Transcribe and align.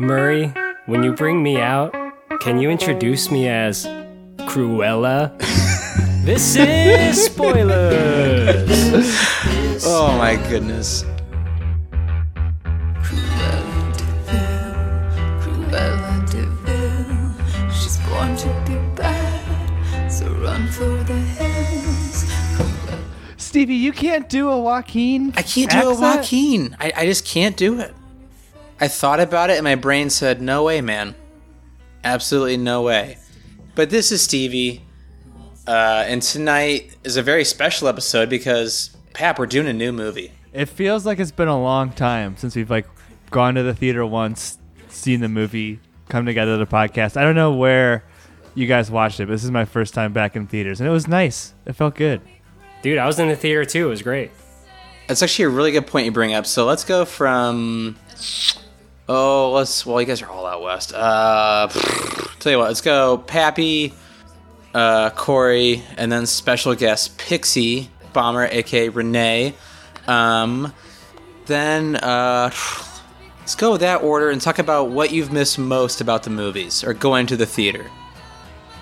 Murray, 0.00 0.54
when 0.86 1.02
you 1.02 1.12
bring 1.12 1.42
me 1.42 1.60
out, 1.60 1.92
can 2.40 2.60
you 2.60 2.70
introduce 2.70 3.32
me 3.32 3.48
as 3.48 3.84
Cruella? 4.46 5.36
this 6.24 6.54
is 6.54 7.24
spoilers. 7.24 8.68
Oh 9.84 10.14
my 10.16 10.36
goodness. 10.48 11.02
Cruella 13.02 13.96
De 13.96 14.04
Vil, 14.28 14.74
Cruella 15.42 16.30
De 16.30 16.46
Vil. 16.46 17.72
She's 17.72 17.98
born 18.08 18.36
to 18.36 18.48
be 18.66 18.76
bad, 18.94 20.08
so 20.08 20.28
run 20.34 20.68
for 20.68 21.02
the 21.04 21.18
hills. 21.18 22.24
Stevie, 23.36 23.74
you 23.74 23.90
can't 23.90 24.28
do 24.28 24.48
a 24.48 24.60
Joaquin. 24.60 25.32
I 25.36 25.42
can't 25.42 25.72
do 25.72 25.76
a 25.76 25.90
accent? 25.90 26.00
Joaquin. 26.00 26.76
I, 26.78 26.92
I 26.98 27.06
just 27.06 27.24
can't 27.24 27.56
do 27.56 27.80
it. 27.80 27.96
I 28.80 28.88
thought 28.88 29.20
about 29.20 29.50
it 29.50 29.54
and 29.54 29.64
my 29.64 29.74
brain 29.74 30.10
said, 30.10 30.40
no 30.40 30.64
way, 30.64 30.80
man. 30.80 31.14
Absolutely 32.04 32.56
no 32.56 32.82
way. 32.82 33.18
But 33.74 33.90
this 33.90 34.12
is 34.12 34.22
Stevie. 34.22 34.84
Uh, 35.66 36.04
and 36.06 36.22
tonight 36.22 36.96
is 37.04 37.16
a 37.16 37.22
very 37.22 37.44
special 37.44 37.88
episode 37.88 38.30
because, 38.30 38.96
Pap, 39.12 39.38
we're 39.38 39.46
doing 39.46 39.66
a 39.66 39.72
new 39.72 39.92
movie. 39.92 40.32
It 40.52 40.66
feels 40.66 41.04
like 41.04 41.18
it's 41.18 41.30
been 41.30 41.48
a 41.48 41.60
long 41.60 41.90
time 41.92 42.36
since 42.36 42.56
we've 42.56 42.70
like 42.70 42.86
gone 43.30 43.54
to 43.56 43.62
the 43.62 43.74
theater 43.74 44.06
once, 44.06 44.58
seen 44.88 45.20
the 45.20 45.28
movie, 45.28 45.80
come 46.08 46.24
together 46.24 46.52
to 46.52 46.58
the 46.58 46.70
podcast. 46.70 47.16
I 47.16 47.22
don't 47.22 47.34
know 47.34 47.52
where 47.52 48.04
you 48.54 48.66
guys 48.66 48.90
watched 48.90 49.20
it, 49.20 49.26
but 49.26 49.32
this 49.32 49.44
is 49.44 49.50
my 49.50 49.64
first 49.64 49.92
time 49.92 50.12
back 50.12 50.36
in 50.36 50.46
theaters, 50.46 50.80
and 50.80 50.88
it 50.88 50.92
was 50.92 51.06
nice. 51.06 51.54
It 51.66 51.74
felt 51.74 51.94
good. 51.94 52.22
Dude, 52.80 52.98
I 52.98 53.06
was 53.06 53.18
in 53.18 53.28
the 53.28 53.36
theater 53.36 53.64
too. 53.64 53.88
It 53.88 53.90
was 53.90 54.02
great. 54.02 54.30
That's 55.06 55.22
actually 55.22 55.46
a 55.46 55.50
really 55.50 55.72
good 55.72 55.86
point 55.86 56.06
you 56.06 56.12
bring 56.12 56.34
up. 56.34 56.46
So 56.46 56.64
let's 56.64 56.84
go 56.84 57.04
from. 57.04 57.96
Oh, 59.08 59.52
let's. 59.52 59.86
Well, 59.86 60.00
you 60.00 60.06
guys 60.06 60.20
are 60.20 60.28
all 60.28 60.44
out 60.44 60.62
west. 60.62 60.92
Uh, 60.94 61.68
tell 62.38 62.52
you 62.52 62.58
what, 62.58 62.68
let's 62.68 62.82
go 62.82 63.16
Pappy, 63.18 63.94
uh, 64.74 65.10
Corey, 65.10 65.82
and 65.96 66.12
then 66.12 66.26
special 66.26 66.74
guest 66.74 67.16
Pixie 67.16 67.90
Bomber, 68.12 68.44
aka 68.50 68.90
Renee. 68.90 69.54
Um, 70.06 70.74
then 71.46 71.96
uh, 71.96 72.50
let's 73.40 73.54
go 73.54 73.72
with 73.72 73.80
that 73.80 74.02
order 74.02 74.28
and 74.30 74.40
talk 74.40 74.58
about 74.58 74.90
what 74.90 75.10
you've 75.10 75.32
missed 75.32 75.58
most 75.58 76.02
about 76.02 76.24
the 76.24 76.30
movies 76.30 76.84
or 76.84 76.92
going 76.92 77.26
to 77.28 77.36
the 77.36 77.46
theater. 77.46 77.90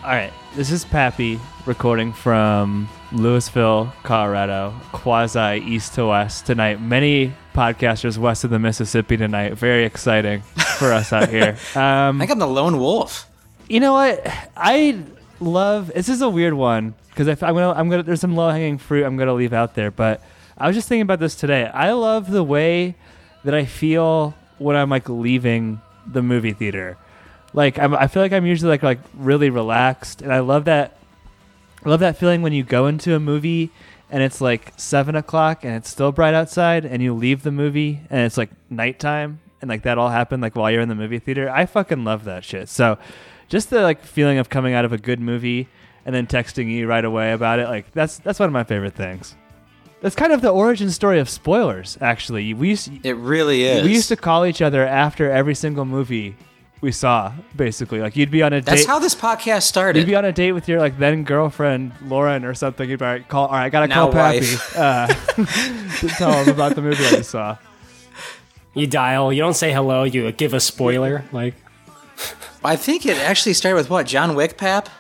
All 0.03 0.11
right, 0.11 0.33
this 0.55 0.71
is 0.73 0.85
Pappy 0.85 1.39
recording 1.67 2.13
from 2.13 2.89
Louisville, 3.13 3.93
Colorado, 4.03 4.75
quasi 4.93 5.63
east 5.65 5.95
to 5.95 6.07
west 6.07 6.47
tonight. 6.47 6.81
Many 6.81 7.33
podcasters 7.55 8.19
west 8.19 8.45
of 8.45 8.51
the 8.51 8.59
Mississippi 8.59 9.17
tonight. 9.17 9.55
Very 9.55 9.85
exciting 9.85 10.43
for 10.79 10.93
us 10.93 11.13
out 11.13 11.29
here. 11.29 11.57
Um, 11.77 12.17
I 12.17 12.27
think 12.27 12.33
I'm 12.33 12.39
the 12.39 12.47
lone 12.47 12.79
wolf. 12.79 13.29
You 13.69 13.81
know 13.81 13.93
what? 13.93 14.27
I 14.57 15.03
love. 15.41 15.93
This 15.95 16.09
is 16.09 16.21
a 16.23 16.29
weird 16.29 16.55
one 16.55 16.95
because 17.11 17.29
I'm 17.29 17.55
gonna. 17.55 17.73
I'm 17.73 17.89
gonna. 17.89 18.03
There's 18.03 18.21
some 18.21 18.35
low 18.35 18.51
hanging 18.51 18.79
fruit 18.79 19.05
I'm 19.05 19.17
gonna 19.17 19.35
leave 19.35 19.53
out 19.53 19.75
there. 19.75 19.91
But 19.91 20.23
I 20.57 20.67
was 20.67 20.77
just 20.77 20.89
thinking 20.89 21.03
about 21.03 21.21
this 21.21 21.35
today. 21.35 21.67
I 21.67 21.93
love 21.93 22.31
the 22.31 22.43
way 22.43 22.95
that 23.45 23.55
I 23.55 23.65
feel 23.67 24.35
when 24.59 24.75
I'm 24.77 24.91
like 24.91 25.09
leaving 25.09 25.81
the 26.07 26.23
movie 26.23 26.53
theater. 26.53 26.97
Like 27.53 27.79
I'm, 27.79 27.95
I 27.95 28.07
feel 28.07 28.23
like 28.23 28.33
I'm 28.33 28.47
usually 28.47 28.71
like 28.71 28.83
like 28.83 29.01
really 29.15 29.51
relaxed, 29.51 30.23
and 30.23 30.33
I 30.33 30.41
love 30.41 30.65
that. 30.67 30.96
I 31.85 31.89
love 31.89 32.01
that 32.01 32.17
feeling 32.17 32.43
when 32.43 32.53
you 32.53 32.63
go 32.65 32.87
into 32.87 33.15
a 33.15 33.21
movie 33.21 33.71
and 34.11 34.23
it's 34.23 34.41
like 34.41 34.73
seven 34.77 35.15
o'clock 35.17 35.65
and 35.65 35.75
it's 35.75 35.91
still 35.91 36.13
bright 36.13 36.35
outside, 36.35 36.85
and 36.85 37.03
you 37.03 37.13
leave 37.15 37.43
the 37.43 37.51
movie 37.53 38.01
and 38.11 38.21
it's 38.21 38.37
like 38.37 38.51
nighttime, 38.71 39.41
and 39.61 39.69
like 39.69 39.83
that 39.83 39.99
all 39.99 40.09
happened 40.11 40.43
like 40.43 40.55
while 40.57 40.71
you're 40.71 40.81
in 40.81 40.89
the 40.89 40.95
movie 40.95 41.19
theater. 41.19 41.51
I 41.51 41.67
fucking 41.67 42.05
love 42.05 42.25
that 42.25 42.45
shit. 42.45 42.69
So, 42.69 42.99
just 43.49 43.71
the 43.71 43.83
like 43.83 44.03
feeling 44.05 44.39
of 44.39 44.49
coming 44.49 44.75
out 44.75 44.85
of 44.85 44.93
a 44.93 44.99
good 44.99 45.21
movie 45.21 45.69
and 46.05 46.15
then 46.15 46.27
texting 46.29 46.71
you 46.71 46.87
right 46.87 47.05
away 47.05 47.33
about 47.33 47.59
it, 47.59 47.69
like 47.69 47.91
that's 47.93 48.19
that's 48.19 48.39
one 48.39 48.49
of 48.49 48.53
my 48.53 48.65
favorite 48.65 48.95
things. 48.95 49.35
That's 50.03 50.15
kind 50.15 50.33
of 50.33 50.41
the 50.41 50.51
origin 50.51 50.91
story 50.91 51.19
of 51.19 51.29
spoilers. 51.29 51.99
Actually, 52.01 52.55
we 52.55 52.69
used 52.71 53.05
It 53.05 53.15
really 53.15 53.65
is. 53.65 53.85
we 53.85 53.93
used 53.93 54.09
to 54.09 54.17
call 54.17 54.45
each 54.47 54.63
other 54.63 54.87
after 54.87 55.31
every 55.31 55.55
single 55.55 55.85
movie 55.85 56.37
we 56.81 56.93
saw. 56.93 57.33
Basically, 57.55 58.01
like 58.01 58.17
you'd 58.17 58.31
be 58.31 58.43
on 58.43 58.53
a 58.53 58.61
date. 58.61 58.67
That's 58.67 58.83
date. 58.83 58.89
how 58.89 58.99
this 58.99 59.15
podcast 59.15 59.63
started. 59.63 60.01
You'd 60.01 60.07
be 60.07 60.15
on 60.15 60.25
a 60.25 60.33
date 60.33 60.53
with 60.53 60.69
your 60.69 60.79
like 60.79 60.99
then 60.99 61.25
girlfriend 61.25 61.93
Lauren 62.03 62.45
or 62.45 62.55
something. 62.55 62.89
You'd 62.89 62.99
be 62.99 63.05
like, 63.05 63.29
call. 63.29 63.47
All 63.47 63.53
right, 63.53 63.65
I 63.65 63.69
gotta 63.71 63.87
Now 63.87 63.95
call 64.05 64.13
Pappy 64.13 64.41
wife. 64.41 64.77
uh, 64.77 65.07
to 66.01 66.09
tell 66.09 66.33
him 66.45 66.49
about 66.49 66.75
the 66.75 66.83
movie 66.83 67.05
I 67.05 67.23
saw. 67.23 67.57
You 68.75 68.87
dial, 68.87 69.33
you 69.33 69.41
don't 69.41 69.55
say 69.55 69.73
hello, 69.73 70.05
you 70.05 70.31
give 70.33 70.53
a 70.53 70.61
spoiler. 70.61 71.25
Like, 71.33 71.55
I 72.63 72.77
think 72.77 73.07
it 73.07 73.17
actually 73.17 73.55
started 73.55 73.77
with 73.77 73.89
what? 73.89 74.07
John 74.07 74.35
Wick, 74.35 74.59
Pap? 74.59 74.91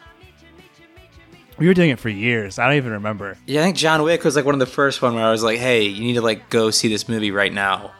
We 1.58 1.66
were 1.66 1.74
doing 1.74 1.90
it 1.90 1.98
for 1.98 2.08
years. 2.08 2.58
I 2.58 2.66
don't 2.68 2.76
even 2.76 2.92
remember. 2.92 3.36
Yeah, 3.46 3.60
I 3.60 3.64
think 3.64 3.76
John 3.76 4.02
Wick 4.02 4.24
was 4.24 4.34
like 4.36 4.44
one 4.44 4.54
of 4.54 4.60
the 4.60 4.66
first 4.66 5.02
one 5.02 5.14
where 5.14 5.24
I 5.24 5.30
was 5.30 5.42
like, 5.42 5.58
"Hey, 5.58 5.84
you 5.84 6.00
need 6.00 6.14
to 6.14 6.22
like 6.22 6.48
go 6.48 6.70
see 6.70 6.88
this 6.88 7.08
movie 7.08 7.30
right 7.30 7.52
now." 7.52 7.92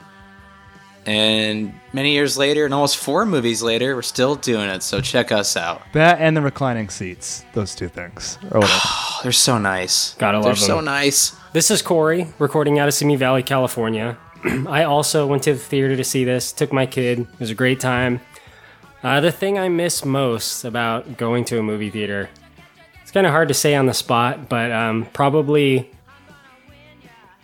And 1.06 1.72
many 1.92 2.12
years 2.12 2.36
later, 2.36 2.64
and 2.64 2.74
almost 2.74 2.96
four 2.96 3.24
movies 3.24 3.62
later, 3.62 3.94
we're 3.94 4.02
still 4.02 4.34
doing 4.34 4.68
it. 4.68 4.82
So 4.82 5.00
check 5.00 5.30
us 5.30 5.56
out. 5.56 5.80
That 5.92 6.18
and 6.20 6.36
the 6.36 6.40
reclining 6.42 6.88
seats. 6.88 7.44
Those 7.52 7.76
two 7.76 7.88
things. 7.88 8.38
Or 8.50 8.60
whatever. 8.60 8.72
Oh, 9.18 9.20
they're 9.22 9.32
so 9.32 9.56
nice. 9.56 10.14
Gotta 10.16 10.38
They're 10.40 10.50
love 10.50 10.58
so 10.58 10.76
them. 10.76 10.84
nice. 10.84 11.34
This 11.54 11.70
is 11.70 11.80
Corey, 11.80 12.26
recording 12.38 12.78
out 12.78 12.86
of 12.86 12.92
Simi 12.92 13.16
Valley, 13.16 13.42
California. 13.42 14.18
I 14.68 14.84
also 14.84 15.26
went 15.26 15.42
to 15.44 15.54
the 15.54 15.58
theater 15.58 15.96
to 15.96 16.04
see 16.04 16.22
this, 16.22 16.52
took 16.52 16.70
my 16.70 16.84
kid. 16.84 17.20
It 17.20 17.40
was 17.40 17.50
a 17.50 17.54
great 17.54 17.80
time. 17.80 18.20
Uh, 19.02 19.20
the 19.20 19.32
thing 19.32 19.58
I 19.58 19.68
miss 19.70 20.04
most 20.04 20.64
about 20.64 21.16
going 21.16 21.46
to 21.46 21.58
a 21.58 21.62
movie 21.62 21.88
theater, 21.88 22.28
it's 23.02 23.10
kind 23.10 23.26
of 23.26 23.32
hard 23.32 23.48
to 23.48 23.54
say 23.54 23.74
on 23.74 23.86
the 23.86 23.94
spot, 23.94 24.50
but 24.50 24.70
um, 24.70 25.06
probably, 25.14 25.90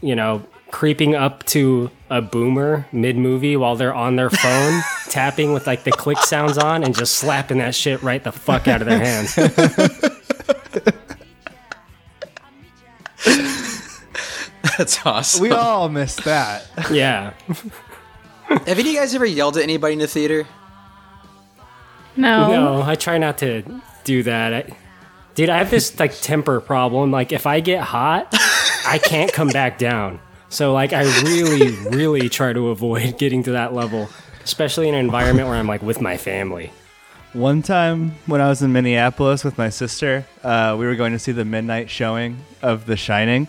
you 0.03 0.15
know, 0.15 0.45
creeping 0.73 1.15
up 1.15 1.45
to 1.45 1.89
a 2.11 2.21
boomer 2.21 2.85
mid 2.91 3.17
movie 3.17 3.57
while 3.57 3.77
they're 3.77 3.95
on 3.95 4.17
their 4.17 4.31
phone, 4.31 4.83
tapping 5.09 5.53
with 5.53 5.69
like 5.69 5.85
the 5.85 5.93
click 5.93 6.19
sounds 6.19 6.59
on, 6.59 6.83
and 6.83 6.97
just 6.97 7.15
slapping 7.15 7.59
that 7.59 7.77
shit 7.77 8.03
right 8.03 8.25
the 8.25 8.33
fuck 8.33 8.67
out 8.67 8.83
of 8.83 8.89
their 8.89 8.99
hands. 8.99 9.37
That's 14.79 15.05
awesome. 15.07 15.43
we 15.43 15.51
all 15.51 15.89
missed 15.89 16.25
that. 16.25 16.67
yeah. 16.91 17.35
Have 18.49 18.69
any 18.69 18.81
of 18.81 18.87
you 18.87 18.99
guys 18.99 19.15
ever 19.15 19.27
yelled 19.27 19.57
at 19.57 19.63
anybody 19.63 19.93
in 19.93 19.99
the 20.01 20.09
theater? 20.09 20.47
No. 22.17 22.49
No, 22.49 22.83
I 22.83 22.97
try 22.97 23.19
not 23.19 23.39
to 23.39 23.63
do 24.05 24.23
that. 24.25 24.53
I, 24.53 24.77
dude, 25.35 25.49
I 25.49 25.59
have 25.59 25.71
this 25.71 25.99
like 25.99 26.13
temper 26.21 26.61
problem. 26.61 27.11
Like 27.11 27.33
if 27.33 27.47
I 27.47 27.61
get 27.61 27.83
hot, 27.83 28.29
I 28.87 29.01
can't 29.03 29.33
come 29.33 29.49
back 29.49 29.79
down. 29.79 30.21
So 30.53 30.75
like 30.75 30.93
I 30.93 31.05
really, 31.23 31.71
really 31.89 32.29
try 32.29 32.53
to 32.53 32.69
avoid 32.69 33.17
getting 33.19 33.43
to 33.45 33.53
that 33.53 33.73
level, 33.73 34.11
especially 34.45 34.87
in 34.87 34.95
an 34.95 35.01
environment 35.01 35.49
where 35.49 35.57
I'm 35.57 35.67
like 35.67 35.81
with 35.81 36.03
my 36.03 36.19
family. 36.19 36.71
One 37.33 37.63
time 37.63 38.17
when 38.27 38.43
I 38.43 38.51
was 38.51 38.61
in 38.61 38.71
Minneapolis 38.71 39.45
with 39.45 39.57
my 39.57 39.71
sister, 39.71 40.27
uh, 40.45 40.77
we 40.79 40.85
were 40.85 40.95
going 40.95 41.13
to 41.13 41.19
see 41.19 41.33
the 41.33 41.47
midnight 41.47 41.89
showing 41.89 42.37
of 42.61 42.85
The 42.85 42.99
Shining, 42.99 43.49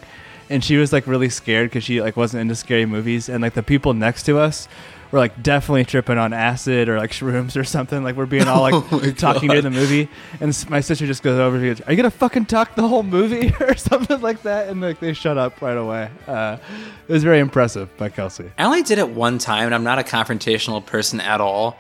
and 0.50 0.64
she 0.64 0.78
was 0.78 0.94
like 0.94 1.06
really 1.06 1.28
scared 1.28 1.69
because 1.69 1.84
she 1.84 2.00
like 2.00 2.16
wasn't 2.16 2.40
into 2.40 2.56
scary 2.56 2.86
movies, 2.86 3.28
and 3.28 3.41
like 3.41 3.53
the 3.53 3.64
people 3.64 3.94
next 3.94 4.24
to 4.24 4.40
us 4.40 4.70
were 5.13 5.19
like 5.19 5.44
definitely 5.44 5.85
tripping 5.85 6.18
on 6.18 6.34
acid 6.34 6.90
or 6.90 6.97
like 6.97 7.12
shrooms 7.12 7.56
or 7.56 7.63
something. 7.63 8.03
Like 8.03 8.16
we're 8.16 8.25
being 8.25 8.47
all 8.47 8.62
like 8.62 9.16
talking 9.18 9.47
during 9.47 9.63
the 9.63 9.69
movie, 9.69 10.09
and 10.41 10.66
my 10.69 10.81
sister 10.81 11.06
just 11.06 11.22
goes 11.22 11.38
over 11.38 11.56
and 11.56 11.66
goes, 11.66 11.81
"Are 11.81 11.91
you 11.91 11.97
gonna 11.97 12.09
fucking 12.09 12.47
talk 12.47 12.74
the 12.74 12.88
whole 12.88 13.03
movie 13.03 13.53
or 13.62 13.75
something 13.75 14.19
like 14.22 14.41
that?" 14.41 14.69
And 14.69 14.81
like 14.81 15.00
they 15.00 15.13
shut 15.13 15.38
up 15.38 15.62
right 15.62 15.78
away. 15.78 16.09
Uh, 16.28 16.57
it 17.07 17.13
was 17.13 17.23
very 17.23 17.40
impressive 17.40 17.96
by 17.96 18.09
Kelsey. 18.09 18.52
I 18.57 18.63
only 18.63 18.81
did 18.81 18.97
it 18.97 19.07
one 19.07 19.38
time, 19.38 19.68
and 19.68 19.75
I'm 19.75 19.84
not 19.84 20.00
a 20.00 20.03
confrontational 20.03 20.84
person 20.84 21.22
at 21.22 21.40
all. 21.40 21.78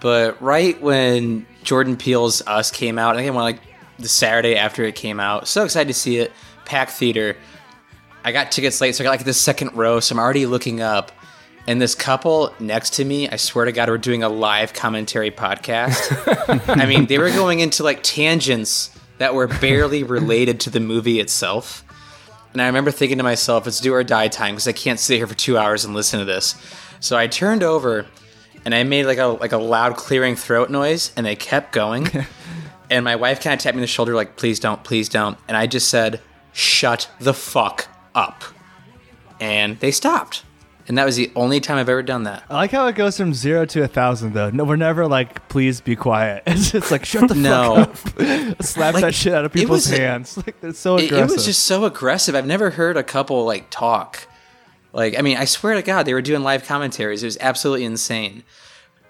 But 0.00 0.42
right 0.42 0.78
when 0.82 1.46
Jordan 1.62 1.96
Peele's 1.96 2.42
Us 2.42 2.72
came 2.72 2.98
out, 2.98 3.14
I 3.14 3.18
think 3.20 3.28
it 3.28 3.34
went 3.34 3.44
like 3.44 3.60
the 4.00 4.08
Saturday 4.08 4.56
after 4.56 4.82
it 4.82 4.96
came 4.96 5.20
out. 5.20 5.46
So 5.46 5.64
excited 5.64 5.86
to 5.86 5.94
see 5.94 6.18
it. 6.18 6.32
Packed 6.64 6.90
theater. 6.90 7.36
I 8.24 8.32
got 8.32 8.50
tickets 8.50 8.80
late, 8.80 8.96
so 8.96 9.04
I 9.04 9.06
got 9.06 9.10
like 9.10 9.24
the 9.24 9.32
second 9.32 9.76
row. 9.76 10.00
So 10.00 10.14
I'm 10.14 10.18
already 10.18 10.46
looking 10.46 10.80
up, 10.80 11.12
and 11.66 11.80
this 11.80 11.94
couple 11.94 12.54
next 12.60 12.94
to 12.94 13.04
me, 13.04 13.28
I 13.28 13.36
swear 13.36 13.64
to 13.64 13.72
God, 13.72 13.88
we're 13.88 13.98
doing 13.98 14.22
a 14.22 14.28
live 14.28 14.74
commentary 14.74 15.30
podcast. 15.30 16.68
I 16.76 16.86
mean, 16.86 17.06
they 17.06 17.18
were 17.18 17.30
going 17.30 17.60
into 17.60 17.82
like 17.82 18.02
tangents 18.02 18.90
that 19.18 19.34
were 19.34 19.46
barely 19.46 20.02
related 20.02 20.60
to 20.60 20.70
the 20.70 20.80
movie 20.80 21.20
itself. 21.20 21.84
And 22.52 22.60
I 22.60 22.66
remember 22.66 22.90
thinking 22.90 23.18
to 23.18 23.24
myself, 23.24 23.66
it's 23.66 23.80
do 23.80 23.92
or 23.94 24.04
die 24.04 24.28
time 24.28 24.54
because 24.54 24.68
I 24.68 24.72
can't 24.72 25.00
sit 25.00 25.16
here 25.16 25.26
for 25.26 25.34
two 25.34 25.56
hours 25.58 25.84
and 25.84 25.94
listen 25.94 26.18
to 26.18 26.24
this. 26.24 26.54
So 27.00 27.16
I 27.16 27.26
turned 27.26 27.62
over 27.62 28.06
and 28.64 28.74
I 28.74 28.82
made 28.84 29.06
like 29.06 29.18
a 29.18 29.26
like 29.26 29.52
a 29.52 29.58
loud 29.58 29.96
clearing 29.96 30.36
throat 30.36 30.70
noise, 30.70 31.12
and 31.16 31.26
they 31.26 31.36
kept 31.36 31.72
going. 31.72 32.08
and 32.90 33.04
my 33.04 33.16
wife 33.16 33.42
kind 33.42 33.54
of 33.54 33.60
tapped 33.60 33.74
me 33.74 33.80
on 33.80 33.82
the 33.82 33.86
shoulder, 33.86 34.14
like, 34.14 34.36
"Please 34.36 34.58
don't, 34.58 34.82
please 34.84 35.08
don't." 35.08 35.38
And 35.48 35.56
I 35.56 35.66
just 35.66 35.88
said, 35.88 36.20
"Shut 36.52 37.10
the 37.20 37.34
fuck 37.34 37.88
up," 38.14 38.42
and 39.40 39.78
they 39.80 39.90
stopped. 39.90 40.44
And 40.86 40.98
that 40.98 41.04
was 41.06 41.16
the 41.16 41.32
only 41.34 41.60
time 41.60 41.78
I've 41.78 41.88
ever 41.88 42.02
done 42.02 42.24
that. 42.24 42.42
I 42.50 42.54
like 42.54 42.70
how 42.70 42.86
it 42.86 42.94
goes 42.94 43.16
from 43.16 43.32
zero 43.34 43.64
to 43.66 43.82
a 43.82 43.88
thousand 43.88 44.32
though. 44.34 44.50
No, 44.50 44.64
we're 44.64 44.76
never 44.76 45.06
like, 45.06 45.48
please 45.48 45.80
be 45.80 45.96
quiet. 45.96 46.42
It's 46.46 46.70
just 46.72 46.90
like 46.90 47.04
shut 47.04 47.28
the 47.28 47.34
No. 47.34 47.84
fuck 47.86 48.20
up. 48.20 48.62
Slap 48.62 48.94
Like, 48.94 49.02
that 49.04 49.14
shit 49.14 49.32
out 49.34 49.44
of 49.44 49.52
it 49.54 49.58
people's 49.58 49.88
was- 49.88 49.98
hands. 49.98 50.36
Like 50.46 50.56
it's 50.62 50.78
so 50.78 50.96
It, 50.96 51.06
aggressive. 51.06 51.30
it 51.30 51.32
was 51.32 51.44
just 51.46 51.64
so 51.64 51.84
aggressive. 51.84 52.34
I've 52.34 52.46
never 52.46 52.70
heard 52.70 52.96
a 52.96 53.02
couple 53.02 53.44
like 53.44 53.70
talk. 53.70 54.26
Like, 54.92 55.18
I 55.18 55.22
mean, 55.22 55.36
I 55.36 55.44
swear 55.46 55.74
to 55.74 55.82
God, 55.82 56.04
they 56.04 56.14
were 56.14 56.22
doing 56.22 56.42
live 56.42 56.64
commentaries. 56.64 57.22
It 57.22 57.26
was 57.26 57.38
absolutely 57.40 57.84
insane. 57.84 58.44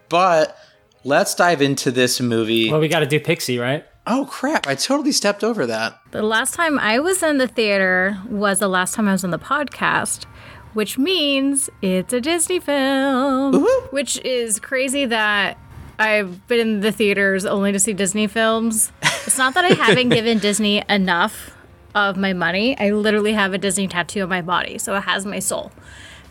But 0.08 0.56
let's 1.04 1.34
dive 1.34 1.60
into 1.60 1.90
this 1.90 2.20
movie. 2.20 2.70
Well, 2.70 2.80
we 2.80 2.88
got 2.88 3.00
to 3.00 3.06
do 3.06 3.20
Pixie, 3.20 3.58
right? 3.58 3.84
Oh 4.06 4.26
crap! 4.30 4.66
I 4.66 4.74
totally 4.74 5.12
stepped 5.12 5.42
over 5.42 5.64
that. 5.66 5.98
The 6.10 6.22
last 6.22 6.52
time 6.54 6.78
I 6.78 6.98
was 6.98 7.22
in 7.22 7.38
the 7.38 7.48
theater 7.48 8.18
was 8.28 8.58
the 8.58 8.68
last 8.68 8.94
time 8.94 9.08
I 9.08 9.12
was 9.12 9.24
on 9.24 9.30
the 9.30 9.38
podcast, 9.38 10.26
which 10.74 10.98
means 10.98 11.70
it's 11.80 12.12
a 12.12 12.20
Disney 12.20 12.60
film. 12.60 13.64
Which 13.90 14.20
is 14.24 14.60
crazy 14.60 15.06
that 15.06 15.58
I've 15.98 16.46
been 16.48 16.60
in 16.60 16.80
the 16.80 16.92
theaters 16.92 17.46
only 17.46 17.72
to 17.72 17.78
see 17.78 17.92
Disney 17.92 18.26
films. 18.26 18.92
It's 19.26 19.38
not 19.38 19.54
that 19.54 19.64
I 19.64 19.68
haven't 19.68 20.08
given 20.10 20.38
Disney 20.38 20.82
enough 20.88 21.56
of 21.94 22.16
my 22.16 22.32
money. 22.32 22.76
I 22.78 22.90
literally 22.90 23.32
have 23.32 23.54
a 23.54 23.58
Disney 23.58 23.88
tattoo 23.88 24.22
on 24.22 24.28
my 24.28 24.42
body, 24.42 24.78
so 24.78 24.94
it 24.96 25.02
has 25.02 25.24
my 25.24 25.38
soul. 25.38 25.72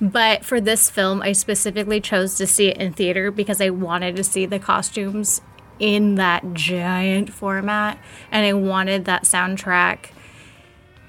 But 0.02 0.44
for 0.44 0.60
this 0.60 0.90
film, 0.90 1.22
I 1.22 1.32
specifically 1.32 2.02
chose 2.02 2.36
to 2.36 2.46
see 2.46 2.68
it 2.68 2.78
in 2.78 2.94
theater 2.94 3.32
because 3.32 3.62
I 3.62 3.70
wanted 3.70 4.18
to 4.18 4.24
see 4.24 4.46
the 4.46 4.60
costumes 4.60 5.42
in 5.80 6.16
that 6.16 6.54
giant 6.54 7.32
format 7.32 7.98
and 8.32 8.46
I 8.46 8.54
wanted 8.54 9.06
that 9.06 9.24
soundtrack 9.24 10.12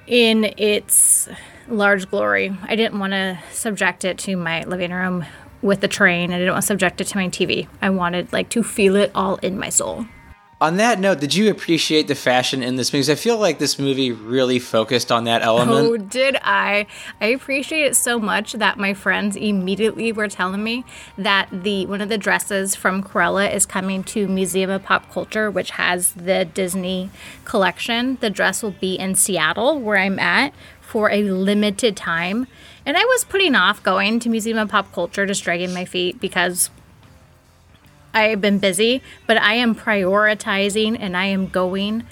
in 0.06 0.44
its 0.56 1.28
large 1.69 2.11
glory. 2.11 2.56
I 2.62 2.76
didn't 2.76 2.99
want 2.99 3.12
to 3.12 3.38
subject 3.52 4.05
it 4.05 4.19
to 4.19 4.37
my 4.37 4.64
living 4.64 4.93
room 4.93 5.25
with 5.62 5.81
the 5.81 5.88
train. 5.88 6.32
I 6.32 6.38
didn't 6.38 6.52
want 6.52 6.62
to 6.62 6.66
subject 6.66 7.00
it 7.00 7.06
to 7.08 7.16
my 7.16 7.28
TV. 7.28 7.69
I 7.81 7.90
wanted 7.90 8.32
like 8.32 8.50
to 8.50 8.62
feel 8.62 8.96
it 8.96 9.11
all 9.14 9.37
in 9.37 9.58
my 9.58 9.70
soul. 9.70 10.06
On 10.61 10.76
that 10.76 11.00
note, 11.00 11.20
did 11.20 11.34
you 11.34 11.50
appreciate 11.50 12.06
the 12.06 12.14
fashion 12.14 12.62
in 12.62 12.76
this 12.76 12.93
movie? 12.93 13.12
I 13.12 13.16
feel 13.16 13.37
like 13.37 13.58
this 13.58 13.78
movie 13.78 14.12
really 14.12 14.58
focused 14.58 15.11
on 15.11 15.25
that 15.25 15.43
element. 15.43 15.87
Oh, 15.87 15.96
did 15.96 16.37
I? 16.43 16.87
I 17.20 17.26
appreciate 17.26 17.82
it 17.82 17.96
so 17.96 18.19
much 18.19 18.52
that 18.55 18.78
my 18.78 18.94
friends 18.94 19.37
immediately 19.37 20.12
were 20.12 20.28
telling 20.28 20.62
me 20.62 20.84
that 21.19 21.49
the 21.50 21.87
one 21.87 22.00
of 22.00 22.08
the 22.08 22.16
dresses 22.16 22.75
from 22.75 23.02
Cruella 23.02 23.52
is 23.52 23.66
coming 23.66 24.05
to 24.05 24.28
Museum 24.28 24.70
of 24.70 24.84
Pop 24.84 25.11
Culture, 25.11 25.50
which 25.50 25.72
has 25.72 26.12
the 26.12 26.44
Disney 26.44 27.11
collection. 27.44 28.16
The 28.20 28.31
dress 28.31 28.62
will 28.62 28.70
be 28.70 28.94
in 28.94 29.16
Seattle, 29.16 29.81
where 29.81 29.99
I'm 29.99 30.19
at, 30.19 30.55
for 30.94 31.11
a 31.11 31.25
limited 31.25 31.96
time. 31.96 32.46
And 32.87 32.96
I 32.96 33.05
was 33.05 33.25
putting 33.25 33.56
off 33.56 33.82
going 33.82 34.20
to 34.20 34.29
Museum 34.29 34.58
of 34.58 34.69
Pop 34.69 34.93
Culture, 34.93 35.26
just 35.26 35.43
dragging 35.43 35.75
my 35.75 35.85
feet 35.85 36.20
because 36.20 36.70
I 38.14 38.29
have 38.29 38.41
been 38.41 38.61
busy, 38.61 39.02
but 39.26 39.37
I 39.37 39.55
am 39.55 39.75
prioritizing 39.75 40.96
and 41.00 41.17
I 41.17 41.25
am 41.25 41.49
going 41.49 42.06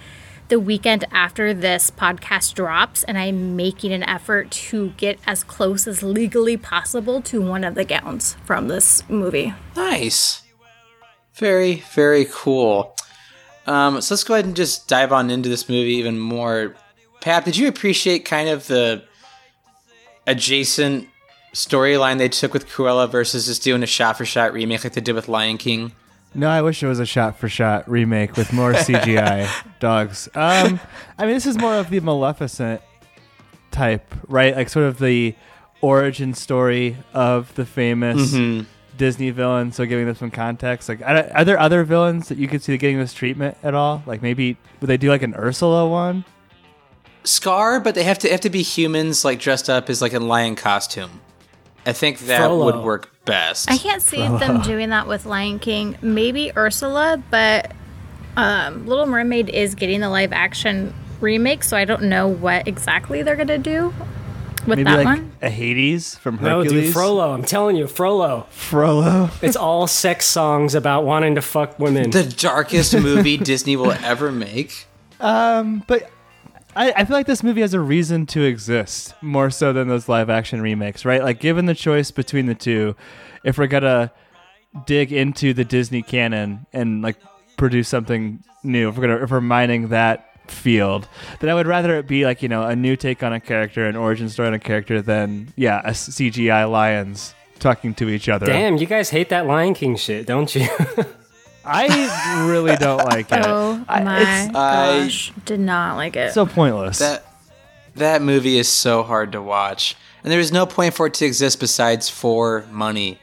the 0.49 0.59
weekend 0.59 1.05
after 1.13 1.55
this 1.55 1.93
podcast 1.93 2.55
drops, 2.55 3.05
and 3.05 3.17
I'm 3.17 3.55
making 3.55 3.93
an 3.93 4.03
effort 4.03 4.51
to 4.51 4.89
get 4.97 5.21
as 5.29 5.45
close 5.45 5.87
as 5.87 6.03
legally 6.03 6.57
possible 6.57 7.23
to 7.23 7.41
one 7.41 7.63
of 7.63 7.77
the 7.77 7.85
gowns 7.85 8.35
from 8.45 8.67
this 8.67 9.09
movie. 9.09 9.55
Nice. 9.77 10.43
Very, 11.35 11.85
very 11.95 12.27
cool. 12.29 12.97
Um, 13.69 14.01
so 14.01 14.15
let's 14.15 14.25
go 14.25 14.35
ahead 14.35 14.45
and 14.45 14.57
just 14.57 14.89
dive 14.89 15.13
on 15.13 15.31
into 15.31 15.49
this 15.49 15.69
movie 15.69 15.95
even 15.95 16.19
more. 16.19 16.75
Pat, 17.23 17.45
did 17.45 17.57
you 17.57 17.69
appreciate 17.69 18.25
kind 18.25 18.49
of 18.49 18.67
the 18.67 19.05
adjacent 20.27 21.09
storyline 21.55 22.19
they 22.19 22.29
took 22.29 22.53
with 22.53 22.69
Cruella 22.69 23.09
versus 23.09 23.47
just 23.47 23.63
doing 23.63 23.83
a 23.83 23.87
shot 23.87 24.19
for 24.19 24.25
shot 24.25 24.53
remake 24.53 24.85
like 24.85 24.93
they 24.95 25.01
did 25.01 25.15
with 25.15 25.29
Lion 25.29 25.57
King? 25.57 25.93
No, 26.35 26.49
I 26.49 26.63
wish 26.63 26.83
it 26.83 26.89
was 26.89 26.99
a 26.99 27.07
shot 27.07 27.39
for 27.39 27.49
shot 27.49 27.89
remake 27.89 28.37
with 28.37 28.53
more 28.53 28.73
CGI 28.73 29.49
dogs. 29.81 30.29
Um, 30.35 30.81
I 31.17 31.27
mean, 31.27 31.35
this 31.35 31.47
is 31.47 31.57
more 31.59 31.75
of 31.77 31.91
the 31.91 32.01
Maleficent 32.01 32.81
type, 33.71 34.13
right? 34.29 34.57
Like 34.57 34.69
sort 34.69 34.87
of 34.87 34.99
the 34.99 35.35
origin 35.81 36.35
story 36.35 36.97
of 37.13 37.55
the 37.55 37.65
famous 37.67 38.35
Disney 38.97 39.31
villain. 39.31 39.73
So 39.73 39.85
giving 39.85 40.07
this 40.07 40.19
some 40.19 40.31
context, 40.31 40.89
like, 40.89 41.03
are 41.03 41.45
there 41.45 41.59
other 41.59 41.85
villains 41.85 42.29
that 42.29 42.39
you 42.39 42.49
could 42.49 42.63
see 42.63 42.77
getting 42.79 42.99
this 42.99 43.13
treatment 43.13 43.59
at 43.63 43.75
all? 43.75 44.03
Like 44.07 44.23
maybe 44.23 44.57
would 44.81 44.89
they 44.89 44.97
do 44.97 45.09
like 45.09 45.23
an 45.23 45.35
Ursula 45.35 45.87
one? 45.89 46.25
Scar, 47.25 47.81
but 47.81 47.95
they 47.95 48.03
have 48.05 48.19
to 48.21 48.29
have 48.31 48.41
to 48.41 48.51
be 48.51 48.63
humans 48.63 49.25
like 49.25 49.39
dressed 49.39 49.69
up 49.71 49.89
as 49.91 50.03
like 50.03 50.13
a 50.13 50.21
lion 50.21 50.57
costume. 50.57 51.21
I 51.87 51.93
think 51.93 52.21
that 52.21 52.39
Frollo. 52.39 52.65
would 52.67 52.85
work 52.85 53.13
best. 53.25 53.71
I 53.71 53.77
can't 53.77 54.03
see 54.03 54.19
them 54.27 54.61
doing 54.63 54.91
that 54.91 55.09
with 55.09 55.27
Lion 55.27 55.59
King. 55.59 55.97
Maybe 56.01 56.53
Ursula, 56.57 57.21
but 57.31 57.73
um, 58.37 58.87
Little 58.87 59.07
Mermaid 59.07 59.49
is 59.49 59.75
getting 59.75 60.01
the 60.01 60.09
live 60.09 60.33
action 60.33 60.95
remake, 61.21 61.65
so 61.65 61.77
I 61.77 61.85
don't 61.85 62.05
know 62.05 62.29
what 62.29 62.67
exactly 62.69 63.23
they're 63.23 63.37
gonna 63.37 63.59
do 63.59 63.93
with 64.67 64.79
Maybe 64.79 64.85
that 64.85 64.97
like 64.99 65.05
one. 65.05 65.33
a 65.43 65.51
Hades 65.51 66.17
from 66.17 66.39
Hercules. 66.39 66.51
No, 66.51 66.63
Hercules. 66.65 66.85
dude, 66.87 66.93
Frollo. 66.95 67.33
I'm 67.33 67.43
telling 67.45 67.75
you, 67.77 67.87
Frollo. 67.89 68.47
Frollo. 68.51 69.31
It's 69.43 69.57
all 69.57 69.87
sex 69.89 70.25
songs 70.27 70.75
about 70.77 71.05
wanting 71.05 71.35
to 71.35 71.43
fuck 71.43 71.79
women. 71.81 72.11
the 72.11 72.23
darkest 72.25 72.95
movie 72.95 73.37
Disney 73.39 73.75
will 73.77 73.93
ever 73.93 74.31
make. 74.31 74.87
Um, 75.21 75.83
but 75.89 76.09
I, 76.75 76.93
I 76.93 77.05
feel 77.05 77.17
like 77.17 77.27
this 77.27 77.43
movie 77.43 77.61
has 77.61 77.75
a 77.75 77.81
reason 77.81 78.27
to 78.27 78.43
exist 78.43 79.15
more 79.21 79.51
so 79.51 79.73
than 79.73 79.89
those 79.89 80.09
live 80.09 80.31
action 80.31 80.61
remakes, 80.63 81.05
right? 81.05 81.23
Like, 81.23 81.41
given 81.41 81.67
the 81.67 81.75
choice 81.75 82.11
between 82.11 82.47
the 82.47 82.55
two, 82.55 82.97
if 83.45 83.59
we're 83.59 83.67
gonna 83.67 84.13
dig 84.87 85.13
into 85.13 85.53
the 85.53 85.65
Disney 85.65 86.03
canon 86.03 86.67
and 86.73 87.03
like 87.03 87.17
produce 87.57 87.89
something 87.89 88.43
new, 88.63 88.89
if 88.89 88.97
we're 88.97 89.07
gonna 89.07 89.23
if 89.23 89.31
we're 89.31 89.41
mining 89.41 89.89
that 89.89 90.31
field, 90.51 91.09
then 91.41 91.51
I 91.51 91.55
would 91.55 91.67
rather 91.67 91.99
it 91.99 92.07
be 92.07 92.25
like 92.25 92.43
you 92.43 92.49
know 92.49 92.63
a 92.63 92.75
new 92.75 92.97
take 92.97 93.23
on 93.23 93.33
a 93.33 93.41
character, 93.41 93.87
an 93.87 93.97
origin 93.97 94.29
story 94.29 94.49
on 94.49 94.55
a 94.55 94.59
character, 94.59 95.03
than 95.03 95.53
yeah 95.57 95.83
a 95.85 95.91
CGI 95.91 96.71
lions 96.71 97.35
talking 97.59 97.95
to 97.95 98.09
each 98.09 98.29
other. 98.29 98.47
Damn, 98.47 98.77
you 98.77 98.87
guys 98.87 99.11
hate 99.11 99.29
that 99.29 99.47
Lion 99.47 99.75
King 99.75 99.97
shit, 99.97 100.27
don't 100.27 100.55
you? 100.55 100.67
I 101.65 102.47
really 102.49 102.77
don't 102.77 103.05
like 103.05 103.31
it. 103.33 103.43
Oh 103.45 103.83
I- 103.89 104.03
my 104.03 104.21
it's 104.21 104.55
I- 104.57 105.01
gosh, 105.03 105.33
did 105.45 105.61
not 105.61 105.97
like 105.97 106.17
it. 106.17 106.33
so 106.33 106.47
pointless. 106.47 106.99
That 106.99 107.25
that 107.97 108.23
movie 108.23 108.59
is 108.59 108.69
so 108.69 109.03
hard 109.03 109.33
to 109.33 109.43
watch, 109.43 109.97
and 110.25 110.33
there 110.33 110.41
is 110.41 110.51
no 110.53 110.67
point 110.67 110.95
for 110.95 111.07
it 111.07 111.15
to 111.15 111.25
exist 111.27 111.61
besides 111.61 112.09
for 112.09 112.65
money. 112.71 113.19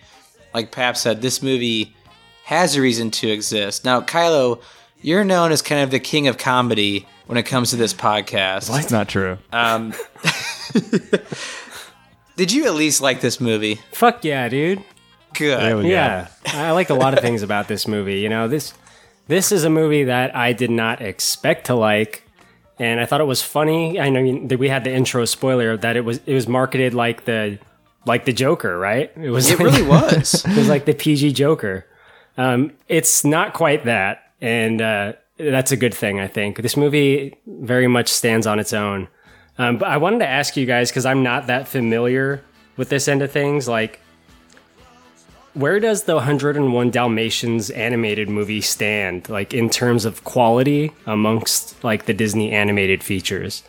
Like 0.54 0.72
Pap 0.72 0.96
said, 0.98 1.22
this 1.22 1.42
movie 1.44 1.96
has 2.46 2.76
a 2.76 2.82
reason 2.82 3.12
to 3.12 3.30
exist. 3.30 3.86
Now, 3.86 4.02
Kylo, 4.02 4.62
you're 5.02 5.24
known 5.24 5.52
as 5.52 5.62
kind 5.62 5.82
of 5.82 5.92
the 5.92 6.00
king 6.00 6.28
of 6.28 6.38
comedy 6.38 7.08
when 7.28 7.38
it 7.38 7.44
comes 7.44 7.70
to 7.72 7.76
this 7.76 7.94
podcast. 7.94 8.72
That's 8.72 8.90
not 8.92 9.08
true. 9.08 9.38
Um, 9.54 9.94
did 12.36 12.52
you 12.52 12.66
at 12.66 12.74
least 12.74 13.02
like 13.02 13.22
this 13.22 13.40
movie? 13.40 13.80
Fuck 13.92 14.24
yeah, 14.24 14.48
dude. 14.50 14.84
Good. 15.34 15.60
There 15.60 15.78
we 15.78 15.84
go. 15.84 15.90
Yeah, 15.90 16.28
I 16.48 16.72
like 16.72 16.90
a 16.90 16.94
lot 16.94 17.14
of 17.14 17.20
things 17.22 17.44
about 17.44 17.68
this 17.68 17.88
movie. 17.88 18.20
You 18.20 18.30
know, 18.30 18.48
this 18.48 18.74
this 19.28 19.52
is 19.52 19.64
a 19.64 19.70
movie 19.70 20.06
that 20.06 20.36
I 20.36 20.54
did 20.54 20.72
not 20.72 21.02
expect 21.02 21.68
to 21.68 21.76
like, 21.76 22.24
and 22.78 23.00
I 23.00 23.06
thought 23.06 23.22
it 23.22 23.26
was 23.26 23.42
funny. 23.42 24.00
I 24.00 24.10
know 24.10 24.48
that 24.48 24.58
we 24.60 24.70
had 24.70 24.84
the 24.84 24.92
intro 24.94 25.26
spoiler 25.26 25.78
that 25.78 25.96
it 25.96 26.02
was 26.02 26.20
it 26.26 26.34
was 26.34 26.48
marketed 26.48 26.94
like 26.94 27.26
the 27.26 27.60
like 28.06 28.26
the 28.26 28.34
Joker, 28.34 28.78
right? 28.78 29.12
It 29.16 29.30
was 29.30 29.50
It 29.52 29.60
like- 29.60 29.66
really 29.68 29.84
was. 29.84 30.46
it 30.48 30.58
was 30.58 30.68
like 30.70 30.86
the 30.86 30.94
PG 30.94 31.34
Joker. 31.34 31.86
Um, 32.38 32.72
it's 32.88 33.24
not 33.26 33.54
quite 33.54 33.86
that, 33.86 34.32
and 34.42 34.82
uh, 34.82 35.14
that's 35.38 35.72
a 35.72 35.78
good 35.78 35.94
thing. 35.94 36.20
I 36.20 36.28
think 36.28 36.62
this 36.62 36.76
movie 36.78 37.38
very 37.46 37.88
much 37.88 38.08
stands 38.10 38.48
on 38.48 38.60
its 38.60 38.72
own. 38.74 39.10
Um, 39.58 39.78
but 39.78 39.90
I 39.90 39.98
wanted 39.98 40.20
to 40.20 40.28
ask 40.28 40.56
you 40.56 40.66
guys 40.66 40.90
because 40.90 41.06
I'm 41.06 41.22
not 41.22 41.48
that 41.48 41.68
familiar 41.68 42.42
with 42.78 42.88
this 42.88 43.10
end 43.10 43.22
of 43.22 43.30
things. 43.30 43.68
Like, 43.68 44.00
where 45.54 45.80
does 45.80 46.04
the 46.04 46.16
101 46.16 46.90
Dalmatians 46.92 47.70
animated 47.72 48.30
movie 48.30 48.62
stand? 48.62 49.30
Like 49.30 49.54
in 49.54 49.70
terms 49.70 50.06
of 50.06 50.24
quality 50.24 50.92
amongst 51.06 51.84
like 51.84 52.06
the 52.06 52.14
Disney 52.14 52.52
animated 52.52 53.04
features? 53.04 53.64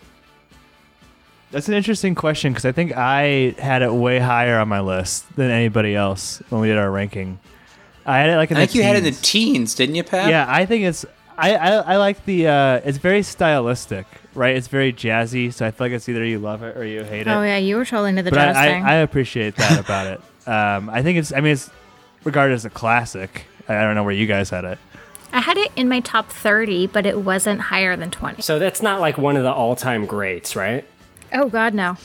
That's 1.51 1.67
an 1.69 1.75
interesting 1.75 2.15
question 2.15 2.53
because 2.53 2.65
I 2.65 2.73
think 2.73 2.97
I 2.97 3.55
had 3.59 3.83
it 3.83 3.93
way 3.93 4.21
higher 4.21 4.59
on 4.59 4.69
my 4.69 4.81
list 4.81 5.35
than 5.35 5.51
anybody 5.51 5.97
else 5.97 6.41
when 6.49 6.61
we 6.61 6.69
did 6.69 6.77
our 6.77 6.91
ranking. 6.91 7.41
I 8.07 8.19
had 8.19 8.31
it 8.31 8.37
like 8.37 8.51
in 8.51 8.57
I 8.57 8.61
the 8.61 8.67
think 8.67 8.75
you 8.77 8.83
had 8.85 8.95
it 8.97 8.99
in 8.99 9.05
the 9.05 9.11
teens. 9.11 9.21
teens, 9.23 9.75
didn't 9.75 9.95
you, 9.97 10.05
Pat? 10.05 10.31
Yeah, 10.31 10.47
I 10.49 10.65
think 10.67 10.85
it's. 10.85 11.05
I, 11.37 11.57
I, 11.57 11.69
I 11.77 11.97
like 11.97 12.25
the. 12.25 12.47
Uh, 12.47 12.81
it's 12.85 12.99
very 12.99 13.23
stylistic, 13.23 14.07
right? 14.35 14.55
It's 14.57 14.69
very 14.69 14.93
jazzy, 14.93 15.53
so 15.53 15.67
I 15.67 15.71
feel 15.71 15.87
like 15.87 15.93
it's 15.93 16.09
either 16.09 16.25
you 16.25 16.39
love 16.39 16.63
it 16.63 16.77
or 16.77 16.85
you 16.85 17.03
hate 17.03 17.23
it. 17.23 17.29
oh 17.29 17.43
yeah, 17.43 17.57
you 17.57 17.77
were 17.77 17.85
totally 17.85 18.11
into 18.11 18.23
the 18.23 18.31
but 18.31 18.37
jazz 18.37 18.57
I, 18.57 18.67
thing. 18.67 18.85
I, 18.85 18.91
I 18.91 18.95
appreciate 18.97 19.57
that 19.57 19.81
about 19.81 20.07
it. 20.07 20.21
Um, 20.47 20.90
I 20.90 21.02
think 21.02 21.18
it's. 21.18 21.32
I 21.32 21.40
mean, 21.40 21.52
it's 21.52 21.70
regarded 22.25 22.54
as 22.54 22.64
a 22.64 22.70
classic. 22.70 23.44
I 23.68 23.76
I 23.76 23.82
don't 23.82 23.94
know 23.94 24.04
where 24.04 24.14
you 24.14 24.26
guys 24.26 24.50
had 24.50 24.64
it. 24.64 24.78
I 25.32 25.40
had 25.40 25.56
it 25.56 25.70
in 25.76 25.88
my 25.88 26.00
top 26.00 26.30
30, 26.30 26.88
but 26.88 27.06
it 27.06 27.20
wasn't 27.20 27.61
higher 27.61 27.97
than 27.97 28.11
20. 28.11 28.42
So 28.42 28.59
that's 28.59 28.82
not 28.82 29.00
like 29.00 29.16
one 29.16 29.37
of 29.37 29.44
the 29.44 29.52
all 29.52 29.76
time 29.76 30.06
greats, 30.06 30.56
right? 30.56 30.85
Oh, 31.32 31.49
God, 31.49 31.75
no. 31.75 31.97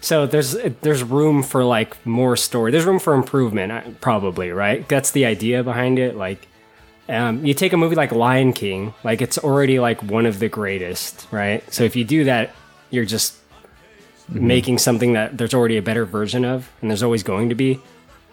So 0.00 0.26
there's 0.26 0.56
there's 0.82 1.02
room 1.02 1.42
for 1.42 1.64
like 1.64 2.06
more 2.06 2.36
story. 2.36 2.70
There's 2.70 2.84
room 2.84 3.00
for 3.00 3.14
improvement, 3.14 3.72
uh, 3.72 3.82
probably, 4.00 4.52
right? 4.52 4.88
That's 4.88 5.10
the 5.10 5.24
idea 5.24 5.64
behind 5.64 5.98
it. 5.98 6.14
Like, 6.16 6.46
um, 7.08 7.44
you 7.44 7.52
take 7.52 7.72
a 7.72 7.76
movie 7.76 7.96
like 7.96 8.12
Lion 8.12 8.52
King, 8.52 8.94
like 9.02 9.20
it's 9.20 9.38
already 9.38 9.80
like 9.80 10.00
one 10.04 10.24
of 10.24 10.38
the 10.38 10.48
greatest, 10.48 11.26
right? 11.32 11.64
So 11.74 11.82
if 11.82 11.96
you 11.96 12.04
do 12.04 12.24
that, 12.24 12.54
you're 12.90 13.06
just 13.06 13.37
Mm-hmm. 14.30 14.46
making 14.46 14.78
something 14.78 15.14
that 15.14 15.38
there's 15.38 15.54
already 15.54 15.78
a 15.78 15.82
better 15.82 16.04
version 16.04 16.44
of, 16.44 16.70
and 16.82 16.90
there's 16.90 17.02
always 17.02 17.22
going 17.22 17.48
to 17.48 17.54
be. 17.54 17.80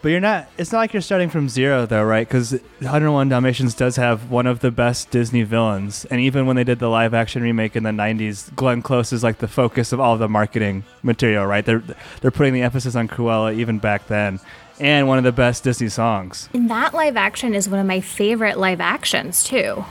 But 0.02 0.10
you're 0.10 0.20
not. 0.20 0.46
It's 0.58 0.70
not 0.70 0.80
like 0.80 0.92
you're 0.92 1.00
starting 1.00 1.30
from 1.30 1.48
zero, 1.48 1.86
though, 1.86 2.04
right? 2.04 2.28
Because 2.28 2.52
101 2.80 3.30
Dalmatians 3.30 3.74
does 3.74 3.96
have 3.96 4.30
one 4.30 4.46
of 4.46 4.60
the 4.60 4.70
best 4.70 5.10
Disney 5.10 5.42
villains, 5.42 6.04
and 6.04 6.20
even 6.20 6.44
when 6.44 6.54
they 6.54 6.64
did 6.64 6.80
the 6.80 6.88
live-action 6.88 7.42
remake 7.42 7.76
in 7.76 7.82
the 7.82 7.90
90s, 7.90 8.54
Glenn 8.54 8.82
Close 8.82 9.10
is 9.10 9.24
like 9.24 9.38
the 9.38 9.48
focus 9.48 9.90
of 9.90 9.98
all 9.98 10.12
of 10.12 10.18
the 10.18 10.28
marketing 10.28 10.84
material, 11.02 11.46
right? 11.46 11.64
They're 11.64 11.82
they're 12.20 12.30
putting 12.30 12.52
the 12.52 12.60
emphasis 12.60 12.94
on 12.94 13.08
Cruella 13.08 13.54
even 13.54 13.78
back 13.78 14.06
then, 14.06 14.38
and 14.78 15.08
one 15.08 15.16
of 15.16 15.24
the 15.24 15.32
best 15.32 15.64
Disney 15.64 15.88
songs. 15.88 16.50
And 16.52 16.68
that 16.68 16.92
live 16.92 17.16
action 17.16 17.54
is 17.54 17.70
one 17.70 17.80
of 17.80 17.86
my 17.86 18.02
favorite 18.02 18.58
live 18.58 18.82
actions 18.82 19.42
too. 19.42 19.82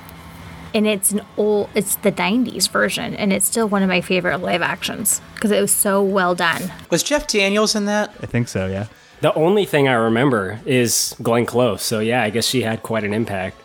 And 0.76 0.86
it's 0.86 1.14
an 1.14 1.22
old, 1.38 1.70
it's 1.74 1.96
the 1.96 2.12
90s 2.12 2.70
version, 2.70 3.16
and 3.16 3.32
it's 3.32 3.46
still 3.46 3.68
one 3.68 3.82
of 3.82 3.88
my 3.88 4.02
favorite 4.02 4.40
live 4.40 4.62
actions 4.62 5.22
because 5.34 5.52
it 5.52 5.62
was 5.62 5.72
so 5.72 6.04
well 6.04 6.36
done. 6.36 6.62
Was 6.90 7.02
Jeff 7.02 7.28
Daniels 7.28 7.76
in 7.76 7.86
that? 7.86 8.14
I 8.22 8.26
think 8.26 8.50
so, 8.50 8.68
yeah. 8.68 8.88
The 9.22 9.34
only 9.36 9.66
thing 9.66 9.88
I 9.88 9.94
remember 9.94 10.60
is 10.66 11.16
Glenn 11.24 11.46
Close. 11.46 11.82
So 11.82 12.00
yeah, 12.00 12.22
I 12.22 12.30
guess 12.30 12.46
she 12.46 12.62
had 12.62 12.84
quite 12.84 13.06
an 13.06 13.14
impact. 13.14 13.58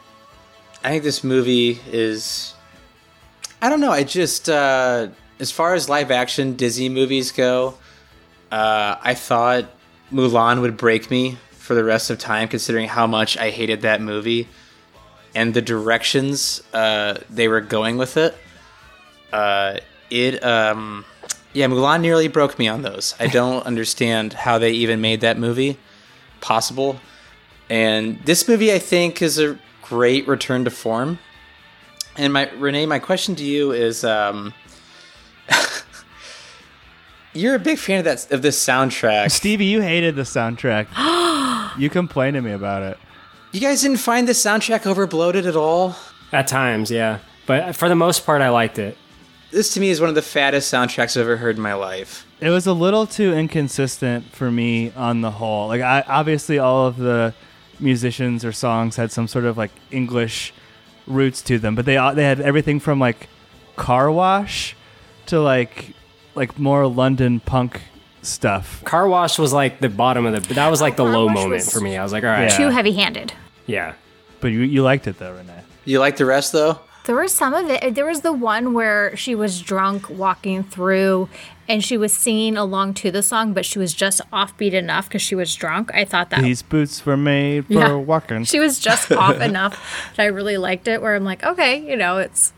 I 0.85 0.91
think 0.91 1.03
this 1.03 1.25
movie 1.25 1.81
is. 1.89 2.55
I 3.61 3.69
don't 3.69 3.81
know. 3.81 3.91
I 3.91 4.05
just, 4.05 4.49
uh, 4.49 5.09
as 5.41 5.51
far 5.51 5.75
as 5.75 5.89
live 5.89 6.11
action 6.11 6.55
Disney 6.55 6.89
movies 6.89 7.33
go, 7.33 7.75
uh, 8.53 8.97
I 9.03 9.15
thought 9.15 9.67
Mulan 10.13 10.61
would 10.61 10.77
break 10.77 11.11
me 11.11 11.39
for 11.51 11.75
the 11.75 11.85
rest 11.85 12.09
of 12.09 12.19
time, 12.19 12.49
considering 12.49 12.89
how 12.89 13.07
much 13.07 13.37
I 13.37 13.51
hated 13.51 13.83
that 13.83 14.01
movie 14.01 14.49
and 15.35 15.55
the 15.55 15.63
directions 15.63 16.63
uh, 16.73 17.19
they 17.29 17.49
were 17.49 17.61
going 17.61 17.97
with 17.97 18.17
it. 18.17 18.37
Uh, 19.33 19.79
it, 20.11 20.43
um, 20.45 21.05
yeah, 21.53 21.67
Mulan 21.67 22.01
nearly 22.01 22.29
broke 22.29 22.59
me 22.59 22.69
on 22.69 22.83
those. 22.83 23.15
I 23.21 23.27
don't 23.27 23.65
understand 23.67 24.33
how 24.33 24.59
they 24.59 24.73
even 24.73 25.01
made 25.01 25.21
that 25.21 25.39
movie 25.39 25.79
possible. 26.41 27.01
And 27.69 28.21
this 28.25 28.49
movie, 28.49 28.73
I 28.73 28.79
think, 28.79 29.23
is 29.23 29.39
a 29.39 29.59
great 29.83 30.27
return 30.27 30.65
to 30.65 30.71
form. 30.71 31.19
And 32.17 32.33
my 32.33 32.51
Renee, 32.51 32.87
my 32.87 32.99
question 32.99 33.37
to 33.37 33.45
you 33.45 33.71
is: 33.71 34.03
um, 34.05 34.53
You're 37.33 37.55
a 37.55 37.61
big 37.61 37.79
fan 37.79 38.01
of 38.01 38.05
that 38.05 38.33
of 38.33 38.43
this 38.43 38.63
soundtrack. 38.65 39.31
Stevie, 39.31 39.67
you 39.67 39.81
hated 39.81 40.17
the 40.17 40.23
soundtrack. 40.23 40.89
you 41.79 41.89
complained 41.89 42.35
to 42.35 42.43
me 42.43 42.51
about 42.53 42.83
it. 42.83 42.99
You 43.53 43.61
guys 43.61 43.83
didn't 43.83 43.97
find 43.97 44.29
the 44.29 44.33
soundtrack 44.33 44.83
overbloated 44.83 45.45
at 45.45 45.57
all? 45.57 45.97
At 46.33 46.47
times, 46.47 46.91
yeah. 46.91 47.19
But 47.47 47.75
for 47.75 47.89
the 47.89 47.97
most 47.97 48.25
part, 48.25 48.43
I 48.43 48.49
liked 48.51 48.79
it. 48.79 48.97
This 49.51 49.75
to 49.75 49.81
me 49.81 49.91
is 49.91 50.01
one 50.01 50.09
of 50.09 50.15
the 50.15 50.23
fattest 50.23 50.73
soundtracks 50.73 51.17
I've 51.17 51.23
ever 51.23 51.37
heard 51.37 51.57
in 51.57 51.63
my 51.63 51.75
life. 51.75 52.25
It 52.41 52.51
was 52.51 52.69
a 52.69 52.73
little 52.73 53.07
too 53.07 53.35
inconsistent 53.35 54.27
for 54.33 54.53
me 54.53 54.93
on 54.93 55.23
the 55.23 55.33
whole. 55.33 55.67
Like, 55.67 55.81
I 55.81 56.05
obviously 56.07 56.61
all 56.61 56.87
of 56.87 56.97
the 56.97 57.35
musicians 57.81 58.45
or 58.45 58.53
songs 58.53 58.95
had 58.95 59.11
some 59.11 59.27
sort 59.27 59.45
of 59.45 59.59
like 59.59 59.73
English 59.91 60.55
roots 61.09 61.43
to 61.43 61.59
them, 61.59 61.75
but 61.75 61.87
they 61.87 61.97
they 62.15 62.25
had 62.25 62.41
everything 62.41 62.79
from 62.79 63.01
like 63.01 63.29
car 63.75 64.13
wash 64.13 64.77
to 65.27 65.41
like 65.41 65.95
like 66.37 66.57
more 66.57 66.87
London 66.87 67.41
punk 67.41 67.83
stuff. 68.23 68.83
Car 68.85 69.09
Wash 69.09 69.39
was 69.39 69.53
like 69.53 69.81
the 69.81 69.89
bottom 69.89 70.27
of 70.27 70.47
the. 70.49 70.55
That 70.55 70.69
was 70.69 70.81
like 70.81 70.97
the 70.97 71.05
Car 71.05 71.13
low 71.13 71.27
Wash 71.27 71.35
moment 71.35 71.53
was- 71.53 71.73
for 71.73 71.81
me. 71.81 71.97
I 71.97 72.03
was 72.03 72.13
like, 72.13 72.25
all 72.25 72.31
right, 72.31 72.51
Yeah. 72.51 72.57
Too 72.57 72.69
heavy 72.69 72.93
handed. 72.93 73.33
yeah. 73.67 73.95
But 74.41 74.49
you 74.49 74.61
you 74.61 74.83
liked 74.83 75.07
it 75.07 75.19
though, 75.19 75.33
Renee. 75.35 75.61
You 75.85 75.99
liked 76.01 76.19
the 76.19 76.25
rest 76.27 76.53
though? 76.53 76.79
There 77.05 77.17
was 77.17 77.33
some 77.33 77.55
of 77.55 77.69
it. 77.69 77.95
There 77.95 78.05
was 78.07 78.21
the 78.21 78.33
one 78.33 78.73
where 78.75 79.17
she 79.17 79.35
was 79.35 79.61
drunk 79.61 80.09
walking 80.11 80.63
through 80.65 81.29
and 81.67 81.83
she 81.83 81.97
was 81.97 82.13
singing 82.13 82.57
along 82.57 82.95
to 82.95 83.11
the 83.11 83.23
song, 83.23 83.53
but 83.55 83.65
she 83.65 83.79
was 83.79 83.95
just 83.95 84.21
offbeat 84.33 84.73
enough 84.73 85.09
because 85.09 85.23
she 85.23 85.35
was 85.35 85.55
drunk. 85.55 85.91
I 85.95 86.05
thought 86.05 86.31
that 86.31 86.43
These 86.43 86.63
boots 86.63 87.05
were 87.07 87.17
made 87.17 87.67
for 87.67 87.73
Yeah. 87.73 87.95
walking. 87.95 88.45
she 88.45 88.61
was 88.61 88.79
just 88.79 89.11
off 89.13 89.41
enough 89.41 90.13
that 90.17 90.23
I 90.23 90.27
really 90.27 90.57
liked 90.59 90.89
it. 90.89 91.01
Where 91.03 91.15
I'm 91.17 91.25
like, 91.25 91.43
okay, 91.45 91.79
you 91.79 91.97
know, 91.97 92.19
it's. 92.19 92.53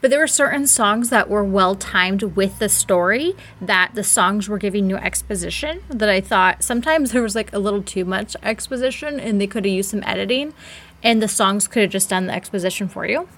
But 0.00 0.10
there 0.10 0.20
were 0.20 0.28
certain 0.28 0.66
songs 0.66 1.10
that 1.10 1.28
were 1.28 1.42
well 1.42 1.74
timed 1.74 2.22
with 2.22 2.58
the 2.58 2.68
story 2.68 3.34
that 3.60 3.92
the 3.94 4.04
songs 4.04 4.48
were 4.48 4.58
giving 4.58 4.86
new 4.86 4.96
exposition 4.96 5.82
that 5.88 6.08
I 6.08 6.20
thought 6.20 6.62
sometimes 6.62 7.12
there 7.12 7.22
was 7.22 7.34
like 7.34 7.52
a 7.52 7.58
little 7.58 7.82
too 7.82 8.04
much 8.04 8.36
exposition 8.42 9.18
and 9.18 9.40
they 9.40 9.46
could 9.46 9.64
have 9.64 9.74
used 9.74 9.90
some 9.90 10.04
editing 10.04 10.54
and 11.02 11.22
the 11.22 11.28
songs 11.28 11.68
could 11.68 11.82
have 11.82 11.90
just 11.90 12.10
done 12.10 12.26
the 12.26 12.34
exposition 12.34 12.88
for 12.88 13.06
you. 13.06 13.28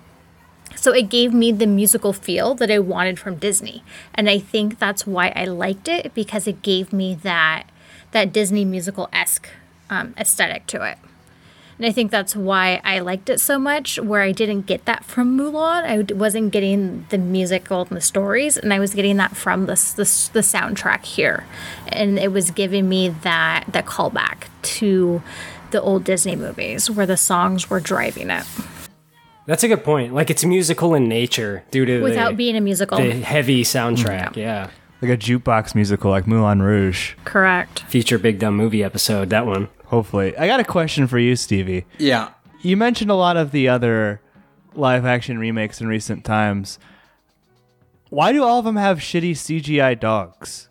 So 0.76 0.92
it 0.92 1.08
gave 1.08 1.34
me 1.34 1.52
the 1.52 1.66
musical 1.66 2.12
feel 2.12 2.54
that 2.54 2.70
I 2.70 2.78
wanted 2.78 3.18
from 3.18 3.36
Disney. 3.36 3.82
And 4.14 4.30
I 4.30 4.38
think 4.38 4.78
that's 4.78 5.06
why 5.06 5.32
I 5.34 5.44
liked 5.44 5.88
it 5.88 6.14
because 6.14 6.46
it 6.46 6.62
gave 6.62 6.92
me 6.92 7.14
that 7.16 7.64
that 8.12 8.32
Disney 8.32 8.64
musical 8.64 9.08
esque 9.12 9.48
um, 9.88 10.14
aesthetic 10.18 10.66
to 10.68 10.82
it. 10.84 10.98
And 11.80 11.86
I 11.88 11.92
think 11.92 12.10
that's 12.10 12.36
why 12.36 12.78
I 12.84 12.98
liked 12.98 13.30
it 13.30 13.40
so 13.40 13.58
much, 13.58 13.98
where 13.98 14.20
I 14.20 14.32
didn't 14.32 14.66
get 14.66 14.84
that 14.84 15.02
from 15.02 15.38
Mulan. 15.38 15.84
I 15.84 16.12
wasn't 16.12 16.52
getting 16.52 17.06
the 17.08 17.16
musical 17.16 17.80
and 17.88 17.96
the 17.96 18.02
stories, 18.02 18.58
and 18.58 18.74
I 18.74 18.78
was 18.78 18.92
getting 18.92 19.16
that 19.16 19.34
from 19.34 19.64
the, 19.64 19.72
s- 19.72 19.94
the, 19.94 20.02
the 20.34 20.40
soundtrack 20.40 21.06
here. 21.06 21.46
And 21.88 22.18
it 22.18 22.32
was 22.32 22.50
giving 22.50 22.86
me 22.86 23.08
that, 23.08 23.64
that 23.72 23.86
callback 23.86 24.48
to 24.76 25.22
the 25.70 25.80
old 25.80 26.04
Disney 26.04 26.36
movies 26.36 26.90
where 26.90 27.06
the 27.06 27.16
songs 27.16 27.70
were 27.70 27.80
driving 27.80 28.28
it 28.28 28.44
That's 29.46 29.64
a 29.64 29.68
good 29.68 29.82
point. 29.82 30.12
Like 30.12 30.28
it's 30.28 30.44
musical 30.44 30.94
in 30.94 31.08
nature 31.08 31.64
due 31.70 31.86
to 31.86 32.02
without 32.02 32.32
the, 32.32 32.36
being 32.36 32.56
a 32.56 32.60
musical. 32.60 32.98
the 32.98 33.12
heavy 33.12 33.64
soundtrack. 33.64 34.36
Yeah. 34.36 34.68
like 35.00 35.12
a 35.12 35.16
jukebox 35.16 35.74
musical 35.74 36.10
like 36.10 36.26
Moulin 36.26 36.60
Rouge. 36.60 37.14
Correct. 37.24 37.84
Feature 37.84 38.18
Big 38.18 38.38
Dumb 38.38 38.54
Movie 38.54 38.84
episode. 38.84 39.30
That 39.30 39.46
one. 39.46 39.68
Hopefully. 39.90 40.36
I 40.38 40.46
got 40.46 40.60
a 40.60 40.64
question 40.64 41.08
for 41.08 41.18
you, 41.18 41.34
Stevie. 41.34 41.84
Yeah. 41.98 42.30
You 42.62 42.76
mentioned 42.76 43.10
a 43.10 43.16
lot 43.16 43.36
of 43.36 43.50
the 43.50 43.68
other 43.68 44.20
live 44.74 45.04
action 45.04 45.36
remakes 45.36 45.80
in 45.80 45.88
recent 45.88 46.24
times. 46.24 46.78
Why 48.08 48.32
do 48.32 48.44
all 48.44 48.60
of 48.60 48.64
them 48.64 48.76
have 48.76 48.98
shitty 48.98 49.32
CGI 49.32 49.98
dogs? 49.98 50.68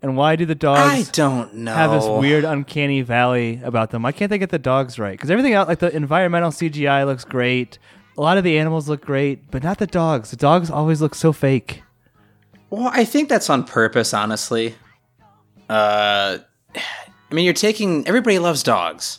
And 0.00 0.16
why 0.16 0.36
do 0.36 0.46
the 0.46 0.54
dogs 0.54 1.08
I 1.08 1.12
don't 1.12 1.54
know. 1.54 1.74
have 1.74 1.90
this 1.90 2.06
weird 2.06 2.44
uncanny 2.44 3.02
valley 3.02 3.60
about 3.62 3.90
them? 3.90 4.02
Why 4.04 4.12
can't 4.12 4.30
they 4.30 4.38
get 4.38 4.48
the 4.48 4.58
dogs 4.58 4.98
right? 4.98 5.12
Because 5.12 5.30
everything 5.30 5.52
else, 5.52 5.68
like 5.68 5.78
the 5.78 5.94
environmental 5.94 6.50
CGI 6.50 7.04
looks 7.04 7.26
great. 7.26 7.78
A 8.16 8.22
lot 8.22 8.38
of 8.38 8.44
the 8.44 8.58
animals 8.58 8.88
look 8.88 9.04
great, 9.04 9.50
but 9.50 9.62
not 9.62 9.76
the 9.76 9.86
dogs. 9.86 10.30
The 10.30 10.36
dogs 10.36 10.70
always 10.70 11.02
look 11.02 11.14
so 11.14 11.30
fake. 11.30 11.82
Well, 12.70 12.90
I 12.90 13.04
think 13.04 13.28
that's 13.28 13.50
on 13.50 13.64
purpose, 13.64 14.14
honestly. 14.14 14.74
Uh, 15.68 16.38
I 17.32 17.34
mean, 17.34 17.46
you're 17.46 17.54
taking 17.54 18.06
everybody 18.06 18.38
loves 18.38 18.62
dogs. 18.62 19.18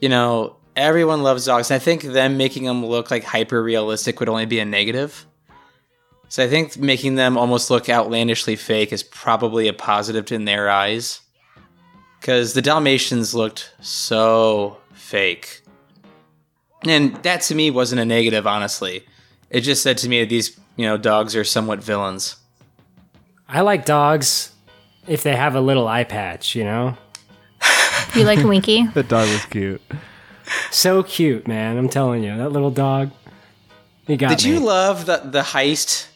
You 0.00 0.08
know, 0.08 0.56
everyone 0.74 1.22
loves 1.22 1.46
dogs. 1.46 1.70
And 1.70 1.76
I 1.76 1.78
think 1.78 2.02
them 2.02 2.36
making 2.36 2.64
them 2.64 2.84
look 2.84 3.08
like 3.08 3.22
hyper 3.22 3.62
realistic 3.62 4.18
would 4.18 4.28
only 4.28 4.46
be 4.46 4.58
a 4.58 4.64
negative. 4.64 5.24
So 6.28 6.42
I 6.42 6.48
think 6.48 6.76
making 6.76 7.14
them 7.14 7.38
almost 7.38 7.70
look 7.70 7.88
outlandishly 7.88 8.56
fake 8.56 8.92
is 8.92 9.04
probably 9.04 9.68
a 9.68 9.72
positive 9.72 10.32
in 10.32 10.44
their 10.44 10.68
eyes. 10.68 11.20
Because 12.20 12.52
the 12.52 12.62
Dalmatians 12.62 13.32
looked 13.32 13.72
so 13.80 14.78
fake. 14.92 15.62
And 16.84 17.14
that 17.22 17.42
to 17.42 17.54
me 17.54 17.70
wasn't 17.70 18.00
a 18.00 18.04
negative, 18.04 18.44
honestly. 18.44 19.06
It 19.50 19.60
just 19.60 19.84
said 19.84 19.98
to 19.98 20.08
me 20.08 20.18
that 20.18 20.30
these, 20.30 20.58
you 20.74 20.84
know, 20.84 20.96
dogs 20.96 21.36
are 21.36 21.44
somewhat 21.44 21.80
villains. 21.80 22.34
I 23.48 23.60
like 23.60 23.84
dogs 23.84 24.50
if 25.06 25.22
they 25.22 25.36
have 25.36 25.54
a 25.54 25.60
little 25.60 25.86
eye 25.86 26.02
patch, 26.02 26.56
you 26.56 26.64
know? 26.64 26.96
You 28.16 28.24
like 28.24 28.38
Winky? 28.44 28.86
The 28.86 29.02
dog 29.02 29.28
was 29.28 29.44
cute. 29.46 29.82
So 30.70 31.02
cute, 31.02 31.46
man. 31.48 31.76
I'm 31.76 31.88
telling 31.88 32.22
you. 32.24 32.36
That 32.36 32.50
little 32.50 32.70
dog. 32.70 33.10
He 34.06 34.16
got 34.16 34.38
Did 34.38 34.46
me. 34.46 34.54
you 34.54 34.60
love 34.60 35.06
the 35.06 35.16
the 35.24 35.40
heist, 35.42 36.06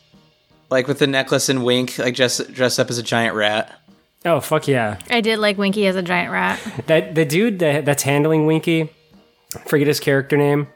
like 0.71 0.87
with 0.87 1.01
the 1.01 1.07
necklace 1.07 1.49
and 1.49 1.65
Wink, 1.65 1.99
like 1.99 2.15
dressed 2.15 2.53
dressed 2.53 2.79
up 2.79 2.89
as 2.91 2.99
a 2.99 3.03
giant 3.03 3.35
rat? 3.35 3.77
oh, 4.25 4.39
fuck 4.41 4.69
yeah. 4.69 4.99
I 5.11 5.21
did 5.23 5.39
like 5.39 5.57
Winky 5.59 5.87
as 5.87 5.97
a 5.97 6.03
giant 6.03 6.31
rat. 6.31 6.61
That 6.87 7.15
the 7.15 7.25
dude 7.25 7.59
that, 7.61 7.85
that's 7.87 8.03
handling 8.05 8.47
Winky, 8.47 8.91
forget 9.67 9.89
his 9.89 9.99
character 9.99 10.37
name. 10.37 10.69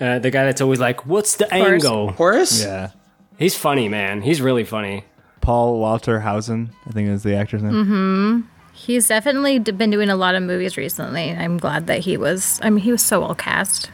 Uh, 0.00 0.18
the 0.18 0.30
guy 0.30 0.44
that's 0.44 0.60
always 0.60 0.78
like, 0.78 1.04
"What's 1.06 1.36
the 1.36 1.46
Horace. 1.50 1.84
angle?" 1.84 2.12
Horace? 2.12 2.62
Yeah. 2.62 2.90
He's 3.38 3.56
funny, 3.56 3.88
man. 3.88 4.22
He's 4.22 4.40
really 4.40 4.64
funny. 4.64 5.04
Paul 5.40 5.78
Walter 5.80 6.20
Hauser, 6.20 6.66
I 6.86 6.90
think 6.90 7.08
is 7.08 7.22
the 7.22 7.34
actor's 7.34 7.62
name. 7.62 8.48
He's 8.76 9.08
definitely 9.08 9.58
been 9.58 9.90
doing 9.90 10.10
a 10.10 10.16
lot 10.16 10.34
of 10.34 10.42
movies 10.42 10.76
recently. 10.76 11.32
I'm 11.32 11.58
glad 11.58 11.86
that 11.86 12.00
he 12.00 12.16
was. 12.16 12.60
I 12.62 12.70
mean, 12.70 12.84
he 12.84 12.92
was 12.92 13.02
so 13.02 13.20
well 13.20 13.34
cast, 13.34 13.90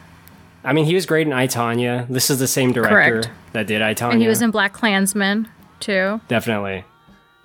I 0.63 0.73
mean, 0.73 0.85
he 0.85 0.95
was 0.95 1.05
great 1.05 1.27
in 1.27 1.33
I 1.33 1.47
Tonya. 1.47 2.07
This 2.07 2.29
is 2.29 2.39
the 2.39 2.47
same 2.47 2.71
director 2.71 3.21
Correct. 3.21 3.29
that 3.51 3.67
did 3.67 3.81
I 3.81 3.93
Tonya. 3.93 4.13
and 4.13 4.21
he 4.21 4.27
was 4.27 4.41
in 4.41 4.51
Black 4.51 4.73
Klansman 4.73 5.47
too. 5.79 6.21
definitely. 6.27 6.85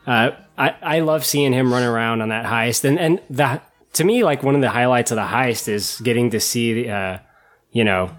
Uh, 0.07 0.31
I 0.57 0.75
I 0.83 1.01
love 1.01 1.25
seeing 1.25 1.53
him 1.53 1.73
run 1.73 1.83
around 1.83 2.23
on 2.23 2.29
that 2.29 2.47
heist, 2.47 2.85
and 2.85 2.99
and 2.99 3.21
that 3.31 3.69
to 3.95 4.05
me 4.05 4.25
like 4.25 4.43
one 4.43 4.55
of 4.55 4.61
the 4.61 4.71
highlights 4.71 5.11
of 5.11 5.17
the 5.17 5.27
heist 5.27 5.69
is 5.69 6.01
getting 6.03 6.31
to 6.31 6.41
see 6.41 6.89
uh, 6.89 7.19
you 7.73 7.85
know 7.85 8.11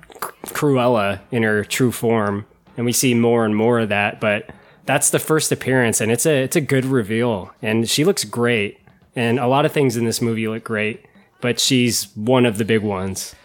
Cruella 0.48 1.22
in 1.32 1.44
her 1.44 1.64
true 1.64 1.92
form, 1.92 2.46
and 2.76 2.86
we 2.86 2.92
see 2.92 3.14
more 3.14 3.46
and 3.46 3.56
more 3.56 3.80
of 3.80 3.90
that. 3.90 4.20
But 4.20 4.50
that's 4.86 5.10
the 5.10 5.20
first 5.20 5.52
appearance, 5.52 6.02
and 6.02 6.12
it's 6.12 6.26
a 6.26 6.44
it's 6.44 6.56
a 6.56 6.62
good 6.62 6.86
reveal, 6.86 7.54
and 7.62 7.90
she 7.90 8.04
looks 8.04 8.26
great, 8.26 8.78
and 9.16 9.40
a 9.40 9.48
lot 9.48 9.66
of 9.66 9.72
things 9.72 9.98
in 9.98 10.06
this 10.06 10.22
movie 10.22 10.48
look 10.48 10.64
great, 10.64 11.06
but 11.42 11.60
she's 11.60 12.06
one 12.16 12.46
of 12.46 12.58
the 12.58 12.66
big 12.66 12.82
ones. 12.82 13.36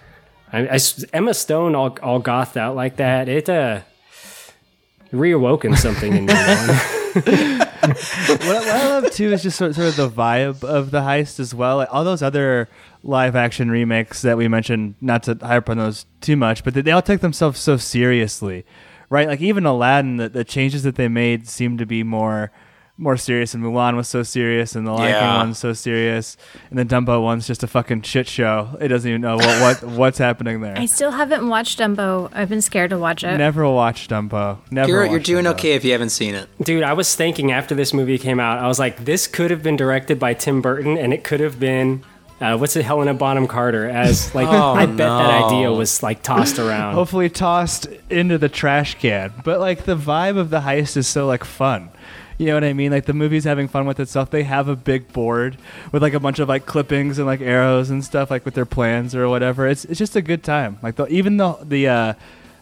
I, 0.53 0.69
I 0.69 0.79
Emma 1.13 1.35
Stone 1.35 1.75
all 1.75 1.97
all 2.03 2.19
gothed 2.19 2.57
out 2.57 2.77
like 2.77 2.97
that. 2.97 3.29
It 3.29 3.49
uh 3.49 3.81
reawoken 5.13 5.77
something 5.77 6.15
in 6.15 6.27
me. 6.27 6.35
what, 7.15 8.45
what 8.45 8.69
I 8.69 8.89
love 8.89 9.11
too 9.13 9.33
is 9.33 9.43
just 9.43 9.57
sort, 9.57 9.75
sort 9.75 9.89
of 9.89 9.97
the 9.97 10.11
vibe 10.11 10.65
of 10.65 10.91
the 10.91 11.01
heist 11.01 11.39
as 11.41 11.55
well. 11.55 11.77
Like, 11.77 11.89
all 11.93 12.05
those 12.05 12.23
other 12.23 12.69
live 13.03 13.37
action 13.37 13.71
remakes 13.71 14.23
that 14.23 14.37
we 14.37 14.49
mentioned, 14.49 14.97
not 15.01 15.23
to 15.25 15.39
hype 15.41 15.69
on 15.69 15.79
those 15.79 16.07
too 16.21 16.37
much, 16.37 16.65
but 16.65 16.75
they, 16.75 16.83
they 16.83 16.91
all 16.91 17.03
take 17.03 17.21
themselves 17.21 17.61
so 17.61 17.77
seriously, 17.77 18.65
right? 19.11 19.29
Like 19.29 19.41
even 19.41 19.65
Aladdin, 19.65 20.17
the, 20.17 20.29
the 20.29 20.45
changes 20.45 20.83
that 20.83 20.97
they 20.97 21.09
made 21.09 21.49
seem 21.49 21.79
to 21.79 21.87
be 21.87 22.03
more 22.03 22.51
more 22.97 23.17
serious, 23.17 23.55
and 23.55 23.63
Mulan 23.65 23.97
was 23.97 24.09
so 24.09 24.23
serious, 24.23 24.77
and 24.77 24.87
the 24.87 24.93
Lion 24.93 25.19
King 25.21 25.35
one's 25.35 25.59
so 25.59 25.73
serious, 25.73 26.37
and 26.71 26.79
the 26.79 26.85
Dumbo 26.85 27.23
one's 27.23 27.47
just 27.47 27.63
a 27.63 27.67
fucking 27.67 28.03
shit 28.03 28.29
show. 28.29 28.77
It 28.81 28.89
doesn't 28.89 29.09
even 29.09 29.21
know 29.21 29.37
what, 29.37 29.83
what 29.83 29.91
what's 29.99 30.19
happening 30.19 30.61
there. 30.61 30.79
I 30.79 30.87
still 30.87 31.11
haven't 31.11 31.49
watched 31.49 31.81
Dumbo. 31.81 32.31
I've 32.33 32.49
been 32.49 32.63
scared 32.63 32.91
to 32.91 32.99
watch 32.99 33.25
it. 33.25 33.37
Never 33.37 33.69
watched 33.69 34.11
Dumbo. 34.11 34.59
Never. 34.71 34.89
You're, 34.89 35.07
you're 35.07 35.19
doing 35.19 35.45
Dumbo. 35.45 35.55
okay 35.55 35.73
if 35.73 35.85
you 35.85 35.93
haven't 35.93 36.11
seen 36.11 36.35
it. 36.35 36.49
Dude, 36.63 36.85
I 36.85 36.93
was 36.93 37.15
thinking 37.17 37.51
after 37.51 37.75
this 37.75 37.93
movie 37.93 38.19
came 38.19 38.39
out, 38.39 38.59
I 38.59 38.69
was 38.69 38.79
like, 38.79 39.05
this 39.05 39.27
could 39.27 39.51
have 39.51 39.63
been 39.63 39.77
directed 39.77 40.19
by 40.21 40.35
Tim 40.35 40.61
Burton, 40.63 40.97
and 40.97 41.13
it 41.13 41.25
could 41.25 41.41
have 41.41 41.59
been. 41.59 42.05
Uh, 42.41 42.57
what's 42.59 42.75
it, 42.77 42.85
Helena 42.85 43.15
Bonham 43.15 43.47
Carter? 43.47 43.89
As 43.89 44.35
like, 44.35 44.49
I 44.49 44.87
bet 44.87 44.97
that 44.99 45.45
idea 45.45 45.73
was 45.73 46.03
like 46.03 46.23
tossed 46.23 46.59
around. 46.59 46.95
hopefully 46.95 47.31
tossed 47.31 47.87
into 48.11 48.39
the 48.39 48.49
trash 48.49 48.97
can. 48.97 49.33
But 49.45 49.61
like 49.61 49.85
the 49.85 49.97
vibe 49.97 50.37
of 50.37 50.51
the 50.51 50.61
heist 50.61 50.97
is 50.97 51.07
so 51.07 51.27
like 51.27 51.45
fun. 51.45 51.91
You 52.39 52.47
know 52.47 52.55
what 52.55 52.65
I 52.65 52.73
mean? 52.73 52.91
Like 52.91 53.07
the 53.07 53.13
movie's 53.13 53.45
having 53.45 53.69
fun 53.69 53.87
with 53.87 54.01
itself. 54.01 54.31
They 54.31 54.43
have 54.43 54.67
a 54.69 54.75
big 54.77 55.13
board 55.13 55.57
with 55.93 56.03
like 56.03 56.15
a 56.15 56.21
bunch 56.21 56.39
of 56.41 56.49
like 56.49 56.67
clippings 56.67 57.19
and 57.19 57.27
like 57.27 57.41
arrows 57.41 57.91
and 57.91 58.05
stuff 58.05 58.31
like 58.31 58.45
with 58.45 58.55
their 58.55 58.67
plans 58.67 59.15
or 59.15 59.29
whatever. 59.29 59.69
It's 59.69 59.85
it's 59.85 59.99
just 59.99 60.17
a 60.17 60.23
good 60.23 60.43
time. 60.43 60.79
Like 60.83 60.97
the 60.97 61.07
even 61.09 61.37
the 61.37 61.53
the 61.63 61.89
uh 61.89 62.15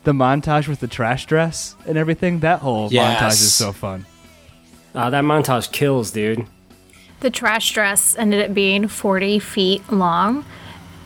the 0.05 0.12
montage 0.12 0.69
with 0.69 0.81
the 0.81 0.88
trash 0.88 1.26
dress 1.26 1.75
and 1.87 1.97
everything, 1.97 2.41
that 2.41 2.61
whole 2.61 2.88
Yes. 2.91 3.21
montage 3.23 3.33
is 3.43 3.52
so 3.55 3.73
fun. 3.73 4.05
Uh, 4.95 5.09
that 5.11 5.25
montage 5.25 5.73
kills, 5.73 6.11
dude. 6.11 6.47
The 7.21 7.31
trash 7.31 7.73
dress 7.73 8.17
ended 8.17 8.45
up 8.45 8.52
being 8.52 8.88
40 8.88 9.38
feet 9.38 9.91
long. 9.93 10.45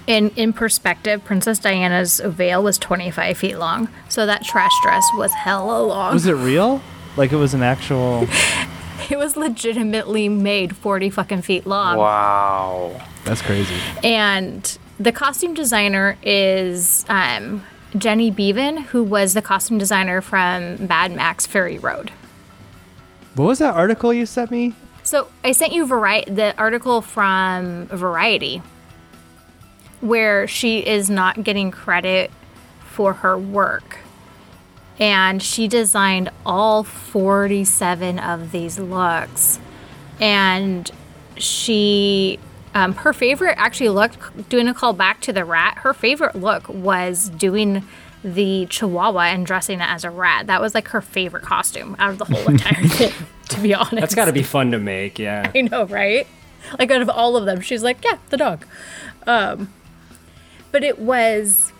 In, 0.06 0.30
in 0.30 0.52
perspective, 0.52 1.22
Princess 1.24 1.58
Diana's 1.58 2.20
veil 2.24 2.62
was 2.62 2.78
25 2.78 3.36
feet 3.36 3.58
long. 3.58 3.88
So 4.08 4.24
that 4.24 4.42
trash 4.44 4.72
dress 4.82 5.04
was 5.16 5.32
hella 5.34 5.82
long. 5.82 6.14
Was 6.14 6.26
it 6.26 6.32
real? 6.32 6.80
Like 7.16 7.32
it 7.32 7.36
was 7.36 7.54
an 7.54 7.62
actual 7.62 8.26
It 9.10 9.18
was 9.18 9.36
legitimately 9.36 10.28
made 10.28 10.76
40 10.76 11.10
fucking 11.10 11.42
feet 11.42 11.66
long. 11.66 11.96
Wow. 11.96 13.00
That's 13.24 13.42
crazy. 13.42 13.76
And 14.02 14.78
the 14.98 15.12
costume 15.12 15.54
designer 15.54 16.18
is 16.22 17.04
um, 17.08 17.64
Jenny 17.96 18.32
Beavan, 18.32 18.82
who 18.86 19.04
was 19.04 19.34
the 19.34 19.42
costume 19.42 19.78
designer 19.78 20.20
from 20.20 20.86
Mad 20.88 21.12
Max 21.12 21.46
Fury 21.46 21.78
Road. 21.78 22.10
What 23.36 23.46
was 23.46 23.58
that 23.60 23.74
article 23.74 24.12
you 24.12 24.26
sent 24.26 24.50
me? 24.50 24.74
So 25.02 25.28
I 25.44 25.52
sent 25.52 25.72
you 25.72 25.86
Vari- 25.86 26.24
the 26.26 26.56
article 26.58 27.00
from 27.00 27.86
Variety 27.86 28.62
where 30.00 30.46
she 30.48 30.80
is 30.80 31.08
not 31.08 31.44
getting 31.44 31.70
credit 31.70 32.30
for 32.80 33.12
her 33.12 33.38
work. 33.38 33.98
And 34.98 35.42
she 35.42 35.68
designed 35.68 36.30
all 36.44 36.82
47 36.82 38.18
of 38.18 38.52
these 38.52 38.78
looks. 38.78 39.58
And 40.20 40.90
she, 41.36 42.38
um, 42.74 42.94
her 42.94 43.12
favorite 43.12 43.54
actually 43.58 43.90
look, 43.90 44.48
doing 44.48 44.68
a 44.68 44.74
call 44.74 44.94
back 44.94 45.20
to 45.22 45.32
the 45.32 45.44
rat, 45.44 45.78
her 45.78 45.92
favorite 45.92 46.34
look 46.34 46.68
was 46.68 47.28
doing 47.28 47.84
the 48.24 48.66
chihuahua 48.66 49.26
and 49.26 49.46
dressing 49.46 49.80
it 49.80 49.88
as 49.88 50.02
a 50.04 50.10
rat. 50.10 50.46
That 50.46 50.60
was 50.60 50.74
like 50.74 50.88
her 50.88 51.00
favorite 51.00 51.44
costume 51.44 51.94
out 51.98 52.10
of 52.10 52.18
the 52.18 52.24
whole 52.24 52.46
entire 52.50 52.86
thing, 52.88 53.12
to 53.50 53.60
be 53.60 53.74
honest. 53.74 53.96
That's 53.96 54.14
got 54.14 54.24
to 54.24 54.32
be 54.32 54.42
fun 54.42 54.72
to 54.72 54.78
make, 54.78 55.18
yeah. 55.18 55.50
I 55.54 55.60
know, 55.62 55.84
right? 55.84 56.26
Like 56.78 56.90
out 56.90 57.02
of 57.02 57.08
all 57.08 57.36
of 57.36 57.44
them, 57.44 57.60
she's 57.60 57.82
like, 57.82 58.02
yeah, 58.04 58.18
the 58.30 58.36
dog. 58.36 58.66
Um, 59.26 59.72
but 60.72 60.82
it 60.82 60.98
was 60.98 61.72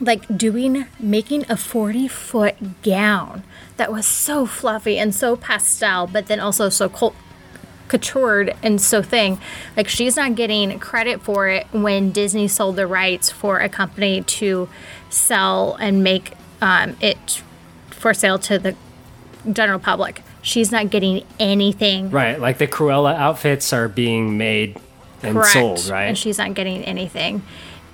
like 0.00 0.36
doing 0.36 0.86
making 0.98 1.44
a 1.50 1.56
40 1.56 2.08
foot 2.08 2.82
gown 2.82 3.42
that 3.76 3.90
was 3.92 4.06
so 4.06 4.46
fluffy 4.46 4.98
and 4.98 5.14
so 5.14 5.36
pastel, 5.36 6.06
but 6.06 6.26
then 6.26 6.40
also 6.40 6.68
so 6.68 6.88
cult- 6.88 7.16
couturied 7.88 8.54
and 8.62 8.80
so 8.80 9.02
thing. 9.02 9.40
Like 9.76 9.88
she's 9.88 10.16
not 10.16 10.34
getting 10.34 10.78
credit 10.78 11.22
for 11.22 11.48
it 11.48 11.66
when 11.72 12.10
Disney 12.10 12.48
sold 12.48 12.76
the 12.76 12.86
rights 12.86 13.30
for 13.30 13.58
a 13.58 13.68
company 13.68 14.22
to 14.22 14.68
sell 15.10 15.74
and 15.80 16.04
make 16.04 16.34
um, 16.60 16.96
it 17.00 17.42
for 17.90 18.14
sale 18.14 18.38
to 18.40 18.58
the 18.58 18.76
general 19.52 19.78
public. 19.78 20.22
She's 20.42 20.70
not 20.70 20.90
getting 20.90 21.24
anything 21.38 22.10
Right, 22.10 22.40
like 22.40 22.58
the 22.58 22.66
Cruella 22.68 23.14
outfits 23.14 23.72
are 23.72 23.88
being 23.88 24.38
made 24.38 24.78
and 25.22 25.34
correct, 25.36 25.52
sold, 25.52 25.86
right? 25.88 26.04
and 26.04 26.16
she's 26.16 26.38
not 26.38 26.54
getting 26.54 26.82
anything. 26.84 27.42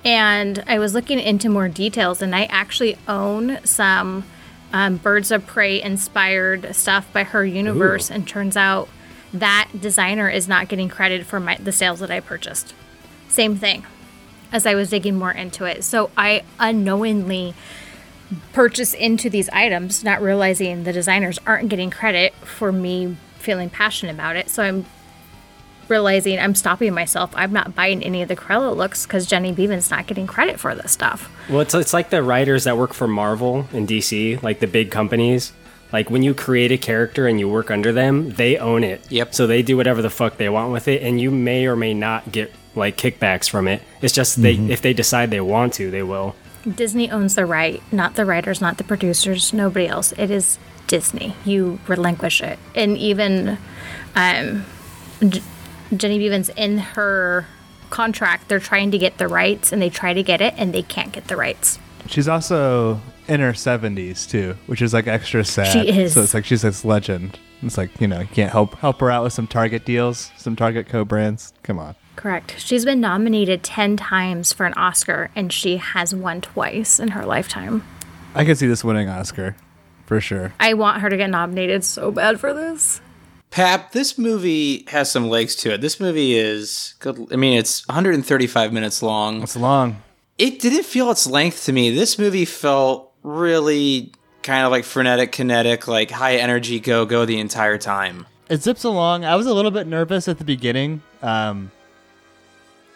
And 0.05 0.63
I 0.67 0.77
was 0.77 0.93
looking 0.93 1.19
into 1.19 1.49
more 1.49 1.67
details, 1.67 2.21
and 2.21 2.35
I 2.35 2.43
actually 2.43 2.95
own 3.07 3.59
some 3.65 4.23
um, 4.71 4.97
Birds 4.97 5.31
of 5.31 5.47
Prey 5.47 5.81
inspired 5.81 6.75
stuff 6.75 7.11
by 7.11 7.23
her 7.23 7.43
universe. 7.43 8.11
Ooh. 8.11 8.13
And 8.13 8.27
turns 8.27 8.55
out 8.55 8.87
that 9.33 9.69
designer 9.81 10.29
is 10.29 10.47
not 10.47 10.67
getting 10.67 10.89
credit 10.89 11.25
for 11.25 11.39
my, 11.39 11.55
the 11.55 11.71
sales 11.71 11.99
that 11.99 12.11
I 12.11 12.19
purchased. 12.19 12.75
Same 13.27 13.55
thing 13.55 13.83
as 14.51 14.65
I 14.65 14.75
was 14.75 14.91
digging 14.91 15.15
more 15.15 15.31
into 15.31 15.65
it. 15.65 15.83
So 15.83 16.11
I 16.15 16.43
unknowingly 16.59 17.55
purchase 18.53 18.93
into 18.93 19.29
these 19.29 19.49
items, 19.49 20.03
not 20.03 20.21
realizing 20.21 20.83
the 20.83 20.93
designers 20.93 21.39
aren't 21.45 21.69
getting 21.69 21.89
credit 21.89 22.33
for 22.35 22.71
me 22.71 23.17
feeling 23.39 23.69
passionate 23.69 24.13
about 24.13 24.35
it. 24.35 24.49
So 24.49 24.63
I'm 24.63 24.85
realizing 25.89 26.39
I'm 26.39 26.55
stopping 26.55 26.93
myself. 26.93 27.31
I'm 27.35 27.53
not 27.53 27.75
buying 27.75 28.03
any 28.03 28.21
of 28.21 28.27
the 28.27 28.35
Cruella 28.35 28.75
looks 28.75 29.05
because 29.05 29.25
Jenny 29.25 29.51
Beavan's 29.51 29.91
not 29.91 30.07
getting 30.07 30.27
credit 30.27 30.59
for 30.59 30.73
this 30.75 30.91
stuff. 30.91 31.29
Well, 31.49 31.61
it's, 31.61 31.73
it's 31.73 31.93
like 31.93 32.09
the 32.09 32.23
writers 32.23 32.63
that 32.63 32.77
work 32.77 32.93
for 32.93 33.07
Marvel 33.07 33.67
and 33.71 33.87
DC, 33.87 34.41
like 34.41 34.59
the 34.59 34.67
big 34.67 34.91
companies. 34.91 35.53
Like 35.93 36.09
when 36.09 36.23
you 36.23 36.33
create 36.33 36.71
a 36.71 36.77
character 36.77 37.27
and 37.27 37.39
you 37.39 37.47
work 37.47 37.71
under 37.71 37.93
them, 37.93 38.31
they 38.31 38.57
own 38.57 38.83
it. 38.83 39.09
Yep. 39.11 39.33
So 39.35 39.47
they 39.47 39.61
do 39.61 39.77
whatever 39.77 40.01
the 40.01 40.09
fuck 40.09 40.37
they 40.37 40.49
want 40.49 40.71
with 40.71 40.87
it, 40.87 41.01
and 41.01 41.21
you 41.21 41.31
may 41.31 41.67
or 41.67 41.75
may 41.75 41.93
not 41.93 42.31
get 42.31 42.51
like 42.75 42.97
kickbacks 42.97 43.49
from 43.49 43.67
it. 43.67 43.81
It's 44.01 44.13
just 44.13 44.41
they 44.41 44.55
if 44.55 44.81
they 44.81 44.93
decide 44.93 45.31
they 45.31 45.41
want 45.41 45.73
to, 45.75 45.91
they 45.91 46.03
will. 46.03 46.35
Disney 46.69 47.11
owns 47.11 47.35
the 47.35 47.45
right, 47.45 47.81
not 47.91 48.15
the 48.15 48.25
writers, 48.25 48.59
not 48.59 48.77
the 48.77 48.83
producers, 48.83 49.53
nobody 49.53 49.87
else. 49.87 50.13
It 50.17 50.31
is 50.31 50.57
Disney. 50.87 51.35
You 51.45 51.79
relinquish 51.87 52.41
it. 52.41 52.57
And 52.73 52.97
even 52.97 53.57
um, 54.15 54.65
J- 55.27 55.41
Jenny 55.95 56.17
Beavan's 56.17 56.49
in 56.49 56.77
her 56.77 57.45
contract, 57.89 58.49
they're 58.49 58.59
trying 58.59 58.91
to 58.91 58.97
get 58.97 59.17
the 59.17 59.27
rights 59.27 59.71
and 59.71 59.81
they 59.81 59.89
try 59.89 60.13
to 60.13 60.23
get 60.23 60.41
it 60.41 60.53
and 60.57 60.73
they 60.73 60.81
can't 60.81 61.11
get 61.11 61.27
the 61.27 61.35
rights. 61.35 61.79
She's 62.07 62.27
also 62.27 62.99
in 63.27 63.39
her 63.39 63.53
seventies 63.53 64.27
too, 64.27 64.55
which 64.67 64.81
is 64.81 64.93
like 64.93 65.07
extra 65.07 65.43
sad. 65.43 65.71
She 65.71 65.87
is. 65.87 66.13
So 66.13 66.21
it's 66.21 66.33
like 66.33 66.45
she's 66.45 66.61
this 66.61 66.85
legend. 66.85 67.39
It's 67.61 67.77
like 67.77 67.99
you 67.99 68.07
know 68.07 68.19
you 68.19 68.27
can't 68.27 68.51
help 68.51 68.75
help 68.75 68.99
her 68.99 69.09
out 69.09 69.23
with 69.23 69.33
some 69.33 69.47
Target 69.47 69.85
deals, 69.85 70.31
some 70.37 70.55
Target 70.55 70.87
co-brands. 70.87 71.53
Come 71.63 71.79
on. 71.79 71.95
Correct. 72.15 72.55
She's 72.59 72.85
been 72.85 73.01
nominated 73.01 73.61
10 73.63 73.97
times 73.97 74.53
for 74.53 74.65
an 74.65 74.73
Oscar 74.73 75.29
and 75.35 75.51
she 75.51 75.77
has 75.77 76.15
won 76.15 76.41
twice 76.41 76.99
in 76.99 77.09
her 77.09 77.25
lifetime. 77.25 77.83
I 78.33 78.45
could 78.45 78.57
see 78.57 78.67
this 78.67 78.83
winning 78.83 79.09
Oscar, 79.09 79.55
for 80.05 80.21
sure. 80.21 80.53
I 80.59 80.75
want 80.75 81.01
her 81.01 81.09
to 81.09 81.17
get 81.17 81.29
nominated 81.29 81.83
so 81.83 82.11
bad 82.11 82.39
for 82.39 82.53
this. 82.53 83.01
Pap, 83.55 83.93
this 83.93 84.17
movie 84.17 84.83
has 84.89 85.09
some 85.09 85.29
legs 85.29 85.55
to 85.55 85.73
it. 85.73 85.79
This 85.79 85.97
movie 85.97 86.35
is 86.37 86.93
good. 86.99 87.31
I 87.31 87.37
mean, 87.37 87.57
it's 87.57 87.87
135 87.87 88.73
minutes 88.73 89.01
long. 89.01 89.43
It's 89.43 89.55
long. 89.55 90.03
It 90.37 90.59
didn't 90.59 90.83
feel 90.83 91.09
its 91.09 91.25
length 91.25 91.63
to 91.63 91.71
me. 91.71 91.89
This 91.89 92.19
movie 92.19 92.43
felt 92.43 93.13
really 93.23 94.11
kind 94.43 94.65
of 94.65 94.71
like 94.71 94.83
frenetic, 94.83 95.31
kinetic, 95.31 95.87
like 95.87 96.11
high 96.11 96.35
energy, 96.35 96.81
go 96.81 97.05
go 97.05 97.23
the 97.23 97.39
entire 97.39 97.77
time. 97.77 98.25
It 98.49 98.61
zips 98.61 98.83
along. 98.83 99.23
I 99.23 99.37
was 99.37 99.47
a 99.47 99.53
little 99.53 99.71
bit 99.71 99.87
nervous 99.87 100.27
at 100.27 100.37
the 100.37 100.43
beginning. 100.43 101.01
Um, 101.21 101.71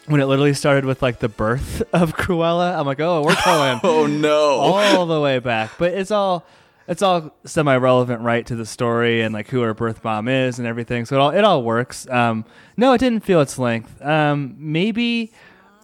when 0.08 0.20
it 0.20 0.26
literally 0.26 0.54
started 0.54 0.84
with 0.84 1.02
like 1.02 1.20
the 1.20 1.30
birth 1.30 1.84
of 1.94 2.18
Cruella, 2.18 2.78
I'm 2.78 2.86
like, 2.86 3.00
oh, 3.00 3.22
we're 3.24 3.36
going 3.46 3.80
Oh 3.82 4.08
no! 4.08 4.60
all 4.60 5.06
the 5.06 5.22
way 5.22 5.40
back. 5.40 5.72
But 5.78 5.94
it's 5.94 6.12
all 6.12 6.44
it's 6.90 7.02
all 7.04 7.32
semi-relevant, 7.46 8.22
right, 8.22 8.46
to 8.48 8.56
the 8.56 8.66
story 8.66 9.22
and 9.22 9.34
like 9.34 9.48
who 9.48 9.62
her 9.62 9.74
birth 9.74 10.04
mom 10.04 10.28
is 10.28 10.58
and 10.58 10.68
everything. 10.68 11.06
So 11.06 11.16
it 11.16 11.20
all 11.20 11.30
it 11.30 11.44
all 11.44 11.64
works. 11.64 12.10
Um, 12.10 12.44
no, 12.76 12.94
it 12.94 12.98
didn't 12.98 13.24
feel 13.24 13.42
its 13.42 13.58
length. 13.60 14.02
Um, 14.02 14.56
maybe 14.58 15.32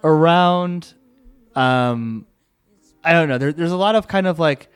around, 0.03 0.93
um, 1.55 2.25
I 3.03 3.13
don't 3.13 3.29
know. 3.29 3.37
There, 3.37 3.53
there's 3.53 3.71
a 3.71 3.77
lot 3.77 3.95
of 3.95 4.07
kind 4.07 4.27
of 4.27 4.39
like 4.39 4.67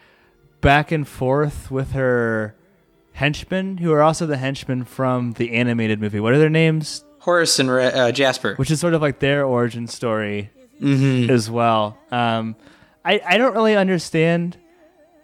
back 0.62 0.92
and 0.92 1.08
forth 1.08 1.72
with 1.72 1.92
her 1.94 2.56
henchmen, 3.14 3.78
who 3.78 3.92
are 3.92 4.02
also 4.02 4.26
the 4.26 4.38
henchmen 4.38 4.86
from 4.86 5.34
the 5.34 5.54
animated 5.54 6.00
movie. 6.00 6.20
What 6.20 6.34
are 6.34 6.40
their 6.40 6.50
names? 6.50 7.04
Horace 7.20 7.60
and 7.60 7.70
uh, 7.70 8.12
Jasper. 8.12 8.56
which 8.56 8.72
is 8.72 8.80
sort 8.80 8.94
of 8.94 9.02
like 9.02 9.20
their 9.20 9.44
origin 9.44 9.88
story 9.88 10.52
as 10.82 11.50
well. 11.50 11.98
Um, 12.12 12.56
I 13.04 13.20
I 13.26 13.38
don't 13.38 13.54
really 13.54 13.76
understand 13.76 14.58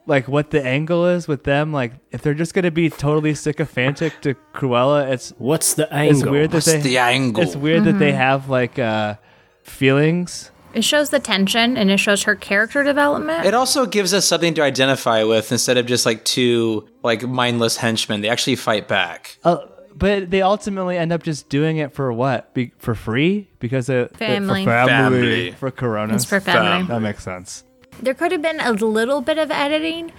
like 0.08 0.28
what 0.28 0.52
the 0.52 0.63
angle 0.63 1.06
is 1.08 1.28
with 1.28 1.44
them. 1.44 1.72
Like 1.74 1.94
if 2.12 2.22
they're 2.22 2.34
just 2.34 2.54
gonna 2.54 2.72
be 2.72 2.89
totally 2.89 3.34
sycophantic 3.36 4.22
to 4.22 4.36
Cruella, 4.54 5.10
it's 5.12 5.34
What's 5.38 5.74
the 5.74 5.91
angle? 5.94 6.18
it's 6.20 6.30
weird 6.30 6.52
that 6.52 6.58
What's 6.58 6.65
they 6.68 6.82
the 6.82 6.98
angle? 7.00 7.44
it's 7.44 7.56
weird 7.56 7.84
that 7.86 8.00
they 8.00 8.12
have 8.12 8.50
like 8.50 8.78
uh, 8.80 9.15
feelings. 9.63 10.52
It 10.74 10.84
shows 10.84 11.10
the 11.10 11.20
tension 11.20 11.78
and 11.78 11.89
it 11.89 11.98
shows 12.00 12.24
her 12.24 12.36
character 12.36 12.84
development. 12.84 13.46
It 13.46 13.54
also 13.54 13.86
gives 13.86 14.13
us 14.13 14.26
something 14.26 14.54
to 14.56 14.62
identify 14.62 15.24
with 15.24 15.52
instead 15.52 15.78
of 15.78 15.86
just 15.86 16.06
like 16.06 16.26
two 16.26 16.88
like 17.02 17.24
mindless 17.24 17.78
henchmen. 17.78 18.22
They 18.22 18.28
actually 18.30 18.58
fight 18.58 18.88
back. 18.88 19.38
Uh, 19.44 19.58
but 19.96 20.30
they 20.30 20.41
ultimately 20.41 20.98
end 20.98 21.13
up 21.13 21.24
just 21.24 21.48
doing 21.48 21.78
it 21.78 21.94
for 21.94 22.12
what? 22.12 22.54
Be- 22.54 22.74
for 22.78 22.94
free 22.94 23.48
because 23.60 23.88
it 23.88 24.18
Family. 24.18 24.65
for 24.65 24.72
family, 24.72 24.88
Family. 25.22 25.52
for 25.52 25.72
Corona. 25.72 26.13
it's 26.13 26.26
for 26.26 26.41
family. 26.41 26.86
That 26.89 27.00
makes 27.00 27.24
sense. 27.24 27.63
There 28.02 28.14
could 28.14 28.32
have 28.32 28.42
been 28.42 28.60
a 28.60 28.72
little 28.74 29.22
bit 29.22 29.38
of 29.38 29.52
editing, 29.52 30.12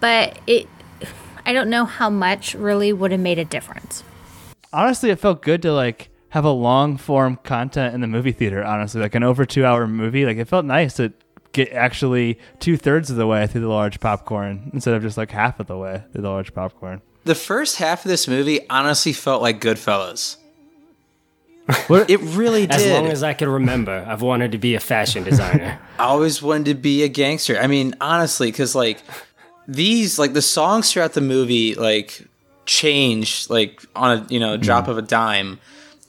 but 0.00 0.38
it. 0.46 0.68
I 1.46 1.52
don't 1.52 1.68
know 1.68 1.84
how 1.84 2.08
much 2.08 2.54
really 2.54 2.92
would 2.92 3.10
have 3.10 3.20
made 3.20 3.38
a 3.38 3.44
difference. 3.44 4.02
honestly, 4.72 5.10
it 5.10 5.18
felt 5.18 5.42
good 5.42 5.60
to 5.62 5.72
like 5.72 6.08
have 6.30 6.44
a 6.44 6.50
long 6.50 6.96
form 6.96 7.38
content 7.44 7.94
in 7.94 8.00
the 8.00 8.06
movie 8.06 8.32
theater. 8.32 8.64
Honestly, 8.64 9.00
like 9.00 9.14
an 9.14 9.22
over 9.22 9.44
two 9.44 9.64
hour 9.64 9.86
movie, 9.86 10.24
like 10.24 10.36
it 10.38 10.48
felt 10.48 10.64
nice 10.64 10.94
to 10.94 11.12
get 11.52 11.70
actually 11.72 12.38
two 12.60 12.76
thirds 12.76 13.10
of 13.10 13.16
the 13.16 13.26
way 13.26 13.46
through 13.46 13.60
the 13.60 13.68
large 13.68 14.00
popcorn 14.00 14.70
instead 14.72 14.94
of 14.94 15.02
just 15.02 15.16
like 15.16 15.30
half 15.30 15.60
of 15.60 15.66
the 15.66 15.76
way 15.76 16.02
through 16.12 16.22
the 16.22 16.30
large 16.30 16.52
popcorn. 16.54 17.00
The 17.24 17.34
first 17.34 17.76
half 17.76 18.04
of 18.04 18.08
this 18.10 18.26
movie 18.26 18.68
honestly 18.68 19.12
felt 19.12 19.40
like 19.42 19.60
Goodfellas. 19.60 20.36
What- 21.86 22.10
It 22.10 22.20
really 22.20 22.66
did. 22.66 22.72
As 22.72 22.86
long 22.86 23.06
as 23.06 23.22
I 23.22 23.32
can 23.32 23.48
remember, 23.48 24.04
I've 24.06 24.22
wanted 24.22 24.52
to 24.52 24.58
be 24.58 24.74
a 24.74 24.80
fashion 24.80 25.24
designer. 25.24 25.78
I 25.98 26.04
always 26.04 26.42
wanted 26.42 26.66
to 26.66 26.74
be 26.74 27.02
a 27.02 27.08
gangster. 27.08 27.58
I 27.58 27.66
mean, 27.66 27.94
honestly, 28.00 28.50
because 28.50 28.74
like 28.74 29.02
these, 29.66 30.18
like 30.18 30.34
the 30.34 30.42
songs 30.42 30.92
throughout 30.92 31.14
the 31.14 31.20
movie, 31.20 31.74
like 31.74 32.26
change 32.66 33.48
like 33.50 33.82
on 33.94 34.18
a 34.18 34.26
you 34.30 34.40
know 34.40 34.56
drop 34.56 34.86
mm. 34.86 34.88
of 34.88 34.98
a 34.98 35.02
dime, 35.02 35.58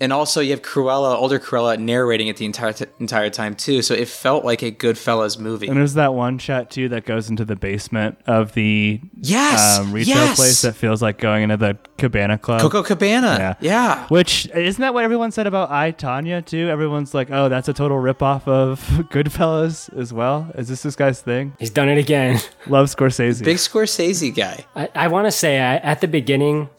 and 0.06 0.14
also 0.14 0.40
you 0.40 0.52
have 0.52 0.62
Cruella, 0.62 1.16
older 1.16 1.40
Cruella, 1.40 1.80
narrating 1.80 2.28
it 2.28 2.38
the 2.38 2.46
entire 2.46 2.74
t- 2.74 2.86
entire 3.00 3.32
time 3.32 3.56
too. 3.56 3.82
So 3.82 3.96
it 3.96 4.08
felt 4.08 4.46
like 4.46 4.62
a 4.62 4.72
Goodfellas 4.72 5.40
movie. 5.40 5.68
And 5.68 5.76
there's 5.76 5.96
that 5.96 6.14
one 6.14 6.38
shot 6.38 6.70
too 6.70 6.88
that 6.90 7.06
goes 7.06 7.28
into 7.28 7.44
the 7.44 7.56
basement 7.56 8.20
of 8.28 8.54
the 8.54 9.02
Yes, 9.20 9.80
um, 9.80 9.92
retail 9.92 10.16
yes. 10.16 10.36
place 10.36 10.62
that 10.62 10.76
feels 10.76 11.02
like 11.02 11.18
going 11.18 11.42
into 11.42 11.58
the 11.58 11.76
Cabana 11.98 12.38
Club. 12.38 12.62
Coco 12.62 12.84
Cabana. 12.84 13.36
Yeah. 13.40 13.54
Yeah. 13.62 14.08
Which 14.10 14.48
isn't 14.54 14.80
that 14.80 14.94
what 14.94 15.04
everyone 15.04 15.32
said 15.32 15.48
about 15.48 15.72
I 15.72 15.92
Tonya 15.92 16.46
too? 16.46 16.70
Everyone's 16.70 17.16
like, 17.16 17.32
"Oh, 17.32 17.50
that's 17.50 17.68
a 17.68 17.74
total 17.74 17.98
ripoff 17.98 18.48
of 18.48 18.80
Goodfellas 19.12 19.92
as 19.98 20.14
well." 20.14 20.52
Is 20.54 20.68
this 20.68 20.84
this 20.84 20.96
guy's 20.96 21.20
thing? 21.20 21.54
He's 21.58 21.72
done 21.72 21.90
it 21.90 21.98
again. 21.98 22.40
Love 22.68 22.88
Scorsese. 22.88 23.44
Big 23.44 23.58
Scorsese 23.58 24.36
guy. 24.36 24.66
I, 24.76 24.90
I 24.94 25.08
want 25.08 25.26
to 25.26 25.32
say 25.32 25.58
I, 25.60 25.78
at 25.78 26.02
the 26.02 26.08
beginning, 26.08 26.70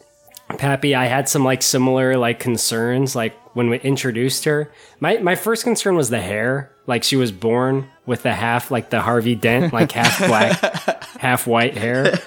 Pappy, 0.49 0.95
I 0.95 1.07
had 1.07 1.29
some 1.29 1.45
like 1.45 1.61
similar 1.63 2.17
like 2.17 2.39
concerns. 2.39 3.17
Like 3.17 3.35
when 3.55 3.69
we 3.69 3.79
introduced 3.81 4.45
her, 4.45 4.73
my 5.01 5.19
my 5.19 5.35
first 5.35 5.65
concern 5.65 5.97
was 5.97 6.11
the 6.11 6.21
hair. 6.21 6.73
Like 6.87 7.03
she 7.03 7.17
was 7.17 7.33
born 7.33 7.89
with 8.07 8.23
the 8.23 8.33
half 8.33 8.71
like 8.71 8.91
the 8.91 9.01
Harvey 9.01 9.35
Dent, 9.35 9.73
like 9.73 9.91
half 9.93 10.19
black, 10.27 11.05
half 11.19 11.47
white 11.47 11.77
hair. 11.77 12.19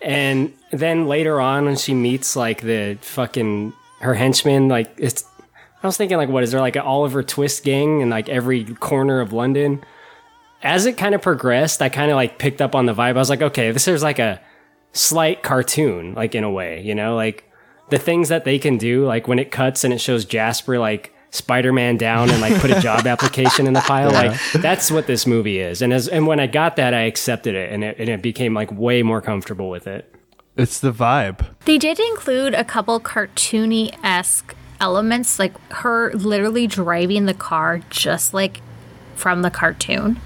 And 0.00 0.54
then 0.70 1.06
later 1.06 1.40
on, 1.40 1.66
when 1.66 1.76
she 1.76 1.92
meets 1.92 2.36
like 2.36 2.62
the 2.62 2.98
fucking 3.02 3.74
her 4.00 4.14
henchman, 4.14 4.68
like 4.68 4.92
it's. 4.96 5.24
I 5.80 5.86
was 5.86 5.96
thinking 5.96 6.16
like, 6.16 6.28
what 6.28 6.42
is 6.42 6.50
there 6.50 6.60
like 6.60 6.74
an 6.74 6.82
Oliver 6.82 7.22
Twist 7.22 7.62
gang 7.62 8.00
in 8.00 8.10
like 8.10 8.28
every 8.28 8.64
corner 8.64 9.20
of 9.20 9.32
London? 9.32 9.84
As 10.60 10.86
it 10.86 10.96
kind 10.96 11.14
of 11.14 11.22
progressed, 11.22 11.80
I 11.82 11.88
kind 11.88 12.10
of 12.10 12.16
like 12.16 12.38
picked 12.38 12.60
up 12.60 12.74
on 12.74 12.86
the 12.86 12.94
vibe. 12.94 13.10
I 13.10 13.12
was 13.12 13.30
like, 13.30 13.42
okay, 13.42 13.70
this 13.70 13.86
is 13.86 14.02
like 14.02 14.18
a 14.18 14.40
slight 14.92 15.44
cartoon, 15.44 16.14
like 16.14 16.34
in 16.34 16.42
a 16.42 16.50
way, 16.50 16.82
you 16.82 16.96
know, 16.96 17.14
like 17.14 17.47
the 17.90 17.98
things 17.98 18.28
that 18.28 18.44
they 18.44 18.58
can 18.58 18.78
do, 18.78 19.04
like 19.06 19.28
when 19.28 19.38
it 19.38 19.50
cuts 19.50 19.84
and 19.84 19.92
it 19.92 20.00
shows 20.00 20.24
Jasper 20.24 20.78
like 20.78 21.14
Spider 21.30 21.72
Man 21.72 21.96
down 21.96 22.30
and 22.30 22.40
like 22.40 22.58
put 22.60 22.70
a 22.70 22.80
job 22.80 23.06
application 23.06 23.66
in 23.66 23.72
the 23.72 23.80
pile, 23.80 24.10
like 24.10 24.38
that's 24.54 24.90
what 24.90 25.06
this 25.06 25.26
movie 25.26 25.58
is. 25.58 25.82
And 25.82 25.92
as 25.92 26.08
and 26.08 26.26
when 26.26 26.40
I 26.40 26.46
got 26.46 26.76
that, 26.76 26.94
I 26.94 27.02
accepted 27.02 27.54
it, 27.54 27.72
and 27.72 27.84
it 27.84 27.96
and 27.98 28.08
it 28.08 28.22
became 28.22 28.54
like 28.54 28.72
way 28.72 29.02
more 29.02 29.20
comfortable 29.20 29.70
with 29.70 29.86
it. 29.86 30.12
It's 30.56 30.80
the 30.80 30.92
vibe. 30.92 31.46
They 31.66 31.78
did 31.78 32.00
include 32.00 32.54
a 32.54 32.64
couple 32.64 32.98
cartoony 33.00 33.96
esque 34.02 34.56
elements, 34.80 35.38
like 35.38 35.56
her 35.72 36.12
literally 36.14 36.66
driving 36.66 37.26
the 37.26 37.34
car 37.34 37.80
just 37.90 38.34
like 38.34 38.60
from 39.14 39.42
the 39.42 39.50
cartoon. 39.50 40.20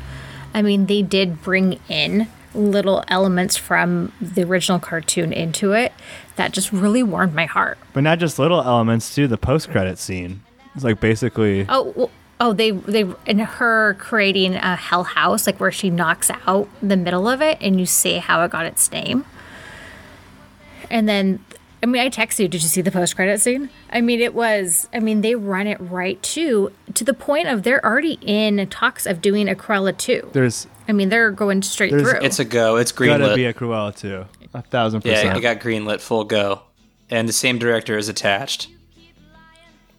I 0.55 0.63
mean, 0.63 0.87
they 0.87 1.03
did 1.03 1.43
bring 1.43 1.81
in 1.89 2.29
little 2.55 3.05
elements 3.09 3.57
from 3.57 4.13
the 4.21 4.43
original 4.45 4.79
cartoon 4.79 5.33
into 5.33 5.73
it 5.73 5.93
that 6.37 6.53
just 6.53 6.73
really 6.73 7.03
warmed 7.03 7.35
my 7.35 7.47
heart. 7.47 7.79
But 7.93 8.03
not 8.03 8.19
just 8.19 8.39
little 8.39 8.63
elements 8.63 9.15
too. 9.15 9.27
The 9.29 9.39
post 9.39 9.71
credit 9.71 9.99
scene. 9.99 10.43
It's 10.75 10.85
like 10.85 11.01
basically 11.01 11.67
Oh, 11.69 11.93
well, 11.95 12.11
oh, 12.41 12.53
they 12.53 12.71
they 12.71 13.07
and 13.27 13.41
her 13.41 13.95
creating 13.95 14.55
a 14.57 14.77
hell 14.77 15.05
house, 15.05 15.47
like 15.47 15.61
where 15.61 15.73
she 15.73 15.91
knocks 15.91 16.31
out 16.47 16.69
the 16.83 16.97
middle 16.97 17.29
of 17.29 17.41
it, 17.43 17.59
and 17.61 17.79
you 17.79 17.87
see 17.87 18.19
how 18.19 18.43
it 18.43 18.51
got 18.51 18.67
its 18.67 18.91
name. 18.91 19.25
And 20.91 21.09
then, 21.09 21.45
I 21.83 21.87
mean, 21.87 22.01
I 22.01 22.11
texted 22.11 22.41
you. 22.41 22.49
Did 22.49 22.63
you 22.63 22.69
see 22.69 22.81
the 22.81 22.93
post 22.93 23.17
credit 23.17 23.41
scene? 23.41 23.69
I 23.91 24.01
mean, 24.01 24.21
it 24.21 24.35
was. 24.35 24.89
I 24.93 25.01
mean, 25.01 25.21
they 25.21 25.35
run 25.35 25.67
it 25.67 25.81
right 25.81 26.23
to 26.23 26.71
to 26.95 27.05
the 27.05 27.15
point 27.15 27.49
of 27.49 27.65
they're 27.65 27.85
already 27.85 28.19
in 28.23 28.67
talks 28.69 29.05
of 29.05 29.21
doing 29.21 29.49
a 29.49 29.55
Cruella 29.55 29.97
two. 29.97 30.29
there's 30.33 30.69
I 30.87 30.93
mean, 30.93 31.09
they're 31.09 31.33
going 31.33 31.63
straight 31.63 31.91
through. 31.91 32.21
It's 32.23 32.39
a 32.39 32.45
go. 32.45 32.77
It's 32.77 32.93
gotta 32.93 33.25
greenlit. 33.25 33.35
be 33.35 33.45
a 33.47 33.55
Cruella 33.55 33.97
too. 33.97 34.27
A 34.55 34.63
thousand 34.63 35.01
percent. 35.03 35.25
yeah, 35.25 35.37
it 35.37 35.41
got 35.41 35.59
greenlit 35.59 36.01
full 36.01 36.25
go. 36.25 36.63
And 37.11 37.29
the 37.29 37.33
same 37.33 37.59
director 37.59 37.99
is 37.99 38.09
attached. 38.09 38.69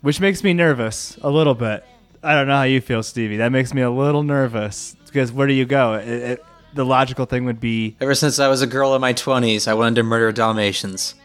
Which 0.01 0.19
makes 0.19 0.43
me 0.43 0.53
nervous 0.53 1.17
a 1.21 1.29
little 1.29 1.55
bit. 1.55 1.85
I 2.23 2.33
don't 2.33 2.47
know 2.47 2.55
how 2.55 2.63
you 2.63 2.81
feel, 2.81 3.03
Stevie. 3.03 3.37
That 3.37 3.51
makes 3.51 3.73
me 3.73 3.81
a 3.81 3.91
little 3.91 4.23
nervous 4.23 4.95
because 5.05 5.31
where 5.31 5.47
do 5.47 5.53
you 5.53 5.65
go? 5.65 5.95
It, 5.95 6.07
it, 6.07 6.45
the 6.73 6.85
logical 6.85 7.25
thing 7.25 7.45
would 7.45 7.59
be 7.59 7.95
Ever 7.99 8.15
since 8.15 8.39
I 8.39 8.47
was 8.47 8.61
a 8.61 8.67
girl 8.67 8.95
in 8.95 9.01
my 9.01 9.13
20s, 9.13 9.67
I 9.67 9.73
wanted 9.73 9.95
to 9.95 10.03
murder 10.03 10.31
Dalmatians. 10.31 11.15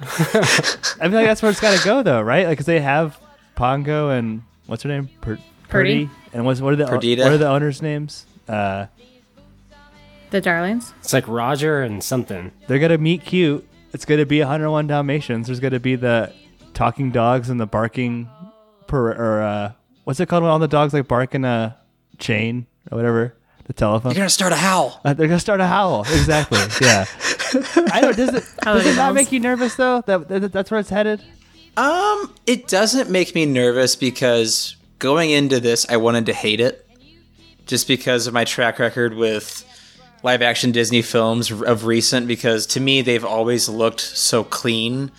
I 0.00 0.06
feel 0.06 1.10
like 1.12 1.26
that's 1.26 1.42
where 1.42 1.50
it's 1.50 1.60
got 1.60 1.78
to 1.78 1.84
go, 1.84 2.02
though, 2.02 2.22
right? 2.22 2.46
Like, 2.46 2.58
cause 2.58 2.66
they 2.66 2.80
have 2.80 3.18
Pongo 3.54 4.10
and 4.10 4.42
what's 4.66 4.82
her 4.82 4.88
name, 4.88 5.08
per- 5.20 5.38
Purdy. 5.68 6.08
and 6.32 6.44
what's 6.44 6.60
what 6.60 6.72
are 6.72 6.76
the 6.76 6.86
Perdita. 6.86 7.22
what 7.22 7.32
are 7.32 7.38
the 7.38 7.48
owners' 7.48 7.82
names? 7.82 8.26
Uh, 8.48 8.86
the 10.30 10.40
Darlings. 10.40 10.94
It's 11.00 11.12
like 11.12 11.26
Roger 11.28 11.82
and 11.82 12.02
something. 12.02 12.52
they're 12.66 12.78
gonna 12.78 12.98
meet 12.98 13.24
cute. 13.24 13.66
It's 13.92 14.04
gonna 14.04 14.26
be 14.26 14.38
101 14.40 14.86
Dalmatians. 14.86 15.46
There's 15.48 15.60
gonna 15.60 15.80
be 15.80 15.96
the 15.96 16.32
talking 16.74 17.10
dogs 17.10 17.50
and 17.50 17.58
the 17.60 17.66
barking, 17.66 18.28
per, 18.86 19.10
or 19.12 19.42
uh, 19.42 19.72
what's 20.04 20.20
it 20.20 20.26
called 20.28 20.44
when 20.44 20.52
all 20.52 20.58
the 20.58 20.68
dogs 20.68 20.94
like 20.94 21.08
bark 21.08 21.34
in 21.34 21.44
a 21.44 21.76
chain 22.18 22.66
or 22.90 22.96
whatever? 22.96 23.34
The 23.70 23.74
telephone. 23.74 24.10
You're 24.10 24.22
gonna 24.22 24.30
start 24.30 24.52
a 24.52 24.56
howl. 24.56 25.00
Uh, 25.04 25.14
they're 25.14 25.28
gonna 25.28 25.38
start 25.38 25.60
a 25.60 25.66
howl. 25.68 26.00
Exactly. 26.00 26.58
yeah. 26.80 27.06
I 27.92 28.00
don't. 28.00 28.16
Does 28.16 28.34
it? 28.34 28.44
Does 28.64 28.84
it 28.84 28.90
it 28.90 28.96
not 28.96 29.14
make 29.14 29.30
you 29.30 29.38
nervous 29.38 29.76
though? 29.76 30.02
That, 30.06 30.26
that 30.26 30.52
that's 30.52 30.72
where 30.72 30.80
it's 30.80 30.90
headed. 30.90 31.22
Um, 31.76 32.34
it 32.48 32.66
doesn't 32.66 33.10
make 33.10 33.32
me 33.32 33.46
nervous 33.46 33.94
because 33.94 34.74
going 34.98 35.30
into 35.30 35.60
this, 35.60 35.88
I 35.88 35.98
wanted 35.98 36.26
to 36.26 36.32
hate 36.32 36.58
it, 36.58 36.84
just 37.66 37.86
because 37.86 38.26
of 38.26 38.34
my 38.34 38.44
track 38.44 38.80
record 38.80 39.14
with 39.14 39.64
live 40.24 40.42
action 40.42 40.72
Disney 40.72 41.00
films 41.00 41.52
of 41.52 41.84
recent. 41.84 42.26
Because 42.26 42.66
to 42.66 42.80
me, 42.80 43.02
they've 43.02 43.24
always 43.24 43.68
looked 43.68 44.00
so 44.00 44.42
clean. 44.42 45.12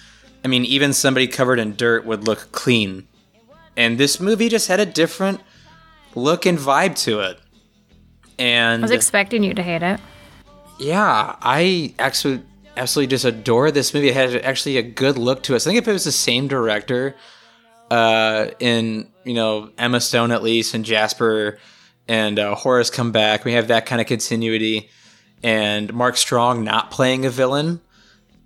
I 0.44 0.50
mean, 0.50 0.66
even 0.66 0.92
somebody 0.92 1.28
covered 1.28 1.58
in 1.58 1.78
dirt 1.78 2.06
would 2.06 2.28
look 2.28 2.52
clean, 2.52 3.08
and 3.78 3.98
this 3.98 4.20
movie 4.20 4.50
just 4.50 4.68
had 4.68 4.82
a 4.82 4.86
different 4.86 5.40
look 6.16 6.46
and 6.46 6.58
vibe 6.58 7.02
to 7.06 7.22
it. 7.22 7.40
And 8.40 8.82
I 8.82 8.86
was 8.86 8.92
expecting 8.92 9.44
you 9.44 9.54
to 9.54 9.64
hate 9.64 9.84
it. 9.84 10.00
yeah, 10.80 11.36
I 11.42 11.94
actually 12.00 12.42
absolutely 12.78 13.08
just 13.08 13.26
adore 13.26 13.72
this 13.72 13.94
movie. 13.94 14.10
It 14.10 14.16
had 14.16 14.36
actually 14.38 14.78
a 14.78 14.84
good 14.84 15.18
look 15.18 15.44
to 15.44 15.56
it. 15.56 15.60
So 15.60 15.70
I 15.70 15.74
think 15.74 15.84
if 15.84 15.88
it 15.88 15.94
was 15.94 16.06
the 16.06 16.12
same 16.12 16.48
director, 16.48 17.16
uh, 17.92 18.48
in 18.60 19.08
you 19.24 19.34
know 19.34 19.70
Emma 19.78 20.00
Stone 20.00 20.32
at 20.32 20.42
least, 20.42 20.74
and 20.74 20.86
Jasper 20.86 21.60
and 22.08 22.40
uh, 22.40 22.56
Horace 22.56 22.90
come 22.90 23.12
back, 23.12 23.46
we 23.46 23.54
have 23.54 23.68
that 23.68 23.86
kind 23.86 24.02
of 24.02 24.08
continuity. 24.08 24.90
and 25.44 25.94
Mark 25.94 26.18
Strong 26.18 26.64
not 26.64 26.92
playing 26.92 27.26
a 27.26 27.30
villain, 27.30 27.82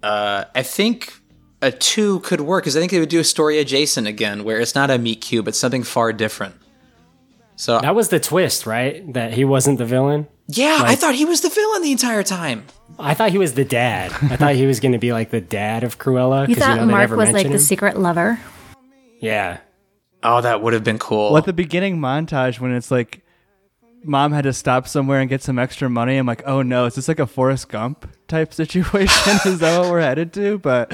uh, 0.01 0.45
I 0.53 0.63
think 0.63 1.13
a 1.61 1.71
two 1.71 2.19
could 2.21 2.41
work 2.41 2.63
because 2.63 2.75
I 2.77 2.79
think 2.79 2.91
they 2.91 2.99
would 2.99 3.09
do 3.09 3.19
a 3.19 3.23
story 3.23 3.59
adjacent 3.59 4.07
again, 4.07 4.43
where 4.43 4.59
it's 4.59 4.75
not 4.75 4.91
a 4.91 4.97
meet 4.97 5.21
cute, 5.21 5.45
but 5.45 5.55
something 5.55 5.83
far 5.83 6.13
different. 6.13 6.55
So 7.55 7.79
That 7.79 7.95
was 7.95 8.09
the 8.09 8.19
twist, 8.19 8.65
right? 8.65 9.11
That 9.13 9.33
he 9.33 9.45
wasn't 9.45 9.77
the 9.77 9.85
villain. 9.85 10.27
yeah, 10.47 10.79
I 10.81 10.95
thought 10.95 11.15
he 11.15 11.25
was 11.25 11.41
the 11.41 11.49
villain 11.49 11.81
the 11.81 11.91
entire 11.91 12.23
time. 12.23 12.65
I 12.99 13.13
thought 13.13 13.31
he 13.31 13.37
was 13.37 13.53
the 13.53 13.65
dad. 13.65 14.11
I 14.11 14.35
thought 14.35 14.55
he 14.55 14.65
was 14.65 14.79
going 14.79 14.91
to 14.91 14.97
be 14.97 15.11
like 15.11 15.31
the 15.31 15.41
dad 15.41 15.83
of 15.83 15.97
Cruella. 15.97 16.47
You 16.47 16.55
thought 16.55 16.77
know, 16.77 16.85
Mark 16.85 17.09
was 17.09 17.17
like 17.27 17.33
mention 17.33 17.51
the 17.51 17.59
secret 17.59 17.97
lover? 17.97 18.39
Yeah. 19.19 19.57
Oh, 20.23 20.41
that 20.41 20.61
would 20.61 20.73
have 20.73 20.83
been 20.83 20.99
cool. 20.99 21.29
Well, 21.31 21.37
at 21.37 21.45
the 21.45 21.53
beginning 21.53 21.97
montage 21.97 22.59
when 22.59 22.71
it's 22.73 22.91
like 22.91 23.24
mom 24.05 24.31
had 24.31 24.43
to 24.43 24.53
stop 24.53 24.87
somewhere 24.87 25.19
and 25.19 25.29
get 25.29 25.41
some 25.41 25.59
extra 25.59 25.89
money, 25.89 26.17
I'm 26.17 26.25
like, 26.25 26.43
oh 26.45 26.61
no, 26.61 26.85
is 26.85 26.95
this 26.95 27.07
like 27.07 27.19
a 27.19 27.27
Forrest 27.27 27.69
Gump 27.69 28.07
type 28.27 28.53
situation? 28.53 29.39
is 29.45 29.59
that 29.59 29.79
what 29.79 29.91
we're 29.91 30.01
headed 30.01 30.33
to? 30.33 30.59
But 30.59 30.93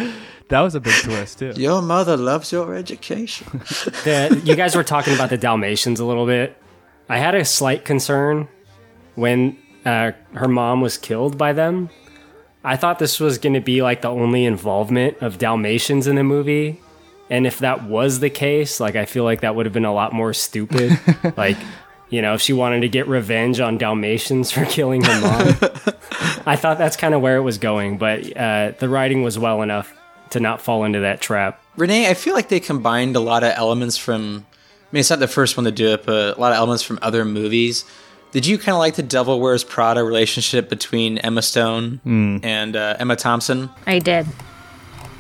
that 0.49 0.61
was 0.61 0.75
a 0.75 0.79
big 0.79 0.93
twist 1.03 1.39
too. 1.39 1.53
Your 1.55 1.81
mother 1.81 2.17
loves 2.17 2.51
your 2.51 2.75
education. 2.75 3.61
The, 4.03 4.41
you 4.43 4.55
guys 4.55 4.75
were 4.75 4.83
talking 4.83 5.13
about 5.13 5.29
the 5.29 5.37
Dalmatians 5.37 5.99
a 5.99 6.05
little 6.05 6.25
bit. 6.25 6.57
I 7.07 7.17
had 7.17 7.35
a 7.35 7.45
slight 7.45 7.85
concern 7.85 8.47
when 9.15 9.57
uh, 9.85 10.11
her 10.33 10.47
mom 10.47 10.81
was 10.81 10.97
killed 10.97 11.37
by 11.37 11.53
them. 11.53 11.89
I 12.63 12.77
thought 12.77 12.99
this 12.99 13.19
was 13.19 13.37
going 13.37 13.53
to 13.53 13.61
be 13.61 13.81
like 13.81 14.01
the 14.01 14.09
only 14.09 14.45
involvement 14.45 15.17
of 15.21 15.37
Dalmatians 15.37 16.07
in 16.07 16.15
the 16.15 16.23
movie. 16.23 16.79
And 17.29 17.47
if 17.47 17.59
that 17.59 17.83
was 17.83 18.19
the 18.19 18.29
case, 18.29 18.79
like 18.79 18.95
I 18.95 19.05
feel 19.05 19.23
like 19.23 19.41
that 19.41 19.55
would 19.55 19.65
have 19.65 19.73
been 19.73 19.85
a 19.85 19.93
lot 19.93 20.13
more 20.13 20.33
stupid. 20.33 20.99
like, 21.37 21.57
you 22.11 22.21
know, 22.21 22.35
if 22.35 22.41
she 22.41 22.53
wanted 22.53 22.81
to 22.81 22.89
get 22.89 23.07
revenge 23.07 23.59
on 23.59 23.79
Dalmatians 23.79 24.51
for 24.51 24.65
killing 24.69 25.03
her 25.03 25.21
mom. 25.21 25.47
I 26.45 26.55
thought 26.55 26.77
that's 26.77 26.97
kind 26.97 27.15
of 27.15 27.21
where 27.21 27.37
it 27.37 27.41
was 27.41 27.57
going, 27.57 27.97
but 27.97 28.37
uh, 28.37 28.73
the 28.77 28.89
writing 28.89 29.23
was 29.23 29.39
well 29.39 29.63
enough 29.63 29.91
to 30.31 30.39
not 30.39 30.61
fall 30.61 30.83
into 30.83 30.99
that 30.99 31.21
trap. 31.21 31.61
Renee, 31.77 32.09
I 32.09 32.13
feel 32.13 32.35
like 32.35 32.49
they 32.49 32.59
combined 32.59 33.15
a 33.15 33.19
lot 33.19 33.43
of 33.43 33.53
elements 33.55 33.97
from. 33.97 34.45
I 34.55 34.93
mean, 34.93 34.99
it's 34.99 35.09
not 35.09 35.19
the 35.19 35.27
first 35.27 35.55
one 35.55 35.63
to 35.63 35.71
do 35.71 35.93
it, 35.93 36.05
but 36.05 36.37
a 36.37 36.39
lot 36.39 36.51
of 36.51 36.57
elements 36.57 36.83
from 36.83 36.99
other 37.01 37.23
movies. 37.23 37.85
Did 38.33 38.45
you 38.45 38.57
kind 38.57 38.75
of 38.75 38.79
like 38.79 38.95
the 38.95 39.03
Devil 39.03 39.39
Wears 39.39 39.63
Prada 39.63 40.03
relationship 40.03 40.69
between 40.69 41.17
Emma 41.19 41.41
Stone 41.41 42.01
and 42.43 42.75
uh, 42.75 42.97
Emma 42.99 43.15
Thompson? 43.15 43.69
I 43.87 43.99
did. 43.99 44.27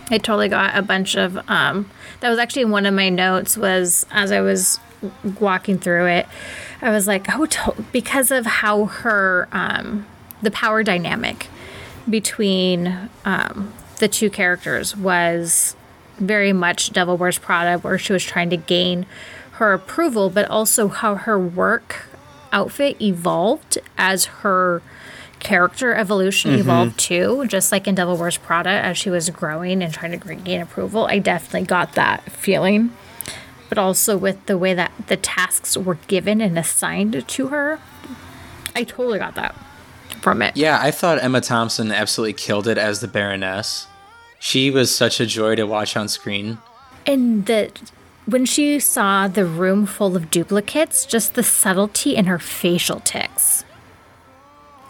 I 0.09 0.17
totally 0.17 0.49
got 0.49 0.77
a 0.77 0.81
bunch 0.81 1.15
of 1.15 1.37
um 1.49 1.89
that 2.19 2.29
was 2.29 2.37
actually 2.37 2.65
one 2.65 2.85
of 2.85 2.93
my 2.93 3.07
notes 3.07 3.55
was 3.55 4.05
as 4.11 4.31
I 4.33 4.41
was 4.41 4.77
walking 5.39 5.77
through 5.79 6.05
it 6.07 6.27
I 6.81 6.89
was 6.91 7.07
like 7.07 7.27
oh 7.33 7.45
to- 7.45 7.75
because 7.91 8.31
of 8.31 8.45
how 8.45 8.85
her 8.85 9.47
um 9.51 10.05
the 10.41 10.51
power 10.51 10.83
dynamic 10.83 11.47
between 12.09 13.09
um 13.25 13.73
the 13.97 14.07
two 14.07 14.29
characters 14.29 14.95
was 14.97 15.75
very 16.17 16.53
much 16.53 16.91
Devil 16.91 17.17
Wears 17.17 17.37
Prada 17.37 17.79
where 17.79 17.97
she 17.97 18.13
was 18.13 18.23
trying 18.23 18.49
to 18.49 18.57
gain 18.57 19.05
her 19.53 19.73
approval 19.73 20.29
but 20.29 20.47
also 20.49 20.87
how 20.87 21.15
her 21.15 21.39
work 21.39 22.07
outfit 22.51 23.01
evolved 23.01 23.77
as 23.97 24.25
her 24.25 24.81
character 25.39 25.95
evolution 25.95 26.51
evolved 26.53 26.99
too, 26.99 27.45
just 27.47 27.71
like 27.71 27.87
in 27.87 27.95
Devil 27.95 28.15
Wears 28.17 28.37
Prada 28.37 28.69
as 28.69 28.95
she 28.97 29.09
was 29.09 29.29
growing 29.31 29.81
and 29.81 29.91
trying 29.91 30.19
to 30.19 30.35
gain 30.35 30.61
approval. 30.61 31.07
I 31.07 31.17
definitely 31.17 31.65
got 31.65 31.93
that 31.93 32.23
feeling. 32.31 32.91
But 33.71 33.77
also 33.77 34.17
with 34.17 34.47
the 34.47 34.57
way 34.57 34.73
that 34.73 34.91
the 35.07 35.15
tasks 35.15 35.77
were 35.77 35.97
given 36.07 36.41
and 36.41 36.59
assigned 36.59 37.25
to 37.25 37.47
her, 37.47 37.79
I 38.75 38.83
totally 38.83 39.17
got 39.17 39.35
that 39.35 39.55
from 40.19 40.41
it. 40.41 40.57
Yeah, 40.57 40.77
I 40.81 40.91
thought 40.91 41.23
Emma 41.23 41.39
Thompson 41.39 41.89
absolutely 41.89 42.33
killed 42.33 42.67
it 42.67 42.77
as 42.77 42.99
the 42.99 43.07
Baroness. 43.07 43.87
She 44.39 44.69
was 44.71 44.93
such 44.93 45.21
a 45.21 45.25
joy 45.25 45.55
to 45.55 45.63
watch 45.63 45.95
on 45.95 46.09
screen. 46.09 46.57
And 47.05 47.45
that 47.45 47.93
when 48.25 48.45
she 48.45 48.77
saw 48.77 49.29
the 49.29 49.45
room 49.45 49.85
full 49.85 50.17
of 50.17 50.29
duplicates, 50.29 51.05
just 51.05 51.35
the 51.35 51.41
subtlety 51.41 52.17
in 52.17 52.25
her 52.25 52.39
facial 52.39 52.99
tics. 52.99 53.63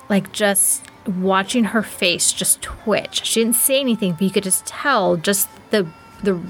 Like 0.09 0.31
just 0.31 0.81
watching 1.05 1.65
her 1.65 1.83
face 1.83 2.33
just 2.33 2.63
twitch. 2.63 3.25
She 3.25 3.41
didn't 3.41 3.57
say 3.57 3.79
anything, 3.79 4.13
but 4.13 4.23
you 4.23 4.31
could 4.31 4.41
just 4.41 4.65
tell 4.65 5.17
just 5.17 5.49
the 5.69 5.85
the 6.23 6.41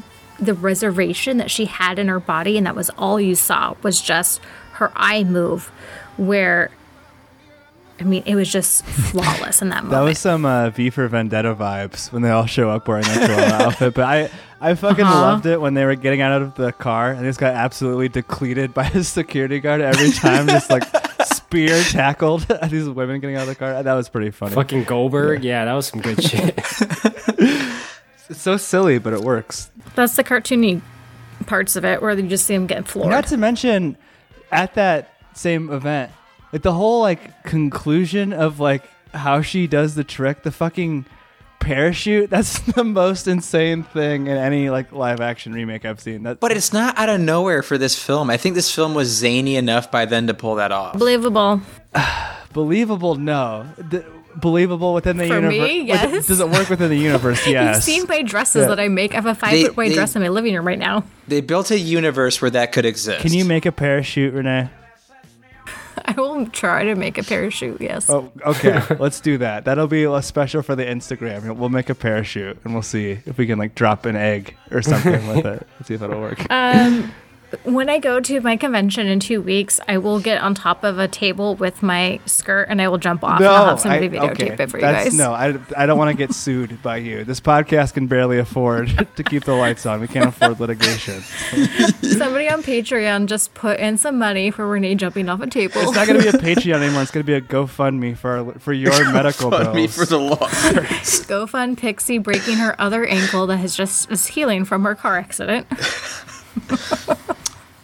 the 0.42 0.54
reservation 0.56 1.38
that 1.38 1.52
she 1.52 1.66
had 1.66 2.00
in 2.00 2.08
her 2.08 2.20
body 2.20 2.58
and 2.58 2.66
that 2.66 2.76
was 2.76 2.90
all 2.98 3.20
you 3.22 3.36
saw 3.36 3.76
was 3.84 4.02
just 4.02 4.42
her 4.74 4.92
eye 4.96 5.24
move 5.24 5.68
where 6.18 6.72
I 8.00 8.04
mean, 8.04 8.24
it 8.26 8.34
was 8.34 8.52
just 8.52 8.84
flawless 8.86 9.62
in 9.62 9.70
that 9.70 9.84
moment. 9.84 9.92
That 9.92 10.00
was 10.02 10.18
some 10.18 10.44
uh, 10.44 10.72
V 10.72 10.90
for 10.90 11.08
Vendetta 11.08 11.54
vibes 11.54 12.12
when 12.12 12.24
they 12.24 12.32
all 12.32 12.48
show 12.48 12.72
up 12.72 12.88
wearing 12.88 13.04
that 13.04 13.30
Cruella 13.30 13.62
outfit. 13.68 13.94
But 13.94 14.06
I, 14.06 14.30
I 14.60 14.74
fucking 14.74 15.06
Uh-huh. 15.06 15.22
loved 15.22 15.46
it 15.46 15.62
when 15.62 15.76
they 15.76 15.86
were 15.86 15.94
getting 15.94 16.20
out 16.20 16.42
of 16.42 16.56
the 16.56 16.72
car 16.72 17.12
and 17.12 17.20
they 17.20 17.30
just 17.30 17.40
got 17.40 17.54
absolutely 17.54 18.10
depleted 18.10 18.74
by 18.74 18.84
his 18.86 19.08
security 19.08 19.60
guard 19.60 19.82
every 19.82 20.10
time, 20.12 20.48
just 20.48 20.72
like 20.72 20.84
spear 21.26 21.80
tackled 21.84 22.48
these 22.70 22.90
women 22.90 23.20
getting 23.20 23.36
out 23.36 23.44
of 23.44 23.50
the 23.50 23.56
car. 23.56 23.84
That 23.84 23.94
was 23.94 24.10
pretty 24.10 24.32
funny. 24.32 24.56
Fucking 24.56 24.86
Goldberg. 24.86 25.44
Yeah, 25.44 25.66
that 25.66 25.74
was 25.74 25.86
some 25.86 26.02
good 26.02 26.24
shit. 26.24 26.60
It's 28.32 28.42
so 28.42 28.58
silly, 28.58 28.98
but 28.98 29.12
it 29.14 29.20
works. 29.20 29.70
That's 29.96 30.16
the 30.16 30.24
cartoony 30.24 30.82
parts 31.48 31.76
of 31.76 31.84
it 31.84 32.02
where 32.02 32.18
you 32.18 32.28
just 32.28 32.46
see 32.46 32.54
him 32.54 32.66
getting 32.66 32.86
floored. 32.86 33.10
Not 33.10 33.28
to 33.28 33.38
mention, 33.38 33.98
at 34.52 34.74
that 34.76 35.14
same 35.34 35.70
event, 35.70 36.12
like 36.54 36.62
the 36.62 36.74
whole 36.74 37.02
like 37.02 37.44
conclusion 37.44 38.32
of 38.32 38.60
like 38.60 38.84
how 39.14 39.42
she 39.42 39.68
does 39.68 39.96
the 39.96 40.04
trick, 40.06 40.44
the 40.44 40.52
fucking 40.52 41.06
parachute. 41.60 42.30
That's 42.30 42.60
the 42.74 42.86
most 42.86 43.28
insane 43.28 43.84
thing 43.84 44.28
in 44.28 44.38
any 44.38 44.70
like 44.70 44.94
live 44.94 45.20
action 45.20 45.52
remake 45.52 45.84
I've 45.84 46.00
seen. 46.00 46.24
That 46.24 46.40
But 46.40 46.52
it's 46.52 46.72
not 46.72 46.98
out 46.98 47.10
of 47.10 47.20
nowhere 47.20 47.64
for 47.64 47.78
this 47.78 48.02
film. 48.02 48.30
I 48.30 48.38
think 48.38 48.56
this 48.56 48.74
film 48.74 48.94
was 48.94 49.10
zany 49.10 49.58
enough 49.58 49.92
by 49.92 50.06
then 50.06 50.28
to 50.28 50.34
pull 50.34 50.56
that 50.56 50.72
off. 50.72 50.98
Believable. 50.98 51.62
believable? 52.54 53.16
No. 53.16 53.68
D- 53.90 54.04
believable 54.36 54.94
within 54.94 55.18
the 55.18 55.28
For 55.28 55.36
universe? 55.36 55.54
me, 55.58 55.82
yes. 55.84 56.28
Does 56.28 56.40
it 56.40 56.50
work 56.50 56.70
within 56.70 56.90
the 56.90 56.98
universe? 57.10 57.46
Yes. 57.48 57.76
You've 57.76 57.84
seen 57.84 58.08
my 58.08 58.22
dresses 58.22 58.62
Yeah. 58.64 58.68
that 58.70 58.80
I 58.80 58.88
make. 58.88 59.12
I 59.12 59.16
have 59.16 59.26
a 59.26 59.36
five 59.36 59.52
They- 59.52 59.64
foot 59.66 59.78
wide 59.78 59.92
they- 59.92 59.96
dress 59.96 60.16
in 60.16 60.22
my 60.22 60.30
living 60.30 60.54
room 60.56 60.66
right 60.68 60.80
now. 60.80 61.04
They 61.28 61.42
built 61.42 61.72
a 61.72 61.80
universe 61.80 62.42
where 62.42 62.52
that 62.52 62.72
could 62.72 62.86
exist. 62.86 63.22
Can 63.22 63.34
you 63.34 63.46
make 63.46 63.66
a 63.66 63.72
parachute, 63.72 64.34
Renee? 64.34 64.70
I 66.06 66.14
will 66.14 66.46
try 66.48 66.84
to 66.86 66.96
make 66.96 67.18
a 67.18 67.24
parachute, 67.24 67.80
yes. 67.82 68.10
Oh, 68.10 68.32
okay. 68.46 68.82
Let's 69.00 69.20
do 69.22 69.38
that. 69.40 69.66
That'll 69.66 69.88
be 69.88 70.04
a 70.06 70.22
special 70.22 70.62
for 70.64 70.76
the 70.76 70.84
Instagram. 70.86 71.56
We'll 71.56 71.70
make 71.70 71.90
a 71.90 71.96
parachute 71.96 72.58
and 72.64 72.74
we'll 72.74 72.82
see 72.82 73.20
if 73.26 73.38
we 73.38 73.46
can 73.46 73.60
like 73.60 73.76
drop 73.76 74.06
an 74.06 74.16
egg 74.16 74.56
or 74.72 74.82
something 74.82 75.28
with 75.28 75.46
it. 75.46 75.68
Let's 75.78 75.88
see 75.88 75.94
if 75.94 76.00
that'll 76.00 76.20
work. 76.20 76.40
Um, 76.50 77.12
when 77.64 77.90
I 77.90 78.00
go 78.00 78.20
to 78.20 78.42
my 78.42 78.58
convention 78.58 79.08
in 79.08 79.20
two 79.20 79.42
weeks, 79.42 79.80
I 79.88 79.98
will 79.98 80.20
get 80.20 80.42
on 80.42 80.56
top 80.56 80.84
of 80.84 81.00
a 81.00 81.08
table 81.08 81.56
with 81.56 81.84
my 81.84 82.20
skirt 82.26 82.68
and 82.70 82.82
I 82.82 82.88
will 82.88 82.98
jump 82.98 83.24
off 83.24 83.40
and 83.40 83.48
I'll 83.48 83.66
have 83.66 83.80
somebody 83.80 84.10
videotape 84.10 84.60
it 84.60 84.70
for 84.70 84.78
you 84.78 84.82
That's- 84.82 85.06
guys. 85.06 85.18
No, 85.18 85.34
I, 85.34 85.58
I 85.76 85.86
don't 85.86 85.98
want 85.98 86.12
to 86.12 86.18
get 86.18 86.34
sued 86.34 86.82
by 86.82 86.98
you. 86.98 87.24
This 87.24 87.40
podcast 87.42 87.94
can 87.94 88.08
barely 88.08 88.40
afford 88.40 89.08
to 89.16 89.24
keep 89.24 89.44
the 89.44 89.54
lights 89.54 89.86
on. 89.86 90.02
We 90.02 90.08
can't 90.08 90.30
afford 90.30 90.60
litigation. 90.60 91.22
Somebody 92.02 92.50
on 92.50 92.64
Patreon 92.64 93.26
just 93.28 93.54
put 93.54 93.80
in 93.80 93.98
some 93.98 94.18
money 94.18 94.52
for 94.52 94.68
Renee 94.68 94.96
jumping 94.96 95.28
off 95.30 95.42
a 95.42 95.48
table. 95.48 95.82
It's 95.82 95.94
not 95.96 96.08
going 96.08 96.22
to 96.22 96.32
be 96.32 96.38
a 96.38 96.42
Patreon 96.56 96.82
anymore. 96.82 97.02
It's 97.02 97.12
going 97.12 97.26
to 97.26 97.28
be 97.28 97.34
a 97.34 97.42
GoFundMe 97.42 98.16
for 98.16 98.38
our, 98.38 98.54
for 98.60 98.74
your 98.74 99.12
medical 99.12 99.50
bills. 99.50 99.76
me 99.76 99.88
for 99.88 100.06
the 100.06 100.18
law? 100.20 100.50
Go 101.28 101.48
fund 101.48 101.78
Pixie 101.78 102.18
breaking 102.18 102.56
her 102.56 102.80
other 102.80 103.06
ankle 103.06 103.48
that 103.48 103.58
has 103.58 103.76
just 103.76 104.12
is 104.12 104.28
healing 104.28 104.66
from 104.66 104.84
her 104.84 104.96
car 104.96 105.18
accident. 105.18 105.68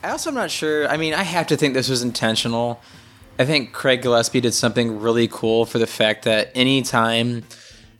I 0.04 0.12
also 0.12 0.30
am 0.30 0.36
not 0.36 0.52
sure. 0.52 0.88
I 0.88 0.98
mean, 0.98 1.14
I 1.14 1.24
have 1.24 1.48
to 1.48 1.58
think 1.58 1.74
this 1.74 1.90
was 1.90 2.04
intentional. 2.04 2.80
I 3.40 3.46
think 3.46 3.74
Craig 3.74 4.02
Gillespie 4.02 4.42
did 4.42 4.54
something 4.54 5.00
really 5.00 5.28
cool 5.28 5.66
for 5.66 5.80
the 5.80 5.88
fact 5.88 6.24
that 6.26 6.52
anytime 6.56 7.44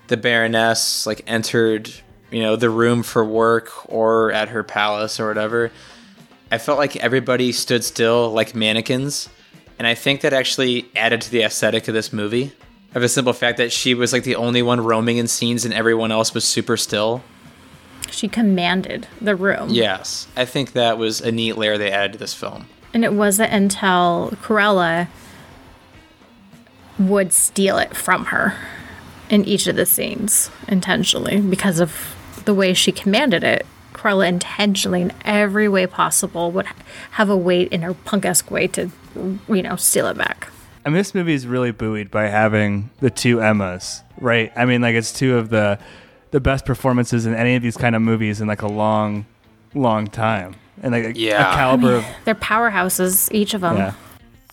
the 0.08 0.18
Baroness 0.18 1.06
like 1.06 1.22
entered, 1.28 1.92
you 2.32 2.42
know, 2.42 2.56
the 2.56 2.70
room 2.70 3.04
for 3.04 3.24
work 3.24 3.70
or 3.92 4.32
at 4.32 4.50
her 4.50 4.64
palace 4.64 5.20
or 5.20 5.28
whatever, 5.28 5.72
I 6.52 6.58
felt 6.58 6.78
like 6.78 6.96
everybody 6.98 7.52
stood 7.52 7.84
still 7.84 8.32
like 8.32 8.56
mannequins, 8.56 9.30
and 9.78 9.86
I 9.86 9.96
think 9.96 10.22
that 10.22 10.34
actually 10.34 10.90
added 10.96 11.22
to 11.22 11.32
the 11.32 11.44
aesthetic 11.44 11.88
of 11.88 11.94
this 11.94 12.14
movie. 12.14 12.54
Of 12.96 13.04
a 13.04 13.10
simple 13.10 13.34
fact 13.34 13.58
that 13.58 13.72
she 13.72 13.94
was 13.94 14.14
like 14.14 14.24
the 14.24 14.38
only 14.38 14.62
one 14.62 14.80
roaming 14.80 15.18
in 15.18 15.28
scenes 15.28 15.66
and 15.66 15.74
everyone 15.74 16.12
else 16.12 16.34
was 16.34 16.46
super 16.46 16.78
still. 16.78 17.22
She 18.12 18.28
commanded 18.28 19.08
the 19.22 19.36
room. 19.36 19.70
Yes, 19.70 20.28
I 20.36 20.46
think 20.46 20.74
that 20.74 20.98
was 20.98 21.22
a 21.22 21.32
neat 21.32 21.58
layer 21.58 21.78
they 21.78 21.92
added 21.92 22.14
to 22.14 22.18
this 22.18 22.34
film. 22.34 22.68
And 22.94 23.04
it 23.04 23.14
wasn't 23.14 23.52
until 23.52 24.32
Cruella 24.42 25.08
would 26.98 27.32
steal 27.34 27.78
it 27.78 27.96
from 27.96 28.26
her 28.26 28.56
in 29.30 29.46
each 29.46 29.68
of 29.68 29.76
the 29.76 29.86
scenes 29.86 30.50
intentionally 30.68 31.42
because 31.42 31.80
of 31.80 32.16
the 32.46 32.54
way 32.54 32.74
she 32.74 32.92
commanded 32.92 33.44
it. 33.44 33.66
Cruella 33.94 34.28
intentionally, 34.28 35.02
in 35.02 35.14
every 35.26 35.68
way 35.68 35.88
possible, 35.88 36.52
would 36.52 36.68
have 37.12 37.30
a 37.30 37.38
way 37.38 37.64
in 37.64 37.82
her 37.82 37.94
punk 37.94 38.26
esque 38.26 38.50
way 38.52 38.68
to, 38.68 38.92
you 39.50 39.64
know, 39.64 39.76
steal 39.76 40.08
it 40.08 40.18
back. 40.18 40.50
I 40.86 40.90
mean, 40.90 40.98
this 40.98 41.14
movie 41.14 41.34
is 41.34 41.46
really 41.46 41.72
buoyed 41.72 42.10
by 42.10 42.28
having 42.28 42.90
the 43.02 43.10
two 43.10 43.42
Emmas, 43.42 44.04
right? 44.20 44.54
I 44.56 44.66
mean, 44.66 44.82
like 44.82 44.96
it's 44.96 45.12
two 45.12 45.38
of 45.38 45.50
the 45.50 45.80
the 46.32 46.40
best 46.40 46.66
performances 46.66 47.26
in 47.26 47.34
any 47.36 47.56
of 47.56 47.64
these 47.64 47.78
kind 47.78 47.96
of 47.96 48.02
movies 48.02 48.42
in 48.42 48.48
like 48.48 48.62
a 48.62 48.68
long, 48.68 49.26
long 49.74 50.08
time, 50.08 50.56
and 50.84 50.92
like 50.92 51.04
a- 51.06 51.18
Yeah. 51.18 51.52
a 51.52 51.56
caliber 51.56 51.96
of 51.96 52.06
They're 52.26 52.36
powerhouses, 52.36 53.32
each 53.34 53.54
of 53.54 53.62
them. 53.62 53.78
yeah, 53.78 53.94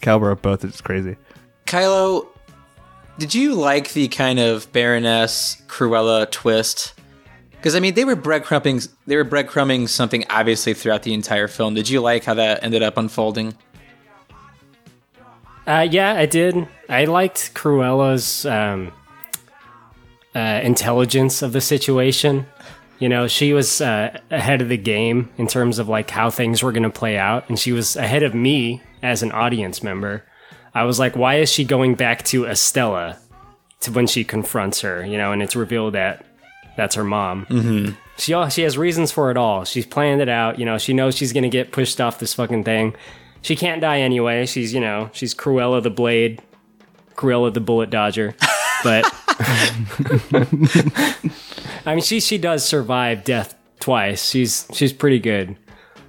caliber 0.00 0.30
of 0.30 0.42
both 0.42 0.64
is 0.64 0.80
crazy. 0.80 1.16
Kylo, 1.66 2.26
did 3.18 3.34
you 3.34 3.54
like 3.54 3.92
the 3.92 4.08
kind 4.08 4.38
of 4.38 4.70
Baroness 4.72 5.60
Cruella 5.66 6.30
twist? 6.30 6.94
Because 7.52 7.74
I 7.74 7.80
mean, 7.80 7.94
they 7.94 8.04
were 8.04 8.14
breadcrumbing. 8.16 8.86
They 9.06 9.16
were 9.16 9.24
breadcrumbing 9.24 9.88
something 9.88 10.24
obviously 10.28 10.74
throughout 10.74 11.02
the 11.02 11.14
entire 11.14 11.48
film. 11.48 11.72
Did 11.74 11.88
you 11.88 12.00
like 12.02 12.24
how 12.24 12.34
that 12.34 12.62
ended 12.62 12.82
up 12.82 12.98
unfolding? 12.98 13.54
Uh, 15.66 15.86
yeah, 15.90 16.12
I 16.14 16.26
did. 16.26 16.68
I 16.90 17.06
liked 17.06 17.54
Cruella's 17.54 18.44
um, 18.44 18.92
uh, 20.34 20.60
intelligence 20.62 21.42
of 21.42 21.52
the 21.52 21.60
situation. 21.60 22.46
You 22.98 23.08
know, 23.08 23.26
she 23.26 23.52
was 23.52 23.80
uh, 23.80 24.18
ahead 24.30 24.62
of 24.62 24.68
the 24.68 24.76
game 24.76 25.30
in 25.36 25.46
terms 25.46 25.78
of 25.78 25.88
like 25.88 26.10
how 26.10 26.30
things 26.30 26.62
were 26.62 26.72
going 26.72 26.84
to 26.84 26.90
play 26.90 27.18
out, 27.18 27.48
and 27.48 27.58
she 27.58 27.72
was 27.72 27.96
ahead 27.96 28.22
of 28.22 28.34
me 28.34 28.82
as 29.02 29.22
an 29.22 29.32
audience 29.32 29.82
member. 29.82 30.24
I 30.74 30.84
was 30.84 30.98
like, 30.98 31.16
why 31.16 31.36
is 31.36 31.52
she 31.52 31.64
going 31.64 31.94
back 31.94 32.24
to 32.26 32.46
Estella 32.46 33.18
to 33.80 33.92
when 33.92 34.06
she 34.06 34.24
confronts 34.24 34.80
her? 34.80 35.04
You 35.04 35.18
know, 35.18 35.32
and 35.32 35.42
it's 35.42 35.54
revealed 35.54 35.94
that 35.94 36.24
that's 36.76 36.94
her 36.94 37.04
mom. 37.04 37.46
Mm-hmm. 37.46 37.94
She 38.16 38.50
she 38.50 38.62
has 38.62 38.78
reasons 38.78 39.12
for 39.12 39.30
it 39.30 39.36
all. 39.36 39.64
She's 39.64 39.86
planned 39.86 40.20
it 40.20 40.28
out. 40.28 40.58
You 40.58 40.64
know, 40.64 40.78
she 40.78 40.92
knows 40.92 41.16
she's 41.16 41.32
gonna 41.32 41.48
get 41.48 41.72
pushed 41.72 42.00
off 42.00 42.18
this 42.18 42.34
fucking 42.34 42.64
thing. 42.64 42.94
She 43.42 43.56
can't 43.56 43.80
die 43.80 44.00
anyway. 44.00 44.46
She's 44.46 44.72
you 44.72 44.80
know 44.80 45.10
she's 45.12 45.34
Cruella 45.34 45.82
the 45.82 45.90
Blade, 45.90 46.42
Cruella 47.14 47.52
the 47.52 47.60
Bullet 47.60 47.90
Dodger, 47.90 48.34
but 48.82 49.04
I 51.86 51.94
mean 51.94 52.02
she 52.02 52.20
she 52.20 52.38
does 52.38 52.64
survive 52.64 53.24
death 53.24 53.54
twice. 53.80 54.28
She's 54.28 54.66
she's 54.72 54.92
pretty 54.92 55.18
good. 55.18 55.56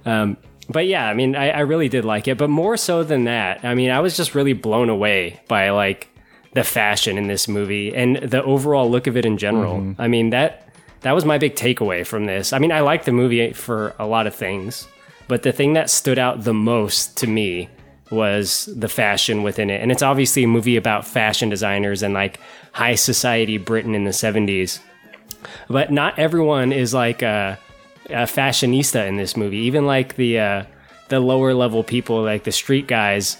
Um, 0.04 0.36
but 0.68 0.86
yeah, 0.86 1.08
I 1.08 1.14
mean 1.14 1.34
I, 1.36 1.50
I 1.50 1.60
really 1.60 1.88
did 1.88 2.04
like 2.04 2.28
it. 2.28 2.38
But 2.38 2.50
more 2.50 2.76
so 2.76 3.02
than 3.02 3.24
that, 3.24 3.64
I 3.64 3.74
mean 3.74 3.90
I 3.90 4.00
was 4.00 4.16
just 4.16 4.34
really 4.34 4.52
blown 4.52 4.88
away 4.88 5.40
by 5.48 5.70
like 5.70 6.08
the 6.54 6.64
fashion 6.64 7.18
in 7.18 7.26
this 7.26 7.48
movie 7.48 7.94
and 7.94 8.16
the 8.16 8.42
overall 8.42 8.90
look 8.90 9.06
of 9.06 9.16
it 9.16 9.26
in 9.26 9.36
general. 9.38 9.94
I 9.98 10.08
mean 10.08 10.30
that 10.30 10.68
that 11.02 11.12
was 11.12 11.24
my 11.24 11.38
big 11.38 11.54
takeaway 11.54 12.04
from 12.06 12.24
this. 12.26 12.52
I 12.52 12.58
mean, 12.58 12.72
I 12.72 12.80
liked 12.80 13.04
the 13.04 13.12
movie 13.12 13.52
for 13.52 13.94
a 13.98 14.06
lot 14.06 14.26
of 14.26 14.34
things, 14.34 14.88
but 15.28 15.42
the 15.42 15.52
thing 15.52 15.74
that 15.74 15.90
stood 15.90 16.18
out 16.18 16.44
the 16.44 16.54
most 16.54 17.16
to 17.18 17.26
me 17.26 17.68
was 18.10 18.68
the 18.74 18.88
fashion 18.88 19.42
within 19.42 19.70
it. 19.70 19.82
And 19.82 19.90
it's 19.90 20.02
obviously 20.02 20.44
a 20.44 20.48
movie 20.48 20.76
about 20.76 21.06
fashion 21.06 21.48
designers 21.48 22.02
and 22.02 22.14
like 22.14 22.40
high 22.72 22.94
society 22.94 23.58
Britain 23.58 23.94
in 23.94 24.04
the 24.04 24.10
70s. 24.10 24.80
But 25.68 25.90
not 25.92 26.18
everyone 26.18 26.72
is 26.72 26.94
like 26.94 27.22
a, 27.22 27.58
a 28.06 28.24
fashionista 28.24 29.06
in 29.06 29.16
this 29.16 29.36
movie. 29.36 29.58
Even 29.58 29.86
like 29.86 30.16
the 30.16 30.38
uh, 30.38 30.64
the 31.08 31.20
lower 31.20 31.54
level 31.54 31.84
people, 31.84 32.22
like 32.22 32.44
the 32.44 32.52
street 32.52 32.86
guys, 32.86 33.36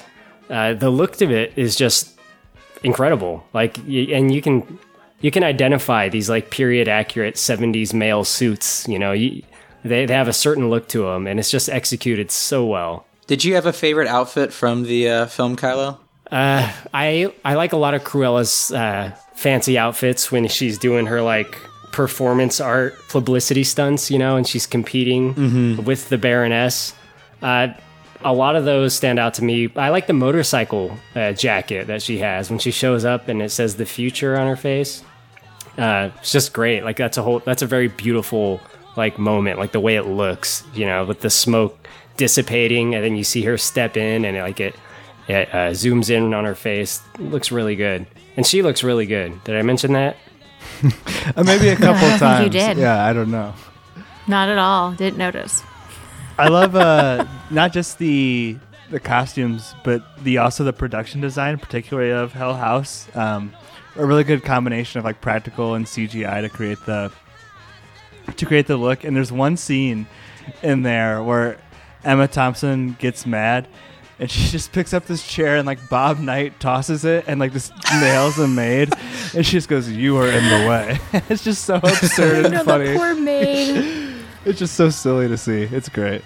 uh, 0.51 0.75
the 0.75 0.91
look 0.91 1.21
of 1.21 1.31
it 1.31 1.53
is 1.57 1.77
just 1.77 2.19
incredible. 2.83 3.47
Like, 3.53 3.79
and 3.79 4.33
you 4.33 4.43
can 4.43 4.79
you 5.21 5.31
can 5.31 5.43
identify 5.43 6.09
these 6.09 6.29
like 6.29 6.51
period 6.51 6.89
accurate 6.89 7.35
70s 7.35 7.95
male 7.95 8.25
suits. 8.25 8.87
You 8.89 8.99
know, 8.99 9.13
you, 9.13 9.43
they 9.85 10.07
they 10.07 10.15
have 10.15 10.29
a 10.29 10.33
certain 10.33 10.71
look 10.71 10.89
to 10.89 11.03
them, 11.03 11.27
and 11.27 11.41
it's 11.41 11.51
just 11.51 11.69
executed 11.69 12.31
so 12.31 12.67
well. 12.67 13.07
Did 13.27 13.45
you 13.45 13.55
have 13.55 13.67
a 13.67 13.73
favorite 13.73 14.09
outfit 14.09 14.53
from 14.53 14.85
the 14.85 15.09
uh, 15.09 15.27
film, 15.27 15.57
Kylo? 15.57 15.99
I 16.31 17.33
I 17.45 17.55
like 17.55 17.73
a 17.73 17.77
lot 17.77 17.95
of 17.95 18.05
Cruella's 18.05 18.73
uh, 18.73 19.17
fancy 19.35 19.79
outfits 19.79 20.31
when 20.33 20.49
she's 20.49 20.79
doing 20.79 21.07
her 21.07 21.23
like 21.23 21.59
performance 21.93 22.61
art 22.61 22.97
publicity 23.09 23.65
stunts, 23.65 24.11
you 24.11 24.19
know, 24.19 24.37
and 24.37 24.47
she's 24.47 24.67
competing 24.67 25.35
with 25.85 26.09
the 26.09 26.19
Baroness. 26.19 26.95
Uh, 27.43 27.69
a 28.25 28.33
lot 28.33 28.57
of 28.57 28.65
those 28.65 28.95
stand 28.95 29.19
out 29.19 29.35
to 29.35 29.45
me. 29.45 29.71
I 29.77 29.91
like 29.91 30.07
the 30.07 30.13
motorcycle 30.13 30.97
uh, 31.15 31.33
jacket 31.33 31.87
that 31.87 32.03
she 32.03 32.19
has 32.19 32.51
when 32.51 32.59
she 32.59 32.71
shows 32.71 33.05
up 33.05 33.29
and 33.29 33.41
it 33.41 33.51
says 33.51 33.77
the 33.77 33.87
future 33.87 34.37
on 34.37 34.47
her 34.47 34.57
face. 34.57 35.03
Uh, 35.79 36.11
it's 36.19 36.33
just 36.33 36.53
great. 36.53 36.83
Like 36.83 36.97
that's 36.97 37.19
a 37.19 37.23
whole 37.23 37.41
that's 37.41 37.63
a 37.63 37.67
very 37.67 37.89
beautiful 37.89 38.61
like 38.97 39.19
moment, 39.19 39.59
like 39.59 39.73
the 39.73 39.81
way 39.81 39.97
it 39.97 40.05
looks, 40.05 40.65
you 40.75 40.87
know, 40.87 41.05
with 41.05 41.21
the 41.21 41.31
smoke 41.31 41.87
dissipating 42.17 42.95
and 42.95 43.05
then 43.05 43.17
you 43.17 43.25
see 43.25 43.43
her 43.43 43.59
step 43.59 43.97
in 43.97 44.25
and 44.25 44.37
it, 44.37 44.43
like 44.43 44.61
it 44.61 44.75
it 45.29 45.49
uh, 45.49 45.71
zooms 45.71 46.09
in 46.09 46.33
on 46.35 46.45
her 46.45 46.55
face. 46.55 47.03
It 47.15 47.23
looks 47.23 47.51
really 47.51 47.75
good. 47.75 48.07
And 48.37 48.47
she 48.47 48.63
looks 48.63 48.85
really 48.85 49.07
good. 49.07 49.43
Did 49.45 49.57
I 49.57 49.63
mention 49.63 49.93
that? 49.93 50.17
Uh, 51.37 51.43
maybe 51.43 51.69
a 51.69 51.77
couple 51.77 52.07
think 52.09 52.21
times. 52.21 52.45
you 52.45 52.51
did. 52.51 52.79
Yeah, 52.79 53.05
I 53.05 53.13
don't 53.13 53.31
know. 53.33 53.53
Not 54.29 54.49
at 54.49 54.59
all. 54.59 54.93
Didn't 54.93 55.19
notice. 55.19 55.63
I 56.39 56.49
love 56.49 56.77
uh, 56.77 57.27
not 57.51 57.73
just 57.73 57.99
the 57.99 58.57
the 58.91 59.01
costumes, 59.01 59.75
but 59.85 60.03
the 60.23 60.39
also 60.39 60.63
the 60.65 60.73
production 60.73 61.21
design, 61.21 61.59
particularly 61.59 62.13
of 62.13 62.33
Hell 62.33 62.55
House. 62.55 63.09
Um, 63.17 63.53
a 63.97 64.07
really 64.07 64.23
good 64.25 64.45
combination 64.45 64.99
of 64.99 65.05
like 65.05 65.21
practical 65.21 65.75
and 65.75 65.85
CGI 65.85 66.43
to 66.43 66.49
create 66.49 66.79
the 66.87 67.11
to 68.37 68.47
create 68.47 68.67
the 68.67 68.77
look. 68.77 69.03
And 69.03 69.17
there's 69.17 69.33
one 69.33 69.57
scene 69.57 70.07
in 70.63 70.83
there 70.83 71.23
where 71.23 71.59
Emma 72.07 72.29
Thompson 72.29 72.97
gets 72.99 73.27
mad. 73.27 73.69
And 74.19 74.31
she 74.31 74.49
just 74.51 74.73
picks 74.73 74.95
up 74.95 75.05
this 75.07 75.27
chair 75.27 75.57
and 75.57 75.67
like 75.67 75.91
Bob 75.91 76.19
Knight 76.19 76.59
tosses 76.61 77.05
it 77.05 77.25
and 77.27 77.39
like 77.39 77.53
just 77.53 77.73
nails 78.01 78.37
the 78.37 78.49
maid 78.49 78.93
and 79.35 79.45
she 79.45 79.53
just 79.53 79.69
goes, 79.69 79.91
"You 79.91 80.17
are 80.19 80.29
in 80.29 80.45
the 80.45 80.69
way." 80.69 80.99
it's 81.29 81.45
just 81.45 81.65
so 81.65 81.77
absurd 81.77 82.47
and 82.47 82.55
No, 82.55 82.65
funny. 82.65 82.93
the 82.93 82.97
poor 82.99 83.15
maid. 83.15 84.15
It's 84.47 84.59
just 84.59 84.75
so 84.75 84.89
silly 84.91 85.29
to 85.29 85.37
see. 85.37 85.63
It's 85.65 85.89
great. 85.91 86.23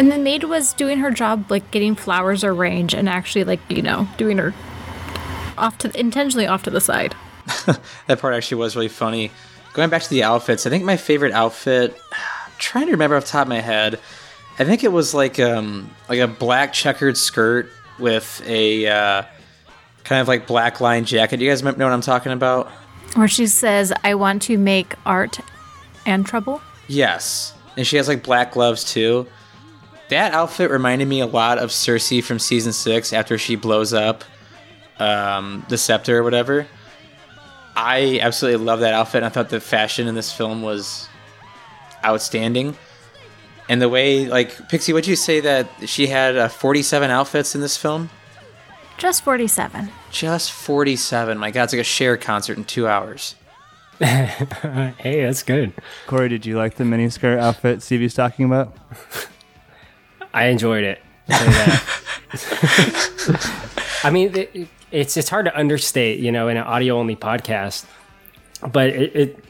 and 0.00 0.10
the 0.10 0.18
maid 0.18 0.44
was 0.44 0.72
doing 0.72 0.98
her 0.98 1.10
job, 1.10 1.50
like 1.50 1.70
getting 1.70 1.94
flowers 1.94 2.42
arranged 2.42 2.94
and 2.94 3.08
actually, 3.08 3.44
like, 3.44 3.60
you 3.68 3.82
know, 3.82 4.08
doing 4.16 4.38
her 4.38 4.52
off 5.58 5.76
to 5.78 5.98
intentionally 6.00 6.46
off 6.46 6.62
to 6.64 6.70
the 6.70 6.80
side. 6.80 7.14
That 8.06 8.18
part 8.20 8.34
actually 8.34 8.58
was 8.58 8.74
really 8.76 8.88
funny. 8.88 9.30
Going 9.74 9.90
back 9.90 10.02
to 10.02 10.08
the 10.10 10.22
outfits, 10.22 10.66
I 10.66 10.70
think 10.70 10.84
my 10.84 10.96
favorite 10.96 11.32
outfit. 11.32 11.96
I'm 12.12 12.52
trying 12.58 12.86
to 12.86 12.92
remember 12.92 13.16
off 13.16 13.24
the 13.24 13.30
top 13.30 13.42
of 13.42 13.48
my 13.48 13.60
head. 13.60 14.00
I 14.58 14.64
think 14.64 14.82
it 14.82 14.92
was 14.92 15.14
like 15.14 15.38
um 15.38 15.90
like 16.08 16.18
a 16.18 16.26
black 16.26 16.72
checkered 16.72 17.16
skirt 17.16 17.70
with 17.98 18.42
a 18.46 18.86
uh, 18.86 19.22
kind 20.04 20.20
of 20.20 20.28
like 20.28 20.46
black 20.46 20.80
line 20.80 21.04
jacket. 21.04 21.40
You 21.40 21.48
guys 21.48 21.62
know 21.62 21.72
what 21.72 21.82
I'm 21.82 22.00
talking 22.00 22.32
about? 22.32 22.70
Where 23.14 23.28
she 23.28 23.46
says, 23.46 23.92
I 24.04 24.14
want 24.14 24.42
to 24.42 24.58
make 24.58 24.94
art 25.06 25.40
and 26.06 26.26
trouble. 26.26 26.60
Yes, 26.86 27.54
and 27.76 27.86
she 27.86 27.96
has 27.96 28.08
like 28.08 28.22
black 28.22 28.52
gloves 28.52 28.84
too. 28.84 29.26
That 30.08 30.32
outfit 30.32 30.70
reminded 30.70 31.06
me 31.06 31.20
a 31.20 31.26
lot 31.26 31.58
of 31.58 31.70
Cersei 31.70 32.24
from 32.24 32.38
season 32.38 32.72
six 32.72 33.12
after 33.12 33.36
she 33.36 33.56
blows 33.56 33.92
up 33.92 34.24
um, 34.98 35.66
the 35.68 35.76
scepter 35.76 36.18
or 36.18 36.22
whatever. 36.22 36.66
I 37.76 38.18
absolutely 38.22 38.64
love 38.64 38.80
that 38.80 38.94
outfit. 38.94 39.18
And 39.18 39.26
I 39.26 39.28
thought 39.28 39.50
the 39.50 39.60
fashion 39.60 40.08
in 40.08 40.14
this 40.14 40.32
film 40.32 40.62
was 40.62 41.08
outstanding, 42.04 42.76
and 43.68 43.80
the 43.82 43.88
way 43.88 44.26
like 44.26 44.68
Pixie, 44.68 44.92
would 44.92 45.06
you 45.06 45.16
say 45.16 45.40
that 45.40 45.68
she 45.86 46.06
had 46.06 46.36
uh, 46.36 46.48
forty-seven 46.48 47.10
outfits 47.10 47.54
in 47.54 47.60
this 47.60 47.76
film? 47.76 48.10
Just 48.96 49.22
47. 49.22 49.90
Just 50.10 50.50
forty-seven. 50.50 51.38
My 51.38 51.50
God, 51.50 51.64
it's 51.64 51.72
like 51.72 51.80
a 51.80 51.84
Cher 51.84 52.16
concert 52.16 52.56
in 52.58 52.64
two 52.64 52.88
hours. 52.88 53.34
Hey, 54.00 55.22
that's 55.22 55.42
good. 55.42 55.72
Corey, 56.06 56.28
did 56.28 56.46
you 56.46 56.56
like 56.56 56.76
the 56.76 56.84
miniskirt 56.84 57.38
outfit 57.38 57.82
Stevie's 57.82 58.14
talking 58.14 58.44
about? 58.44 58.76
I 60.32 60.46
enjoyed 60.46 60.84
it. 60.84 61.00
I'll 61.28 61.38
tell 61.38 61.46
you 61.46 61.52
that. 61.52 61.82
I 64.04 64.10
mean, 64.10 64.36
it, 64.36 64.68
it's 64.92 65.16
it's 65.16 65.28
hard 65.28 65.46
to 65.46 65.56
understate, 65.56 66.20
you 66.20 66.30
know, 66.30 66.48
in 66.48 66.56
an 66.56 66.62
audio 66.62 66.96
only 66.96 67.16
podcast, 67.16 67.86
but 68.72 68.90
it, 68.90 69.16
it 69.16 69.44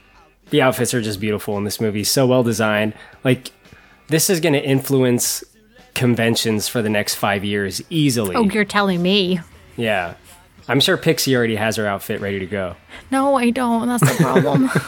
the 0.51 0.63
outfits 0.63 0.95
are 0.95 1.03
just 1.03 1.21
beautiful 1.21 1.59
in 1.59 1.65
this 1.65 1.81
movie. 1.81 2.05
So 2.05 2.27
well 2.27 2.43
designed. 2.43 2.95
Like 3.25 3.51
this 4.09 4.29
is 4.29 4.41
going 4.41 4.55
to 4.55 4.63
influence 4.63 5.45
conventions 5.95 6.69
for 6.69 6.83
the 6.83 6.91
next 6.91 7.15
five 7.15 7.45
years 7.45 7.83
easily. 7.91 8.37
Oh, 8.37 8.45
you're 8.45 8.65
telling 8.65 9.03
me. 9.03 9.41
Yeah, 9.77 10.15
I'm 10.69 10.81
sure 10.81 10.97
Pixie 10.97 11.35
already 11.35 11.57
has 11.57 11.77
her 11.77 11.87
outfit 11.87 12.21
ready 12.21 12.39
to 12.39 12.47
go. 12.47 12.77
No, 13.11 13.37
I 13.37 13.51
don't. 13.51 13.89
That's 13.89 14.09
the 14.09 14.23
problem. 14.23 14.71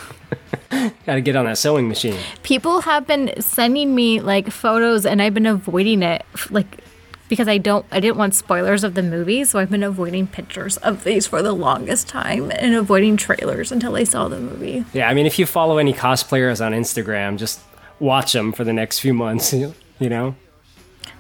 Got 1.06 1.14
to 1.14 1.20
get 1.20 1.36
on 1.36 1.46
that 1.46 1.58
sewing 1.58 1.88
machine. 1.88 2.18
People 2.42 2.82
have 2.82 3.06
been 3.06 3.32
sending 3.40 3.94
me 3.94 4.20
like 4.20 4.50
photos 4.50 5.04
and 5.04 5.20
I've 5.20 5.34
been 5.34 5.46
avoiding 5.46 6.02
it 6.02 6.24
like 6.50 6.84
because 7.28 7.48
I 7.48 7.58
don't 7.58 7.86
I 7.90 8.00
didn't 8.00 8.16
want 8.16 8.34
spoilers 8.34 8.84
of 8.84 8.94
the 8.94 9.02
movie, 9.02 9.44
so 9.44 9.58
I've 9.58 9.70
been 9.70 9.82
avoiding 9.82 10.26
pictures 10.26 10.76
of 10.78 11.04
these 11.04 11.26
for 11.26 11.42
the 11.42 11.52
longest 11.52 12.08
time 12.08 12.50
and 12.50 12.74
avoiding 12.74 13.16
trailers 13.16 13.72
until 13.72 13.96
I 13.96 14.04
saw 14.04 14.28
the 14.28 14.38
movie. 14.38 14.84
Yeah, 14.92 15.08
I 15.08 15.14
mean, 15.14 15.26
if 15.26 15.38
you 15.38 15.46
follow 15.46 15.78
any 15.78 15.92
cosplayers 15.92 16.64
on 16.64 16.72
Instagram, 16.72 17.38
just 17.38 17.60
watch 18.00 18.32
them 18.32 18.52
for 18.52 18.64
the 18.64 18.72
next 18.72 18.98
few 18.98 19.14
months. 19.14 19.54
You 20.00 20.08
know. 20.08 20.34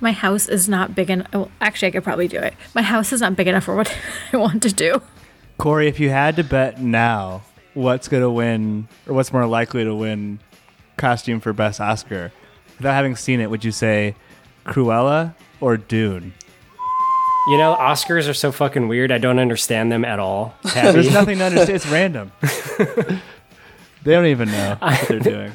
my 0.00 0.12
house 0.12 0.48
is 0.48 0.66
not 0.66 0.94
big 0.94 1.10
enough. 1.10 1.30
Well, 1.34 1.50
actually, 1.60 1.88
I 1.88 1.90
could 1.90 2.02
probably 2.02 2.28
do 2.28 2.38
it. 2.38 2.54
My 2.74 2.80
house 2.80 3.12
is 3.12 3.20
not 3.20 3.36
big 3.36 3.46
enough 3.46 3.64
for 3.64 3.76
what 3.76 3.94
I 4.32 4.38
want 4.38 4.62
to 4.62 4.72
do. 4.72 5.02
Corey, 5.58 5.86
if 5.86 6.00
you 6.00 6.08
had 6.08 6.36
to 6.36 6.44
bet 6.44 6.80
now, 6.80 7.42
what's 7.74 8.08
going 8.08 8.22
to 8.22 8.30
win, 8.30 8.88
or 9.06 9.12
what's 9.12 9.34
more 9.34 9.46
likely 9.46 9.84
to 9.84 9.94
win 9.94 10.40
costume 10.96 11.40
for 11.40 11.52
Best 11.52 11.78
Oscar? 11.78 12.32
Without 12.78 12.94
having 12.94 13.16
seen 13.16 13.38
it, 13.42 13.50
would 13.50 13.66
you 13.66 13.72
say 13.72 14.14
Cruella 14.64 15.34
or 15.60 15.76
Dune? 15.76 16.32
You 17.48 17.58
know, 17.58 17.76
Oscars 17.78 18.30
are 18.30 18.34
so 18.34 18.50
fucking 18.50 18.88
weird. 18.88 19.12
I 19.12 19.18
don't 19.18 19.38
understand 19.38 19.92
them 19.92 20.06
at 20.06 20.18
all. 20.18 20.54
There's 20.72 21.12
nothing 21.12 21.36
to 21.36 21.44
understand. 21.44 21.76
It's 21.76 21.86
random. 21.86 22.32
they 24.04 24.12
don't 24.12 24.24
even 24.24 24.50
know 24.50 24.76
what 24.80 25.06
they're 25.08 25.18
doing. 25.18 25.52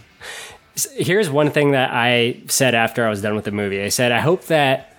Here's 0.94 1.30
one 1.30 1.52
thing 1.52 1.72
that 1.72 1.92
I 1.94 2.42
said 2.48 2.76
after 2.76 3.06
I 3.06 3.10
was 3.10 3.22
done 3.22 3.36
with 3.36 3.46
the 3.46 3.52
movie. 3.52 3.82
I 3.82 3.90
said, 3.90 4.12
I 4.12 4.20
hope 4.20 4.46
that 4.46 4.96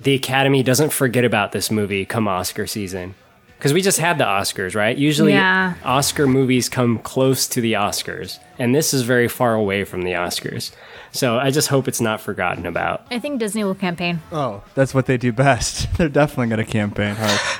the 0.00 0.14
Academy 0.14 0.62
doesn't 0.62 0.90
forget 0.92 1.24
about 1.24 1.52
this 1.52 1.70
movie 1.70 2.04
come 2.06 2.26
Oscar 2.26 2.66
season. 2.66 3.14
Because 3.58 3.74
we 3.74 3.82
just 3.82 3.98
had 3.98 4.16
the 4.16 4.24
Oscars, 4.24 4.74
right? 4.74 4.96
Usually, 4.96 5.32
Yeah. 5.32 5.74
Oscar 5.84 6.26
movies 6.26 6.70
come 6.70 6.98
close 7.00 7.46
to 7.48 7.60
the 7.60 7.74
Oscars, 7.74 8.38
and 8.58 8.74
this 8.74 8.94
is 8.94 9.02
very 9.02 9.28
far 9.28 9.52
away 9.52 9.84
from 9.84 10.00
the 10.00 10.12
Oscars. 10.12 10.72
So 11.12 11.38
I 11.38 11.50
just 11.50 11.68
hope 11.68 11.86
it's 11.86 12.00
not 12.00 12.22
forgotten 12.22 12.64
about. 12.64 13.04
I 13.10 13.18
think 13.18 13.38
Disney 13.38 13.62
will 13.62 13.74
campaign. 13.74 14.20
Oh, 14.32 14.62
that's 14.74 14.94
what 14.94 15.04
they 15.04 15.18
do 15.18 15.30
best. 15.32 15.92
They're 15.98 16.08
definitely 16.08 16.46
going 16.56 16.64
to 16.64 16.72
campaign 16.72 17.14
hard. 17.16 17.40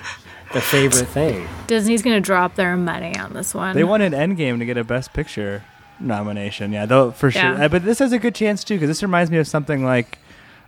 The 0.53 0.61
favorite 0.61 1.07
thing. 1.07 1.47
Disney's 1.69 2.03
going 2.03 2.17
to 2.17 2.21
drop 2.21 2.57
their 2.57 2.77
money 2.77 3.17
on 3.17 3.35
this 3.35 3.55
one. 3.55 3.77
They 3.77 3.85
wanted 3.85 4.13
Endgame 4.13 4.59
to 4.59 4.65
get 4.65 4.77
a 4.77 4.83
Best 4.83 5.13
Picture 5.13 5.63
nomination. 6.01 6.73
Yeah, 6.73 6.87
though 6.87 7.11
for 7.13 7.31
sure. 7.31 7.43
Yeah. 7.43 7.65
Uh, 7.65 7.69
But 7.69 7.85
this 7.85 7.99
has 7.99 8.13
a 8.13 8.19
good 8.19 8.35
chance 8.35 8.65
too, 8.65 8.75
because 8.75 8.89
this 8.89 9.03
reminds 9.03 9.31
me 9.31 9.39
of 9.39 9.47
something 9.47 9.85
like 9.85 10.19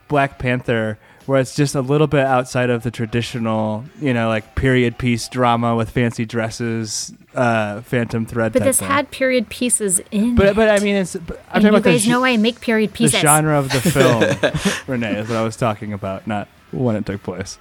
Black 0.08 0.38
Panther, 0.38 0.98
where 1.26 1.40
it's 1.40 1.54
just 1.54 1.74
a 1.74 1.80
little 1.80 2.06
bit 2.08 2.24
outside 2.26 2.68
of 2.68 2.82
the 2.82 2.90
traditional, 2.90 3.84
you 4.00 4.12
know, 4.12 4.28
like 4.28 4.54
period 4.56 4.98
piece 4.98 5.28
drama 5.28 5.74
with 5.76 5.90
fancy 5.90 6.24
dresses, 6.24 7.12
uh, 7.34 7.80
Phantom 7.82 8.26
Thread. 8.26 8.52
but 8.52 8.62
this 8.64 8.78
thing. 8.80 8.88
had 8.88 9.10
period 9.10 9.48
pieces 9.48 10.00
in. 10.10 10.34
But 10.34 10.48
it. 10.48 10.56
but 10.56 10.68
I 10.68 10.78
mean, 10.82 10.96
it's. 10.96 11.14
But 11.16 11.38
I'm 11.50 11.62
and 11.62 11.62
talking 11.62 11.62
you 11.64 11.68
about 11.70 11.82
the, 11.84 11.90
guys 11.92 12.04
ge- 12.04 12.08
know 12.08 12.24
I 12.24 12.36
make 12.36 12.60
period 12.60 12.92
pieces. 12.92 13.12
the 13.12 13.26
genre 13.26 13.58
of 13.58 13.70
the 13.70 13.80
film. 13.80 14.82
Renee 14.86 15.18
is 15.20 15.28
what 15.28 15.38
I 15.38 15.42
was 15.44 15.56
talking 15.56 15.92
about, 15.92 16.26
not 16.26 16.48
when 16.72 16.96
it 16.96 17.06
took 17.06 17.22
place. 17.22 17.58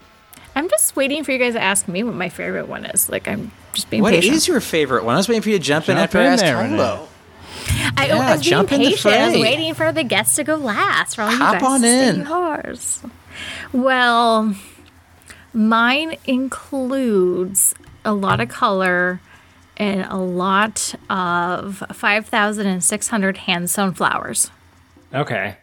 I'm 0.53 0.67
just 0.67 0.97
waiting 0.97 1.23
for 1.23 1.31
you 1.31 1.37
guys 1.37 1.53
to 1.53 1.61
ask 1.61 1.87
me 1.87 2.03
what 2.03 2.13
my 2.15 2.27
favorite 2.27 2.67
one 2.67 2.83
is. 2.85 3.07
Like 3.09 3.25
I'm 3.27 3.51
just 3.73 3.89
being 3.89 4.03
What 4.03 4.11
patient. 4.13 4.35
is 4.35 4.47
your 4.49 4.59
favorite 4.59 5.05
one? 5.05 5.13
I 5.13 5.17
was 5.17 5.29
waiting 5.29 5.41
for 5.41 5.49
you 5.49 5.57
to 5.57 5.63
jump, 5.63 5.87
in 5.87 5.95
Jump 5.95 6.03
after 6.03 6.17
I 6.19 6.23
in 6.23 6.27
asked 6.33 6.43
there, 6.43 6.57
Renee. 6.57 6.99
Carlo. 7.71 7.91
I, 7.97 8.05
Yeah, 8.07 8.13
I 8.15 8.31
was 8.33 8.41
being 8.41 8.49
jump 8.51 8.71
in 8.71 8.81
the 8.81 8.89
patient. 8.89 9.13
I 9.15 9.29
was 9.31 9.39
waiting 9.39 9.73
for 9.73 9.91
the 9.91 10.03
guests 10.03 10.35
to 10.35 10.43
go 10.43 10.55
last. 10.55 11.15
For 11.15 11.21
all 11.23 11.31
you 11.31 11.37
Hop 11.37 11.53
guys 11.53 11.63
on 11.63 11.81
to 11.81 11.87
say 11.87 12.09
in. 12.09 12.25
yours. 12.25 13.01
Well, 13.73 14.55
mine 15.53 16.17
includes 16.25 17.73
a 18.05 18.13
lot 18.13 18.39
of 18.39 18.49
color 18.49 19.21
and 19.77 20.05
a 20.09 20.17
lot 20.17 20.93
of 21.09 21.83
5,600 21.91 23.37
hand 23.37 23.69
sewn 23.69 23.93
flowers. 23.93 24.51
Okay. 25.13 25.57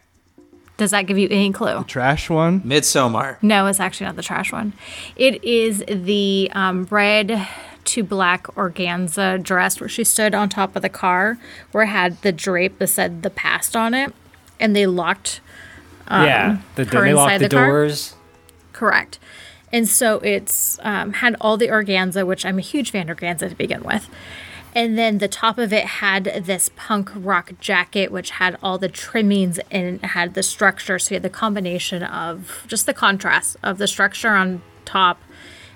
Does 0.76 0.92
that 0.92 1.02
give 1.06 1.18
you 1.18 1.28
any 1.30 1.52
clue? 1.52 1.82
Trash 1.84 2.30
one. 2.30 2.60
Midsommar. 2.60 3.36
No, 3.42 3.66
it's 3.66 3.80
actually 3.80 4.06
not 4.06 4.16
the 4.16 4.22
trash 4.22 4.52
one. 4.52 4.72
It 5.16 5.42
is 5.42 5.84
the 5.88 6.50
um, 6.52 6.86
red 6.90 7.46
to 7.88 8.02
black 8.02 8.46
organza 8.48 9.42
dress 9.42 9.80
where 9.80 9.88
she 9.88 10.04
stood 10.04 10.34
on 10.34 10.48
top 10.48 10.76
of 10.76 10.82
the 10.82 10.88
car, 10.88 11.38
where 11.72 11.84
it 11.84 11.88
had 11.88 12.20
the 12.22 12.32
drape 12.32 12.78
that 12.78 12.88
said 12.88 13.22
the 13.22 13.30
past 13.30 13.74
on 13.74 13.94
it, 13.94 14.14
and 14.60 14.76
they 14.76 14.86
locked. 14.86 15.40
yeah. 16.08 16.58
The, 16.74 16.84
her 16.84 17.04
they 17.04 17.14
lock 17.14 17.32
inside 17.32 17.38
the, 17.38 17.48
the 17.48 17.66
doors. 17.66 18.14
Correct. 18.72 19.18
And 19.72 19.88
so 19.88 20.18
it's 20.18 20.78
um, 20.82 21.14
had 21.14 21.36
all 21.40 21.56
the 21.56 21.68
organza, 21.68 22.26
which 22.26 22.44
I'm 22.44 22.58
a 22.58 22.62
huge 22.62 22.90
fan 22.90 23.08
of 23.08 23.18
organza 23.18 23.48
to 23.48 23.54
begin 23.54 23.82
with. 23.82 24.08
And 24.74 24.98
then 24.98 25.18
the 25.18 25.28
top 25.28 25.58
of 25.58 25.72
it 25.72 25.84
had 25.84 26.24
this 26.44 26.70
punk 26.76 27.10
rock 27.14 27.52
jacket, 27.58 28.12
which 28.12 28.30
had 28.30 28.58
all 28.62 28.78
the 28.78 28.88
trimmings 28.88 29.58
and 29.70 30.00
had 30.02 30.34
the 30.34 30.42
structure. 30.42 30.98
So 30.98 31.10
you 31.10 31.16
had 31.16 31.22
the 31.22 31.30
combination 31.30 32.02
of 32.02 32.64
just 32.66 32.86
the 32.86 32.94
contrast 32.94 33.56
of 33.62 33.78
the 33.78 33.86
structure 33.86 34.30
on 34.34 34.62
top 34.84 35.20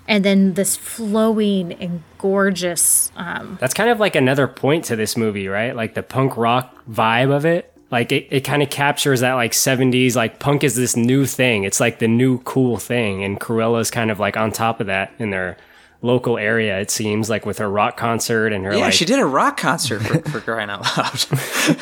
and 0.08 0.24
then 0.24 0.54
this 0.54 0.76
flowing 0.76 1.72
and 1.74 2.02
gorgeous. 2.18 3.10
Um, 3.16 3.58
That's 3.60 3.74
kind 3.74 3.90
of 3.90 4.00
like 4.00 4.16
another 4.16 4.46
point 4.48 4.84
to 4.86 4.96
this 4.96 5.16
movie, 5.16 5.48
right? 5.48 5.74
Like 5.74 5.94
the 5.94 6.02
punk 6.02 6.36
rock 6.36 6.76
vibe 6.90 7.30
of 7.32 7.44
it. 7.44 7.68
Like 7.90 8.10
it, 8.10 8.26
it 8.30 8.40
kind 8.40 8.62
of 8.62 8.70
captures 8.70 9.20
that 9.20 9.34
like 9.34 9.52
70s, 9.52 10.16
like 10.16 10.38
punk 10.38 10.64
is 10.64 10.74
this 10.74 10.96
new 10.96 11.26
thing. 11.26 11.64
It's 11.64 11.78
like 11.78 11.98
the 11.98 12.08
new 12.08 12.38
cool 12.38 12.78
thing. 12.78 13.22
And 13.22 13.38
Cruella's 13.38 13.90
kind 13.90 14.10
of 14.10 14.18
like 14.18 14.36
on 14.36 14.50
top 14.50 14.80
of 14.80 14.86
that 14.86 15.12
in 15.18 15.30
their 15.30 15.58
local 16.00 16.38
area, 16.38 16.80
it 16.80 16.90
seems 16.90 17.28
like 17.28 17.44
with 17.44 17.58
her 17.58 17.70
rock 17.70 17.96
concert 17.96 18.52
and 18.52 18.64
her 18.64 18.72
Yeah, 18.72 18.86
like, 18.86 18.92
she 18.94 19.04
did 19.04 19.18
a 19.18 19.26
rock 19.26 19.56
concert 19.56 20.00
for, 20.00 20.20
for 20.30 20.40
crying 20.40 20.70
out 20.70 20.84
loud. 20.96 21.78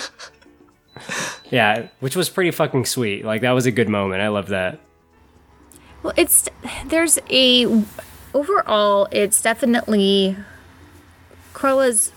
yeah, 1.51 1.89
which 2.01 2.17
was 2.17 2.29
pretty 2.29 2.51
fucking 2.51 2.87
sweet. 2.87 3.25
Like 3.25 3.43
that 3.43 3.53
was 3.53 3.67
a 3.67 3.73
good 3.73 3.89
moment. 3.89 4.21
I 4.21 4.29
love 4.29 4.49
that. 4.49 4.81
Well, 6.03 6.13
it's 6.17 6.49
there's 6.87 7.19
a 7.29 7.85
overall. 8.35 9.09
It's 9.11 9.41
definitely 9.41 10.37
Cruella's 11.53 12.13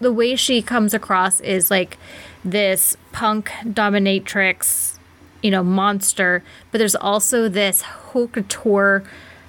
the 0.00 0.12
way 0.12 0.36
she 0.36 0.60
comes 0.60 0.92
across 0.92 1.40
is 1.40 1.70
like 1.70 1.98
this 2.44 2.96
punk 3.12 3.50
dominatrix, 3.64 4.98
you 5.42 5.50
know, 5.50 5.62
monster. 5.62 6.42
But 6.70 6.78
there's 6.78 6.96
also 6.96 7.48
this 7.48 7.82
haute 7.82 8.36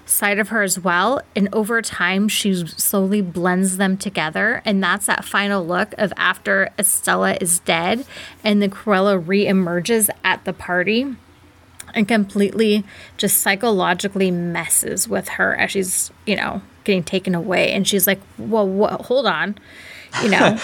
side 0.06 0.40
of 0.40 0.50
her 0.50 0.64
as 0.64 0.80
well. 0.80 1.22
And 1.36 1.50
over 1.52 1.82
time, 1.82 2.30
she 2.30 2.66
slowly 2.66 3.22
blends 3.22 3.78
them 3.78 3.98
together. 3.98 4.62
And 4.64 4.82
that's 4.82 5.08
that 5.08 5.26
final 5.26 5.66
look 5.66 5.94
of 5.98 6.14
after 6.16 6.70
Estella 6.80 7.38
is 7.42 7.60
dead 7.60 8.06
and 8.44 8.62
the 8.62 8.70
Cruella 8.70 9.22
re-emerges 9.26 10.10
at 10.24 10.46
the 10.46 10.54
party 10.54 11.16
and 11.98 12.08
completely 12.08 12.86
just 13.18 13.40
psychologically 13.40 14.30
messes 14.30 15.10
with 15.10 15.30
her 15.30 15.56
as 15.56 15.72
she's, 15.72 16.12
you 16.28 16.36
know, 16.36 16.62
getting 16.84 17.04
taken 17.04 17.34
away. 17.34 17.72
And 17.72 17.88
she's 17.88 18.06
like, 18.06 18.22
well, 18.38 18.70
wha- 18.70 19.02
hold 19.02 19.26
on, 19.26 19.58
you 20.22 20.30
know. 20.30 20.60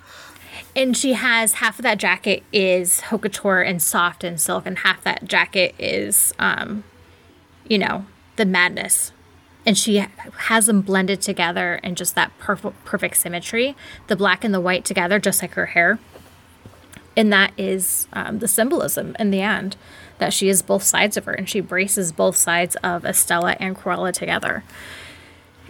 and 0.76 0.96
she 0.96 1.14
has 1.14 1.54
half 1.54 1.80
of 1.80 1.82
that 1.82 1.98
jacket 1.98 2.44
is 2.52 3.00
couture 3.00 3.60
and 3.60 3.82
soft 3.82 4.22
and 4.22 4.40
silk, 4.40 4.64
and 4.64 4.78
half 4.78 5.02
that 5.02 5.24
jacket 5.24 5.74
is, 5.80 6.32
um, 6.38 6.84
you 7.66 7.76
know, 7.76 8.06
the 8.36 8.46
madness. 8.46 9.10
And 9.66 9.76
she 9.76 10.04
has 10.38 10.66
them 10.66 10.80
blended 10.80 11.20
together 11.20 11.80
in 11.82 11.96
just 11.96 12.14
that 12.14 12.36
perfect, 12.38 12.84
perfect 12.84 13.16
symmetry, 13.16 13.74
the 14.06 14.14
black 14.14 14.44
and 14.44 14.54
the 14.54 14.60
white 14.60 14.84
together, 14.84 15.18
just 15.18 15.42
like 15.42 15.54
her 15.54 15.66
hair 15.66 15.98
and 17.16 17.32
that 17.32 17.52
is 17.56 18.06
um, 18.12 18.38
the 18.38 18.48
symbolism 18.48 19.14
in 19.18 19.30
the 19.30 19.40
end 19.40 19.76
that 20.22 20.32
she 20.32 20.48
is 20.48 20.62
both 20.62 20.84
sides 20.84 21.16
of 21.16 21.24
her 21.24 21.32
and 21.32 21.48
she 21.48 21.58
braces 21.58 22.12
both 22.12 22.36
sides 22.36 22.76
of 22.76 23.04
Estella 23.04 23.56
and 23.58 23.76
Cruella 23.76 24.12
together. 24.12 24.62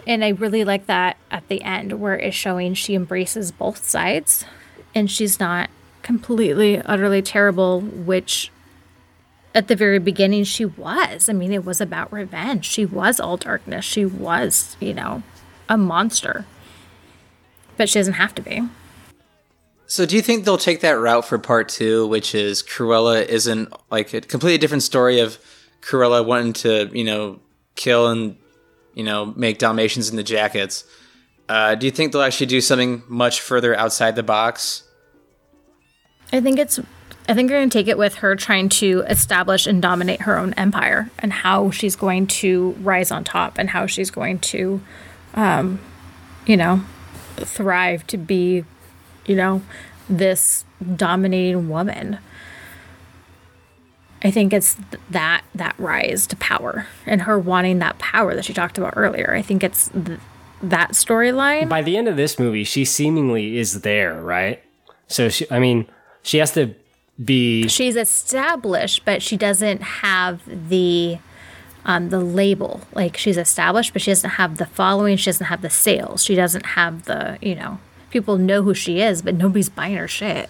And 0.05 0.23
I 0.23 0.29
really 0.29 0.63
like 0.63 0.85
that 0.85 1.17
at 1.31 1.47
the 1.47 1.63
end 1.63 1.99
where 1.99 2.19
it's 2.19 2.35
showing 2.35 2.75
she 2.75 2.93
embraces 2.93 3.51
both 3.51 3.83
sides 3.83 4.45
and 4.93 5.09
she's 5.09 5.39
not 5.39 5.71
completely, 6.03 6.79
utterly 6.81 7.23
terrible, 7.23 7.81
which 7.81 8.51
at 9.55 9.69
the 9.69 9.75
very 9.75 9.97
beginning 9.97 10.43
she 10.43 10.65
was. 10.65 11.27
I 11.27 11.33
mean, 11.33 11.51
it 11.51 11.65
was 11.65 11.81
about 11.81 12.13
revenge. 12.13 12.65
She 12.65 12.85
was 12.85 13.19
all 13.19 13.37
darkness. 13.37 13.83
She 13.83 14.05
was, 14.05 14.77
you 14.79 14.93
know, 14.93 15.23
a 15.67 15.77
monster. 15.77 16.45
But 17.75 17.89
she 17.89 17.97
doesn't 17.97 18.13
have 18.13 18.35
to 18.35 18.43
be. 18.43 18.61
So, 19.93 20.07
do 20.07 20.15
you 20.15 20.23
think 20.23 20.43
they'll 20.43 20.57
take 20.57 20.79
that 20.79 20.93
route 20.93 21.23
for 21.23 21.37
part 21.37 21.69
two, 21.69 22.07
which 22.07 22.33
is 22.33 22.63
Cruella 22.63 23.23
isn't 23.23 23.71
like 23.91 24.11
a 24.15 24.21
completely 24.21 24.57
different 24.57 24.81
story 24.81 25.19
of 25.19 25.37
Cruella 25.83 26.25
wanting 26.25 26.53
to, 26.53 26.89
you 26.97 27.03
know, 27.03 27.39
kill 27.75 28.07
and, 28.07 28.35
you 28.95 29.03
know, 29.03 29.27
make 29.35 29.59
Dalmatians 29.59 30.09
into 30.09 30.23
jackets? 30.23 30.83
Uh, 31.47 31.75
do 31.75 31.85
you 31.85 31.91
think 31.91 32.11
they'll 32.11 32.23
actually 32.23 32.47
do 32.47 32.59
something 32.59 33.03
much 33.07 33.41
further 33.41 33.77
outside 33.77 34.15
the 34.15 34.23
box? 34.23 34.81
I 36.31 36.41
think 36.41 36.57
it's 36.57 36.79
I 37.29 37.35
think 37.35 37.51
you're 37.51 37.59
going 37.59 37.69
to 37.69 37.77
take 37.77 37.87
it 37.87 37.99
with 37.99 38.15
her 38.15 38.35
trying 38.35 38.69
to 38.69 39.03
establish 39.07 39.67
and 39.67 39.79
dominate 39.79 40.21
her 40.21 40.39
own 40.39 40.55
empire 40.55 41.11
and 41.19 41.31
how 41.31 41.69
she's 41.69 41.95
going 41.95 42.25
to 42.41 42.71
rise 42.81 43.11
on 43.11 43.23
top 43.23 43.59
and 43.59 43.69
how 43.69 43.85
she's 43.85 44.09
going 44.09 44.39
to 44.39 44.81
um 45.35 45.79
you 46.47 46.57
know 46.57 46.81
thrive 47.37 48.07
to 48.07 48.17
be 48.17 48.65
you 49.25 49.35
know 49.35 49.61
this 50.09 50.65
dominating 50.95 51.69
woman. 51.69 52.19
I 54.23 54.31
think 54.31 54.53
it's 54.53 54.75
th- 54.75 55.01
that 55.09 55.43
that 55.53 55.75
rise 55.77 56.27
to 56.27 56.35
power 56.37 56.87
and 57.05 57.23
her 57.23 57.37
wanting 57.37 57.79
that 57.79 57.99
power 57.99 58.35
that 58.35 58.45
she 58.45 58.53
talked 58.53 58.77
about 58.77 58.93
earlier. 58.95 59.33
I 59.33 59.41
think 59.41 59.63
it's 59.63 59.89
th- 59.89 60.19
that 60.61 60.91
storyline. 60.91 61.67
By 61.67 61.81
the 61.81 61.97
end 61.97 62.07
of 62.07 62.15
this 62.15 62.39
movie, 62.39 62.63
she 62.63 62.85
seemingly 62.85 63.57
is 63.57 63.81
there, 63.81 64.21
right? 64.21 64.63
So 65.07 65.27
she, 65.29 65.45
I 65.51 65.59
mean, 65.59 65.87
she 66.21 66.37
has 66.37 66.53
to 66.53 66.73
be 67.23 67.67
she's 67.67 67.95
established, 67.95 69.05
but 69.05 69.21
she 69.21 69.37
doesn't 69.37 69.81
have 69.81 70.41
the 70.69 71.19
um, 71.85 72.09
the 72.09 72.19
label. 72.19 72.81
Like 72.93 73.17
she's 73.17 73.37
established, 73.37 73.93
but 73.93 74.01
she 74.01 74.11
doesn't 74.11 74.31
have 74.31 74.57
the 74.57 74.65
following. 74.65 75.17
She 75.17 75.25
doesn't 75.25 75.47
have 75.47 75.61
the 75.61 75.69
sales. 75.69 76.23
She 76.23 76.33
doesn't 76.35 76.65
have 76.65 77.03
the 77.05 77.37
you 77.41 77.55
know 77.55 77.79
people 78.13 78.37
know 78.37 78.61
who 78.61 78.73
she 78.73 79.01
is, 79.01 79.21
but 79.21 79.35
nobody's 79.35 79.67
buying 79.67 79.97
her 79.97 80.07
shit. 80.07 80.49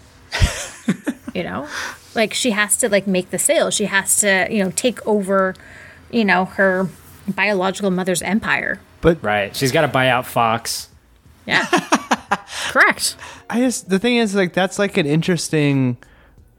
you 1.34 1.44
know, 1.44 1.68
like 2.14 2.34
she 2.34 2.52
has 2.52 2.78
to 2.78 2.90
like 2.90 3.08
make 3.08 3.32
the 3.32 3.40
sale. 3.40 3.72
She 3.72 3.86
has 3.86 4.18
to 4.18 4.48
you 4.52 4.64
know 4.64 4.72
take 4.72 5.06
over, 5.08 5.56
you 6.12 6.26
know 6.26 6.46
her 6.46 6.90
biological 7.28 7.90
mother's 7.90 8.22
empire. 8.22 8.80
But 9.02 9.24
right. 9.24 9.56
She's 9.56 9.72
got 9.72 9.82
to 9.82 9.88
buy 9.88 10.10
out 10.10 10.28
Fox. 10.28 10.90
Yeah, 11.46 11.66
correct. 12.70 13.16
I 13.50 13.60
just 13.60 13.90
the 13.90 13.98
thing 13.98 14.18
is 14.18 14.36
like 14.36 14.54
that's 14.54 14.78
like 14.78 14.98
an 14.98 15.06
interesting 15.06 15.98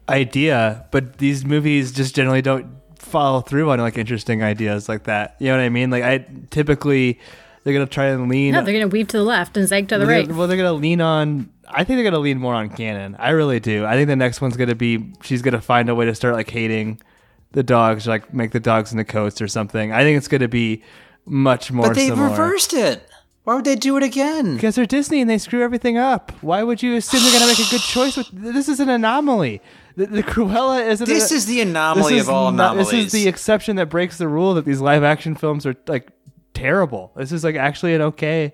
idea, 0.09 0.87
but 0.91 1.19
these 1.19 1.45
movies 1.45 1.93
just 1.93 2.15
generally 2.15 2.43
don't 2.43 2.67
follow 2.99 3.41
through 3.41 3.71
on 3.71 3.79
like 3.79 3.97
interesting 3.97 4.43
ideas 4.43 4.89
like 4.89 5.05
that. 5.05 5.37
You 5.39 5.49
know 5.49 5.57
what 5.57 5.63
I 5.63 5.69
mean? 5.69 5.91
Like 5.91 6.03
I 6.03 6.27
typically 6.51 7.21
they're 7.65 7.73
gonna 7.75 7.87
try 7.87 8.07
and 8.07 8.29
lean. 8.29 8.53
No, 8.53 8.63
they're 8.63 8.75
gonna 8.75 8.87
weave 8.89 9.09
to 9.09 9.17
the 9.19 9.25
left 9.25 9.57
and 9.57 9.67
zag 9.67 9.89
to 9.89 9.99
the 9.99 10.07
right. 10.07 10.27
gonna- 10.27 10.39
well, 10.39 10.47
they're 10.47 10.57
gonna 10.57 10.73
lean 10.75 11.01
on. 11.01 11.49
I 11.69 11.83
think 11.83 11.97
they're 11.97 12.05
gonna 12.05 12.19
lean 12.21 12.39
more 12.39 12.55
on 12.55 12.69
canon. 12.69 13.17
I 13.19 13.31
really 13.31 13.59
do. 13.59 13.85
I 13.87 13.95
think 13.95 14.07
the 14.09 14.17
next 14.17 14.41
one's 14.41 14.57
gonna 14.57 14.75
be 14.75 15.13
she's 15.23 15.43
gonna 15.43 15.61
find 15.61 15.89
a 15.89 15.95
way 15.95 16.05
to 16.07 16.15
start 16.15 16.35
like 16.35 16.51
hating 16.51 17.01
the 17.53 17.63
dogs, 17.63 18.07
like 18.07 18.33
make 18.35 18.53
the 18.53 18.61
dogs 18.61 18.93
into 18.93 19.05
coats 19.05 19.41
or 19.41 19.49
something. 19.49 19.93
I 19.93 20.03
think 20.03 20.17
it's 20.19 20.29
gonna 20.29 20.49
be 20.49 20.83
much 21.27 21.73
more. 21.73 21.89
But 21.89 21.97
they 21.97 22.09
similar. 22.09 22.29
reversed 22.31 22.75
it. 22.75 23.09
Why 23.45 23.55
would 23.57 23.65
they 23.67 23.77
do 23.77 23.97
it 23.99 24.03
again? 24.03 24.55
Because 24.55 24.75
they're 24.75 24.87
Disney 24.87 25.21
and 25.21 25.29
they 25.29 25.37
screw 25.37 25.63
everything 25.63 25.99
up. 25.99 26.33
Why 26.43 26.63
would 26.63 26.83
you 26.83 26.97
assume 26.97 27.23
they're 27.23 27.33
gonna 27.33 27.47
make 27.47 27.59
a 27.59 27.71
good 27.71 27.81
choice? 27.83 28.17
With 28.17 28.29
this 28.33 28.69
is 28.71 28.81
an 28.81 28.89
anomaly. 28.89 29.61
The, 29.97 30.07
the 30.07 30.23
Cruella 30.23 30.87
isn't. 30.89 31.07
This 31.07 31.31
a- 31.31 31.35
is 31.35 31.47
the 31.47 31.61
anomaly 31.61 32.19
of 32.19 32.29
all 32.29 32.51
not- 32.53 32.73
anomalies. 32.77 32.91
This 32.91 33.07
is 33.07 33.13
the 33.13 33.29
exception 33.29 33.77
that 33.77 33.89
breaks 33.91 34.19
the 34.19 34.29
rule 34.29 34.55
that 34.55 34.65
these 34.65 34.81
live 34.81 35.05
action 35.05 35.35
films 35.35 35.67
are 35.67 35.75
like 35.87 36.09
terrible. 36.55 37.13
This 37.17 37.33
is 37.33 37.45
like 37.45 37.57
actually 37.57 37.95
an 37.95 38.03
okay. 38.03 38.53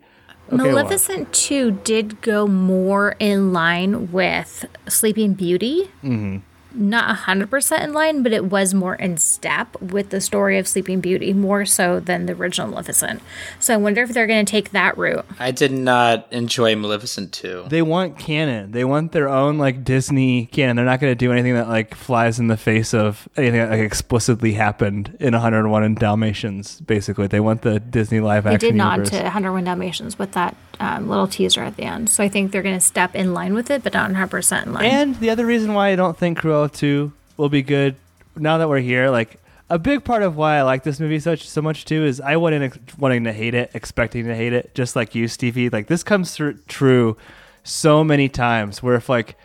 okay 0.48 0.57
one. 0.57 0.59
Maleficent 0.59 1.32
2 1.32 1.70
did 1.84 2.20
go 2.22 2.46
more 2.46 3.14
in 3.20 3.53
line 3.53 4.11
with 4.11 4.64
Sleeping 4.88 5.34
Beauty. 5.34 5.90
Mm-hmm. 6.03 6.38
Not 6.72 7.18
100% 7.18 7.82
in 7.82 7.92
line, 7.92 8.22
but 8.22 8.32
it 8.32 8.44
was 8.46 8.74
more 8.74 8.94
in 8.94 9.16
step 9.16 9.80
with 9.80 10.10
the 10.10 10.20
story 10.20 10.58
of 10.58 10.68
Sleeping 10.68 11.00
Beauty, 11.00 11.32
more 11.32 11.64
so 11.64 11.98
than 12.00 12.26
the 12.26 12.32
original 12.34 12.68
Maleficent. 12.68 13.22
So 13.58 13.74
I 13.74 13.76
wonder 13.76 14.02
if 14.02 14.10
they're 14.10 14.26
going 14.26 14.44
to 14.44 14.50
take 14.50 14.70
that 14.70 14.96
route. 14.96 15.26
I 15.38 15.50
did 15.50 15.72
not 15.72 16.26
enjoy 16.32 16.76
Maleficent 16.76 17.32
2. 17.32 17.66
They 17.68 17.82
want 17.82 18.18
canon. 18.18 18.70
They 18.70 18.84
want 18.84 19.12
their 19.12 19.28
own 19.28 19.58
like 19.58 19.84
Disney 19.84 20.46
canon. 20.46 20.76
They're 20.76 20.84
not 20.84 21.00
going 21.00 21.10
to 21.10 21.16
do 21.16 21.32
anything 21.32 21.54
that 21.54 21.68
like 21.68 21.94
flies 21.94 22.38
in 22.38 22.46
the 22.46 22.56
face 22.56 22.94
of 22.94 23.28
anything 23.36 23.58
that 23.60 23.70
like 23.70 23.80
explicitly 23.80 24.52
happened 24.52 25.16
in 25.18 25.32
101 25.32 25.82
and 25.82 25.96
Dalmatians. 25.96 26.80
Basically, 26.80 27.26
they 27.26 27.40
want 27.40 27.62
the 27.62 27.80
Disney 27.80 28.20
live 28.20 28.46
action. 28.46 28.60
They 28.60 28.66
did 28.68 28.76
nod 28.76 28.92
universe. 28.92 29.10
to 29.10 29.22
101 29.22 29.64
Dalmatians 29.64 30.18
with 30.18 30.32
that 30.32 30.56
um, 30.81 31.09
little 31.09 31.28
teaser 31.28 31.62
at 31.62 31.76
the 31.76 31.85
end. 31.85 32.09
So 32.11 32.24
I 32.24 32.28
think 32.28 32.51
they're 32.51 32.62
going 32.62 32.78
to 32.78 32.85
step 32.85 33.14
in 33.14 33.33
line 33.35 33.55
with 33.55 33.70
it, 33.70 33.83
but 33.83 33.93
not 33.95 34.11
100% 34.11 34.66
in 34.66 34.72
line. 34.72 34.85
And 34.85 35.14
the 35.20 35.31
other 35.31 35.47
reason 35.47 35.74
why 35.74 35.91
I 35.91 35.97
don't 35.97 36.16
think 36.16 36.39
Cruella 36.39 36.72
2 36.72 37.12
will 37.37 37.49
be 37.49 37.62
good 37.62 37.97
now 38.37 38.59
that 38.59 38.68
we're 38.68 38.81
here, 38.81 39.11
like 39.11 39.41
a 39.68 39.78
big 39.78 40.05
part 40.05 40.22
of 40.22 40.37
why 40.37 40.57
I 40.57 40.62
like 40.62 40.83
this 40.83 40.99
movie 40.99 41.20
such 41.20 41.49
so 41.49 41.62
much 41.62 41.85
too 41.85 42.05
is 42.05 42.20
I 42.20 42.37
went 42.37 42.55
in 42.55 42.62
ex- 42.64 42.78
wanting 42.99 43.24
to 43.24 43.33
hate 43.33 43.55
it, 43.55 43.70
expecting 43.74 44.26
to 44.26 44.35
hate 44.35 44.53
it, 44.53 44.74
just 44.74 44.97
like 44.97 45.14
you, 45.14 45.28
Stevie. 45.28 45.70
Like 45.70 45.87
this 45.87 46.03
comes 46.03 46.35
through 46.35 46.59
true 46.66 47.16
so 47.62 48.03
many 48.03 48.28
times 48.28 48.83
where 48.83 48.97
if 48.97 49.09
like 49.09 49.37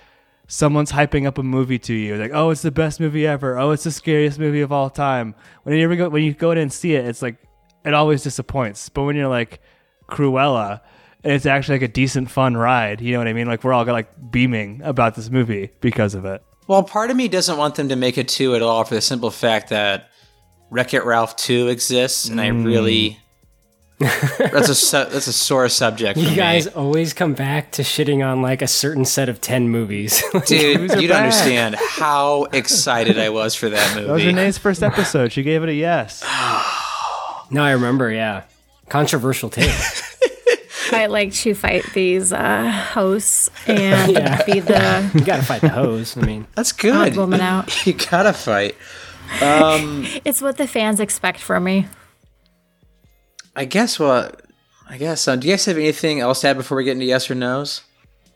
someone's 0.47 0.91
hyping 0.91 1.27
up 1.27 1.37
a 1.37 1.43
movie 1.43 1.79
to 1.79 1.93
you, 1.93 2.15
like 2.17 2.31
oh 2.33 2.49
it's 2.49 2.63
the 2.63 2.71
best 2.71 2.99
movie 2.99 3.27
ever, 3.27 3.59
oh 3.59 3.71
it's 3.71 3.83
the 3.83 3.91
scariest 3.91 4.39
movie 4.39 4.61
of 4.61 4.71
all 4.71 4.89
time. 4.89 5.35
When 5.63 5.77
you 5.77 5.95
go 5.95 6.09
when 6.09 6.23
you 6.23 6.33
go 6.33 6.51
in 6.51 6.57
and 6.57 6.73
see 6.73 6.95
it, 6.95 7.05
it's 7.05 7.21
like 7.21 7.37
it 7.83 7.93
always 7.93 8.23
disappoints. 8.23 8.89
But 8.89 9.03
when 9.03 9.15
you're 9.15 9.27
like 9.27 9.61
Cruella 10.09 10.81
and 11.25 11.33
it's 11.33 11.45
actually 11.45 11.79
like 11.79 11.89
a 11.89 11.93
decent 11.93 12.31
fun 12.31 12.55
ride, 12.55 13.01
you 13.01 13.11
know 13.11 13.17
what 13.17 13.27
I 13.27 13.33
mean? 13.33 13.47
Like 13.47 13.63
we're 13.65 13.73
all 13.73 13.83
like 13.85 14.07
beaming 14.31 14.79
about 14.83 15.15
this 15.15 15.29
movie 15.29 15.71
because 15.81 16.13
of 16.15 16.23
it. 16.23 16.41
Well, 16.67 16.83
part 16.83 17.11
of 17.11 17.17
me 17.17 17.27
doesn't 17.27 17.57
want 17.57 17.75
them 17.75 17.89
to 17.89 17.95
make 17.97 18.15
a 18.17 18.23
2 18.23 18.55
at 18.55 18.61
all 18.61 18.83
for 18.85 18.95
the 18.95 19.01
simple 19.01 19.29
fact 19.31 19.69
that 19.69 20.09
Wreck 20.71 20.93
It 20.93 21.03
Ralph 21.03 21.35
2 21.35 21.67
exists, 21.67 22.27
and 22.29 22.39
I 22.39 22.49
Mm. 22.49 22.65
really. 22.65 23.19
that's 23.99 24.67
a 24.67 24.75
su- 24.75 25.05
that's 25.09 25.27
a 25.27 25.31
sore 25.33 25.69
subject. 25.69 26.19
For 26.19 26.23
You 26.25 26.31
me. 26.31 26.35
guys 26.35 26.67
always 26.67 27.13
come 27.13 27.33
back 27.33 27.71
to 27.73 27.81
shitting 27.81 28.27
on 28.29 28.41
like 28.41 28.61
a 28.61 28.67
certain 28.67 29.05
set 29.05 29.29
of 29.29 29.39
10 29.39 29.69
movies. 29.69 30.21
dude, 30.47 30.81
you 30.81 31.07
don't 31.07 31.07
bad. 31.07 31.23
understand 31.23 31.75
how 31.75 32.43
excited 32.51 33.17
I 33.17 33.29
was 33.29 33.55
for 33.55 33.69
that 33.69 33.95
movie. 33.95 34.07
That 34.07 34.13
was 34.13 34.25
Renee's 34.25 34.57
first 34.57 34.83
episode. 34.83 35.31
She 35.31 35.43
gave 35.43 35.63
it 35.63 35.69
a 35.69 35.73
yes. 35.73 36.23
no, 37.51 37.63
I 37.63 37.71
remember, 37.71 38.11
yeah. 38.11 38.43
Controversial 38.89 39.49
take. 39.49 39.69
I 40.91 41.07
like 41.07 41.33
to 41.33 41.53
fight 41.55 41.83
these 41.93 42.31
uh, 42.33 42.69
hosts 42.93 43.49
and 43.67 44.11
Yeah. 44.13 44.43
be 44.45 44.59
the 44.59 45.11
you 45.13 45.21
gotta 45.25 45.43
fight 45.43 45.61
the 45.61 45.69
hose. 45.69 46.17
I 46.17 46.21
mean, 46.21 46.47
That's 46.55 46.71
good. 46.71 47.15
woman 47.15 47.41
out. 47.53 47.85
You 47.85 47.93
gotta 47.93 48.33
fight. 48.33 48.75
Um, 49.41 50.05
It's 50.25 50.41
what 50.41 50.57
the 50.57 50.67
fans 50.67 50.99
expect 50.99 51.39
from 51.39 51.63
me. 51.63 51.87
I 53.55 53.65
guess 53.65 53.99
what. 53.99 54.41
I 54.87 54.97
guess. 54.97 55.27
Um, 55.27 55.39
do 55.39 55.47
you 55.47 55.53
guys 55.53 55.65
have 55.65 55.77
anything 55.77 56.19
else 56.19 56.41
to 56.41 56.49
add 56.49 56.57
before 56.57 56.77
we 56.77 56.83
get 56.83 56.91
into 56.91 57.05
yes 57.05 57.29
or 57.31 57.35
no's? 57.35 57.81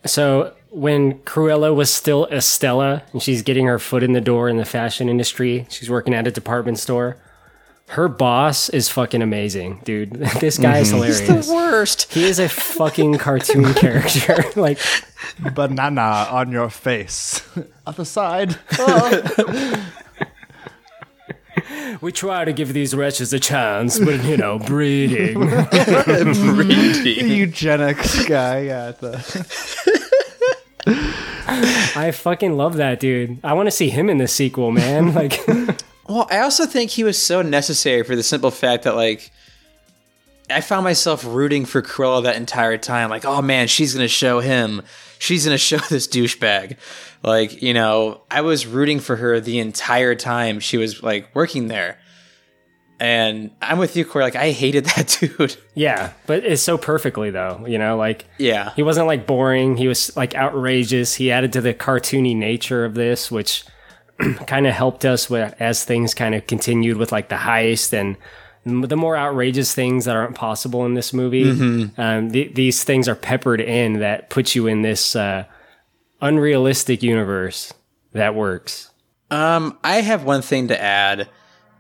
so 0.05 0.53
when 0.71 1.15
Cruella 1.19 1.75
was 1.75 1.93
still 1.93 2.25
Estella 2.27 3.03
and 3.11 3.21
she's 3.21 3.41
getting 3.41 3.65
her 3.65 3.77
foot 3.79 4.01
in 4.01 4.13
the 4.13 4.21
door 4.21 4.47
in 4.47 4.55
the 4.57 4.63
fashion 4.65 5.09
industry, 5.09 5.65
she's 5.69 5.89
working 5.89 6.13
at 6.13 6.25
a 6.25 6.31
department 6.31 6.79
store. 6.79 7.17
Her 7.89 8.07
boss 8.07 8.69
is 8.69 8.87
fucking 8.87 9.23
amazing, 9.23 9.81
dude. 9.83 10.13
This 10.39 10.59
guy 10.59 10.77
is 10.77 10.91
hilarious. 10.91 11.21
He's 11.21 11.47
the 11.47 11.53
worst. 11.53 12.13
He 12.13 12.23
is 12.23 12.37
a 12.37 12.47
fucking 12.47 13.17
cartoon 13.17 13.73
character. 13.75 14.45
like, 14.55 14.79
Banana 15.55 16.27
on 16.29 16.51
your 16.51 16.69
face. 16.69 17.41
Other 17.87 18.05
side. 18.05 18.59
we 21.99 22.11
try 22.11 22.45
to 22.45 22.53
give 22.53 22.73
these 22.73 22.93
wretches 22.93 23.33
a 23.33 23.39
chance, 23.39 23.97
but 23.97 24.23
you 24.23 24.37
know, 24.37 24.59
breeding. 24.59 25.41
Eugenics 27.05 28.23
guy. 28.27 28.59
Yeah. 28.59 28.91
The... 28.91 30.15
I 31.95 32.11
fucking 32.11 32.55
love 32.55 32.77
that 32.77 32.99
dude. 32.99 33.39
I 33.43 33.53
want 33.53 33.65
to 33.65 33.71
see 33.71 33.89
him 33.89 34.11
in 34.11 34.19
the 34.19 34.27
sequel, 34.27 34.69
man. 34.69 35.15
Like, 35.15 35.41
Well, 36.09 36.27
I 36.31 36.39
also 36.39 36.65
think 36.65 36.89
he 36.89 37.03
was 37.03 37.21
so 37.21 37.43
necessary 37.43 38.01
for 38.01 38.15
the 38.15 38.23
simple 38.23 38.49
fact 38.49 38.83
that, 38.83 38.95
like, 38.95 39.31
I 40.49 40.61
found 40.61 40.83
myself 40.83 41.23
rooting 41.23 41.65
for 41.65 41.83
Cruella 41.83 42.23
that 42.23 42.35
entire 42.35 42.79
time. 42.79 43.11
Like, 43.11 43.25
oh 43.25 43.43
man, 43.43 43.67
she's 43.67 43.93
gonna 43.93 44.07
show 44.07 44.39
him. 44.39 44.81
She's 45.19 45.45
gonna 45.45 45.57
show 45.59 45.77
this 45.77 46.07
douchebag. 46.07 46.77
Like, 47.21 47.61
you 47.61 47.73
know, 47.73 48.21
I 48.31 48.41
was 48.41 48.65
rooting 48.65 48.99
for 48.99 49.17
her 49.17 49.39
the 49.39 49.59
entire 49.59 50.15
time 50.15 50.59
she 50.59 50.77
was 50.77 51.03
like 51.03 51.33
working 51.35 51.67
there. 51.67 51.99
And 53.01 53.51
I'm 53.61 53.77
with 53.77 53.95
you, 53.95 54.03
Corey. 54.03 54.25
Like, 54.25 54.35
I 54.35 54.51
hated 54.51 54.85
that 54.95 55.17
dude. 55.19 55.55
yeah, 55.75 56.13
but 56.25 56.43
it's 56.43 56.61
so 56.61 56.77
perfectly 56.77 57.29
though. 57.29 57.63
You 57.67 57.77
know, 57.77 57.97
like 57.97 58.25
yeah. 58.39 58.73
he 58.75 58.81
wasn't 58.81 59.05
like 59.05 59.27
boring. 59.27 59.77
He 59.77 59.87
was 59.87 60.15
like 60.17 60.33
outrageous. 60.33 61.13
He 61.15 61.31
added 61.31 61.53
to 61.53 61.61
the 61.61 61.75
cartoony 61.75 62.35
nature 62.35 62.83
of 62.83 62.95
this, 62.95 63.29
which 63.29 63.63
kind 64.47 64.67
of 64.67 64.73
helped 64.73 65.05
us 65.05 65.29
with, 65.29 65.53
as 65.59 65.83
things 65.83 66.13
kind 66.13 66.35
of 66.35 66.45
continued 66.47 66.97
with 66.97 67.11
like 67.11 67.29
the 67.29 67.35
heist 67.35 67.93
and 67.93 68.17
the 68.65 68.97
more 68.97 69.15
outrageous 69.17 69.73
things 69.73 70.05
that 70.05 70.15
aren't 70.15 70.35
possible 70.35 70.85
in 70.85 70.93
this 70.93 71.13
movie. 71.13 71.49
Um, 71.97 72.31
th- 72.31 72.53
these 72.55 72.83
things 72.83 73.07
are 73.07 73.15
peppered 73.15 73.61
in 73.61 73.99
that 73.99 74.29
put 74.29 74.53
you 74.53 74.67
in 74.67 74.81
this 74.81 75.15
uh, 75.15 75.45
unrealistic 76.21 77.01
universe 77.01 77.73
that 78.13 78.35
works. 78.35 78.91
Um, 79.31 79.77
I 79.83 80.01
have 80.01 80.23
one 80.23 80.41
thing 80.41 80.67
to 80.67 80.79
add, 80.81 81.29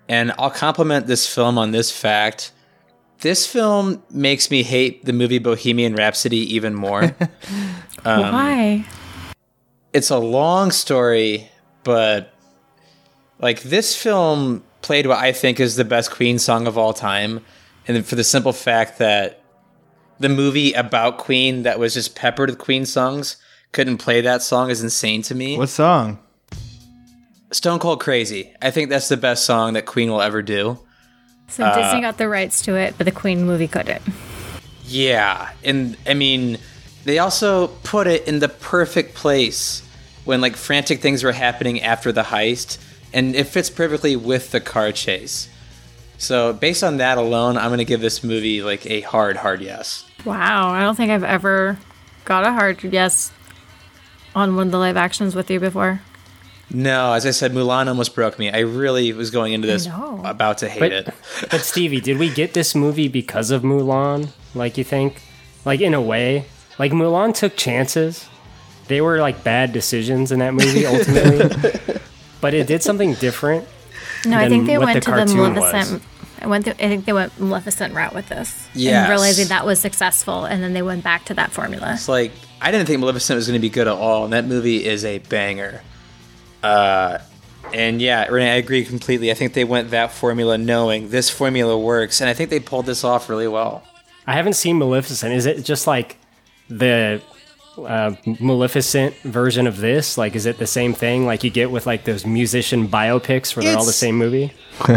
and 0.07 0.31
I'll 0.39 0.51
compliment 0.51 1.07
this 1.07 1.31
film 1.31 1.57
on 1.57 1.71
this 1.71 1.91
fact. 1.91 2.51
This 3.19 3.45
film 3.45 4.01
makes 4.09 4.49
me 4.49 4.63
hate 4.63 5.03
the 5.03 5.13
movie 5.13 5.39
Bohemian 5.39 5.95
Rhapsody 5.95 6.55
even 6.55 6.73
more. 6.73 7.07
Why? 8.03 8.85
it's 9.91 10.09
a 10.09 10.17
long 10.17 10.71
story, 10.71 11.49
but 11.89 12.31
like 13.39 13.63
this 13.63 13.95
film 13.95 14.63
played 14.83 15.07
what 15.07 15.17
I 15.17 15.31
think 15.31 15.59
is 15.59 15.75
the 15.75 15.83
best 15.83 16.11
Queen 16.11 16.37
song 16.37 16.67
of 16.67 16.77
all 16.77 16.93
time, 16.93 17.43
and 17.87 18.05
for 18.05 18.13
the 18.13 18.23
simple 18.23 18.53
fact 18.53 18.99
that 18.99 19.41
the 20.19 20.29
movie 20.29 20.71
about 20.73 21.17
Queen 21.17 21.63
that 21.63 21.79
was 21.79 21.95
just 21.95 22.13
peppered 22.13 22.51
with 22.51 22.59
Queen 22.59 22.85
songs 22.85 23.37
couldn't 23.71 23.97
play 23.97 24.21
that 24.21 24.43
song 24.43 24.69
is 24.69 24.83
insane 24.83 25.23
to 25.23 25.33
me. 25.33 25.57
What 25.57 25.69
song? 25.69 26.19
Stone 27.51 27.79
Cold 27.79 28.01
Crazy. 28.01 28.53
I 28.61 28.69
think 28.69 28.91
that's 28.91 29.09
the 29.09 29.17
best 29.17 29.43
song 29.43 29.73
that 29.73 29.87
Queen 29.87 30.11
will 30.11 30.21
ever 30.21 30.43
do. 30.43 30.77
So 31.47 31.65
Disney 31.73 31.97
uh, 31.97 32.01
got 32.01 32.19
the 32.19 32.29
rights 32.29 32.61
to 32.65 32.75
it, 32.75 32.93
but 32.99 33.05
the 33.05 33.11
Queen 33.11 33.47
movie 33.47 33.67
couldn't. 33.67 34.03
Yeah, 34.85 35.49
and 35.63 35.97
I 36.05 36.13
mean, 36.13 36.59
they 37.05 37.17
also 37.17 37.69
put 37.81 38.05
it 38.05 38.27
in 38.27 38.37
the 38.37 38.49
perfect 38.49 39.15
place 39.15 39.81
when 40.29 40.41
like 40.41 40.55
frantic 40.55 40.99
things 41.01 41.23
were 41.23 41.31
happening 41.31 41.81
after 41.81 42.11
the 42.11 42.21
heist, 42.21 42.77
and 43.11 43.35
it 43.35 43.47
fits 43.47 43.67
perfectly 43.67 44.15
with 44.15 44.51
the 44.51 44.61
car 44.61 44.91
chase. 44.91 45.49
So 46.19 46.53
based 46.53 46.83
on 46.83 46.97
that 46.97 47.17
alone, 47.17 47.57
I'm 47.57 47.71
gonna 47.71 47.83
give 47.83 47.99
this 47.99 48.23
movie 48.23 48.61
like 48.61 48.85
a 48.85 49.01
hard, 49.01 49.37
hard 49.37 49.59
yes. 49.59 50.05
Wow, 50.25 50.69
I 50.69 50.81
don't 50.81 50.95
think 50.95 51.09
I've 51.09 51.23
ever 51.23 51.79
got 52.25 52.43
a 52.45 52.51
hard 52.51 52.83
yes 52.83 53.31
on 54.35 54.55
one 54.55 54.67
of 54.67 54.71
the 54.71 54.77
live 54.77 54.97
actions 54.97 55.33
with 55.33 55.49
you 55.49 55.59
before. 55.59 55.99
No, 56.71 57.13
as 57.13 57.25
I 57.25 57.31
said, 57.31 57.51
Mulan 57.51 57.87
almost 57.87 58.13
broke 58.13 58.37
me. 58.37 58.51
I 58.51 58.59
really 58.59 59.11
was 59.11 59.31
going 59.31 59.53
into 59.53 59.65
this 59.65 59.87
about 59.87 60.59
to 60.59 60.69
hate 60.69 60.79
But, 60.79 60.91
it. 60.91 61.13
but 61.49 61.61
Stevie, 61.61 62.01
did 62.01 62.19
we 62.19 62.31
get 62.31 62.53
this 62.53 62.75
movie 62.75 63.07
because 63.07 63.49
of 63.49 63.63
Mulan? 63.63 64.29
Like 64.53 64.77
you 64.77 64.83
think? 64.83 65.23
Like 65.65 65.81
in 65.81 65.95
a 65.95 66.01
way? 66.01 66.45
Like 66.77 66.91
Mulan 66.91 67.33
took 67.33 67.55
chances. 67.55 68.29
They 68.89 68.99
were 69.01 69.19
like 69.19 69.43
bad 69.43 69.71
decisions 69.71 70.31
in 70.33 70.39
that 70.39 70.53
movie 70.53 70.85
ultimately. 70.85 71.99
but 72.41 72.53
it 72.53 72.67
did 72.67 72.83
something 72.83 73.13
different. 73.13 73.65
No, 74.25 74.37
I 74.37 74.49
think 74.49 74.65
they 74.65 74.77
went 74.77 74.95
the 74.95 75.01
to 75.01 75.11
the 75.11 75.17
cartoon 75.17 75.37
Maleficent. 75.53 76.03
I 76.41 76.47
went. 76.47 76.65
Through, 76.65 76.73
I 76.73 76.87
think 76.89 77.05
they 77.05 77.13
went 77.13 77.39
Maleficent 77.39 77.93
route 77.93 78.13
with 78.15 78.29
this, 78.29 78.67
Yes. 78.73 79.03
and 79.03 79.09
realizing 79.09 79.47
that 79.49 79.65
was 79.65 79.79
successful, 79.79 80.45
and 80.45 80.63
then 80.63 80.73
they 80.73 80.81
went 80.81 81.03
back 81.03 81.25
to 81.25 81.33
that 81.35 81.51
formula. 81.51 81.93
It's 81.93 82.09
like 82.09 82.31
I 82.61 82.71
didn't 82.71 82.87
think 82.87 82.99
Maleficent 82.99 83.35
was 83.35 83.47
going 83.47 83.57
to 83.57 83.61
be 83.61 83.69
good 83.69 83.87
at 83.87 83.93
all, 83.93 84.23
and 84.25 84.33
that 84.33 84.45
movie 84.45 84.85
is 84.85 85.05
a 85.05 85.19
banger. 85.19 85.81
Uh, 86.63 87.19
and 87.73 88.01
yeah, 88.01 88.25
Renee, 88.25 88.51
I 88.51 88.55
agree 88.55 88.83
completely. 88.83 89.31
I 89.31 89.33
think 89.33 89.53
they 89.53 89.63
went 89.63 89.91
that 89.91 90.11
formula 90.11 90.57
knowing 90.57 91.09
this 91.09 91.29
formula 91.29 91.77
works, 91.77 92.21
and 92.21 92.29
I 92.29 92.33
think 92.33 92.49
they 92.49 92.59
pulled 92.59 92.85
this 92.85 93.03
off 93.03 93.29
really 93.29 93.47
well. 93.47 93.83
I 94.25 94.33
haven't 94.33 94.53
seen 94.53 94.77
Maleficent. 94.77 95.33
Is 95.33 95.45
it 95.45 95.63
just 95.63 95.87
like 95.87 96.17
the 96.69 97.21
uh, 97.85 98.15
Maleficent 98.39 99.15
version 99.17 99.67
of 99.67 99.77
this? 99.77 100.17
Like, 100.17 100.35
is 100.35 100.45
it 100.45 100.57
the 100.57 100.67
same 100.67 100.93
thing 100.93 101.25
like 101.25 101.43
you 101.43 101.49
get 101.49 101.71
with 101.71 101.85
like 101.85 102.03
those 102.05 102.25
musician 102.25 102.87
biopics 102.87 103.55
where 103.55 103.63
they're 103.63 103.77
all 103.77 103.83
the 103.83 103.89
It's- 103.89 103.95
same 103.95 104.15
movie? 104.15 104.53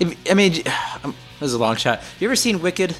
If, 0.00 0.16
I 0.30 0.34
mean, 0.34 0.62
um, 1.04 1.14
this 1.40 1.48
is 1.48 1.52
a 1.52 1.58
long 1.58 1.76
shot. 1.76 2.00
You 2.18 2.26
ever 2.28 2.34
seen 2.36 2.62
Wicked? 2.62 2.96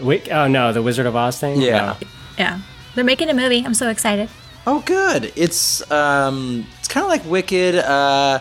Wick? 0.00 0.28
Oh 0.32 0.48
no, 0.48 0.72
the 0.72 0.82
Wizard 0.82 1.06
of 1.06 1.14
Oz 1.14 1.38
thing. 1.38 1.60
Yeah. 1.60 1.96
No. 2.00 2.06
Yeah, 2.38 2.60
they're 2.94 3.04
making 3.04 3.28
a 3.28 3.34
movie. 3.34 3.62
I'm 3.64 3.74
so 3.74 3.88
excited. 3.88 4.28
Oh, 4.66 4.80
good. 4.80 5.32
It's 5.36 5.88
um, 5.92 6.66
it's 6.80 6.88
kind 6.88 7.04
of 7.04 7.10
like 7.10 7.24
Wicked. 7.24 7.76
Uh, 7.76 8.40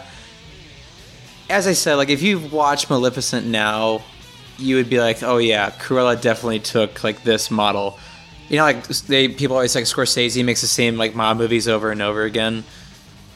as 1.50 1.68
I 1.68 1.74
said, 1.74 1.96
like 1.96 2.10
if 2.10 2.22
you 2.22 2.40
watch 2.40 2.90
Maleficent 2.90 3.46
now, 3.46 4.02
you 4.60 4.76
would 4.76 4.90
be 4.90 5.00
like, 5.00 5.24
oh 5.24 5.38
yeah, 5.38 5.72
Cruella 5.72 6.20
definitely 6.22 6.60
took 6.60 7.04
like 7.04 7.24
this 7.24 7.50
model. 7.50 7.98
You 8.50 8.58
know, 8.58 8.64
like 8.64 8.88
they 8.88 9.28
people 9.30 9.56
always 9.56 9.76
like 9.76 9.86
Scorsese 9.86 10.44
makes 10.44 10.62
the 10.62 10.68
same 10.68 10.98
like 10.98 11.16
mob 11.16 11.38
movies 11.38 11.68
over 11.68 11.92
and 11.92 12.02
over 12.02 12.24
again. 12.24 12.64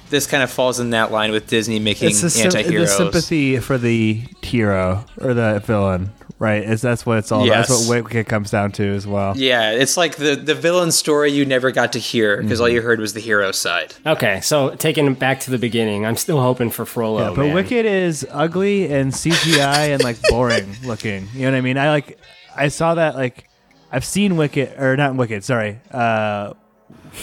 This 0.09 0.27
kind 0.27 0.43
of 0.43 0.51
falls 0.51 0.79
in 0.79 0.91
that 0.91 1.11
line 1.11 1.31
with 1.31 1.47
Disney 1.47 1.79
making 1.79 2.09
It's 2.09 2.21
the, 2.21 2.29
sym- 2.29 2.51
the 2.51 2.57
anti-heroes. 2.59 2.95
sympathy 2.95 3.57
for 3.59 3.77
the 3.79 4.23
hero 4.43 5.05
or 5.19 5.33
the 5.33 5.59
villain, 5.65 6.11
right? 6.43 6.61
Is 6.63 6.81
that's 6.81 7.05
what 7.05 7.17
it's 7.17 7.31
all. 7.31 7.45
Yes. 7.45 7.69
That's 7.69 7.87
what 7.87 8.03
Wicked 8.03 8.27
comes 8.27 8.51
down 8.51 8.71
to 8.73 8.83
as 8.83 9.07
well. 9.07 9.35
Yeah, 9.37 9.71
it's 9.71 9.97
like 9.97 10.17
the 10.17 10.35
the 10.35 10.53
villain 10.53 10.91
story 10.91 11.31
you 11.31 11.45
never 11.45 11.71
got 11.71 11.93
to 11.93 11.99
hear 11.99 12.41
because 12.41 12.59
all 12.61 12.67
you 12.69 12.79
Mm-hmm. 12.79 12.87
heard 12.87 12.99
was 12.99 13.13
the 13.13 13.19
hero 13.21 13.51
side. 13.51 13.95
Okay, 14.05 14.41
so 14.41 14.75
taking 14.75 15.07
it 15.07 15.17
back 15.19 15.39
to 15.41 15.51
the 15.51 15.57
beginning, 15.57 16.05
I'm 16.05 16.17
still 16.17 16.41
hoping 16.41 16.69
for 16.69 16.85
Frollo. 16.85 17.21
Yeah, 17.29 17.35
but 17.35 17.45
man. 17.45 17.53
Wicked 17.55 17.85
is 17.85 18.27
ugly 18.29 18.91
and 18.93 19.11
CGI 19.13 19.93
and 19.93 20.03
like 20.03 20.17
boring 20.29 20.75
looking. 20.83 21.27
You 21.33 21.43
know 21.45 21.51
what 21.51 21.57
I 21.57 21.61
mean? 21.61 21.77
I 21.77 21.89
like 21.89 22.19
I 22.55 22.67
saw 22.67 22.95
that 22.95 23.15
like 23.15 23.47
I've 23.91 24.03
seen 24.05 24.35
Wicked 24.37 24.77
or 24.79 24.97
not 24.97 25.15
Wicked, 25.15 25.43
sorry. 25.43 25.79
Uh 25.91 26.53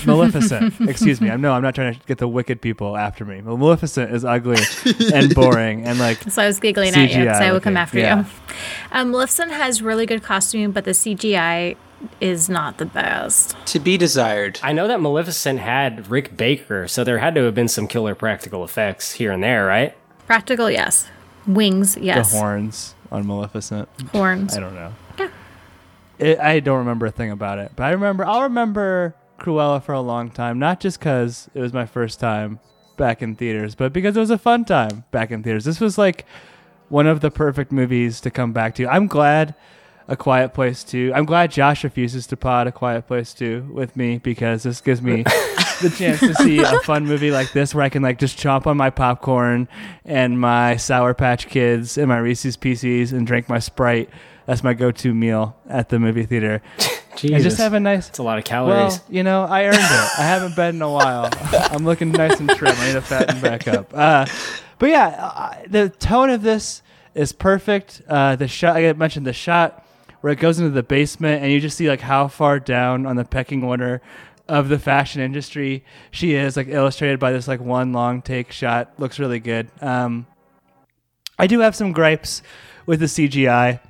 Maleficent. 0.06 0.80
Excuse 0.88 1.20
me. 1.20 1.30
I'm 1.30 1.40
no, 1.40 1.52
I'm 1.52 1.62
not 1.62 1.74
trying 1.74 1.94
to 1.94 2.00
get 2.06 2.18
the 2.18 2.28
wicked 2.28 2.60
people 2.60 2.96
after 2.96 3.24
me. 3.24 3.40
But 3.40 3.56
Maleficent 3.56 4.12
is 4.14 4.24
ugly 4.24 4.58
and 5.12 5.34
boring 5.34 5.84
and 5.84 5.98
like 5.98 6.22
So 6.30 6.42
I 6.42 6.46
was 6.46 6.60
giggling 6.60 6.94
at 6.94 7.10
you 7.10 7.24
because 7.24 7.38
CGI 7.38 7.42
I 7.42 7.52
would 7.52 7.62
come 7.62 7.76
after 7.76 7.98
yeah. 7.98 8.20
you. 8.20 8.26
Um, 8.92 9.10
Maleficent 9.10 9.52
has 9.52 9.82
really 9.82 10.06
good 10.06 10.22
costuming, 10.22 10.70
but 10.70 10.84
the 10.84 10.92
CGI 10.92 11.76
is 12.20 12.48
not 12.48 12.78
the 12.78 12.86
best. 12.86 13.56
To 13.66 13.78
be 13.78 13.96
desired. 13.96 14.58
I 14.62 14.72
know 14.72 14.88
that 14.88 15.00
Maleficent 15.00 15.60
had 15.60 16.08
Rick 16.08 16.36
Baker, 16.36 16.88
so 16.88 17.04
there 17.04 17.18
had 17.18 17.34
to 17.34 17.42
have 17.44 17.54
been 17.54 17.68
some 17.68 17.86
killer 17.86 18.14
practical 18.14 18.64
effects 18.64 19.12
here 19.12 19.32
and 19.32 19.42
there, 19.42 19.66
right? 19.66 19.96
Practical, 20.26 20.70
yes. 20.70 21.08
Wings, 21.46 21.96
yes. 21.96 22.30
the 22.30 22.38
horns 22.38 22.94
on 23.10 23.26
Maleficent. 23.26 23.88
Horns. 24.12 24.56
I 24.56 24.60
don't 24.60 24.74
know. 24.74 24.92
Yeah. 25.18 25.28
It, 26.18 26.38
I 26.38 26.60
don't 26.60 26.78
remember 26.78 27.06
a 27.06 27.10
thing 27.10 27.30
about 27.30 27.58
it, 27.58 27.72
but 27.76 27.84
I 27.84 27.90
remember. 27.90 28.24
I'll 28.24 28.42
remember 28.42 29.14
Cruella 29.40 29.82
for 29.82 29.92
a 29.92 30.00
long 30.00 30.30
time, 30.30 30.58
not 30.58 30.78
just 30.78 31.00
because 31.00 31.48
it 31.54 31.60
was 31.60 31.72
my 31.72 31.86
first 31.86 32.20
time 32.20 32.60
back 32.96 33.22
in 33.22 33.34
theaters, 33.34 33.74
but 33.74 33.92
because 33.92 34.16
it 34.16 34.20
was 34.20 34.30
a 34.30 34.38
fun 34.38 34.64
time 34.64 35.04
back 35.10 35.30
in 35.30 35.42
theaters. 35.42 35.64
This 35.64 35.80
was 35.80 35.96
like 35.96 36.26
one 36.88 37.06
of 37.06 37.20
the 37.20 37.30
perfect 37.30 37.72
movies 37.72 38.20
to 38.20 38.30
come 38.30 38.52
back 38.52 38.74
to. 38.74 38.86
I'm 38.86 39.06
glad 39.06 39.54
A 40.06 40.16
Quiet 40.16 40.52
Place 40.52 40.84
2. 40.84 41.12
I'm 41.14 41.24
glad 41.24 41.50
Josh 41.50 41.82
refuses 41.82 42.26
to 42.28 42.36
pod 42.36 42.66
A 42.66 42.72
Quiet 42.72 43.06
Place 43.06 43.32
2 43.32 43.70
with 43.72 43.96
me 43.96 44.18
because 44.18 44.64
this 44.64 44.80
gives 44.80 45.00
me 45.00 45.22
the 45.80 45.94
chance 45.96 46.20
to 46.20 46.34
see 46.34 46.58
a 46.58 46.78
fun 46.80 47.06
movie 47.06 47.30
like 47.30 47.52
this 47.52 47.74
where 47.74 47.84
I 47.84 47.88
can 47.88 48.02
like 48.02 48.18
just 48.18 48.38
chomp 48.38 48.66
on 48.66 48.76
my 48.76 48.90
popcorn 48.90 49.66
and 50.04 50.38
my 50.38 50.76
Sour 50.76 51.14
Patch 51.14 51.48
Kids 51.48 51.96
and 51.96 52.08
my 52.08 52.18
Reese's 52.18 52.56
Pieces 52.56 53.12
and 53.12 53.26
drink 53.26 53.48
my 53.48 53.58
Sprite. 53.58 54.10
That's 54.44 54.62
my 54.62 54.74
go-to 54.74 55.14
meal 55.14 55.56
at 55.68 55.88
the 55.88 55.98
movie 55.98 56.26
theater. 56.26 56.60
Jesus, 57.16 57.34
And 57.34 57.42
just 57.44 57.58
have 57.58 57.74
a 57.74 57.80
nice 57.80 58.08
it's 58.08 58.18
a 58.18 58.22
lot 58.22 58.38
of 58.38 58.44
calories. 58.44 58.98
well, 58.98 59.04
you 59.08 59.22
know, 59.22 59.42
I 59.44 59.64
earned 59.64 59.74
it. 59.76 60.18
I 60.18 60.22
haven't 60.22 60.56
been 60.56 60.76
in 60.76 60.82
a 60.82 60.90
while. 60.90 61.28
I'm 61.52 61.84
looking 61.84 62.12
nice 62.12 62.38
and 62.40 62.48
trim. 62.50 62.74
I 62.76 62.86
need 62.86 62.92
to 62.94 63.02
fatten 63.02 63.40
back 63.40 63.68
up. 63.68 63.92
Uh, 63.94 64.26
but 64.78 64.90
yeah, 64.90 65.06
uh, 65.08 65.54
the 65.68 65.88
tone 65.88 66.30
of 66.30 66.42
this 66.42 66.82
is 67.14 67.32
perfect. 67.32 68.02
Uh, 68.08 68.36
the 68.36 68.48
shot 68.48 68.76
I 68.76 68.92
mentioned 68.92 69.26
the 69.26 69.32
shot 69.32 69.86
where 70.20 70.32
it 70.32 70.38
goes 70.38 70.58
into 70.58 70.70
the 70.70 70.82
basement 70.82 71.42
and 71.42 71.52
you 71.52 71.60
just 71.60 71.76
see 71.76 71.88
like 71.88 72.00
how 72.00 72.28
far 72.28 72.60
down 72.60 73.06
on 73.06 73.16
the 73.16 73.24
pecking 73.24 73.64
order 73.64 74.00
of 74.48 74.68
the 74.68 74.78
fashion 74.78 75.22
industry 75.22 75.84
she 76.10 76.34
is, 76.34 76.56
like 76.56 76.68
illustrated 76.68 77.18
by 77.20 77.32
this 77.32 77.48
like 77.48 77.60
one 77.60 77.92
long 77.92 78.20
take 78.22 78.52
shot. 78.52 78.92
Looks 78.98 79.18
really 79.18 79.40
good. 79.40 79.70
Um, 79.80 80.26
I 81.38 81.46
do 81.46 81.60
have 81.60 81.74
some 81.74 81.92
gripes 81.92 82.42
with 82.86 83.00
the 83.00 83.06
CGI 83.06 83.80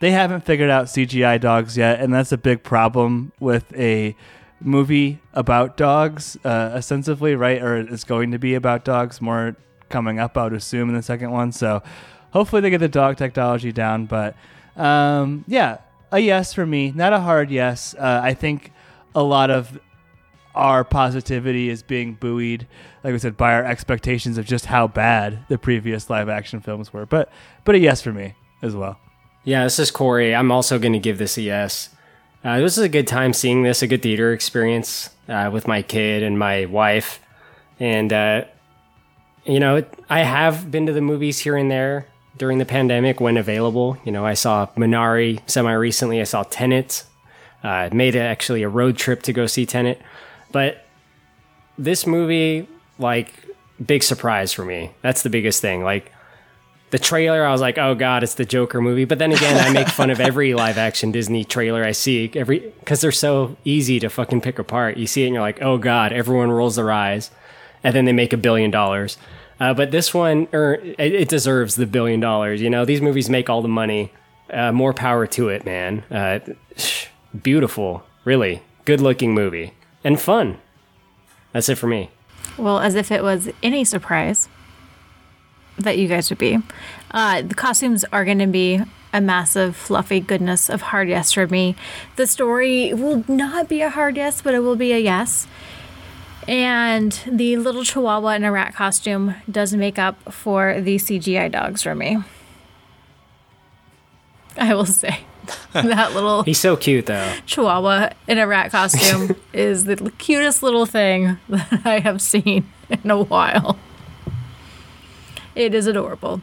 they 0.00 0.12
haven't 0.12 0.44
figured 0.44 0.70
out 0.70 0.86
CGI 0.86 1.40
dogs 1.40 1.76
yet, 1.76 2.00
and 2.00 2.12
that's 2.12 2.32
a 2.32 2.38
big 2.38 2.62
problem 2.62 3.32
with 3.40 3.74
a 3.76 4.14
movie 4.60 5.20
about 5.34 5.76
dogs, 5.76 6.36
uh, 6.44 6.72
ostensibly, 6.74 7.34
right? 7.34 7.62
Or 7.62 7.76
it's 7.76 8.04
going 8.04 8.30
to 8.32 8.38
be 8.38 8.54
about 8.54 8.84
dogs 8.84 9.20
more 9.20 9.56
coming 9.88 10.18
up, 10.18 10.36
I 10.36 10.44
would 10.44 10.52
assume, 10.52 10.88
in 10.88 10.94
the 10.94 11.02
second 11.02 11.30
one. 11.30 11.52
So 11.52 11.82
hopefully 12.30 12.62
they 12.62 12.70
get 12.70 12.78
the 12.78 12.88
dog 12.88 13.16
technology 13.16 13.72
down. 13.72 14.06
But 14.06 14.36
um, 14.76 15.44
yeah, 15.46 15.78
a 16.12 16.18
yes 16.18 16.52
for 16.52 16.66
me, 16.66 16.92
not 16.92 17.12
a 17.12 17.20
hard 17.20 17.50
yes. 17.50 17.94
Uh, 17.94 18.20
I 18.22 18.34
think 18.34 18.72
a 19.14 19.22
lot 19.22 19.50
of 19.50 19.78
our 20.54 20.82
positivity 20.82 21.70
is 21.70 21.82
being 21.82 22.14
buoyed, 22.14 22.66
like 23.04 23.12
we 23.12 23.18
said, 23.18 23.36
by 23.36 23.54
our 23.54 23.64
expectations 23.64 24.38
of 24.38 24.46
just 24.46 24.66
how 24.66 24.88
bad 24.88 25.46
the 25.48 25.58
previous 25.58 26.10
live 26.10 26.28
action 26.28 26.60
films 26.60 26.92
were. 26.92 27.06
But 27.06 27.30
but 27.64 27.74
a 27.74 27.78
yes 27.78 28.02
for 28.02 28.12
me 28.12 28.34
as 28.62 28.74
well. 28.74 28.98
Yeah, 29.48 29.64
this 29.64 29.78
is 29.78 29.90
Corey. 29.90 30.34
I'm 30.34 30.52
also 30.52 30.78
going 30.78 30.92
to 30.92 30.98
give 30.98 31.16
this 31.16 31.38
a 31.38 31.40
yes. 31.40 31.88
Uh, 32.44 32.60
this 32.60 32.76
is 32.76 32.84
a 32.84 32.88
good 32.88 33.06
time 33.06 33.32
seeing 33.32 33.62
this, 33.62 33.80
a 33.80 33.86
good 33.86 34.02
theater 34.02 34.34
experience 34.34 35.08
uh, 35.26 35.48
with 35.50 35.66
my 35.66 35.80
kid 35.80 36.22
and 36.22 36.38
my 36.38 36.66
wife. 36.66 37.18
And, 37.80 38.12
uh, 38.12 38.44
you 39.46 39.58
know, 39.58 39.82
I 40.10 40.18
have 40.18 40.70
been 40.70 40.84
to 40.84 40.92
the 40.92 41.00
movies 41.00 41.38
here 41.38 41.56
and 41.56 41.70
there 41.70 42.08
during 42.36 42.58
the 42.58 42.66
pandemic 42.66 43.22
when 43.22 43.38
available. 43.38 43.96
You 44.04 44.12
know, 44.12 44.26
I 44.26 44.34
saw 44.34 44.66
Minari 44.76 45.40
semi 45.48 45.72
recently, 45.72 46.20
I 46.20 46.24
saw 46.24 46.42
Tenet. 46.42 47.04
Uh, 47.64 47.88
made 47.90 48.16
a, 48.16 48.20
actually 48.20 48.62
a 48.64 48.68
road 48.68 48.98
trip 48.98 49.22
to 49.22 49.32
go 49.32 49.46
see 49.46 49.64
Tenet. 49.64 49.98
But 50.52 50.84
this 51.78 52.06
movie, 52.06 52.68
like, 52.98 53.32
big 53.82 54.02
surprise 54.02 54.52
for 54.52 54.66
me. 54.66 54.90
That's 55.00 55.22
the 55.22 55.30
biggest 55.30 55.62
thing. 55.62 55.84
Like, 55.84 56.12
the 56.90 56.98
trailer, 56.98 57.44
I 57.44 57.52
was 57.52 57.60
like, 57.60 57.78
oh 57.78 57.94
god, 57.94 58.22
it's 58.22 58.34
the 58.34 58.44
Joker 58.44 58.80
movie. 58.80 59.04
But 59.04 59.18
then 59.18 59.32
again, 59.32 59.58
I 59.58 59.70
make 59.70 59.88
fun 59.88 60.10
of 60.10 60.20
every 60.20 60.54
live 60.62 60.78
action 60.78 61.12
Disney 61.12 61.44
trailer 61.44 61.84
I 61.84 61.92
see, 61.92 62.30
every 62.34 62.60
because 62.80 63.00
they're 63.00 63.12
so 63.12 63.56
easy 63.64 64.00
to 64.00 64.08
fucking 64.08 64.40
pick 64.40 64.58
apart. 64.58 64.96
You 64.96 65.06
see 65.06 65.22
it 65.22 65.26
and 65.26 65.34
you're 65.34 65.42
like, 65.42 65.60
oh 65.62 65.78
god, 65.78 66.12
everyone 66.12 66.50
rolls 66.50 66.76
their 66.76 66.90
eyes, 66.90 67.30
and 67.84 67.94
then 67.94 68.04
they 68.04 68.12
make 68.12 68.32
a 68.32 68.38
billion 68.38 68.70
dollars. 68.70 69.18
Uh, 69.60 69.74
but 69.74 69.90
this 69.90 70.14
one, 70.14 70.48
er, 70.54 70.74
it, 70.74 71.14
it 71.14 71.28
deserves 71.28 71.74
the 71.74 71.86
billion 71.86 72.20
dollars. 72.20 72.62
You 72.62 72.70
know, 72.70 72.84
these 72.84 73.02
movies 73.02 73.28
make 73.28 73.50
all 73.50 73.62
the 73.62 73.68
money. 73.68 74.12
Uh, 74.50 74.72
more 74.72 74.94
power 74.94 75.26
to 75.26 75.50
it, 75.50 75.66
man. 75.66 76.02
Uh, 76.10 76.38
beautiful, 77.42 78.02
really 78.24 78.62
good 78.86 78.98
looking 78.98 79.34
movie 79.34 79.74
and 80.02 80.18
fun. 80.18 80.56
That's 81.52 81.68
it 81.68 81.74
for 81.74 81.86
me. 81.86 82.10
Well, 82.56 82.78
as 82.80 82.94
if 82.94 83.12
it 83.12 83.22
was 83.22 83.50
any 83.62 83.84
surprise 83.84 84.48
that 85.78 85.98
you 85.98 86.08
guys 86.08 86.30
would 86.30 86.38
be. 86.38 86.58
Uh, 87.10 87.42
the 87.42 87.54
costumes 87.54 88.04
are 88.12 88.24
going 88.24 88.38
to 88.38 88.46
be 88.46 88.80
a 89.12 89.20
massive 89.20 89.74
fluffy 89.74 90.20
goodness 90.20 90.68
of 90.68 90.82
hard 90.82 91.08
yes 91.08 91.32
for 91.32 91.46
me. 91.46 91.74
The 92.16 92.26
story 92.26 92.92
will 92.92 93.24
not 93.26 93.68
be 93.68 93.80
a 93.80 93.90
hard 93.90 94.16
yes, 94.16 94.42
but 94.42 94.54
it 94.54 94.60
will 94.60 94.76
be 94.76 94.92
a 94.92 94.98
yes. 94.98 95.46
And 96.46 97.12
the 97.26 97.56
little 97.56 97.84
chihuahua 97.84 98.36
in 98.36 98.44
a 98.44 98.52
rat 98.52 98.74
costume 98.74 99.34
does 99.50 99.74
make 99.74 99.98
up 99.98 100.32
for 100.32 100.80
the 100.80 100.96
CGI 100.96 101.50
dogs 101.50 101.82
for 101.82 101.94
me. 101.94 102.18
I 104.56 104.74
will 104.74 104.86
say 104.86 105.20
that 105.72 106.14
little 106.14 106.42
He's 106.42 106.58
so 106.58 106.76
cute 106.76 107.06
though. 107.06 107.32
chihuahua 107.46 108.10
in 108.26 108.38
a 108.38 108.46
rat 108.46 108.70
costume 108.70 109.36
is 109.52 109.84
the 109.84 109.96
cutest 110.18 110.62
little 110.62 110.86
thing 110.86 111.38
that 111.48 111.82
I 111.84 112.00
have 112.00 112.20
seen 112.20 112.68
in 112.90 113.10
a 113.10 113.22
while. 113.22 113.78
It 115.58 115.74
is 115.74 115.88
adorable. 115.88 116.40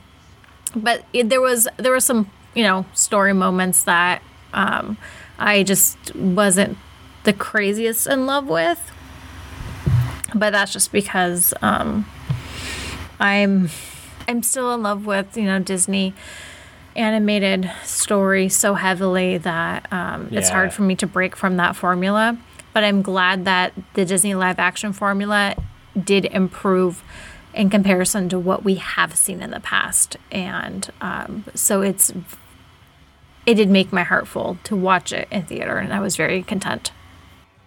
But 0.75 1.05
it, 1.13 1.29
there 1.29 1.39
was 1.39 1.69
there 1.77 1.93
were 1.93 2.01
some, 2.01 2.29
you 2.53 2.63
know, 2.63 2.85
story 2.93 3.31
moments 3.31 3.83
that 3.83 4.21
um, 4.53 4.97
I 5.39 5.63
just 5.63 6.13
wasn't 6.13 6.77
the 7.23 7.31
craziest 7.31 8.07
in 8.07 8.25
love 8.25 8.47
with. 8.47 8.91
But 10.35 10.49
that's 10.49 10.73
just 10.73 10.91
because 10.91 11.53
um, 11.61 12.05
I'm 13.17 13.69
I'm 14.27 14.43
still 14.43 14.73
in 14.73 14.83
love 14.83 15.05
with, 15.05 15.37
you 15.37 15.45
know, 15.45 15.59
Disney 15.59 16.13
animated 16.97 17.71
story 17.83 18.49
so 18.49 18.73
heavily 18.73 19.37
that 19.37 19.91
um, 19.93 20.27
it's 20.31 20.49
hard 20.49 20.73
for 20.73 20.81
me 20.81 20.95
to 20.97 21.07
break 21.07 21.37
from 21.37 21.55
that 21.55 21.77
formula. 21.77 22.37
But 22.73 22.83
I'm 22.83 23.01
glad 23.01 23.45
that 23.45 23.71
the 23.93 24.03
Disney 24.03 24.35
live 24.35 24.59
action 24.59 24.91
formula 24.91 25.55
did 26.01 26.25
improve 26.25 27.01
in 27.55 27.69
comparison 27.69 28.29
to 28.29 28.37
what 28.37 28.63
we 28.63 28.75
have 28.75 29.15
seen 29.15 29.41
in 29.41 29.51
the 29.51 29.59
past. 29.59 30.17
And 30.31 30.91
um, 31.01 31.45
so 31.55 31.81
it's 31.81 32.11
it 33.45 33.55
did 33.55 33.69
make 33.69 33.93
my 33.93 34.03
heart 34.03 34.27
full 34.27 34.57
to 34.63 34.75
watch 34.75 35.11
it 35.11 35.27
in 35.31 35.43
theater, 35.43 35.77
and 35.77 35.93
I 35.93 35.99
was 35.99 36.15
very 36.15 36.41
content. 36.43 36.91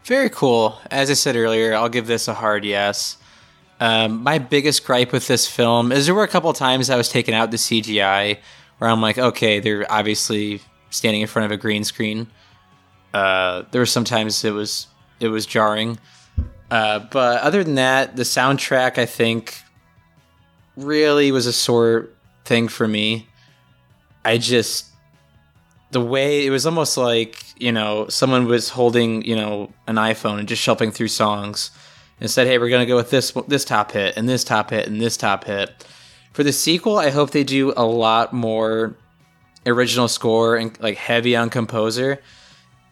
Very 0.04 0.30
cool. 0.30 0.78
As 0.90 1.10
I 1.10 1.14
said 1.14 1.36
earlier, 1.36 1.74
I'll 1.74 1.88
give 1.88 2.06
this 2.06 2.28
a 2.28 2.34
hard 2.34 2.64
yes. 2.64 3.16
Um, 3.80 4.22
my 4.22 4.38
biggest 4.38 4.84
gripe 4.84 5.12
with 5.12 5.28
this 5.28 5.46
film 5.46 5.92
is 5.92 6.06
there 6.06 6.14
were 6.14 6.24
a 6.24 6.28
couple 6.28 6.52
times 6.52 6.90
I 6.90 6.96
was 6.96 7.08
taking 7.08 7.34
out 7.34 7.50
the 7.52 7.56
CGI 7.56 8.38
where 8.78 8.90
I'm 8.90 9.00
like, 9.00 9.18
okay, 9.18 9.60
they're 9.60 9.90
obviously 9.90 10.60
standing 10.90 11.22
in 11.22 11.28
front 11.28 11.46
of 11.46 11.52
a 11.52 11.56
green 11.56 11.84
screen. 11.84 12.26
Uh, 13.14 13.62
there 13.70 13.80
were 13.80 13.86
sometimes 13.86 14.44
it 14.44 14.52
was 14.52 14.88
it 15.20 15.28
was 15.28 15.46
jarring, 15.46 15.98
uh, 16.70 16.98
but 16.98 17.40
other 17.42 17.62
than 17.62 17.76
that, 17.76 18.16
the 18.16 18.24
soundtrack 18.24 18.98
I 18.98 19.06
think 19.06 19.62
really 20.78 21.32
was 21.32 21.46
a 21.46 21.52
sore 21.52 22.08
thing 22.44 22.68
for 22.68 22.88
me. 22.88 23.28
I 24.24 24.38
just 24.38 24.86
the 25.90 26.00
way 26.00 26.44
it 26.44 26.50
was 26.50 26.66
almost 26.66 26.96
like 26.96 27.42
you 27.60 27.72
know 27.72 28.06
someone 28.08 28.46
was 28.46 28.68
holding 28.68 29.22
you 29.24 29.34
know 29.34 29.72
an 29.86 29.96
iphone 29.96 30.38
and 30.38 30.48
just 30.48 30.62
shuffling 30.62 30.90
through 30.90 31.08
songs 31.08 31.70
and 32.20 32.30
said 32.30 32.46
hey 32.46 32.58
we're 32.58 32.68
to 32.68 32.86
go 32.86 32.96
with 32.96 33.10
this 33.10 33.32
this 33.46 33.64
top 33.64 33.92
hit 33.92 34.16
and 34.16 34.28
this 34.28 34.44
top 34.44 34.70
hit 34.70 34.86
and 34.86 35.00
this 35.00 35.16
top 35.16 35.44
hit 35.44 35.86
for 36.32 36.42
the 36.42 36.52
sequel 36.52 36.98
i 36.98 37.10
hope 37.10 37.30
they 37.30 37.44
do 37.44 37.72
a 37.76 37.84
lot 37.84 38.32
more 38.32 38.94
original 39.66 40.08
score 40.08 40.56
and 40.56 40.78
like 40.80 40.96
heavy 40.96 41.34
on 41.34 41.48
composer 41.48 42.20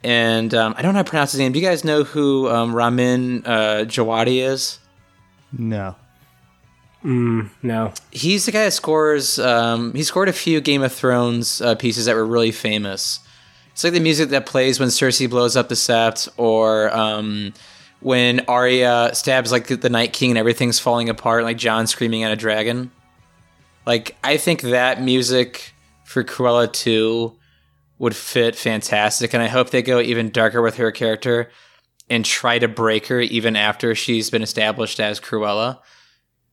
and 0.03 0.55
um, 0.55 0.75
i 0.79 0.83
don't 0.83 0.95
know 0.95 0.99
how 0.99 1.03
to 1.03 1.11
pronounce 1.11 1.33
his 1.33 1.39
name 1.39 1.53
do 1.53 1.59
you 1.59 1.67
guys 1.67 1.85
know 1.85 2.03
who 2.03 2.49
um, 2.49 2.75
ramin 2.75 3.45
uh, 3.45 3.85
Djawadi 3.87 4.43
is 4.43 4.79
No. 5.53 5.97
No. 7.03 7.93
he's 8.11 8.47
the 8.47 8.53
guy 8.53 8.65
that 8.65 8.73
scores. 8.73 9.39
Um, 9.39 9.95
he 9.95 10.03
scored 10.03 10.29
a 10.29 10.33
few 10.33 10.61
Game 10.61 10.83
of 10.83 10.93
Thrones 10.93 11.61
uh, 11.61 11.77
pieces 11.77 12.07
that 12.07 12.17
were 12.17 12.27
really 12.27 12.51
famous. 12.51 13.21
It's 13.73 13.85
like 13.85 13.93
the 13.93 14.01
music 14.01 14.31
that 14.31 14.47
plays 14.47 14.81
when 14.81 14.89
Cersei 14.89 15.29
blows 15.29 15.57
up 15.57 15.69
the 15.69 15.75
Sept, 15.75 16.29
or 16.37 16.93
um, 16.97 17.53
when 18.01 18.41
Arya 18.49 19.11
stabs 19.13 19.53
like 19.53 19.67
the 19.67 19.91
Night 19.91 20.13
King 20.13 20.31
and 20.31 20.39
everything's 20.39 20.79
falling 20.79 21.09
apart, 21.09 21.45
like 21.45 21.59
Jon 21.59 21.87
screaming 21.87 22.23
at 22.23 22.33
a 22.33 22.37
dragon. 22.37 22.91
Like 23.85 24.17
I 24.25 24.37
think 24.37 24.63
that 24.63 25.03
music 25.03 25.75
for 26.05 26.25
Cruella 26.25 26.73
2 26.73 27.37
would 27.99 28.17
fit 28.17 28.57
fantastic, 28.57 29.33
and 29.33 29.43
I 29.43 29.47
hope 29.47 29.71
they 29.71 29.83
go 29.83 30.01
even 30.01 30.31
darker 30.31 30.63
with 30.63 30.77
her 30.77 30.91
character 30.91 31.51
and 32.09 32.25
try 32.25 32.59
to 32.59 32.69
break 32.69 33.07
her 33.09 33.21
even 33.21 33.57
after 33.57 33.95
she's 33.95 34.31
been 34.31 34.43
established 34.43 35.01
as 35.01 35.21
Cruella. 35.21 35.81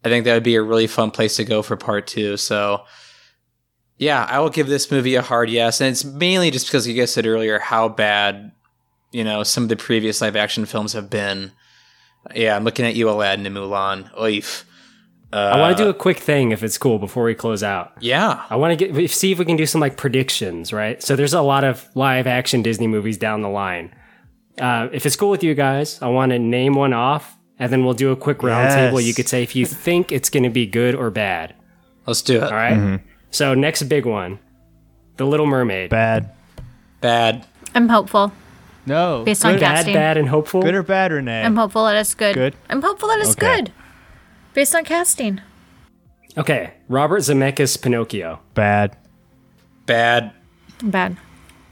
I 0.04 0.10
think 0.10 0.26
that 0.26 0.34
would 0.34 0.44
be 0.44 0.56
a 0.56 0.62
really 0.62 0.88
fun 0.88 1.12
place 1.12 1.38
to 1.38 1.46
go 1.46 1.62
for 1.62 1.78
part 1.78 2.08
two. 2.08 2.38
So, 2.38 2.84
yeah, 3.98 4.26
I 4.30 4.40
will 4.40 4.50
give 4.50 4.68
this 4.68 4.92
movie 4.92 5.16
a 5.16 5.22
hard 5.22 5.50
yes, 5.50 5.80
and 5.80 5.90
it's 5.90 6.04
mainly 6.04 6.52
just 6.52 6.68
because, 6.68 6.88
like 6.88 6.98
I 6.98 7.06
said 7.06 7.26
earlier, 7.26 7.60
how 7.60 7.88
bad 7.90 8.52
you 9.12 9.24
know 9.24 9.44
some 9.44 9.64
of 9.64 9.70
the 9.70 9.76
previous 9.76 10.22
live 10.22 10.36
action 10.36 10.66
films 10.66 10.94
have 10.94 11.10
been. 11.10 11.52
Yeah, 12.36 12.56
I'm 12.56 12.64
looking 12.64 12.86
at 12.86 12.96
you, 12.96 13.10
Aladdin 13.10 13.46
and 13.46 13.56
Mulan. 13.56 14.14
Oif. 14.16 14.64
I 15.34 15.60
want 15.60 15.78
to 15.78 15.84
do 15.84 15.90
a 15.90 15.94
quick 15.94 16.20
thing 16.20 16.52
if 16.52 16.64
it's 16.64 16.78
cool 16.78 17.00
before 17.00 17.24
we 17.24 17.34
close 17.34 17.64
out. 17.64 17.94
Yeah, 18.00 18.46
I 18.50 18.56
want 18.56 18.78
to 18.78 18.88
get 18.88 19.10
see 19.10 19.32
if 19.32 19.40
we 19.40 19.46
can 19.46 19.56
do 19.56 19.66
some 19.66 19.82
like 19.82 19.98
predictions, 19.98 20.72
right? 20.72 21.02
So 21.02 21.16
there's 21.16 21.34
a 21.34 21.42
lot 21.42 21.64
of 21.64 21.88
live 21.96 22.28
action 22.28 22.62
Disney 22.62 22.88
movies 22.88 23.18
down 23.18 23.42
the 23.42 23.50
line. 23.50 23.96
Uh, 24.60 24.90
if 24.92 25.06
it's 25.06 25.16
cool 25.16 25.32
with 25.32 25.44
you 25.44 25.56
guys, 25.56 26.00
I 26.02 26.10
want 26.10 26.32
to 26.32 26.40
name 26.40 26.76
one 26.76 26.94
off, 26.94 27.36
and 27.60 27.72
then 27.72 27.84
we'll 27.86 27.94
do 27.94 28.12
a 28.12 28.16
quick 28.16 28.40
roundtable. 28.40 29.00
Yes. 29.00 29.06
You 29.06 29.14
could 29.14 29.30
say 29.30 29.44
if 29.44 29.56
you 29.56 29.66
think 29.66 30.12
it's 30.12 30.30
going 30.30 30.44
to 30.44 30.50
be 30.50 30.66
good 30.66 30.96
or 30.96 31.10
bad. 31.10 31.54
let's 32.08 32.22
do 32.22 32.38
it. 32.38 32.44
All 32.44 32.52
right? 32.52 32.74
Mm-hmm. 32.74 33.08
So 33.32 33.54
next 33.54 33.84
big 33.84 34.06
one, 34.06 34.40
The 35.18 35.26
Little 35.26 35.46
Mermaid. 35.46 35.90
Bad. 35.90 36.32
Bad. 37.02 37.46
I'm 37.76 37.90
hopeful 37.90 38.32
No. 38.86 39.24
based 39.24 39.44
on 39.46 39.54
Bad, 39.54 39.60
casting. 39.78 39.94
bad, 39.94 40.18
and 40.18 40.30
hopeful. 40.30 40.62
good 40.62 40.76
or 40.76 40.84
bad, 40.84 41.12
Renee? 41.12 41.44
I'm 41.44 41.56
hopeful 41.56 41.86
that 41.86 41.96
it's 41.96 42.14
good. 42.14 42.36
Good? 42.36 42.56
I'm 42.70 42.82
hopeful 42.82 43.10
that 43.10 43.20
it's 43.20 43.32
Okay. 43.32 43.56
good 43.62 43.72
based 44.54 44.76
on 44.76 44.84
casting. 44.86 45.42
okay, 46.38 46.74
Robert 46.88 47.20
Zemeckis 47.22 47.82
Pinocchio. 47.82 48.40
bad. 48.54 48.96
Bad. 49.86 50.32
Bad. 50.82 51.18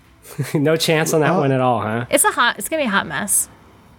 no 0.53 0.75
chance 0.75 1.13
on 1.13 1.21
that 1.21 1.35
one 1.35 1.51
at 1.51 1.61
all, 1.61 1.81
huh? 1.81 2.05
It's 2.09 2.23
a 2.23 2.31
hot. 2.31 2.57
It's 2.57 2.67
gonna 2.69 2.81
be 2.83 2.87
a 2.87 2.89
hot 2.91 3.05
mess. 3.07 3.49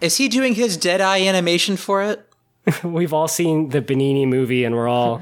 Is 0.03 0.17
he 0.19 0.29
doing 0.29 0.55
his 0.55 0.77
dead 0.77 1.01
eye 1.01 1.23
animation 1.23 1.77
for 1.77 2.03
it? 2.03 2.29
We've 2.85 3.13
all 3.13 3.29
seen 3.29 3.71
the 3.71 3.81
Benigni 3.81 4.27
movie, 4.29 4.65
and 4.65 4.75
we're 4.75 4.89
all 4.89 5.21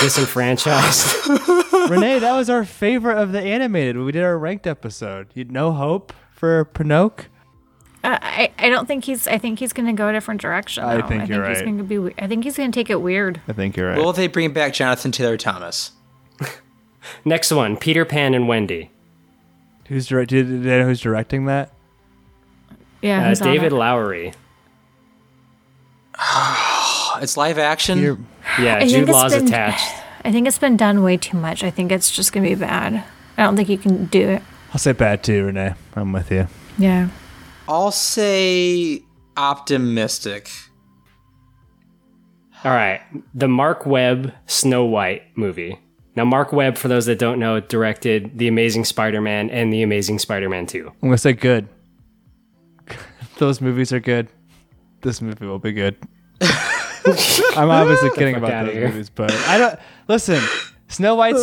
disenfranchised. 0.00 1.28
Renee, 1.90 2.18
that 2.18 2.36
was 2.36 2.50
our 2.50 2.64
favorite 2.64 3.16
of 3.18 3.32
the 3.32 3.40
animated. 3.40 3.96
when 3.96 4.06
We 4.06 4.12
did 4.12 4.22
our 4.22 4.36
ranked 4.38 4.66
episode. 4.66 5.28
You 5.34 5.44
no 5.44 5.72
hope 5.72 6.12
for 6.32 6.64
Pinocchio? 6.64 7.26
Uh, 8.02 8.18
I 8.22 8.50
I 8.58 8.70
don't 8.70 8.86
think 8.88 9.04
he's. 9.04 9.28
I 9.28 9.36
think 9.38 9.58
he's 9.58 9.72
gonna 9.74 9.92
go 9.92 10.08
a 10.08 10.12
different 10.12 10.40
direction. 10.40 10.82
I 10.84 11.00
though. 11.00 11.06
think 11.06 11.28
you're 11.28 11.46
He's 11.48 11.58
right. 11.58 11.66
gonna 11.66 11.82
be. 11.84 12.14
I 12.18 12.26
think 12.26 12.44
he's 12.44 12.56
gonna 12.56 12.72
take 12.72 12.88
it 12.88 13.02
weird. 13.02 13.40
I 13.46 13.52
think 13.52 13.76
you're 13.76 13.88
right. 13.90 13.98
Will 13.98 14.12
they 14.14 14.26
bring 14.26 14.52
back 14.54 14.72
Jonathan 14.72 15.12
Taylor 15.12 15.36
Thomas? 15.36 15.92
Next 17.24 17.52
one, 17.52 17.76
Peter 17.76 18.04
Pan 18.06 18.32
and 18.34 18.48
Wendy. 18.48 18.90
who's 19.88 20.06
direct? 20.06 20.30
Did, 20.30 20.46
did 20.48 20.62
they 20.62 20.78
know 20.78 20.86
who's 20.86 21.00
directing 21.00 21.44
that? 21.46 21.72
Yeah, 23.02 23.24
Uh, 23.24 23.28
who's 23.30 23.40
David 23.40 23.72
it? 23.72 23.76
Lowery. 23.76 24.32
It's 27.22 27.36
live 27.36 27.58
action. 27.58 27.98
You're- 27.98 28.18
Yeah, 28.60 28.76
I 28.76 28.78
think 28.80 28.90
Jude 28.92 29.02
it's 29.02 29.12
Law's 29.12 29.34
been- 29.34 29.48
attached. 29.48 29.92
I 30.24 30.32
think 30.32 30.46
it's 30.46 30.58
been 30.58 30.76
done 30.76 31.02
way 31.02 31.16
too 31.16 31.36
much. 31.36 31.62
I 31.64 31.70
think 31.70 31.90
it's 31.92 32.10
just 32.10 32.32
gonna 32.32 32.48
be 32.48 32.54
bad. 32.54 33.04
I 33.36 33.42
don't 33.42 33.56
think 33.56 33.68
you 33.68 33.78
can 33.78 34.06
do 34.06 34.28
it. 34.28 34.42
I'll 34.72 34.78
say 34.78 34.92
bad 34.92 35.22
too, 35.24 35.46
Renee. 35.46 35.74
I'm 35.96 36.12
with 36.12 36.30
you. 36.30 36.46
Yeah. 36.78 37.08
I'll 37.68 37.90
say 37.90 39.02
optimistic. 39.36 40.50
All 42.64 42.72
right, 42.72 43.00
the 43.34 43.48
Marc 43.48 43.86
Webb 43.86 44.34
Snow 44.46 44.84
White 44.84 45.22
movie. 45.36 45.78
Now, 46.16 46.24
Marc 46.26 46.52
Webb, 46.52 46.76
for 46.76 46.88
those 46.88 47.06
that 47.06 47.18
don't 47.18 47.38
know, 47.38 47.60
directed 47.60 48.36
The 48.36 48.48
Amazing 48.48 48.84
Spider-Man 48.84 49.48
and 49.50 49.72
The 49.72 49.82
Amazing 49.82 50.18
Spider-Man 50.18 50.66
2. 50.66 50.86
I'm 51.02 51.08
gonna 51.08 51.16
say 51.18 51.32
good. 51.32 51.68
Those 53.40 53.62
movies 53.62 53.90
are 53.90 54.00
good. 54.00 54.28
This 55.00 55.22
movie 55.22 55.46
will 55.46 55.58
be 55.58 55.72
good. 55.72 55.96
I'm 56.42 57.70
obviously 57.70 58.10
kidding 58.10 58.34
about 58.34 58.66
those 58.66 58.74
here. 58.74 58.88
movies, 58.88 59.08
but 59.08 59.32
I 59.32 59.56
don't 59.56 59.80
listen. 60.08 60.42
Snow 60.88 61.14
White's 61.14 61.42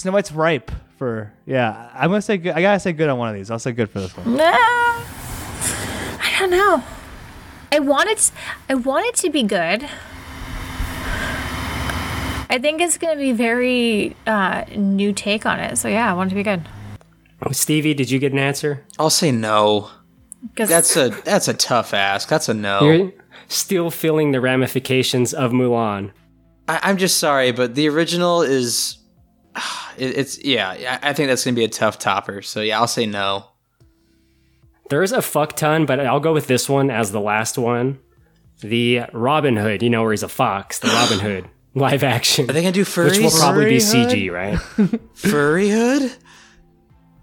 Snow 0.00 0.12
White's 0.12 0.32
ripe 0.32 0.70
for 0.96 1.30
yeah. 1.44 1.90
I'm 1.92 2.08
gonna 2.08 2.22
say 2.22 2.38
good. 2.38 2.54
I 2.54 2.62
gotta 2.62 2.80
say 2.80 2.94
good 2.94 3.10
on 3.10 3.18
one 3.18 3.28
of 3.28 3.34
these. 3.34 3.50
I'll 3.50 3.58
say 3.58 3.72
good 3.72 3.90
for 3.90 4.00
this 4.00 4.16
one. 4.16 4.34
No, 4.34 4.50
I 4.50 6.36
don't 6.38 6.48
know. 6.48 6.82
I 7.70 7.80
want 7.80 8.08
it. 8.08 8.32
I 8.70 8.74
want 8.74 9.04
it 9.04 9.14
to 9.16 9.28
be 9.28 9.42
good. 9.42 9.86
I 12.48 12.58
think 12.58 12.80
it's 12.80 12.96
going 12.96 13.14
to 13.14 13.20
be 13.20 13.32
very 13.32 14.16
uh, 14.26 14.64
new 14.74 15.12
take 15.12 15.44
on 15.44 15.60
it. 15.60 15.76
So 15.76 15.88
yeah, 15.88 16.10
I 16.10 16.14
want 16.14 16.28
it 16.28 16.30
to 16.30 16.36
be 16.36 16.42
good. 16.42 16.62
Stevie, 17.52 17.92
did 17.92 18.10
you 18.10 18.18
get 18.18 18.32
an 18.32 18.38
answer? 18.38 18.86
I'll 18.98 19.10
say 19.10 19.32
no. 19.32 19.90
'Cause- 20.56 20.68
That's 20.68 20.96
a 20.96 21.08
that's 21.24 21.48
a 21.48 21.54
tough 21.54 21.94
ask. 21.94 22.28
That's 22.28 22.48
a 22.48 22.54
no. 22.54 22.80
You're 22.82 23.12
still 23.48 23.90
feeling 23.90 24.32
the 24.32 24.40
ramifications 24.40 25.32
of 25.34 25.52
Mulan. 25.52 26.10
I, 26.68 26.80
I'm 26.82 26.96
just 26.96 27.18
sorry, 27.18 27.52
but 27.52 27.74
the 27.74 27.88
original 27.88 28.42
is 28.42 28.98
it, 29.96 30.16
it's 30.18 30.44
yeah. 30.44 30.98
I 31.02 31.10
I 31.10 31.12
think 31.12 31.28
that's 31.28 31.44
gonna 31.44 31.54
be 31.54 31.64
a 31.64 31.68
tough 31.68 31.98
topper. 31.98 32.42
So 32.42 32.60
yeah, 32.60 32.78
I'll 32.80 32.86
say 32.86 33.06
no. 33.06 33.46
There's 34.90 35.12
a 35.12 35.22
fuck 35.22 35.56
ton, 35.56 35.86
but 35.86 35.98
I'll 36.00 36.20
go 36.20 36.32
with 36.34 36.46
this 36.46 36.68
one 36.68 36.90
as 36.90 37.10
the 37.10 37.20
last 37.20 37.56
one. 37.58 37.98
The 38.60 39.02
Robin 39.12 39.56
Hood, 39.56 39.82
you 39.82 39.90
know, 39.90 40.02
where 40.02 40.12
he's 40.12 40.22
a 40.22 40.28
fox, 40.28 40.78
the 40.78 40.88
Robin 41.00 41.18
Hood 41.18 41.48
live 41.74 42.04
action. 42.04 42.48
Are 42.48 42.52
they 42.52 42.60
gonna 42.60 42.72
do 42.72 42.84
furries? 42.84 43.12
which 43.12 43.20
will 43.20 43.30
probably 43.40 43.64
be 43.66 43.80
Furry 43.80 44.04
CG, 44.06 44.30
right? 44.32 44.58
Furry 45.14 45.70
hood? 45.70 46.12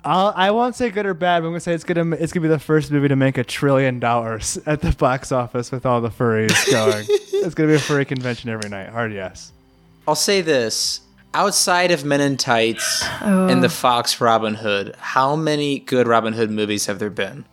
I'll, 0.04 0.34
I 0.36 0.49
won't 0.52 0.76
say 0.76 0.89
good 0.89 1.06
or 1.06 1.14
bad, 1.14 1.41
but 1.41 1.47
I'm 1.47 1.52
gonna 1.52 1.60
say 1.60 1.74
it's 1.74 1.84
gonna 1.84 2.16
it's 2.16 2.34
gonna 2.34 2.41
be 2.41 2.47
the 2.47 2.58
first 2.60 2.91
movie 2.91 3.08
to 3.08 3.16
make 3.16 3.38
a 3.38 3.43
trillion 3.43 3.99
dollars 3.99 4.58
at 4.66 4.82
the 4.82 4.91
box 4.93 5.32
office 5.32 5.72
with 5.72 5.86
all 5.86 6.02
the 6.02 6.10
furries 6.10 6.49
going. 6.72 7.06
it's 7.08 7.54
gonna 7.54 7.70
be 7.70 7.76
a 7.76 7.80
furry 7.80 8.06
convention 8.06 8.49
every 8.49 8.70
night. 8.70 8.89
Hard 8.89 9.14
yes. 9.14 9.52
I'll 10.08 10.16
say 10.16 10.41
this. 10.41 11.02
Outside 11.34 11.91
of 11.91 12.04
Men 12.04 12.20
in 12.20 12.36
Tights 12.36 13.06
and 13.22 13.64
the 13.64 13.70
Fox 13.70 14.20
Robin 14.20 14.56
Hood, 14.56 14.95
how 14.97 15.36
many 15.38 15.80
good 15.80 16.06
Robin 16.06 16.34
Hood 16.34 16.52
movies 16.52 16.88
have 16.88 16.99
there 16.99 17.10
been? 17.10 17.45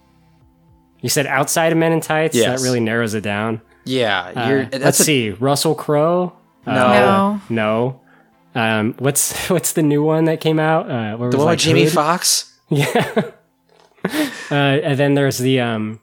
You 1.01 1.09
said 1.09 1.27
outside 1.29 1.71
of 1.71 1.79
Men 1.79 1.93
in 1.93 2.01
Tights. 2.01 2.35
Yes. 2.35 2.61
That 2.61 2.67
really 2.67 2.81
narrows 2.81 3.15
it 3.15 3.21
down. 3.21 3.61
Yeah, 3.85 4.33
Uh, 4.35 4.49
you're. 4.49 4.69
let's 4.81 4.99
a, 4.99 5.05
see. 5.05 5.31
Russell 5.31 5.77
Crowe. 5.77 6.33
No. 6.67 6.75
No. 6.75 7.41
No. 7.49 8.01
Um, 8.55 8.95
what's 8.99 9.49
what's 9.51 9.73
the 9.73 9.83
new 9.83 10.03
one 10.03 10.25
that 10.25 10.41
came 10.41 10.59
out? 10.59 10.91
Uh, 10.91 11.17
where 11.17 11.31
The 11.31 11.37
was 11.37 11.45
one 11.45 11.47
like 11.47 11.57
with 11.59 11.61
Jamie 11.61 11.85
Hood? 11.85 11.93
Foxx. 11.93 12.55
Yeah. 12.71 13.31
uh, 14.51 14.55
and 14.55 14.99
then 14.99 15.15
there's 15.15 15.39
the 15.39 15.61
um, 15.61 16.01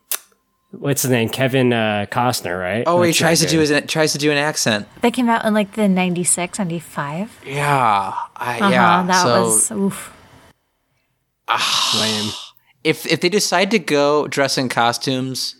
what's 0.71 1.03
the 1.03 1.09
name? 1.09 1.29
Kevin 1.29 1.71
uh, 1.73 2.05
Costner, 2.11 2.59
right? 2.59 2.83
Oh, 2.87 3.01
he 3.03 3.13
tries 3.13 3.39
to 3.39 3.45
not 3.45 3.51
do 3.51 3.59
his 3.59 3.71
tries 3.87 4.11
to 4.13 4.17
do 4.17 4.31
an 4.31 4.37
accent. 4.37 4.87
That 5.01 5.13
came 5.13 5.29
out 5.29 5.45
in 5.45 5.53
like 5.53 5.73
the 5.73 5.87
96, 5.87 6.57
95. 6.59 7.41
Yeah, 7.45 8.13
I, 8.35 8.59
Uh-huh, 8.59 8.69
yeah. 8.69 9.03
that 9.07 9.23
so 9.23 9.41
was 9.43 9.71
oof. 9.71 10.13
lame. 11.99 12.31
if 12.83 13.05
if 13.05 13.21
they 13.21 13.29
decide 13.29 13.71
to 13.71 13.79
go 13.79 14.27
dress 14.27 14.57
in 14.57 14.69
costumes, 14.69 15.55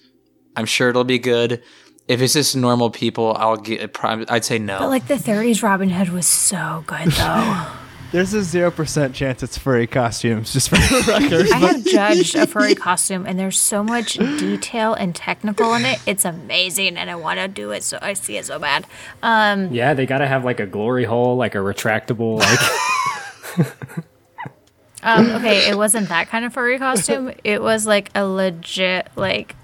I'm 0.56 0.66
sure 0.66 0.90
it'll 0.90 1.04
be 1.04 1.20
good. 1.20 1.62
If 2.08 2.22
it's 2.22 2.34
just 2.34 2.56
normal 2.56 2.90
people, 2.92 3.36
I'll 3.38 3.58
get. 3.58 3.94
prob- 3.94 4.26
I'd 4.30 4.46
say 4.46 4.60
no. 4.60 4.80
But 4.80 4.90
like 4.90 5.08
the 5.08 5.16
30s 5.16 5.64
Robin 5.64 5.90
Hood 5.90 6.10
was 6.10 6.28
so 6.28 6.84
good 6.88 7.08
though. 7.12 7.68
There's 8.12 8.34
a 8.34 8.44
zero 8.44 8.72
percent 8.72 9.14
chance 9.14 9.44
it's 9.44 9.58
furry 9.58 9.88
costumes, 9.88 10.54
just 10.54 10.70
for 10.70 10.76
the 10.76 11.04
record. 11.20 11.52
I 11.52 11.58
have 11.58 11.84
judged 11.84 12.36
a 12.36 12.48
furry 12.48 12.74
costume 12.76 13.26
and 13.26 13.38
there's 13.38 13.60
so 13.60 13.84
much 13.84 14.14
detail 14.14 14.94
and 14.94 15.14
technical 15.14 15.74
in 15.74 15.84
it. 15.84 16.00
It's 16.06 16.24
amazing 16.24 16.96
and 16.96 17.10
I 17.10 17.16
want 17.16 17.40
to 17.40 17.50
do 17.50 17.72
it 17.72 17.84
so 17.84 17.98
I 18.02 18.14
see 18.14 18.38
it 18.38 18.46
so 18.46 18.58
bad. 18.58 18.86
Um 19.22 19.74
Yeah, 19.74 19.96
they 19.96 20.06
got 20.06 20.20
to 20.20 20.28
have 20.28 20.46
like 20.46 20.62
a 20.62 20.66
glory 20.66 21.04
hole, 21.04 21.36
like 21.36 21.56
a 21.56 21.58
retractable, 21.58 22.40
like 23.58 23.66
Um, 25.04 25.30
okay, 25.32 25.70
it 25.70 25.78
wasn't 25.78 26.10
that 26.10 26.30
kind 26.30 26.46
of 26.46 26.54
furry 26.54 26.80
costume. 26.80 27.32
It 27.44 27.62
was 27.62 27.86
like 27.86 28.10
a 28.16 28.26
legit, 28.26 29.10
like 29.16 29.56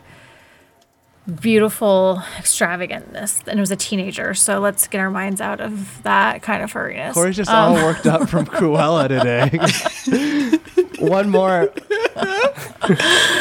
beautiful 1.39 2.21
extravagantness. 2.37 3.41
And 3.47 3.57
it 3.59 3.61
was 3.61 3.71
a 3.71 3.75
teenager, 3.75 4.33
so 4.33 4.59
let's 4.59 4.87
get 4.87 4.99
our 4.99 5.09
minds 5.09 5.39
out 5.41 5.61
of 5.61 6.01
that 6.03 6.41
kind 6.41 6.63
of 6.63 6.71
furriness. 6.71 7.13
Corey's 7.13 7.35
just 7.37 7.49
Um, 7.49 7.75
all 7.75 7.85
worked 7.85 8.05
up 8.07 8.29
from 8.29 8.45
Cruella 8.47 9.07
today. 9.07 10.57
one 11.07 11.29
more. 11.29 11.71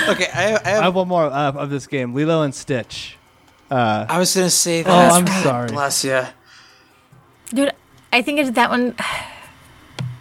okay, 0.09 0.27
I, 0.35 0.59
I, 0.65 0.79
I 0.79 0.83
have 0.85 0.95
one 0.95 1.09
more 1.09 1.25
uh, 1.25 1.53
of 1.53 1.71
this 1.71 1.87
game. 1.87 2.15
Lilo 2.15 2.43
and 2.43 2.55
Stitch. 2.55 3.17
I 3.71 4.19
was 4.19 4.35
gonna 4.35 4.51
say 4.51 4.83
that 4.83 5.13
Oh. 5.13 5.17
I'm 5.17 5.27
sorry. 5.43 5.69
Bless 5.69 6.05
you. 6.05 6.23
Dude, 7.53 7.73
I 8.13 8.23
think 8.23 8.39
it's 8.41 8.51
that 8.53 8.71
one. 8.71 8.95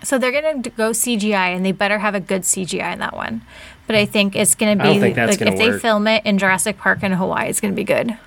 So 0.02 0.18
they're 0.18 0.32
gonna 0.32 0.62
go 0.62 0.92
CGI, 0.92 1.54
and 1.54 1.66
they 1.66 1.74
better 1.74 2.00
have 2.00 2.16
a 2.16 2.22
good 2.22 2.44
CGI 2.44 2.94
in 2.94 3.00
that 3.00 3.14
one. 3.18 3.42
But 3.90 3.96
I 3.96 4.06
think 4.06 4.36
it's 4.36 4.54
gonna 4.54 4.76
be 4.76 4.82
I 4.82 4.86
don't 4.86 5.00
think 5.00 5.16
that's 5.16 5.32
like 5.32 5.40
gonna 5.40 5.54
if 5.54 5.58
they 5.58 5.70
work. 5.72 5.82
film 5.82 6.06
it 6.06 6.24
in 6.24 6.38
Jurassic 6.38 6.78
Park 6.78 7.02
in 7.02 7.12
Hawaii, 7.12 7.50
it's 7.50 7.60
gonna 7.60 7.74
be 7.74 7.84
good. 7.84 8.12
I 8.12 8.18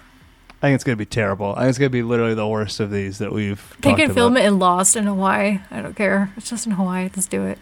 think 0.61 0.75
it's 0.75 0.83
gonna 0.83 0.97
be 0.97 1.07
terrible. 1.07 1.53
I 1.53 1.61
think 1.61 1.69
it's 1.69 1.79
gonna 1.79 1.91
be 1.91 2.03
literally 2.03 2.35
the 2.35 2.49
worst 2.49 2.81
of 2.81 2.91
these 2.91 3.19
that 3.19 3.31
we've. 3.31 3.77
They 3.81 3.91
talked 3.91 4.03
can 4.03 4.13
film 4.13 4.37
it 4.37 4.45
in 4.45 4.59
Lost 4.59 4.97
in 4.97 5.05
Hawaii. 5.05 5.61
I 5.71 5.81
don't 5.81 5.95
care. 5.95 6.33
It's 6.37 6.51
just 6.51 6.67
in 6.67 6.73
Hawaii. 6.73 7.11
Let's 7.15 7.29
do 7.29 7.45
it. 7.47 7.59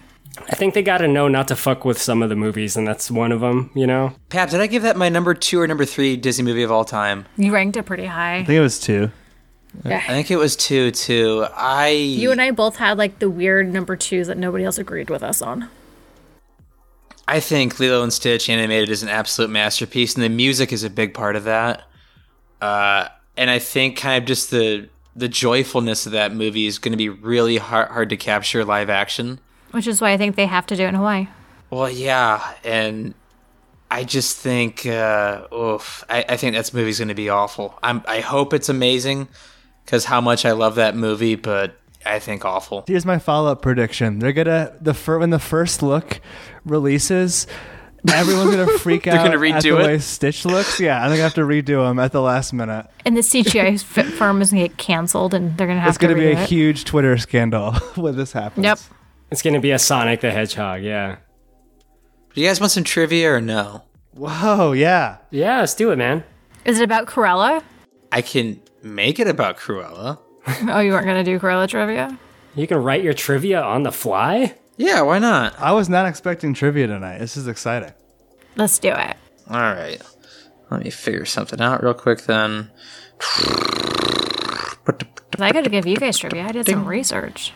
I 0.49 0.57
think 0.57 0.73
they 0.73 0.81
got 0.81 0.99
to 0.99 1.09
know 1.09 1.29
not 1.29 1.49
to 1.49 1.57
fuck 1.57 1.85
with 1.85 2.01
some 2.01 2.23
of 2.23 2.31
the 2.31 2.37
movies, 2.37 2.75
and 2.75 2.89
that's 2.89 3.11
one 3.11 3.33
of 3.33 3.43
them. 3.43 3.71
You 3.75 3.87
know, 3.87 4.15
Pap, 4.31 4.49
did 4.49 4.63
I 4.63 4.67
give 4.67 4.83
that 4.85 4.97
my 4.97 5.11
number 5.11 5.35
two 5.35 5.61
or 5.61 5.67
number 5.67 5.85
three 5.85 6.17
Disney 6.17 6.43
movie 6.47 6.63
of 6.63 6.73
all 6.73 6.87
time? 6.87 7.27
You 7.37 7.53
ranked 7.53 7.77
it 7.77 7.83
pretty 7.85 8.07
high. 8.07 8.37
I 8.37 8.45
think 8.47 8.57
it 8.57 8.61
was 8.61 8.81
two. 8.81 9.11
Yeah. 9.85 9.99
I 9.99 10.09
think 10.09 10.31
it 10.31 10.37
was 10.37 10.57
two. 10.57 10.91
Two. 10.91 11.45
I. 11.55 11.89
You 11.89 12.33
and 12.33 12.41
I 12.41 12.51
both 12.51 12.77
had 12.77 12.97
like 12.97 13.19
the 13.19 13.29
weird 13.29 13.71
number 13.71 13.95
twos 13.95 14.29
that 14.29 14.39
nobody 14.39 14.65
else 14.65 14.79
agreed 14.79 15.11
with 15.11 15.23
us 15.23 15.43
on. 15.43 15.69
I 17.31 17.39
think 17.39 17.79
Lilo 17.79 18.03
and 18.03 18.13
Stitch 18.13 18.51
animated 18.51 18.91
is 18.91 19.05
an 19.05 19.09
absolute 19.09 19.51
masterpiece, 19.51 20.15
and 20.15 20.25
the 20.25 20.29
music 20.29 20.73
is 20.73 20.83
a 20.83 20.91
big 20.91 21.15
part 21.15 21.37
of 21.37 21.45
that. 21.45 21.85
Uh, 22.61 23.07
and 23.37 23.49
I 23.49 23.61
think 23.61 23.97
kind 23.97 24.21
of 24.21 24.27
just 24.27 24.51
the 24.51 24.89
the 25.15 25.29
joyfulness 25.29 26.07
of 26.07 26.13
that 26.13 26.35
movie 26.35 26.67
is 26.67 26.81
going 26.81 26.91
to 26.91 26.97
be 26.97 27.09
really 27.09 27.59
hard, 27.59 27.89
hard 27.89 28.09
to 28.11 28.17
capture 28.17 28.65
live 28.65 28.91
action. 28.91 29.39
Which 29.71 29.87
is 29.87 30.01
why 30.01 30.11
I 30.11 30.17
think 30.17 30.35
they 30.35 30.47
have 30.47 30.67
to 30.67 30.77
do 30.77 30.83
it 30.83 30.89
in 30.89 30.97
Hawaii. 30.97 31.29
Well, 31.71 31.89
yeah, 31.89 32.55
and 32.65 33.15
I 33.93 34.03
just 34.03 34.37
think, 34.37 34.85
uh, 34.85 35.47
oof, 35.55 36.03
I, 36.11 36.25
I 36.31 36.37
think 36.37 36.57
that 36.57 36.75
movie's 36.75 36.99
going 36.99 37.09
to 37.09 37.15
be 37.15 37.29
awful. 37.29 37.79
I'm, 37.81 38.03
I 38.09 38.21
hope 38.21 38.53
it's 38.53 38.69
amazing 38.69 39.29
because 39.85 40.05
how 40.05 40.21
much 40.21 40.45
I 40.45 40.51
love 40.51 40.75
that 40.75 40.97
movie, 40.97 41.37
but 41.37 41.80
I 42.07 42.19
think 42.19 42.45
awful. 42.45 42.85
Here's 42.87 43.05
my 43.05 43.19
follow 43.19 43.53
up 43.53 43.63
prediction. 43.63 44.19
They're 44.21 44.33
gonna 44.33 44.73
the 44.81 44.95
fir- 44.95 45.19
when 45.19 45.31
the 45.31 45.39
first 45.39 45.83
look 45.83 46.21
releases, 46.65 47.47
everyone's 48.11 48.51
gonna 48.57 48.67
freak 48.79 49.07
out 49.07 49.15
They're 49.23 49.31
gonna 49.39 49.55
at 49.55 49.63
redo 49.63 49.77
the 49.77 49.81
it? 49.81 49.87
way 49.87 49.99
Stitch 49.99 50.45
looks. 50.45 50.81
Yeah, 50.81 51.05
I 51.05 51.09
think 51.09 51.21
I 51.21 51.25
have 51.25 51.35
to 51.35 51.43
redo 51.43 51.87
them 51.87 51.99
at 51.99 52.13
the 52.13 52.23
last 52.23 52.53
minute. 52.53 52.87
And 53.05 53.17
the 53.17 53.21
CGI 53.21 53.75
f- 53.99 54.07
firm 54.15 54.41
is 54.41 54.51
gonna 54.51 54.67
get 54.69 54.77
canceled, 54.79 55.35
and 55.35 55.57
they're 55.59 55.67
gonna 55.67 55.81
have 55.81 55.89
to. 55.89 55.91
It's 55.91 55.99
to 55.99 56.07
gonna 56.07 56.15
be 56.19 56.35
redo 56.35 56.39
a 56.39 56.43
it. 56.43 56.49
huge 56.49 56.85
Twitter 56.85 57.19
scandal 57.19 57.73
when 57.97 58.17
this 58.17 58.33
happens. 58.33 58.65
Yep. 58.65 58.79
it's 59.31 59.43
going 59.43 59.55
to 59.55 59.61
be 59.61 59.71
a 59.73 59.79
Sonic 59.79 60.21
the 60.23 60.31
Hedgehog. 60.31 60.83
Yeah, 60.83 61.17
Do 62.35 62.41
you 62.41 62.47
guys 62.49 62.61
want 62.61 62.73
some 62.73 62.85
trivia 62.85 63.33
or 63.35 63.41
no? 63.41 63.83
Whoa, 64.15 64.73
yeah. 64.73 65.19
yeah. 65.31 65.61
Let's 65.61 65.75
do 65.75 65.91
it, 65.93 65.97
man. 65.97 66.25
Is 66.65 66.81
it 66.81 66.85
about 66.85 67.07
Corella? 67.07 67.63
I 68.11 68.23
can 68.23 68.61
make 68.83 69.21
it 69.21 69.29
about 69.29 69.57
Cruella. 69.57 70.19
Oh, 70.69 70.81
you 70.81 70.93
weren't 70.93 71.07
gonna 71.07 71.25
do 71.25 71.39
Corella 71.39 71.69
trivia? 71.69 72.19
You 72.55 72.67
can 72.67 72.79
write 72.83 73.03
your 73.03 73.15
trivia 73.15 73.61
on 73.63 73.83
the 73.85 73.93
fly. 73.93 74.55
Yeah, 74.77 75.03
why 75.03 75.19
not? 75.19 75.59
I 75.59 75.73
was 75.73 75.89
not 75.89 76.07
expecting 76.07 76.55
trivia 76.55 76.87
tonight. 76.87 77.19
This 77.19 77.37
is 77.37 77.47
exciting. 77.47 77.93
Let's 78.57 78.79
do 78.79 78.89
it. 78.91 79.17
All 79.49 79.57
right. 79.61 79.99
Let 80.71 80.83
me 80.85 80.91
figure 80.91 81.25
something 81.25 81.61
out 81.61 81.83
real 81.83 81.95
quick 81.95 82.23
then. 82.23 82.71
I 85.39 85.53
gotta 85.53 85.71
give 85.71 85.87
you 85.87 85.97
guys 85.97 86.19
trivia. 86.19 86.45
I 86.45 86.53
did 86.53 86.67
some 86.67 86.87
research. 86.87 87.53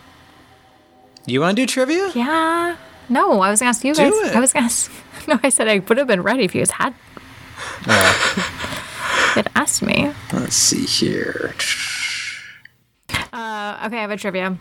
You 1.26 1.40
want 1.40 1.56
to 1.56 1.62
do 1.62 1.66
trivia? 1.66 2.10
Yeah. 2.14 2.76
No, 3.08 3.40
I 3.40 3.50
was 3.50 3.60
gonna 3.60 3.70
ask 3.70 3.84
you 3.84 3.94
Do 3.94 4.02
guys. 4.10 4.30
it. 4.30 4.36
I 4.36 4.40
was 4.40 4.52
gonna. 4.52 4.66
Ask, 4.66 4.90
no, 5.28 5.38
I 5.42 5.48
said 5.48 5.68
I 5.68 5.78
would 5.80 5.98
have 5.98 6.06
been 6.06 6.22
ready 6.22 6.44
if 6.44 6.54
you 6.54 6.60
guys 6.60 6.70
had. 6.72 6.94
had 7.84 9.50
asked 9.54 9.82
me. 9.82 10.12
Let's 10.32 10.56
see 10.56 10.84
here. 10.86 11.54
Okay, 13.84 13.98
I 13.98 14.00
have 14.00 14.10
a 14.10 14.16
trivia. 14.16 14.56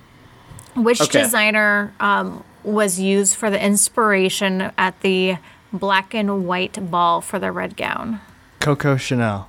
Which 0.76 0.99
Okay. 1.01 1.21
designer 1.21 1.93
um, 1.99 2.43
was 2.63 2.99
used 2.99 3.36
for 3.36 3.49
the 3.49 3.63
inspiration 3.63 4.71
at 4.78 4.99
the 5.01 5.38
black 5.71 6.13
and 6.13 6.45
white 6.45 6.89
ball 6.91 7.21
for 7.21 7.39
the 7.39 7.51
red 7.51 7.78
gown? 7.78 8.19
Coco 8.59 8.97
Chanel. 8.97 9.47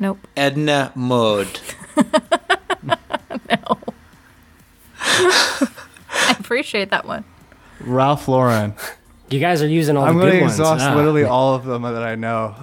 Nope. 0.00 0.26
Edna 0.36 0.92
Mode. 0.94 1.60
No. 3.50 3.78
I 5.00 6.36
appreciate 6.38 6.90
that 6.90 7.04
one. 7.06 7.24
Ralph 7.80 8.28
Lauren. 8.28 8.74
You 9.30 9.40
guys 9.40 9.62
are 9.62 9.66
using 9.68 9.96
all 9.96 10.04
I'm 10.04 10.16
the 10.16 10.22
going 10.22 10.38
to 10.38 10.44
exhaust 10.44 10.84
Ah, 10.84 10.94
literally 10.94 11.24
all 11.24 11.54
of 11.54 11.64
them 11.64 11.82
that 11.82 12.02
I 12.02 12.14
know. 12.14 12.54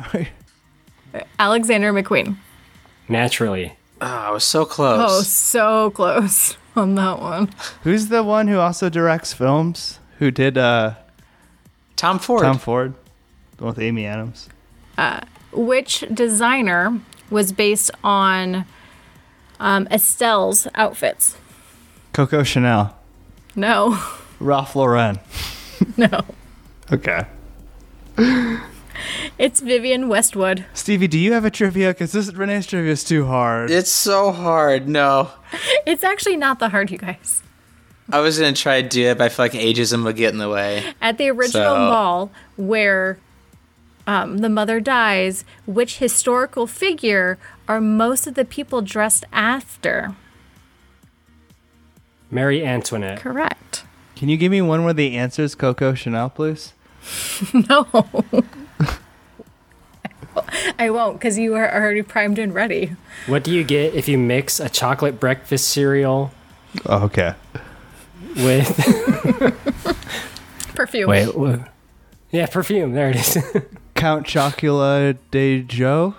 Alexander 1.39 1.91
McQueen. 1.93 2.35
naturally. 3.07 3.73
Oh, 4.05 4.07
I 4.07 4.29
was 4.29 4.43
so 4.43 4.65
close. 4.65 4.99
Oh, 5.01 5.21
so 5.21 5.89
close 5.89 6.55
on 6.75 6.93
that 6.95 7.19
one. 7.19 7.49
Who's 7.81 8.09
the 8.09 8.23
one 8.23 8.47
who 8.47 8.59
also 8.59 8.87
directs 8.87 9.33
films? 9.33 9.99
Who 10.19 10.29
did 10.29 10.59
uh, 10.59 10.93
Tom 11.95 12.19
Ford. 12.19 12.43
Tom 12.43 12.59
Ford? 12.59 12.93
The 13.57 13.63
one 13.63 13.73
with 13.73 13.83
Amy 13.83 14.05
Adams. 14.05 14.47
Which 15.51 16.03
designer 16.13 16.99
was 17.31 17.51
based 17.51 17.89
on 18.03 18.65
um, 19.59 19.87
Estelle's 19.89 20.67
outfits? 20.75 21.35
Coco 22.13 22.43
Chanel. 22.43 22.95
No, 23.55 23.99
Ralph 24.39 24.75
Lauren. 24.75 25.19
no. 25.97 26.21
Okay. 26.93 27.25
It's 29.37 29.59
Vivienne 29.59 30.07
Westwood. 30.07 30.65
Stevie, 30.73 31.07
do 31.07 31.17
you 31.19 31.33
have 31.33 31.45
a 31.45 31.51
trivia? 31.51 31.89
Because 31.89 32.11
this 32.13 32.33
Renee's 32.33 32.65
trivia 32.67 32.91
is 32.91 33.03
too 33.03 33.25
hard. 33.25 33.69
It's 33.71 33.91
so 33.91 34.31
hard. 34.31 34.87
No. 34.87 35.31
It's 35.85 36.03
actually 36.03 36.35
not 36.37 36.59
the 36.59 36.69
hard, 36.69 36.89
you 36.91 36.97
guys. 36.97 37.41
I 38.11 38.19
was 38.19 38.37
gonna 38.39 38.53
try 38.53 38.81
to 38.81 38.87
do 38.89 39.07
it, 39.09 39.17
but 39.17 39.25
I 39.25 39.29
feel 39.29 39.45
like 39.45 39.51
ageism 39.53 40.03
would 40.03 40.15
get 40.15 40.31
in 40.33 40.39
the 40.39 40.49
way. 40.49 40.83
At 41.01 41.17
the 41.17 41.29
original 41.29 41.63
So- 41.75 41.89
ball 41.89 42.31
where 42.57 43.17
um, 44.07 44.39
the 44.39 44.49
mother 44.49 44.79
dies, 44.79 45.43
which 45.65 45.97
historical 45.97 46.67
figure 46.67 47.37
are 47.67 47.81
most 47.81 48.27
of 48.27 48.33
the 48.35 48.45
people 48.45 48.81
dressed 48.81 49.25
after? 49.33 50.15
Mary 52.29 52.65
Antoinette. 52.65 53.19
Correct. 53.19 53.83
Can 54.15 54.29
you 54.29 54.37
give 54.37 54.51
me 54.51 54.61
one 54.61 54.83
where 54.83 54.93
the 54.93 55.15
answer 55.15 55.43
is 55.43 55.55
Coco 55.55 55.93
Chanel, 55.93 56.29
please? 56.29 56.73
No. 57.69 57.85
I 60.79 60.89
won't 60.89 61.17
because 61.19 61.37
you 61.37 61.55
are 61.55 61.71
already 61.73 62.01
primed 62.01 62.39
and 62.39 62.53
ready. 62.53 62.95
What 63.27 63.43
do 63.43 63.51
you 63.51 63.63
get 63.63 63.93
if 63.93 64.07
you 64.07 64.17
mix 64.17 64.59
a 64.59 64.69
chocolate 64.69 65.19
breakfast 65.19 65.69
cereal 65.69 66.31
Oh, 66.85 67.03
okay. 67.05 67.33
with 68.37 68.67
Perfume. 70.75 71.09
wait, 71.09 71.35
wha- 71.35 71.59
yeah, 72.31 72.47
perfume. 72.47 72.93
There 72.93 73.09
it 73.09 73.15
is. 73.15 73.37
Count 73.95 74.27
Chocula 74.27 75.17
de 75.31 75.61
Joe? 75.63 76.15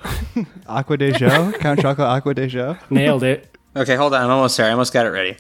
Acqua 0.66 0.96
di 0.96 1.12
Gio? 1.12 1.52
Count 1.58 1.78
Chocolate 1.80 2.08
Acqua 2.08 2.32
di 2.32 2.46
Gio? 2.46 2.78
Nailed 2.90 3.22
it. 3.22 3.54
Okay, 3.76 3.96
hold 3.96 4.14
on. 4.14 4.22
I'm 4.24 4.30
almost 4.30 4.56
there. 4.56 4.64
I 4.66 4.70
almost 4.70 4.94
got 4.94 5.04
it 5.04 5.10
ready. 5.10 5.36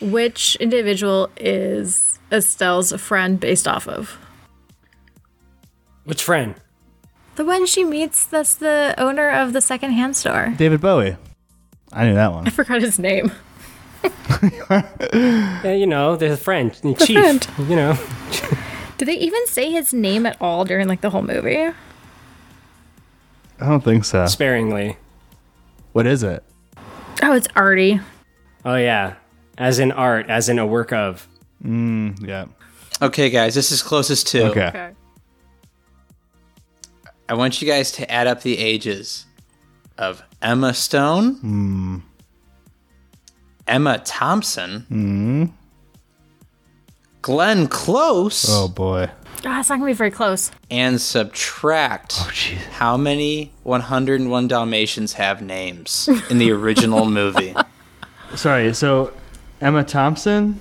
Which 0.00 0.56
individual 0.56 1.28
is 1.36 2.18
Estelle's 2.30 2.98
friend 2.98 3.38
based 3.38 3.68
off 3.68 3.86
of? 3.86 4.16
Which 6.04 6.22
friend? 6.22 6.54
The 7.36 7.44
one 7.44 7.66
she 7.66 7.84
meets 7.84 8.24
that's 8.26 8.54
the 8.54 8.94
owner 8.98 9.30
of 9.30 9.52
the 9.52 9.60
secondhand 9.60 10.16
store. 10.16 10.52
David 10.56 10.80
Bowie. 10.80 11.16
I 11.92 12.06
knew 12.06 12.14
that 12.14 12.32
one. 12.32 12.46
I 12.46 12.50
forgot 12.50 12.80
his 12.82 12.98
name. 12.98 13.32
Yeah, 15.62 15.72
you 15.72 15.86
know, 15.86 16.16
the 16.16 16.36
friend, 16.36 16.72
the 16.82 16.94
chief. 16.94 17.16
friend. 17.18 17.46
You 17.70 17.76
know, 17.76 17.98
Do 18.98 19.04
they 19.04 19.14
even 19.14 19.46
say 19.46 19.70
his 19.70 19.92
name 19.94 20.26
at 20.26 20.36
all 20.40 20.64
during 20.64 20.88
like 20.88 21.00
the 21.02 21.10
whole 21.10 21.22
movie? 21.22 21.56
I 21.58 21.74
don't 23.60 23.82
think 23.84 24.04
so. 24.04 24.26
sparingly. 24.26 24.96
What 25.92 26.06
is 26.08 26.22
it? 26.24 26.42
Oh, 27.22 27.32
it's 27.32 27.46
Artie. 27.54 28.00
Oh 28.64 28.74
yeah, 28.76 29.14
as 29.58 29.78
in 29.78 29.92
art, 29.92 30.28
as 30.28 30.48
in 30.48 30.58
a 30.58 30.66
work 30.66 30.92
of. 30.92 31.28
Mm, 31.64 32.26
yeah. 32.26 32.46
Okay, 33.00 33.30
guys, 33.30 33.54
this 33.54 33.70
is 33.70 33.82
closest 33.82 34.26
to. 34.28 34.46
Okay. 34.50 34.92
I 37.32 37.34
want 37.34 37.62
you 37.62 37.66
guys 37.66 37.90
to 37.92 38.12
add 38.12 38.26
up 38.26 38.42
the 38.42 38.58
ages 38.58 39.24
of 39.96 40.22
Emma 40.42 40.74
Stone, 40.74 42.02
Emma 43.66 43.98
Thompson, 44.04 45.54
Glenn 47.22 47.68
Close, 47.68 48.44
Oh 48.50 48.68
boy. 48.68 49.08
Ah, 49.46 49.60
it's 49.60 49.70
not 49.70 49.76
gonna 49.76 49.86
be 49.86 49.94
very 49.94 50.10
close. 50.10 50.50
and 50.70 51.00
subtract 51.00 52.16
Oh 52.18 52.30
how 52.72 52.98
many 52.98 53.50
101 53.62 54.46
Dalmatians 54.48 55.14
have 55.14 55.40
names 55.40 56.10
in 56.28 56.36
the 56.36 56.50
original 56.52 57.06
movie. 57.18 57.54
Sorry. 58.34 58.74
So 58.74 59.14
Emma 59.58 59.84
Thompson. 59.84 60.60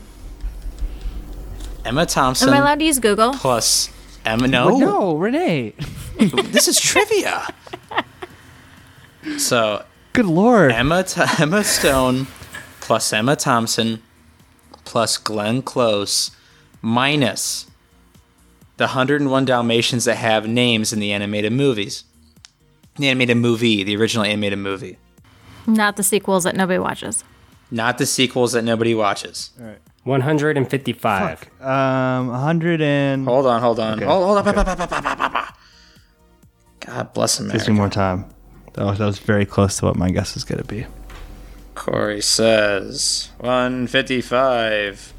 Emma 1.83 2.05
Thompson 2.05 2.47
Am 2.47 2.55
I 2.55 2.59
allowed 2.59 2.79
to 2.79 2.85
use 2.85 2.99
Google? 2.99 3.33
plus 3.33 3.89
Emma. 4.23 4.47
No, 4.47 4.77
No, 4.77 5.15
Renee. 5.17 5.73
This 6.29 6.67
is 6.67 6.79
trivia. 6.79 7.47
So 9.37 9.85
Good 10.13 10.25
lord. 10.25 10.71
Emma 10.71 11.03
T- 11.03 11.21
Emma 11.39 11.63
Stone 11.63 12.27
plus 12.79 13.11
Emma 13.13 13.35
Thompson 13.35 14.01
plus 14.83 15.17
Glenn 15.17 15.61
Close 15.61 16.31
minus 16.81 17.67
the 18.77 18.85
101 18.85 19.45
Dalmatians 19.45 20.05
that 20.05 20.15
have 20.15 20.47
names 20.47 20.91
in 20.91 20.99
the 20.99 21.11
animated 21.11 21.53
movies. 21.53 22.03
The 22.97 23.07
animated 23.09 23.37
movie, 23.37 23.83
the 23.83 23.95
original 23.95 24.25
animated 24.25 24.59
movie. 24.59 24.97
Not 25.67 25.95
the 25.97 26.03
sequels 26.03 26.43
that 26.43 26.55
nobody 26.55 26.79
watches. 26.79 27.23
Not 27.69 27.97
the 27.99 28.05
sequels 28.05 28.51
that 28.53 28.63
nobody 28.63 28.93
watches. 28.95 29.51
All 29.59 29.67
right. 29.67 29.77
155. 30.03 31.61
Um, 31.61 32.27
100 32.27 32.81
and. 32.81 33.25
Hold 33.25 33.45
on, 33.45 33.61
hold 33.61 33.79
on. 33.79 33.97
Okay, 33.97 34.05
Hold, 34.05 34.25
hold 34.25 34.47
on. 34.47 34.59
okay. 34.59 35.45
God 36.85 37.13
bless 37.13 37.37
Gives 37.39 37.49
America. 37.49 37.71
me 37.71 37.77
more 37.77 37.89
time. 37.89 38.25
That 38.73 38.85
was, 38.85 38.99
that 38.99 39.05
was 39.05 39.19
very 39.19 39.45
close 39.45 39.77
to 39.77 39.85
what 39.85 39.95
my 39.95 40.11
guess 40.11 40.37
is 40.37 40.43
going 40.43 40.61
to 40.61 40.67
be. 40.67 40.85
Corey 41.75 42.21
says 42.21 43.29
155. 43.39 45.13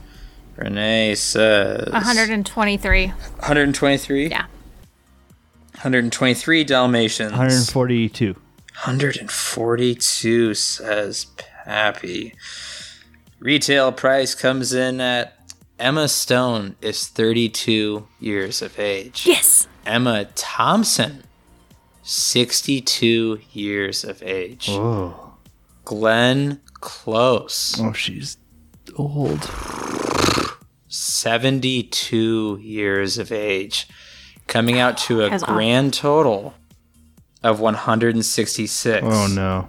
Renee 0.56 1.14
says 1.14 1.90
123. 1.92 3.06
123. 3.08 4.28
Yeah. 4.28 4.46
123 5.72 6.64
Dalmatians. 6.64 7.32
142. 7.32 8.32
142 8.34 10.54
says 10.54 11.26
Pappy. 11.64 12.34
Retail 13.40 13.92
price 13.92 14.34
comes 14.34 14.72
in 14.72 15.00
at 15.00 15.36
Emma 15.78 16.08
Stone 16.08 16.76
is 16.80 17.08
32 17.08 18.06
years 18.20 18.62
of 18.62 18.78
age. 18.78 19.26
Yes. 19.26 19.66
Emma 19.84 20.26
Thompson, 20.36 21.24
62 22.02 23.40
years 23.52 24.04
of 24.04 24.22
age. 24.22 24.66
Oh. 24.70 25.34
Glenn 25.84 26.60
Close, 26.80 27.80
Oh, 27.80 27.92
she's 27.92 28.36
old. 28.96 29.40
72 30.88 32.58
years 32.62 33.18
of 33.18 33.32
age, 33.32 33.88
coming 34.46 34.78
out 34.78 34.96
to 34.98 35.22
a 35.22 35.30
That's 35.30 35.42
awful. 35.42 35.54
grand 35.54 35.94
total 35.94 36.54
of 37.42 37.60
166. 37.60 39.02
Oh 39.06 39.26
no. 39.28 39.68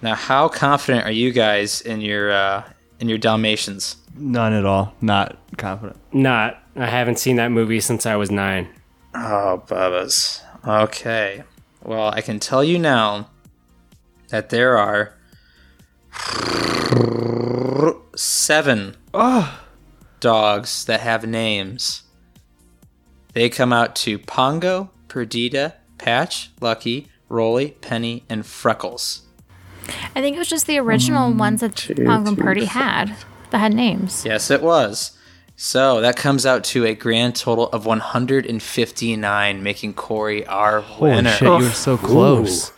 Now, 0.00 0.14
how 0.14 0.48
confident 0.48 1.04
are 1.04 1.10
you 1.12 1.30
guys 1.32 1.80
in 1.80 2.00
your 2.00 2.32
uh, 2.32 2.64
in 3.00 3.08
your 3.08 3.18
Dalmatians? 3.18 3.96
None 4.16 4.52
at 4.52 4.64
all. 4.64 4.94
Not 5.00 5.36
confident. 5.58 5.98
Not. 6.12 6.58
I 6.76 6.86
haven't 6.86 7.18
seen 7.18 7.36
that 7.36 7.50
movie 7.50 7.80
since 7.80 8.06
I 8.06 8.16
was 8.16 8.30
nine. 8.30 8.68
Oh, 9.14 9.62
Bubba's. 9.66 10.40
Okay. 10.66 11.42
Well, 11.82 12.08
I 12.08 12.20
can 12.20 12.38
tell 12.38 12.62
you 12.62 12.78
now 12.78 13.30
that 14.28 14.50
there 14.50 14.78
are 14.78 15.14
seven 18.14 18.96
dogs 20.20 20.84
that 20.84 21.00
have 21.00 21.26
names. 21.26 22.02
They 23.32 23.48
come 23.48 23.72
out 23.72 23.96
to 23.96 24.18
Pongo, 24.18 24.90
Perdita, 25.08 25.74
Patch, 25.98 26.50
Lucky, 26.60 27.08
Rolly, 27.28 27.72
Penny, 27.80 28.24
and 28.28 28.44
Freckles. 28.44 29.22
I 30.14 30.20
think 30.20 30.36
it 30.36 30.38
was 30.38 30.48
just 30.48 30.66
the 30.66 30.78
original 30.78 31.32
ones 31.32 31.60
that 31.60 31.74
Pongo 32.04 32.28
and 32.28 32.38
Perdy 32.38 32.66
had 32.66 33.16
that 33.50 33.58
had 33.58 33.74
names. 33.74 34.24
Yes, 34.24 34.50
it 34.50 34.62
was. 34.62 35.18
So 35.64 36.00
that 36.00 36.16
comes 36.16 36.44
out 36.44 36.64
to 36.64 36.86
a 36.86 36.94
grand 36.96 37.36
total 37.36 37.68
of 37.68 37.86
159, 37.86 39.62
making 39.62 39.94
Corey 39.94 40.44
our 40.44 40.80
Holy 40.80 41.12
winner. 41.12 41.30
shit, 41.30 41.46
you 41.46 41.52
were 41.52 41.70
so 41.70 41.96
close. 41.96 42.72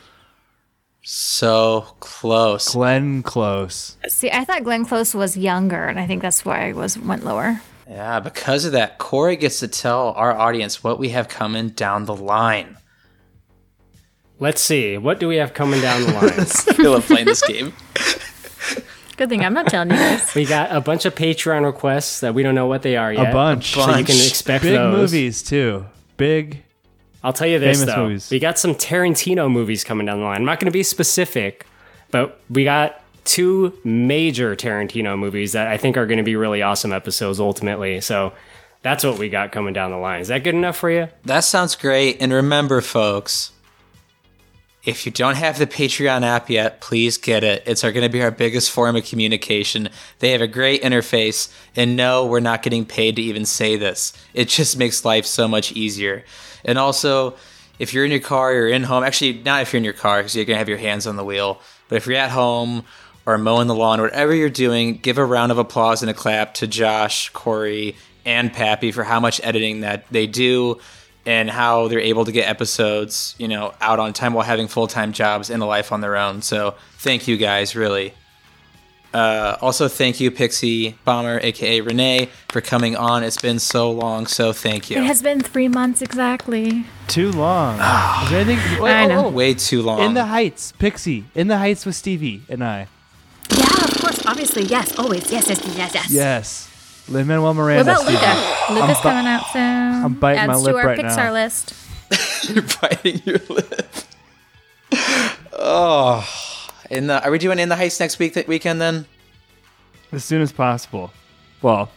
So 1.00 1.86
close. 2.00 2.74
Glenn 2.74 3.22
Close. 3.22 3.96
See, 4.08 4.30
I 4.30 4.44
thought 4.44 4.64
Glenn 4.64 4.84
Close 4.84 5.14
was 5.14 5.34
younger, 5.34 5.86
and 5.86 5.98
I 5.98 6.06
think 6.06 6.20
that's 6.20 6.44
why 6.44 6.68
I 6.68 6.72
was 6.72 6.98
went 6.98 7.24
lower. 7.24 7.62
Yeah, 7.88 8.20
because 8.20 8.66
of 8.66 8.72
that, 8.72 8.98
Corey 8.98 9.36
gets 9.36 9.60
to 9.60 9.68
tell 9.68 10.10
our 10.10 10.36
audience 10.36 10.84
what 10.84 10.98
we 10.98 11.08
have 11.08 11.26
coming 11.26 11.70
down 11.70 12.04
the 12.04 12.14
line. 12.14 12.76
Let's 14.38 14.60
see. 14.60 14.98
What 14.98 15.18
do 15.20 15.26
we 15.26 15.36
have 15.36 15.54
coming 15.54 15.80
down 15.80 16.02
the 16.02 16.12
line? 16.12 16.78
I 16.86 16.90
love 16.90 17.06
playing 17.06 17.24
this 17.24 17.46
game. 17.46 17.72
Good 19.16 19.28
thing 19.28 19.44
I'm 19.44 19.54
not 19.54 19.68
telling 19.68 19.90
you 19.90 19.96
guys. 19.96 20.34
we 20.34 20.44
got 20.44 20.74
a 20.74 20.80
bunch 20.80 21.04
of 21.04 21.14
Patreon 21.14 21.64
requests 21.64 22.20
that 22.20 22.34
we 22.34 22.42
don't 22.42 22.54
know 22.54 22.66
what 22.66 22.82
they 22.82 22.96
are 22.96 23.12
yet. 23.12 23.30
A 23.30 23.32
bunch. 23.32 23.74
So 23.74 23.80
you 23.80 23.86
can 24.04 24.04
Bunch. 24.06 24.28
expect 24.28 24.64
Big 24.64 24.74
those. 24.74 25.12
movies 25.12 25.42
too. 25.42 25.86
Big. 26.16 26.62
I'll 27.22 27.32
tell 27.32 27.46
you 27.46 27.58
this 27.58 27.82
though. 27.84 28.08
movies. 28.08 28.30
We 28.30 28.38
got 28.38 28.58
some 28.58 28.74
Tarantino 28.74 29.50
movies 29.50 29.84
coming 29.84 30.06
down 30.06 30.18
the 30.18 30.24
line. 30.24 30.36
I'm 30.38 30.44
not 30.44 30.60
going 30.60 30.66
to 30.70 30.76
be 30.76 30.82
specific, 30.82 31.64
but 32.10 32.40
we 32.50 32.64
got 32.64 33.00
two 33.24 33.72
major 33.84 34.54
Tarantino 34.54 35.18
movies 35.18 35.52
that 35.52 35.68
I 35.68 35.76
think 35.78 35.96
are 35.96 36.06
going 36.06 36.18
to 36.18 36.24
be 36.24 36.36
really 36.36 36.60
awesome 36.60 36.92
episodes 36.92 37.40
ultimately. 37.40 38.00
So 38.02 38.32
that's 38.82 39.02
what 39.04 39.18
we 39.18 39.30
got 39.30 39.52
coming 39.52 39.72
down 39.72 39.90
the 39.92 39.96
line. 39.96 40.20
Is 40.20 40.28
that 40.28 40.44
good 40.44 40.54
enough 40.54 40.76
for 40.76 40.90
you? 40.90 41.08
That 41.24 41.40
sounds 41.44 41.74
great. 41.76 42.18
And 42.20 42.30
remember, 42.32 42.82
folks, 42.82 43.52
if 44.84 45.06
you 45.06 45.12
don't 45.12 45.36
have 45.36 45.58
the 45.58 45.66
Patreon 45.66 46.22
app 46.22 46.50
yet, 46.50 46.80
please 46.80 47.16
get 47.16 47.42
it. 47.42 47.62
It's 47.66 47.82
going 47.82 47.94
to 47.94 48.08
be 48.08 48.22
our 48.22 48.30
biggest 48.30 48.70
form 48.70 48.96
of 48.96 49.06
communication. 49.06 49.88
They 50.18 50.30
have 50.32 50.42
a 50.42 50.46
great 50.46 50.82
interface. 50.82 51.50
And 51.74 51.96
no, 51.96 52.26
we're 52.26 52.40
not 52.40 52.62
getting 52.62 52.84
paid 52.84 53.16
to 53.16 53.22
even 53.22 53.46
say 53.46 53.76
this. 53.76 54.12
It 54.34 54.48
just 54.48 54.76
makes 54.76 55.04
life 55.04 55.24
so 55.24 55.48
much 55.48 55.72
easier. 55.72 56.24
And 56.66 56.78
also, 56.78 57.34
if 57.78 57.94
you're 57.94 58.04
in 58.04 58.10
your 58.10 58.20
car 58.20 58.52
or 58.52 58.66
in 58.66 58.82
home, 58.82 59.04
actually, 59.04 59.42
not 59.42 59.62
if 59.62 59.72
you're 59.72 59.78
in 59.78 59.84
your 59.84 59.94
car 59.94 60.18
because 60.18 60.36
you're 60.36 60.44
going 60.44 60.56
to 60.56 60.58
have 60.58 60.68
your 60.68 60.78
hands 60.78 61.06
on 61.06 61.16
the 61.16 61.24
wheel, 61.24 61.60
but 61.88 61.96
if 61.96 62.06
you're 62.06 62.16
at 62.16 62.30
home 62.30 62.84
or 63.24 63.38
mowing 63.38 63.68
the 63.68 63.74
lawn, 63.74 64.02
whatever 64.02 64.34
you're 64.34 64.50
doing, 64.50 64.98
give 64.98 65.16
a 65.16 65.24
round 65.24 65.50
of 65.50 65.56
applause 65.56 66.02
and 66.02 66.10
a 66.10 66.14
clap 66.14 66.54
to 66.54 66.66
Josh, 66.66 67.30
Corey, 67.30 67.96
and 68.26 68.52
Pappy 68.52 68.92
for 68.92 69.04
how 69.04 69.18
much 69.18 69.40
editing 69.42 69.80
that 69.80 70.04
they 70.10 70.26
do 70.26 70.78
and 71.26 71.50
how 71.50 71.88
they're 71.88 72.00
able 72.00 72.24
to 72.24 72.32
get 72.32 72.48
episodes, 72.48 73.34
you 73.38 73.48
know, 73.48 73.74
out 73.80 73.98
on 73.98 74.12
time 74.12 74.34
while 74.34 74.44
having 74.44 74.68
full 74.68 74.86
time 74.86 75.12
jobs 75.12 75.50
and 75.50 75.62
a 75.62 75.66
life 75.66 75.92
on 75.92 76.00
their 76.00 76.16
own. 76.16 76.42
So 76.42 76.74
thank 76.98 77.26
you 77.28 77.36
guys, 77.36 77.74
really. 77.74 78.14
Uh, 79.14 79.56
also, 79.60 79.86
thank 79.86 80.18
you, 80.18 80.28
Pixie 80.32 80.98
Bomber, 81.04 81.38
aka 81.40 81.80
Renee, 81.80 82.28
for 82.48 82.60
coming 82.60 82.96
on. 82.96 83.22
It's 83.22 83.40
been 83.40 83.60
so 83.60 83.88
long, 83.92 84.26
so 84.26 84.52
thank 84.52 84.90
you. 84.90 84.96
It 84.96 85.04
has 85.04 85.22
been 85.22 85.40
three 85.40 85.68
months 85.68 86.02
exactly. 86.02 86.84
Too 87.06 87.30
long. 87.30 87.76
Is 88.24 88.30
there 88.30 88.40
anything? 88.40 88.82
Wait, 88.82 88.92
I 88.92 89.04
oh, 89.04 89.08
know. 89.08 89.26
oh. 89.26 89.30
Way 89.30 89.54
too 89.54 89.82
long. 89.82 90.00
In 90.00 90.14
the 90.14 90.24
Heights, 90.24 90.72
Pixie. 90.72 91.26
In 91.32 91.46
the 91.46 91.58
Heights 91.58 91.86
with 91.86 91.94
Stevie 91.94 92.42
and 92.48 92.64
I. 92.64 92.88
Yeah, 93.56 93.84
of 93.84 94.00
course, 94.00 94.26
obviously, 94.26 94.64
yes, 94.64 94.98
always, 94.98 95.30
yes, 95.30 95.48
yes, 95.48 95.62
yes, 95.76 95.94
yes. 95.94 96.10
Yes. 96.10 96.73
Lin 97.08 97.26
Manuel 97.26 97.54
Miranda. 97.54 97.92
What 97.92 98.04
Miranda. 98.04 98.20
about 98.20 98.46
Stevie. 98.66 98.74
Luca? 98.74 98.86
Luca's 98.86 98.96
bi- 99.02 99.02
coming 99.12 99.26
out 99.26 99.46
soon. 99.52 100.04
I'm 100.04 100.14
biting 100.14 100.38
Adds 100.40 100.48
my 100.48 100.54
to 100.54 100.60
lip 100.60 100.74
our 100.76 100.86
right 100.86 100.98
Pixar 100.98 101.16
now. 101.16 101.32
list. 101.32 101.74
You're 102.48 102.64
biting 102.80 103.20
your 103.24 103.38
lip. 103.50 103.90
oh, 105.52 106.26
in 106.90 107.06
the 107.06 107.22
are 107.24 107.30
we 107.30 107.38
doing 107.38 107.58
in 107.58 107.68
the 107.68 107.76
Heights 107.76 107.98
next 108.00 108.18
week? 108.18 108.34
That 108.34 108.46
weekend 108.48 108.80
then? 108.80 109.06
As 110.12 110.24
soon 110.24 110.42
as 110.42 110.52
possible. 110.52 111.10
Well, 111.62 111.90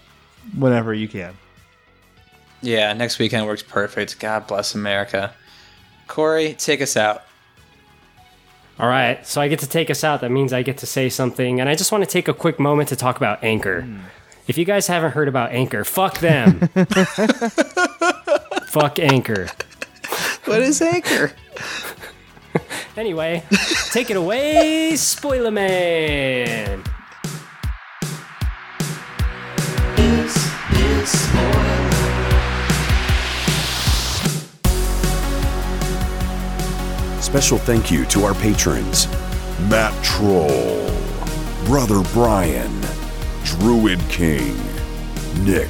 whenever 0.58 0.93
you 0.93 1.08
can. 1.08 1.34
Yeah, 2.62 2.93
next 2.93 3.20
weekend 3.20 3.45
works 3.45 3.62
perfect. 3.64 4.20
God 4.20 4.47
bless 4.47 4.74
America. 4.76 5.34
Corey, 6.08 6.53
take 6.58 6.82
us 6.82 6.97
out. 6.97 7.24
All 8.80 8.88
right, 8.88 9.26
so 9.26 9.41
I 9.41 9.47
get 9.47 9.60
to 9.60 9.68
take 9.68 9.89
us 9.89 10.03
out. 10.03 10.22
That 10.22 10.32
means 10.32 10.53
I 10.53 10.62
get 10.64 10.78
to 10.80 10.86
say 10.86 11.10
something, 11.10 11.60
and 11.60 11.68
I 11.70 11.76
just 11.76 11.91
want 11.91 12.03
to 12.03 12.10
take 12.10 12.28
a 12.28 12.34
quick 12.34 12.60
moment 12.60 12.89
to 12.89 12.95
talk 12.95 13.18
about 13.18 13.43
Anchor. 13.43 13.82
Hmm. 13.82 13.99
If 14.47 14.57
you 14.57 14.65
guys 14.65 14.87
haven't 14.87 15.11
heard 15.11 15.27
about 15.27 15.51
Anchor, 15.51 15.83
fuck 15.83 16.19
them. 16.19 16.59
fuck 18.67 18.97
Anchor. 18.99 19.49
What 20.45 20.61
is 20.61 20.81
Anchor? 20.81 21.33
Anyway, 22.95 23.43
take 23.91 24.09
it 24.09 24.17
away, 24.17 24.95
Spoiler 24.95 25.51
Man. 25.51 26.83
Special 37.21 37.57
thank 37.57 37.91
you 37.91 38.05
to 38.05 38.23
our 38.23 38.33
patrons 38.33 39.07
Matt 39.69 39.93
Troll, 40.03 40.89
Brother 41.65 42.01
Brian, 42.13 42.81
Druid 43.60 43.99
King, 44.08 44.55
Nick, 45.43 45.70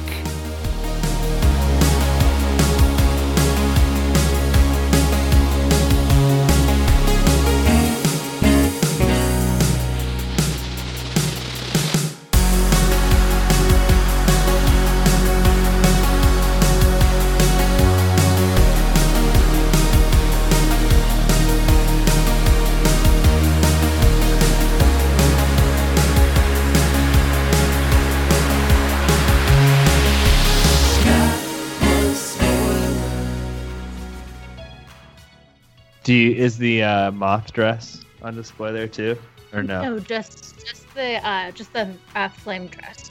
Do 36.08 36.14
you, 36.14 36.30
is 36.42 36.56
the 36.56 36.82
uh, 36.82 37.10
moth 37.10 37.52
dress 37.52 38.00
on 38.22 38.34
display 38.34 38.72
there 38.72 38.88
too, 38.88 39.14
or 39.52 39.62
no? 39.62 39.82
No, 39.82 39.98
just 39.98 40.58
just 40.66 40.94
the 40.94 41.16
uh, 41.22 41.50
just 41.50 41.74
the 41.74 41.94
uh, 42.16 42.30
flame 42.30 42.68
dress. 42.68 43.10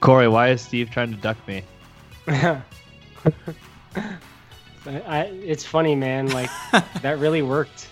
Corey, 0.00 0.26
why 0.26 0.48
is 0.48 0.60
Steve 0.60 0.90
trying 0.90 1.12
to 1.12 1.16
duck 1.18 1.36
me? 1.46 1.62
I, 2.26 2.62
I, 4.84 5.20
it's 5.44 5.64
funny, 5.64 5.94
man. 5.94 6.26
Like 6.30 6.50
that 7.00 7.20
really 7.20 7.42
worked. 7.42 7.88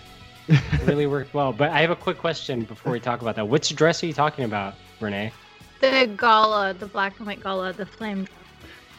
It 0.49 0.85
really 0.85 1.07
worked 1.07 1.33
well. 1.33 1.53
But 1.53 1.69
I 1.69 1.79
have 1.79 1.91
a 1.91 1.95
quick 1.95 2.17
question 2.17 2.65
before 2.65 2.91
we 2.91 2.99
talk 2.99 3.21
about 3.21 3.37
that. 3.37 3.47
Which 3.47 3.73
dress 3.73 4.03
are 4.03 4.05
you 4.05 4.11
talking 4.11 4.43
about, 4.43 4.73
Renee? 4.99 5.31
The 5.79 6.13
gala, 6.17 6.73
the 6.73 6.87
black 6.87 7.17
and 7.19 7.25
white 7.25 7.41
gala, 7.41 7.71
the 7.71 7.85
flame. 7.85 8.25
dress. 8.25 8.37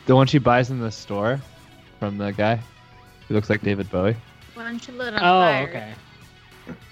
The 0.07 0.17
one 0.17 0.27
she 0.27 0.39
buys 0.39 0.71
in 0.71 0.81
the 0.81 0.91
store 0.91 1.43
from 1.99 2.17
the 2.17 2.33
guy 2.33 2.59
who 3.29 3.35
looks 3.35 3.51
like 3.51 3.61
David 3.61 3.91
Bowie. 3.91 4.17
One 4.55 4.79
she 4.79 4.93
lit 4.93 5.15
on 5.15 5.21
Oh, 5.21 5.41
fire. 5.41 5.69
okay. 5.69 5.93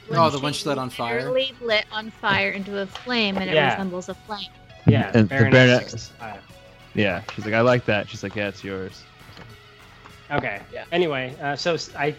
When 0.08 0.18
Oh, 0.18 0.30
the 0.30 0.38
one 0.40 0.52
she 0.52 0.68
lit 0.68 0.78
on 0.78 0.90
fire? 0.90 1.18
literally 1.18 1.52
lit 1.60 1.84
on 1.92 2.10
fire 2.10 2.50
into 2.50 2.78
a 2.78 2.86
flame, 2.86 3.36
and 3.36 3.48
it 3.48 3.54
Yeah. 3.54 3.72
resembles 3.72 4.08
a 4.08 4.14
flame. 4.14 4.48
Yeah, 4.86 5.10
And 5.14 5.24
the 5.28 5.28
Baroness 5.28 5.52
Baroness- 5.52 5.90
65. 5.90 6.40
Yeah, 6.94 7.22
she's 7.34 7.44
like, 7.44 7.54
I 7.54 7.60
like 7.60 7.84
that. 7.84 8.08
She's 8.08 8.22
like, 8.22 8.34
yeah, 8.34 8.48
it's 8.48 8.64
yours. 8.64 9.02
Okay. 10.32 10.60
Yeah. 10.72 10.84
Anyway, 10.90 11.34
uh, 11.40 11.54
so 11.56 11.76
I 11.96 12.14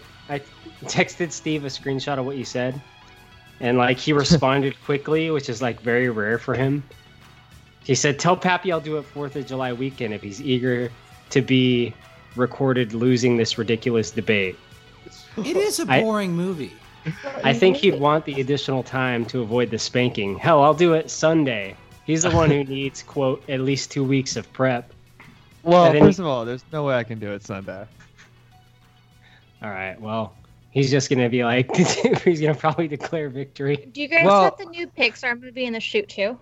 texted 0.84 1.32
Steve 1.32 1.64
a 1.64 1.68
screenshot 1.68 2.18
of 2.18 2.24
what 2.24 2.36
you 2.36 2.44
said, 2.44 2.80
and 3.60 3.76
like 3.78 3.98
he 3.98 4.12
responded 4.12 4.74
quickly, 4.84 5.30
which 5.30 5.48
is 5.48 5.60
like 5.60 5.80
very 5.80 6.08
rare 6.08 6.38
for 6.38 6.54
him. 6.54 6.82
He 7.84 7.94
said, 7.94 8.18
"Tell 8.18 8.36
Pappy 8.36 8.70
I'll 8.72 8.80
do 8.80 8.96
it 8.98 9.02
Fourth 9.02 9.34
of 9.36 9.46
July 9.46 9.72
weekend 9.72 10.14
if 10.14 10.22
he's 10.22 10.40
eager 10.40 10.90
to 11.30 11.42
be 11.42 11.92
recorded 12.36 12.94
losing 12.94 13.36
this 13.36 13.58
ridiculous 13.58 14.10
debate." 14.10 14.56
It 15.38 15.56
is 15.56 15.80
a 15.80 15.86
I- 15.90 16.00
boring 16.02 16.32
movie. 16.32 16.72
I 17.42 17.52
think 17.52 17.76
he'd 17.78 17.98
want 17.98 18.24
the 18.26 18.40
additional 18.40 18.84
time 18.84 19.24
to 19.26 19.40
avoid 19.40 19.70
the 19.70 19.78
spanking. 19.78 20.36
Hell, 20.38 20.62
I'll 20.62 20.72
do 20.74 20.94
it 20.94 21.10
Sunday. 21.10 21.74
He's 22.04 22.22
the 22.22 22.30
one 22.30 22.48
who 22.48 22.62
needs 22.76 23.02
quote 23.02 23.42
at 23.48 23.60
least 23.60 23.90
two 23.90 24.04
weeks 24.04 24.36
of 24.36 24.52
prep. 24.52 24.92
Well, 25.64 25.86
And 25.86 25.98
first 25.98 26.18
he- 26.18 26.22
of 26.22 26.28
all, 26.28 26.44
there's 26.44 26.64
no 26.72 26.84
way 26.84 26.94
I 26.94 27.02
can 27.02 27.18
do 27.18 27.32
it 27.32 27.42
Sunday. 27.42 27.84
All 29.62 29.70
right, 29.70 30.00
well, 30.00 30.34
he's 30.70 30.90
just 30.90 31.08
gonna 31.10 31.28
be 31.28 31.44
like, 31.44 31.74
he's 32.24 32.40
gonna 32.40 32.54
probably 32.54 32.86
declare 32.88 33.28
victory. 33.28 33.88
Do 33.92 34.00
you 34.00 34.08
guys 34.08 34.24
Well- 34.24 34.42
have 34.44 34.58
the 34.58 34.66
new 34.66 34.86
Pixar 34.86 35.40
movie 35.40 35.64
in 35.64 35.72
the 35.72 35.80
shoot 35.80 36.08
too? 36.08 36.38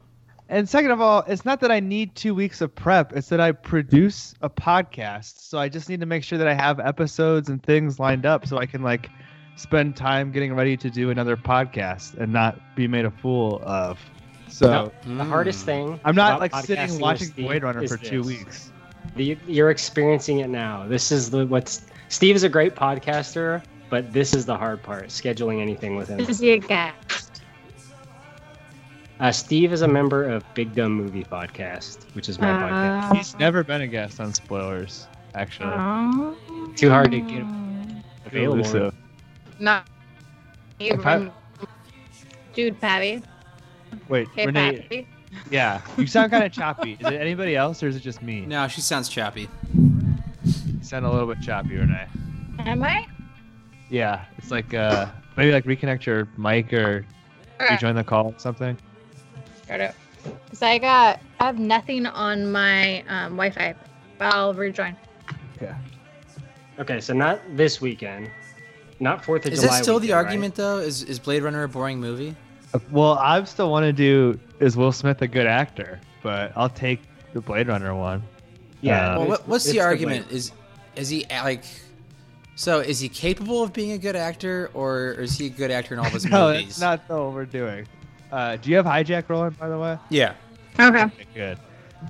And 0.51 0.69
second 0.69 0.91
of 0.91 1.01
all, 1.01 1.23
it's 1.29 1.45
not 1.45 1.61
that 1.61 1.71
I 1.71 1.79
need 1.79 2.17
two 2.17 2.35
weeks 2.35 2.61
of 2.61 2.75
prep. 2.75 3.13
It's 3.13 3.29
that 3.29 3.41
I 3.41 3.53
produce 3.53 4.35
a 4.43 4.51
podcast. 4.51 5.49
So 5.49 5.61
I 5.61 5.69
just 5.69 5.89
need 5.89 6.01
to 6.01 6.07
make 6.07 6.25
sure 6.25 6.39
that 6.39 6.49
I 6.49 6.55
have 6.55 6.81
episodes 6.81 7.49
and 7.49 7.63
things 7.63 8.01
lined 8.01 8.27
up 8.27 8.49
so 8.49 8.59
I 8.59 8.67
can 8.67 8.83
like 8.83 9.11
spend 9.55 9.95
time 9.95 10.33
getting 10.33 10.53
ready 10.55 10.77
to 10.77 10.91
do 10.91 11.11
another 11.11 11.37
podcast 11.37 12.19
and 12.19 12.33
not 12.33 12.59
be 12.75 12.89
made 12.89 13.05
a 13.05 13.13
fool 13.13 13.63
of. 13.63 14.01
So 14.49 14.91
No, 15.07 15.17
the 15.17 15.25
hardest 15.25 15.61
hmm. 15.61 15.67
thing. 15.67 16.01
I'm 16.05 16.17
not 16.17 16.41
like 16.41 16.53
sitting 16.57 16.99
watching 16.99 17.29
with 17.29 17.35
Steve 17.35 17.47
Blade 17.47 17.63
Runner 17.63 17.85
is 17.85 17.93
for 17.93 17.97
two 17.97 18.25
weeks. 18.25 18.73
The, 19.15 19.39
you're 19.47 19.71
experiencing 19.71 20.41
it 20.41 20.49
now. 20.49 20.85
This 20.89 21.13
is 21.13 21.31
the 21.31 21.47
what's 21.47 21.87
Steve 22.09 22.35
is 22.35 22.43
a 22.43 22.49
great 22.49 22.75
podcaster, 22.75 23.63
but 23.89 24.13
this 24.13 24.35
is 24.35 24.47
the 24.47 24.57
hard 24.57 24.83
part: 24.83 25.07
scheduling 25.07 25.61
anything 25.61 25.95
with 25.95 26.09
him. 26.09 26.19
This 26.19 26.29
Is 26.29 26.39
he 26.41 26.51
a 26.51 26.59
guest? 26.59 27.10
Uh, 29.21 29.31
Steve 29.31 29.73
is 29.73 29.83
a 29.83 29.89
member 29.89 30.25
of 30.29 30.43
Big 30.55 30.75
Dumb 30.75 30.93
Movie 30.95 31.25
Podcast, 31.25 32.05
which 32.15 32.29
is 32.29 32.39
my 32.41 32.47
podcast. 32.47 33.11
Uh, 33.11 33.15
He's 33.15 33.39
never 33.39 33.63
been 33.63 33.83
a 33.83 33.87
guest 33.87 34.19
on 34.19 34.33
Spoilers, 34.33 35.07
actually. 35.35 35.69
uh, 35.75 36.33
Too 36.75 36.89
hard 36.89 37.11
to 37.11 37.21
get 37.21 37.45
available. 38.25 38.55
Elusive. 38.61 38.95
No. 39.59 39.83
You 40.79 40.95
If 40.95 41.31
Dude, 42.55 42.81
Patty. 42.81 43.23
Wait, 44.09 44.27
Hey, 44.35 44.47
Renee. 44.47 44.79
Pappy. 44.81 45.09
Yeah, 45.51 45.83
you 45.99 46.07
sound 46.07 46.31
kind 46.33 46.45
of 46.45 46.53
choppy. 46.63 46.97
Is 46.99 47.07
it 47.07 47.21
anybody 47.21 47.55
else 47.57 47.83
or 47.83 47.89
is 47.89 47.97
it 47.97 48.01
just 48.01 48.23
me? 48.23 48.47
No, 48.47 48.67
she 48.69 48.81
sounds 48.81 49.09
choppy. 49.11 49.49
You 49.75 50.83
sound 50.83 51.05
a 51.05 51.11
little 51.11 51.33
bit 51.33 51.41
choppy, 51.43 51.77
Renee. 51.77 52.07
Am 52.61 52.83
I? 52.83 53.07
Yeah, 53.91 54.25
it's 54.39 54.51
like 54.51 54.73
uh 54.75 55.07
maybe 55.37 55.53
like 55.53 55.65
reconnect 55.65 56.07
your 56.07 56.27
mic 56.37 56.73
or 56.73 57.05
Okay. 57.61 57.75
rejoin 57.75 57.95
the 57.95 58.03
call 58.03 58.29
or 58.29 58.39
something. 58.39 58.77
Got 59.71 59.81
it. 59.81 59.95
Cause 60.51 60.63
I 60.63 60.79
got, 60.79 61.21
I 61.39 61.45
have 61.47 61.61
nothing 61.61 62.05
on 62.05 62.51
my 62.51 63.03
um, 63.03 63.37
Wi-Fi. 63.37 63.73
But 64.19 64.35
I'll 64.35 64.53
rejoin. 64.53 64.97
Yeah. 65.63 65.79
Okay, 66.81 67.01
so 67.01 67.15
not 67.15 67.41
this 67.57 67.81
weekend, 67.81 68.31
not 68.99 69.25
Fourth 69.25 69.47
of 69.47 69.53
July. 69.53 69.55
Is 69.55 69.61
July. 69.63 69.77
that 69.77 69.83
still 69.85 69.95
the 70.01 70.07
weekend, 70.09 70.17
right? 70.17 70.25
argument 70.27 70.55
though? 70.57 70.79
Is 70.79 71.05
is 71.05 71.19
Blade 71.21 71.43
Runner 71.45 71.63
a 71.63 71.69
boring 71.69 72.01
movie? 72.01 72.35
Well, 72.91 73.13
I 73.19 73.43
still 73.45 73.71
want 73.71 73.85
to 73.85 73.93
do 73.93 74.39
is 74.59 74.77
Will 74.77 74.91
Smith 74.93 75.23
a 75.23 75.29
good 75.29 75.47
actor, 75.47 76.01
but 76.23 76.53
I'll 76.57 76.69
take 76.69 77.01
the 77.33 77.41
Blade 77.41 77.69
Runner 77.69 77.95
one. 77.95 78.23
Yeah. 78.81 79.15
Uh, 79.15 79.19
Well, 79.21 79.29
what, 79.29 79.49
what's 79.49 79.65
the 79.67 79.73
Blade. 79.75 79.81
argument? 79.83 80.31
Is 80.33 80.51
is 80.97 81.09
he 81.09 81.25
uh, 81.27 81.45
like? 81.45 81.65
So 82.57 82.81
is 82.81 82.99
he 82.99 83.09
capable 83.09 83.63
of 83.63 83.73
being 83.73 83.93
a 83.93 83.99
good 83.99 84.17
actor, 84.17 84.71
or 84.75 85.13
is 85.13 85.39
he 85.39 85.47
a 85.47 85.51
good 85.51 85.71
actor 85.71 85.95
in 85.95 86.01
all 86.01 86.07
of 86.07 86.13
his 86.13 86.25
No, 86.31 86.49
movies? 86.53 86.67
that's 86.67 86.81
not 86.81 87.07
the 87.09 87.23
what 87.23 87.33
we're 87.33 87.45
doing. 87.47 87.87
Uh, 88.33 88.57
do 88.57 88.71
you 88.71 88.77
have 88.77 88.87
hijack 88.87 89.29
rolling, 89.29 89.51
by 89.51 89.69
the 89.69 89.79
way? 89.79 89.99
Yeah. 90.09 90.35
Okay, 90.79 91.03
Okay, 91.03 91.27
good. 91.35 91.59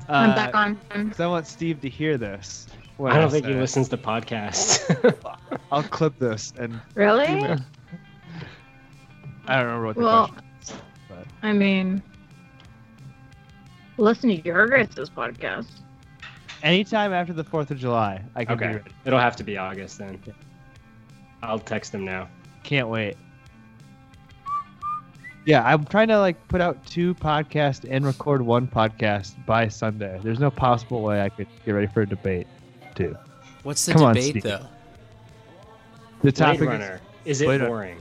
Uh, 0.08 0.12
I'm 0.12 0.34
back 0.34 0.54
on. 0.54 0.76
'cause 0.90 1.18
I 1.20 1.26
want 1.26 1.46
Steve 1.46 1.80
to 1.80 1.88
hear 1.88 2.16
this. 2.18 2.66
I 3.04 3.18
don't 3.18 3.30
think 3.30 3.46
he 3.46 3.54
listens 3.54 3.88
to 3.88 3.96
podcasts. 3.96 5.14
I'll 5.72 5.82
clip 5.82 6.18
this 6.18 6.52
and 6.58 6.78
Really? 6.94 7.24
I 9.46 9.56
don't 9.56 9.64
remember 9.66 9.86
what 9.86 9.96
the 9.96 10.02
Well, 10.02 10.28
question 10.28 10.44
is. 10.62 10.72
But 11.08 11.26
I 11.42 11.52
mean, 11.52 12.02
listen 13.96 14.28
to 14.30 14.36
your 14.46 14.66
guys' 14.68 14.94
podcast. 15.10 15.66
anytime 16.62 17.12
after 17.14 17.32
the 17.32 17.42
Fourth 17.44 17.70
of 17.70 17.78
July, 17.78 18.22
I 18.36 18.44
can 18.44 18.58
be 18.58 18.64
okay, 18.66 18.74
ready. 18.76 18.90
it'll 19.06 19.18
have 19.18 19.36
to 19.36 19.44
be 19.44 19.56
August 19.56 19.98
then. 19.98 20.20
I'll 21.42 21.58
text 21.58 21.94
him 21.94 22.04
now. 22.04 22.28
Can't 22.62 22.88
wait. 22.88 23.16
Yeah, 25.46 25.64
I'm 25.64 25.84
trying 25.86 26.08
to 26.08 26.18
like 26.18 26.46
put 26.48 26.60
out 26.60 26.84
two 26.86 27.14
podcasts 27.14 27.86
and 27.90 28.04
record 28.04 28.42
one 28.42 28.68
podcast 28.68 29.34
by 29.46 29.68
Sunday. 29.68 30.20
There's 30.22 30.38
no 30.38 30.50
possible 30.50 31.02
way 31.02 31.22
I 31.22 31.28
could 31.30 31.46
get 31.64 31.72
ready 31.72 31.86
for 31.86 32.02
a 32.02 32.06
debate, 32.06 32.46
too. 32.94 33.16
What's 33.62 33.84
the 33.86 33.92
Come 33.94 34.02
on, 34.02 34.14
debate 34.14 34.30
Steve. 34.30 34.42
though? 34.42 34.66
The 36.22 36.32
Blade 36.32 36.36
topic 36.36 36.68
Runner. 36.68 37.00
Is 37.24 37.40
it 37.40 37.46
Blade 37.46 37.60
Runner. 37.62 37.70
boring? 37.70 37.98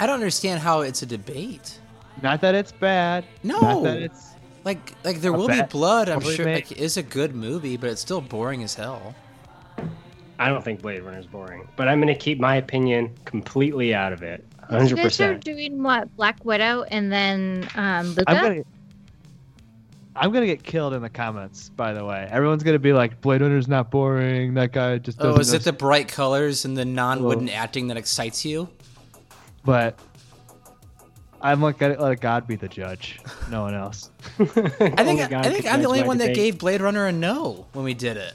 I 0.00 0.06
don't 0.06 0.14
understand 0.14 0.60
how 0.60 0.82
it's 0.82 1.02
a 1.02 1.06
debate. 1.06 1.80
not 2.22 2.40
that 2.42 2.54
it's 2.54 2.70
bad. 2.72 3.24
No. 3.42 3.60
Not 3.60 3.82
that 3.82 3.96
it's 3.98 4.28
Like, 4.64 4.94
like 5.04 5.20
there 5.20 5.34
A 5.34 5.36
will 5.36 5.48
be 5.48 5.60
blood. 5.62 6.08
I'm 6.08 6.20
Probably 6.20 6.36
sure. 6.36 6.46
Like, 6.52 6.70
it's 6.72 6.96
a 6.96 7.02
good 7.02 7.34
movie, 7.34 7.76
but 7.76 7.90
it's 7.90 8.00
still 8.00 8.20
boring 8.20 8.62
as 8.62 8.74
hell. 8.74 9.14
I 10.38 10.48
don't 10.48 10.62
think 10.64 10.82
Blade 10.82 11.02
Runner 11.02 11.18
is 11.18 11.26
boring, 11.26 11.66
but 11.74 11.88
I'm 11.88 12.00
going 12.00 12.14
to 12.14 12.18
keep 12.20 12.38
my 12.38 12.56
opinion 12.56 13.12
completely 13.24 13.92
out 13.92 14.12
of 14.12 14.22
it. 14.22 14.44
You 14.70 14.96
guys 14.96 15.20
are 15.20 15.34
doing 15.34 15.82
what? 15.82 16.14
Black 16.16 16.44
Widow 16.44 16.82
and 16.90 17.10
then 17.10 17.68
um, 17.74 18.08
Luca? 18.08 18.24
I'm 18.26 18.42
gonna 18.42 18.62
I'm 20.14 20.32
gonna 20.32 20.46
get 20.46 20.62
killed 20.62 20.94
in 20.94 21.02
the 21.02 21.08
comments, 21.08 21.68
by 21.70 21.92
the 21.92 22.04
way. 22.04 22.28
Everyone's 22.30 22.62
gonna 22.62 22.78
be 22.78 22.92
like, 22.92 23.20
Blade 23.20 23.40
Runner's 23.40 23.68
not 23.68 23.90
boring, 23.90 24.54
that 24.54 24.72
guy 24.72 24.98
just 24.98 25.18
doesn't 25.18 25.32
Oh, 25.32 25.40
is 25.40 25.52
know 25.52 25.56
it 25.56 25.64
the 25.64 25.72
bright 25.72 26.08
colors 26.08 26.64
and 26.64 26.76
the 26.76 26.84
non-wooden 26.84 27.46
Well- 27.46 27.54
acting 27.56 27.88
that 27.88 27.96
excites 27.96 28.44
you? 28.44 28.68
but 29.64 29.98
I'm 31.40 31.60
like 31.62 31.78
gonna 31.78 32.00
let 32.02 32.20
God 32.20 32.46
be 32.46 32.56
the 32.56 32.68
judge. 32.68 33.20
No 33.50 33.62
one 33.62 33.74
else. 33.74 34.10
I 34.40 34.44
think 34.44 34.80
Only 34.80 35.34
I 35.34 35.42
think 35.50 35.66
I'm 35.66 35.82
the 35.82 35.88
only 35.88 36.00
my 36.00 36.06
one 36.08 36.18
that 36.18 36.34
gave 36.34 36.58
Blade 36.58 36.80
Runner 36.80 37.06
a 37.06 37.12
no 37.12 37.66
when 37.72 37.84
we 37.84 37.94
did 37.94 38.16
it. 38.16 38.34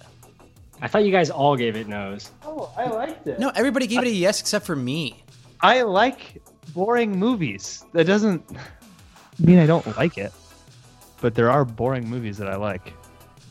I 0.81 0.87
thought 0.87 1.03
you 1.03 1.11
guys 1.11 1.29
all 1.29 1.55
gave 1.57 1.75
it 1.75 1.87
no's. 1.87 2.31
Oh, 2.45 2.71
I 2.77 2.85
liked 2.87 3.27
it. 3.27 3.39
No, 3.39 3.51
everybody 3.55 3.87
gave 3.87 3.99
it 3.99 4.07
a 4.07 4.11
yes 4.11 4.39
except 4.39 4.65
for 4.65 4.75
me. 4.75 5.23
I 5.63 5.83
like 5.83 6.43
boring 6.73 7.17
movies. 7.17 7.85
That 7.93 8.05
doesn't 8.05 8.45
mean 9.39 9.59
I 9.59 9.65
don't 9.65 9.85
like 9.97 10.17
it. 10.17 10.33
But 11.21 11.35
there 11.35 11.49
are 11.49 11.63
boring 11.63 12.09
movies 12.09 12.37
that 12.37 12.49
I 12.49 12.57
like. 12.57 12.93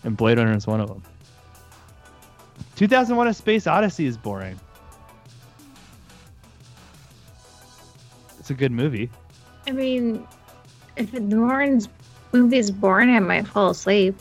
And 0.04 0.14
Blade 0.14 0.36
Runner 0.36 0.54
is 0.54 0.66
one 0.66 0.80
of 0.80 0.88
them. 0.88 1.02
2001 2.76 3.28
A 3.28 3.34
Space 3.34 3.66
Odyssey 3.66 4.06
is 4.06 4.18
boring. 4.18 4.60
It's 8.38 8.50
a 8.50 8.54
good 8.54 8.72
movie. 8.72 9.08
I 9.66 9.70
mean, 9.70 10.26
if 10.96 11.12
the 11.12 11.20
Warren's 11.20 11.88
movie 12.32 12.58
is 12.58 12.70
boring, 12.70 13.10
I 13.10 13.20
might 13.20 13.46
fall 13.46 13.70
asleep. 13.70 14.20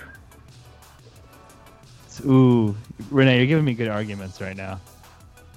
It's, 2.05 2.21
ooh, 2.21 2.77
Renee, 3.09 3.37
you're 3.39 3.47
giving 3.47 3.65
me 3.65 3.73
good 3.73 3.89
arguments 3.89 4.39
right 4.39 4.55
now. 4.55 4.79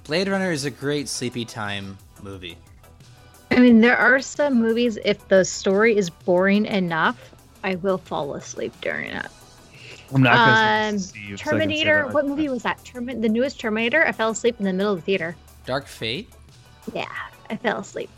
Blade 0.04 0.28
Runner 0.28 0.50
is 0.50 0.64
a 0.64 0.70
great 0.70 1.08
sleepy 1.08 1.44
time 1.44 1.96
movie. 2.24 2.56
I 3.50 3.60
mean, 3.60 3.80
there 3.80 3.96
are 3.96 4.20
some 4.20 4.54
movies, 4.60 4.98
if 5.04 5.28
the 5.28 5.44
story 5.44 5.96
is 5.96 6.10
boring 6.10 6.66
enough, 6.66 7.32
I 7.62 7.76
will 7.76 7.98
fall 7.98 8.34
asleep 8.34 8.72
during 8.80 9.10
it. 9.10 9.26
I'm 10.12 10.22
not 10.22 10.34
gonna 10.34 10.88
Um, 10.90 10.98
say 10.98 11.08
so 11.18 11.24
I 11.24 11.26
can 11.28 11.36
say 11.38 11.44
Terminator, 11.44 12.06
what 12.08 12.26
movie 12.26 12.48
was 12.48 12.62
that? 12.64 12.82
Termin- 12.84 13.22
the 13.22 13.28
newest 13.28 13.60
Terminator? 13.60 14.04
I 14.06 14.12
fell 14.12 14.30
asleep 14.30 14.56
in 14.58 14.64
the 14.64 14.72
middle 14.72 14.92
of 14.92 14.98
the 15.00 15.04
theater. 15.04 15.36
Dark 15.66 15.86
Fate. 15.86 16.28
Yeah, 16.92 17.06
I 17.48 17.56
fell 17.56 17.78
asleep. 17.78 18.10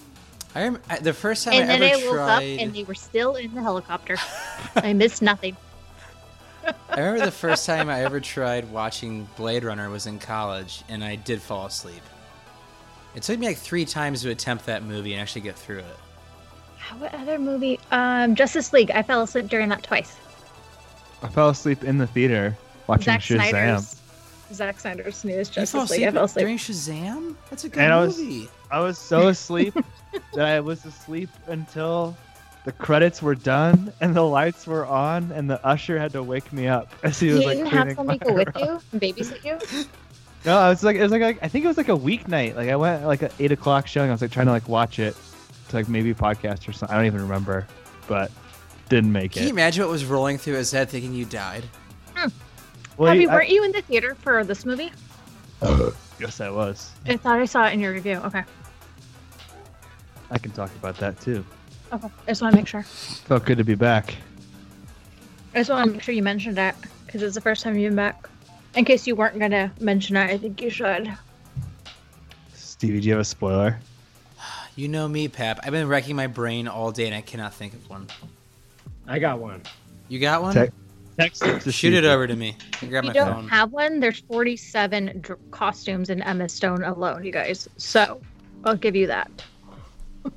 I, 0.54 0.62
rem- 0.62 0.78
I 0.88 0.98
the 0.98 1.12
first 1.12 1.44
time 1.44 1.54
and 1.54 1.70
I 1.70 1.78
then 1.78 1.82
I 1.82 1.96
woke 2.06 2.14
tried. 2.14 2.36
up 2.54 2.60
and 2.62 2.74
they 2.74 2.84
were 2.84 2.94
still 2.94 3.34
in 3.36 3.54
the 3.54 3.62
helicopter. 3.62 4.16
I 4.76 4.92
missed 4.94 5.20
nothing. 5.22 5.56
I 6.90 7.00
remember 7.00 7.24
the 7.26 7.30
first 7.30 7.66
time 7.66 7.88
I 7.88 8.02
ever 8.04 8.20
tried 8.20 8.70
watching 8.72 9.28
Blade 9.36 9.64
Runner 9.64 9.88
was 9.90 10.06
in 10.06 10.18
college, 10.18 10.82
and 10.88 11.04
I 11.04 11.14
did 11.16 11.40
fall 11.42 11.66
asleep. 11.66 12.02
It 13.16 13.22
took 13.22 13.38
me 13.38 13.46
like 13.48 13.56
three 13.56 13.84
times 13.86 14.22
to 14.22 14.30
attempt 14.30 14.66
that 14.66 14.82
movie 14.84 15.14
and 15.14 15.22
actually 15.22 15.40
get 15.40 15.56
through 15.56 15.78
it. 15.78 15.96
What 16.98 17.12
other 17.14 17.38
movie? 17.38 17.80
Um, 17.90 18.34
Justice 18.36 18.72
League. 18.72 18.90
I 18.92 19.02
fell 19.02 19.22
asleep 19.22 19.48
during 19.48 19.68
that 19.70 19.82
twice. 19.82 20.16
I 21.22 21.28
fell 21.28 21.48
asleep 21.48 21.82
in 21.82 21.98
the 21.98 22.06
theater 22.06 22.56
watching 22.86 23.04
Zack 23.06 23.20
Shazam. 23.22 23.48
Snyder's. 23.50 24.02
Zack 24.52 24.78
Snyder's 24.78 25.24
newest 25.24 25.56
You 25.56 25.66
fell 25.66 25.80
Justice 25.82 25.98
League. 25.98 26.06
I 26.08 26.12
fell 26.12 26.24
asleep. 26.24 26.42
during 26.44 26.58
Shazam? 26.58 27.34
That's 27.50 27.64
a 27.64 27.68
good 27.70 27.82
And 27.82 27.92
I 27.92 28.00
was- 28.04 28.18
movie. 28.18 28.48
I 28.70 28.80
was 28.80 28.98
so 28.98 29.28
asleep 29.28 29.74
that 30.34 30.46
I 30.46 30.60
was 30.60 30.84
asleep 30.84 31.30
until 31.48 32.16
the 32.64 32.72
credits 32.72 33.22
were 33.22 33.34
done 33.34 33.92
and 34.00 34.14
the 34.14 34.22
lights 34.22 34.66
were 34.66 34.84
on, 34.86 35.30
and 35.32 35.48
the 35.48 35.64
usher 35.66 35.98
had 35.98 36.12
to 36.12 36.22
wake 36.22 36.52
me 36.52 36.66
up 36.68 36.92
as 37.02 37.18
he 37.18 37.28
You 37.28 37.34
was 37.36 37.44
like 37.46 37.56
didn't 37.58 37.70
have 37.72 37.96
cleaning 37.96 37.96
somebody 37.96 38.18
go 38.18 38.32
with 38.34 38.54
room. 38.56 38.64
you 38.64 38.80
and 38.92 39.00
babysit 39.00 39.44
you? 39.44 39.86
No, 40.46 40.56
I 40.56 40.68
was 40.68 40.84
like, 40.84 40.94
it 40.96 41.02
was 41.02 41.10
like, 41.10 41.38
I 41.42 41.48
think 41.48 41.64
it 41.64 41.68
was 41.68 41.76
like 41.76 41.88
a 41.88 41.96
weeknight. 41.96 42.54
Like 42.54 42.68
I 42.68 42.76
went 42.76 43.04
like 43.04 43.22
an 43.22 43.30
eight 43.40 43.50
o'clock 43.52 43.86
showing. 43.88 44.10
I 44.10 44.12
was 44.12 44.22
like 44.22 44.30
trying 44.30 44.46
to 44.46 44.52
like 44.52 44.68
watch 44.68 44.98
it 45.00 45.16
to 45.70 45.76
like 45.76 45.88
maybe 45.88 46.14
podcast 46.14 46.68
or 46.68 46.72
something. 46.72 46.94
I 46.94 46.98
don't 46.98 47.06
even 47.06 47.20
remember, 47.20 47.66
but 48.06 48.30
didn't 48.88 49.10
make 49.12 49.32
it. 49.32 49.40
Can 49.40 49.42
you 49.48 49.52
imagine 49.52 49.82
what 49.84 49.90
was 49.90 50.04
rolling 50.04 50.38
through 50.38 50.54
his 50.54 50.70
head 50.70 50.88
thinking 50.88 51.12
you 51.12 51.24
died? 51.24 51.64
Hmm. 52.14 52.28
Well, 52.96 53.10
Abby, 53.12 53.26
I- 53.28 53.34
weren't 53.34 53.48
you 53.50 53.64
in 53.64 53.72
the 53.72 53.82
theater 53.82 54.14
for 54.14 54.44
this 54.44 54.64
movie? 54.64 54.92
Yes, 56.18 56.40
I 56.40 56.48
was. 56.48 56.92
I 57.06 57.18
thought 57.18 57.38
I 57.38 57.44
saw 57.44 57.66
it 57.66 57.74
in 57.74 57.80
your 57.80 57.92
review. 57.92 58.16
Okay. 58.24 58.42
I 60.30 60.38
can 60.38 60.50
talk 60.52 60.70
about 60.76 60.96
that 60.96 61.20
too. 61.20 61.44
Okay. 61.92 62.08
I 62.26 62.30
just 62.30 62.40
want 62.40 62.52
to 62.54 62.56
make 62.56 62.66
sure. 62.66 62.84
Felt 62.84 63.44
good 63.44 63.58
to 63.58 63.64
be 63.64 63.74
back. 63.74 64.14
I 65.54 65.58
just 65.58 65.68
want 65.68 65.84
to 65.88 65.92
make 65.92 66.02
sure 66.02 66.14
you 66.14 66.22
mentioned 66.22 66.56
that 66.56 66.74
because 67.04 67.22
it's 67.22 67.34
the 67.34 67.40
first 67.42 67.62
time 67.62 67.76
you've 67.76 67.90
been 67.90 67.96
back. 67.96 68.30
In 68.76 68.84
case 68.84 69.06
you 69.06 69.16
weren't 69.16 69.38
going 69.38 69.52
to 69.52 69.70
mention 69.80 70.16
it, 70.16 70.30
I 70.30 70.36
think 70.36 70.60
you 70.60 70.68
should. 70.68 71.10
Stevie, 72.52 73.00
do 73.00 73.06
you 73.06 73.12
have 73.12 73.20
a 73.20 73.24
spoiler? 73.24 73.78
You 74.76 74.88
know 74.88 75.08
me, 75.08 75.26
Pap. 75.26 75.60
I've 75.62 75.70
been 75.72 75.88
wrecking 75.88 76.16
my 76.16 76.26
brain 76.26 76.68
all 76.68 76.92
day 76.92 77.06
and 77.06 77.14
I 77.14 77.22
cannot 77.22 77.54
think 77.54 77.72
of 77.72 77.88
one. 77.88 78.06
I 79.08 79.18
got 79.18 79.38
one. 79.38 79.62
You 80.08 80.18
got 80.18 80.42
one? 80.42 80.54
Te- 80.54 80.68
text 81.18 81.42
it 81.46 81.62
to 81.62 81.72
Shoot 81.72 81.94
it 81.94 82.04
over 82.04 82.26
to 82.26 82.36
me. 82.36 82.58
I 82.82 82.86
grab 82.86 83.04
If 83.04 83.08
my 83.08 83.14
you 83.14 83.24
don't 83.24 83.32
phone. 83.36 83.48
have 83.48 83.72
one, 83.72 84.00
there's 84.00 84.20
47 84.28 85.20
dr- 85.22 85.38
costumes 85.50 86.10
in 86.10 86.20
Emma 86.20 86.46
Stone 86.50 86.82
alone, 86.84 87.24
you 87.24 87.32
guys. 87.32 87.66
So 87.78 88.20
I'll 88.64 88.76
give 88.76 88.94
you 88.94 89.06
that. 89.06 89.30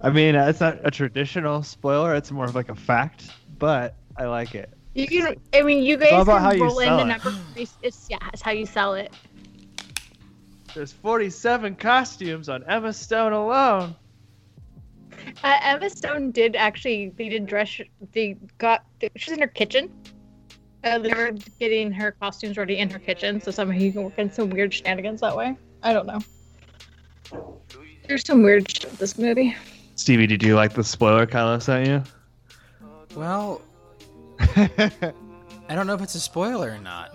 I 0.00 0.10
mean, 0.10 0.34
uh, 0.34 0.46
it's 0.48 0.58
not 0.58 0.80
a 0.82 0.90
traditional 0.90 1.62
spoiler. 1.62 2.12
It's 2.16 2.32
more 2.32 2.46
of 2.46 2.56
like 2.56 2.70
a 2.70 2.74
fact, 2.74 3.30
but 3.60 3.94
I 4.16 4.24
like 4.24 4.56
it. 4.56 4.68
You 4.94 5.06
can, 5.06 5.36
I 5.54 5.62
mean, 5.62 5.82
you 5.82 5.96
guys 5.96 6.12
about 6.12 6.26
can 6.26 6.42
how 6.42 6.52
you 6.52 6.64
roll 6.64 6.78
in 6.80 6.96
the 6.96 7.02
it. 7.02 7.04
number. 7.06 7.34
It's, 7.56 7.76
it's 7.82 8.06
yeah, 8.10 8.18
it's 8.32 8.42
how 8.42 8.50
you 8.50 8.66
sell 8.66 8.94
it. 8.94 9.12
There's 10.74 10.92
47 10.92 11.76
costumes 11.76 12.48
on 12.48 12.64
Emma 12.64 12.92
Stone 12.92 13.32
alone. 13.32 13.94
Uh, 15.42 15.58
Emma 15.62 15.88
Stone 15.88 16.32
did 16.32 16.56
actually. 16.56 17.10
They 17.16 17.28
did 17.28 17.46
dress. 17.46 17.80
They 18.12 18.36
got. 18.58 18.84
She's 19.16 19.32
in 19.32 19.40
her 19.40 19.46
kitchen. 19.46 19.90
Uh, 20.84 20.98
they 20.98 21.12
were 21.12 21.32
getting 21.60 21.92
her 21.92 22.12
costumes 22.12 22.56
ready 22.56 22.78
in 22.78 22.90
her 22.90 22.98
kitchen, 22.98 23.40
so 23.40 23.50
somehow 23.50 23.78
you 23.78 23.92
can 23.92 24.02
work 24.02 24.18
in 24.18 24.32
some 24.32 24.50
weird 24.50 24.74
shenanigans 24.74 25.20
that 25.20 25.36
way. 25.36 25.56
I 25.82 25.92
don't 25.92 26.06
know. 26.06 26.20
There's 28.08 28.26
some 28.26 28.42
weird 28.42 28.68
shit 28.68 28.90
with 28.90 28.98
this 28.98 29.16
movie. 29.16 29.56
Stevie, 29.94 30.26
did 30.26 30.42
you 30.42 30.56
like 30.56 30.74
the 30.74 30.82
spoiler 30.82 31.26
Kylo 31.26 31.62
sent 31.62 31.86
you? 31.86 32.02
Well, 33.14 33.62
I 35.68 35.74
don't 35.74 35.86
know 35.86 35.94
if 35.94 36.00
it's 36.02 36.14
a 36.14 36.20
spoiler 36.20 36.70
or 36.72 36.78
not. 36.78 37.14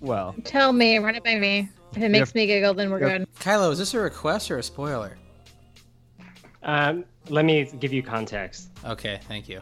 well, 0.00 0.34
Tell 0.44 0.72
me, 0.72 0.98
run 0.98 1.14
it 1.14 1.24
by 1.24 1.36
me. 1.36 1.68
If 1.96 2.02
it 2.02 2.10
makes 2.10 2.34
me 2.34 2.46
giggle, 2.46 2.74
then 2.74 2.90
we're 2.90 3.00
Yep. 3.00 3.18
good. 3.18 3.34
Kylo, 3.40 3.72
is 3.72 3.78
this 3.78 3.94
a 3.94 3.98
request 4.00 4.50
or 4.50 4.58
a 4.58 4.62
spoiler? 4.62 5.16
Um, 6.62 7.04
let 7.28 7.44
me 7.44 7.64
give 7.80 7.92
you 7.92 8.02
context. 8.02 8.70
Okay, 8.84 9.20
thank 9.26 9.48
you. 9.48 9.60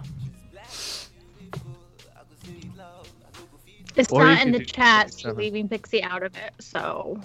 It's 3.96 4.12
Or 4.12 4.22
you 4.22 4.26
not 4.28 4.38
in 4.46 4.52
could 4.52 4.54
the 4.54 4.58
do 4.58 4.64
chat, 4.66 5.12
so 5.12 5.32
47. 5.32 5.36
leaving 5.38 5.68
Pixie 5.68 6.02
out 6.02 6.22
of 6.22 6.36
it. 6.36 6.52
So, 6.60 7.18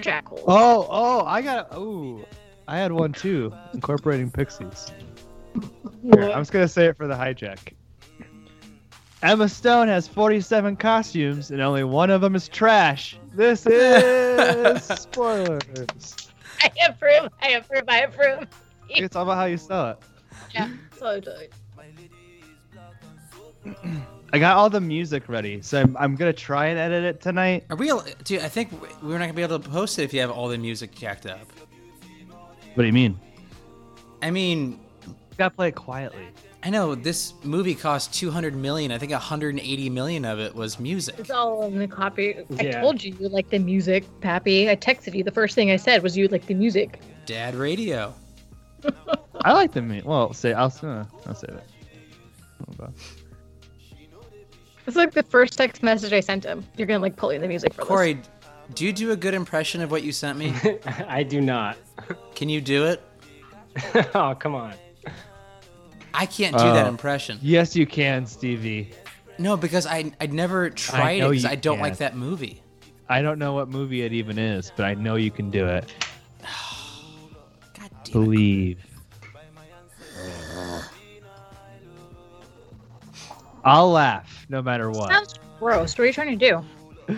Jackal. 0.00 0.42
oh, 0.48 0.86
oh, 0.90 1.24
I 1.24 1.40
got. 1.40 1.68
Oh, 1.70 2.24
I 2.66 2.78
had 2.78 2.90
one 2.90 3.12
too, 3.12 3.52
incorporating 3.74 4.30
pixies. 4.30 4.90
Here, 6.02 6.30
I'm 6.30 6.40
just 6.40 6.52
gonna 6.52 6.68
say 6.68 6.86
it 6.86 6.96
for 6.96 7.06
the 7.06 7.14
hijack. 7.14 7.72
Emma 9.22 9.48
Stone 9.48 9.88
has 9.88 10.06
47 10.06 10.76
costumes, 10.76 11.50
and 11.50 11.62
only 11.62 11.82
one 11.82 12.10
of 12.10 12.20
them 12.20 12.34
is 12.34 12.46
trash. 12.46 13.16
This 13.32 13.64
is 13.66 14.84
spoilers. 14.84 16.28
I 16.62 16.70
approve. 16.88 17.30
I 17.42 17.48
approve. 17.52 17.84
I 17.88 18.00
approve. 18.02 18.46
It's 18.90 19.16
all 19.16 19.22
about 19.22 19.36
how 19.36 19.46
you 19.46 19.56
spell 19.56 19.90
it. 19.92 19.98
Yeah, 20.54 20.68
totally, 20.98 21.20
totally. 21.22 21.48
I 24.32 24.38
got 24.38 24.56
all 24.56 24.68
the 24.68 24.80
music 24.80 25.28
ready, 25.28 25.62
so 25.62 25.80
I'm, 25.80 25.96
I'm 25.96 26.16
gonna 26.16 26.32
try 26.32 26.66
and 26.66 26.78
edit 26.78 27.04
it 27.04 27.20
tonight. 27.22 27.64
Are 27.70 27.76
we? 27.76 27.90
al- 27.90 28.04
Dude, 28.24 28.42
I 28.42 28.48
think 28.48 28.70
we're 29.02 29.12
not 29.18 29.20
gonna 29.20 29.32
be 29.32 29.42
able 29.42 29.58
to 29.58 29.68
post 29.70 29.98
it 29.98 30.02
if 30.02 30.12
you 30.12 30.20
have 30.20 30.30
all 30.30 30.48
the 30.48 30.58
music 30.58 30.94
jacked 30.94 31.24
up. 31.26 31.40
What 32.74 32.82
do 32.82 32.86
you 32.86 32.92
mean? 32.92 33.18
I 34.22 34.30
mean, 34.30 34.72
You 34.72 34.78
gotta 35.36 35.54
play 35.54 35.68
it 35.68 35.74
quietly. 35.74 36.28
I 36.62 36.70
know 36.70 36.94
this 36.94 37.34
movie 37.42 37.74
cost 37.74 38.14
200 38.14 38.56
million. 38.56 38.90
I 38.90 38.98
think 38.98 39.12
180 39.12 39.90
million 39.90 40.24
of 40.24 40.38
it 40.38 40.54
was 40.54 40.80
music. 40.80 41.16
It's 41.18 41.30
all 41.30 41.64
in 41.66 41.78
the 41.78 41.86
copy. 41.86 42.36
I 42.58 42.70
told 42.70 43.04
you 43.04 43.14
you 43.20 43.28
like 43.28 43.50
the 43.50 43.58
music, 43.58 44.04
Pappy. 44.22 44.70
I 44.70 44.76
texted 44.76 45.14
you. 45.14 45.22
The 45.22 45.30
first 45.30 45.54
thing 45.54 45.70
I 45.70 45.76
said 45.76 46.02
was 46.02 46.16
you 46.16 46.26
like 46.28 46.46
the 46.46 46.54
music. 46.54 47.00
Dad 47.26 47.54
radio. 47.54 48.14
I 49.44 49.52
like 49.52 49.72
the 49.72 49.82
music. 49.82 50.08
Well, 50.08 50.32
say 50.32 50.54
I'll 50.54 50.72
uh, 50.82 51.04
I'll 51.26 51.34
say 51.34 51.48
that. 51.48 51.66
Hold. 52.78 52.94
It's 54.86 54.96
like 54.96 55.12
the 55.12 55.22
first 55.22 55.56
text 55.56 55.82
message 55.82 56.12
I 56.12 56.20
sent 56.20 56.44
him. 56.44 56.64
You're 56.76 56.86
gonna 56.86 57.00
like 57.00 57.16
pulling 57.16 57.40
the 57.40 57.48
music 57.48 57.72
for 57.74 57.82
this. 57.82 57.88
Corey, 57.88 58.20
do 58.74 58.84
you 58.84 58.92
do 58.92 59.12
a 59.12 59.16
good 59.16 59.34
impression 59.34 59.82
of 59.82 59.90
what 59.90 60.02
you 60.02 60.12
sent 60.12 60.38
me? 60.38 60.54
I 60.86 61.22
do 61.22 61.40
not. 61.40 61.76
Can 62.34 62.48
you 62.48 62.60
do 62.60 62.86
it? 62.86 63.02
oh, 64.14 64.34
come 64.38 64.54
on. 64.54 64.74
I 66.14 66.26
can't 66.26 66.56
do 66.56 66.62
that 66.62 66.86
Oh. 66.86 66.88
impression. 66.88 67.38
Yes, 67.42 67.74
you 67.76 67.86
can, 67.86 68.24
Stevie. 68.26 68.90
No, 69.38 69.56
because 69.56 69.84
I 69.86 70.12
I'd 70.20 70.32
never 70.32 70.70
tried 70.70 71.22
it 71.22 71.28
because 71.28 71.44
I 71.44 71.56
don't 71.56 71.76
can. 71.76 71.82
like 71.82 71.96
that 71.98 72.16
movie. 72.16 72.62
I 73.08 73.20
don't 73.20 73.38
know 73.38 73.52
what 73.52 73.68
movie 73.68 74.02
it 74.02 74.12
even 74.12 74.38
is, 74.38 74.72
but 74.76 74.86
I 74.86 74.94
know 74.94 75.16
you 75.16 75.30
can 75.32 75.50
do 75.50 75.66
it. 75.66 75.92
God 77.78 77.90
damn 78.04 78.06
it. 78.06 78.12
Believe. 78.12 78.78
I'll 83.64 83.90
laugh 83.90 84.46
no 84.48 84.62
matter 84.62 84.90
what. 84.90 85.10
Sounds 85.10 85.34
gross. 85.58 85.92
What 85.96 86.04
are 86.04 86.06
you 86.06 86.12
trying 86.12 86.38
to 86.38 86.48
do? 86.48 87.14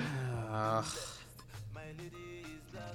Ugh. 0.53 0.85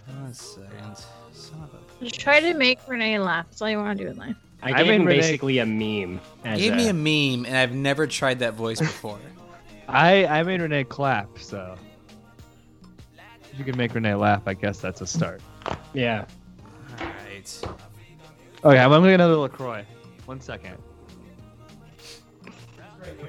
One 0.08 0.34
second. 0.34 0.98
Son 1.34 1.62
of 1.64 1.74
a- 1.74 2.04
Just 2.04 2.20
try 2.20 2.40
to 2.40 2.54
make 2.54 2.80
Renee 2.88 3.20
laugh. 3.20 3.46
That's 3.50 3.62
all 3.62 3.70
you 3.70 3.78
want 3.78 3.98
to 3.98 4.04
do 4.06 4.10
in 4.12 4.18
life. 4.18 4.36
I 4.64 4.70
I 4.70 4.78
gave 4.78 4.88
mean, 4.88 5.02
him 5.02 5.08
Renee- 5.08 5.20
basically 5.22 5.58
a 5.60 5.66
meme. 5.66 6.20
As 6.46 6.60
Gave 6.60 6.76
me 6.76 6.88
a- 6.88 6.92
a 6.92 6.94
meme, 6.94 7.46
and 7.46 7.58
I've 7.58 7.74
never 7.74 8.06
tried 8.08 8.40
that 8.40 8.54
voice 8.54 8.80
before. 8.80 9.20
I 9.88 10.26
I 10.26 10.44
made 10.44 10.62
Renee 10.62 10.84
clap, 10.86 11.38
so 11.40 11.76
if 13.52 13.58
you 13.60 13.66
can 13.66 13.76
make 13.78 13.94
Renee 13.96 14.14
laugh, 14.16 14.44
I 14.46 14.54
guess 14.54 14.80
that's 14.80 15.02
a 15.02 15.08
start. 15.08 15.42
yeah. 15.94 16.26
All 17.00 17.08
right. 17.08 17.62
Okay, 18.64 18.78
I'm 18.80 18.90
gonna 18.92 19.08
get 19.08 19.16
another 19.16 19.36
Lacroix. 19.38 19.84
One 20.26 20.40
second. 20.40 20.78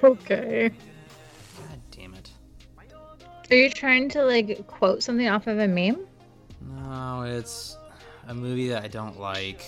Okay. 0.02 0.68
God 0.68 1.80
damn 1.90 2.14
it. 2.14 2.30
Are 3.50 3.56
you 3.56 3.70
trying 3.70 4.08
to 4.10 4.24
like 4.24 4.66
quote 4.66 5.02
something 5.02 5.28
off 5.28 5.46
of 5.46 5.58
a 5.58 5.66
meme? 5.68 6.06
No, 6.84 7.22
it's 7.22 7.76
a 8.28 8.34
movie 8.34 8.68
that 8.68 8.84
I 8.84 8.88
don't 8.88 9.18
like. 9.18 9.62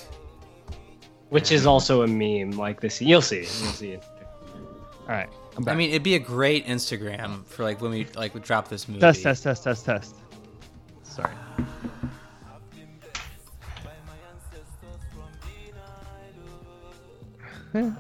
Which 1.35 1.51
is 1.51 1.67
also 1.67 2.03
a 2.03 2.07
meme 2.07 2.53
like 2.53 2.81
this. 2.81 3.03
You'll 3.03 3.21
see. 3.21 3.39
You'll 3.39 3.47
see. 3.47 3.97
All 3.97 5.09
right, 5.09 5.29
I'm 5.57 5.65
back. 5.65 5.75
I 5.75 5.77
mean, 5.77 5.91
it'd 5.91 6.05
be 6.05 6.15
a 6.15 6.21
great 6.21 6.65
Instagram 6.65 7.45
for 7.47 7.65
like 7.65 7.83
when 7.83 7.91
we 7.91 8.07
like 8.15 8.35
would 8.35 8.45
drop 8.45 8.69
this 8.69 8.87
movie. 8.87 9.01
test, 9.01 9.25
test, 9.25 9.43
test, 9.43 9.65
test, 9.65 9.85
test. 9.85 10.15
Sorry. 11.03 11.35
Do 17.73 17.97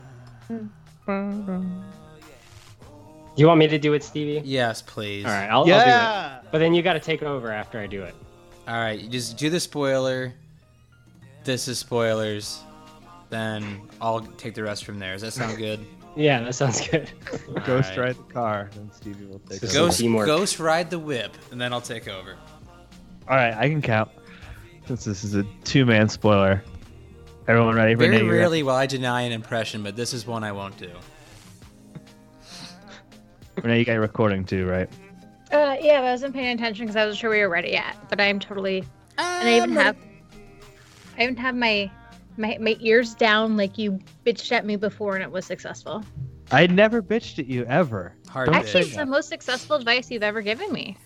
you 3.34 3.48
want 3.48 3.58
me 3.58 3.66
to 3.66 3.78
do 3.80 3.94
it, 3.94 4.04
Stevie? 4.04 4.42
Yes, 4.44 4.80
please. 4.80 5.24
All 5.24 5.32
right, 5.32 5.48
I'll, 5.48 5.58
I'll 5.58 5.64
do 5.64 5.72
it. 5.72 6.52
But 6.52 6.58
then 6.58 6.72
you 6.72 6.82
got 6.82 6.92
to 6.92 7.00
take 7.00 7.24
over 7.24 7.50
after 7.50 7.80
I 7.80 7.88
do 7.88 8.04
it. 8.04 8.14
All 8.68 8.76
right. 8.76 9.00
You 9.00 9.08
just 9.08 9.36
do 9.36 9.50
the 9.50 9.58
spoiler. 9.58 10.32
This 11.42 11.66
is 11.66 11.80
spoilers. 11.80 12.60
Then 13.34 13.80
I'll 14.00 14.20
take 14.20 14.54
the 14.54 14.62
rest 14.62 14.84
from 14.84 15.00
there. 15.00 15.14
Does 15.14 15.22
that 15.22 15.32
sound 15.32 15.58
good? 15.58 15.84
Yeah, 16.14 16.40
that 16.42 16.54
sounds 16.54 16.86
good. 16.86 17.10
Ghost 17.66 17.90
Alright. 17.90 17.98
ride 17.98 18.16
the 18.16 18.32
car, 18.32 18.70
then 18.76 18.92
Stevie 18.92 19.26
will 19.26 19.40
take 19.40 19.58
This 19.58 19.74
over. 19.74 19.88
Ghost, 19.88 20.26
ghost 20.26 20.58
ride 20.60 20.88
the 20.88 21.00
whip, 21.00 21.36
and 21.50 21.60
then 21.60 21.72
I'll 21.72 21.80
take 21.80 22.06
over. 22.06 22.36
All 23.28 23.34
right, 23.34 23.52
I 23.52 23.68
can 23.68 23.82
count. 23.82 24.08
Since 24.86 25.04
this 25.04 25.24
is 25.24 25.34
a 25.34 25.42
two-man 25.64 26.08
spoiler. 26.08 26.62
Everyone 27.48 27.74
ready? 27.74 27.94
for 27.94 28.02
Very 28.02 28.12
Renee, 28.12 28.24
you're 28.24 28.34
rarely 28.36 28.62
will 28.62 28.70
I 28.70 28.86
deny 28.86 29.22
an 29.22 29.32
impression, 29.32 29.82
but 29.82 29.96
this 29.96 30.12
is 30.12 30.28
one 30.28 30.44
I 30.44 30.52
won't 30.52 30.78
do. 30.78 30.92
Renee, 33.60 33.80
you 33.80 33.84
got 33.84 33.94
your 33.94 34.02
recording 34.02 34.44
too, 34.44 34.64
right? 34.64 34.88
Uh, 35.50 35.76
yeah, 35.80 36.00
but 36.00 36.06
I 36.06 36.12
wasn't 36.12 36.34
paying 36.34 36.54
attention 36.54 36.86
because 36.86 36.94
I 36.94 37.04
wasn't 37.04 37.18
sure 37.18 37.30
we 37.30 37.40
were 37.40 37.48
ready 37.48 37.70
yet. 37.70 37.96
But 38.08 38.20
I'm 38.20 38.38
totally, 38.38 38.84
and 39.18 39.48
I 39.48 39.56
even 39.56 39.72
have, 39.72 39.96
I 41.18 41.24
even 41.24 41.36
have 41.36 41.56
my, 41.56 41.90
my 42.36 42.56
my 42.60 42.76
ears 42.80 43.14
down 43.14 43.56
like 43.56 43.78
you 43.78 43.98
bitched 44.24 44.52
at 44.52 44.64
me 44.64 44.76
before, 44.76 45.14
and 45.14 45.22
it 45.22 45.30
was 45.30 45.44
successful. 45.46 46.04
I 46.50 46.66
never 46.66 47.02
bitched 47.02 47.38
at 47.38 47.46
you 47.46 47.64
ever. 47.64 48.14
Hard 48.28 48.46
Don't 48.46 48.54
bitch. 48.56 48.58
Actually, 48.58 48.80
it's 48.82 48.96
the 48.96 49.06
most 49.06 49.28
successful 49.28 49.76
advice 49.76 50.10
you've 50.10 50.22
ever 50.22 50.42
given 50.42 50.72
me. 50.72 50.96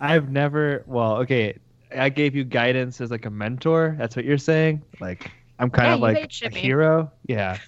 I've 0.00 0.30
never. 0.30 0.84
Well, 0.86 1.16
okay. 1.18 1.58
I 1.96 2.08
gave 2.08 2.34
you 2.36 2.44
guidance 2.44 3.00
as 3.00 3.10
like 3.10 3.26
a 3.26 3.30
mentor. 3.30 3.96
That's 3.98 4.14
what 4.16 4.24
you're 4.24 4.38
saying. 4.38 4.82
Like 5.00 5.30
I'm 5.58 5.70
kind 5.70 5.88
Yeah, 5.88 5.94
of 5.94 6.00
like 6.00 6.32
a 6.42 6.48
hero. 6.56 7.12
Yeah. 7.26 7.58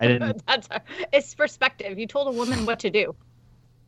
I 0.00 0.06
didn't. 0.06 0.42
That's 0.46 0.68
it's 1.12 1.34
perspective. 1.34 1.98
You 1.98 2.06
told 2.06 2.28
a 2.28 2.36
woman 2.36 2.64
what 2.66 2.78
to 2.80 2.90
do. 2.90 3.14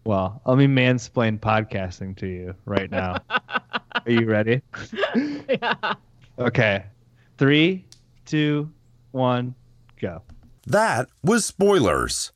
Well, 0.05 0.41
let 0.47 0.59
me 0.59 0.67
mansplain 0.67 1.39
podcasting 1.39 2.17
to 2.19 2.27
you 2.27 2.55
right 2.65 2.91
now. 2.91 3.17
Are 3.31 4.11
you 4.11 4.27
ready? 4.27 4.63
yeah. 5.49 5.95
Okay. 6.39 6.85
Three, 7.39 7.87
two, 8.31 8.71
one, 9.11 9.57
go. 10.01 10.23
That 10.67 11.09
was 11.23 11.45
spoilers. 11.45 12.33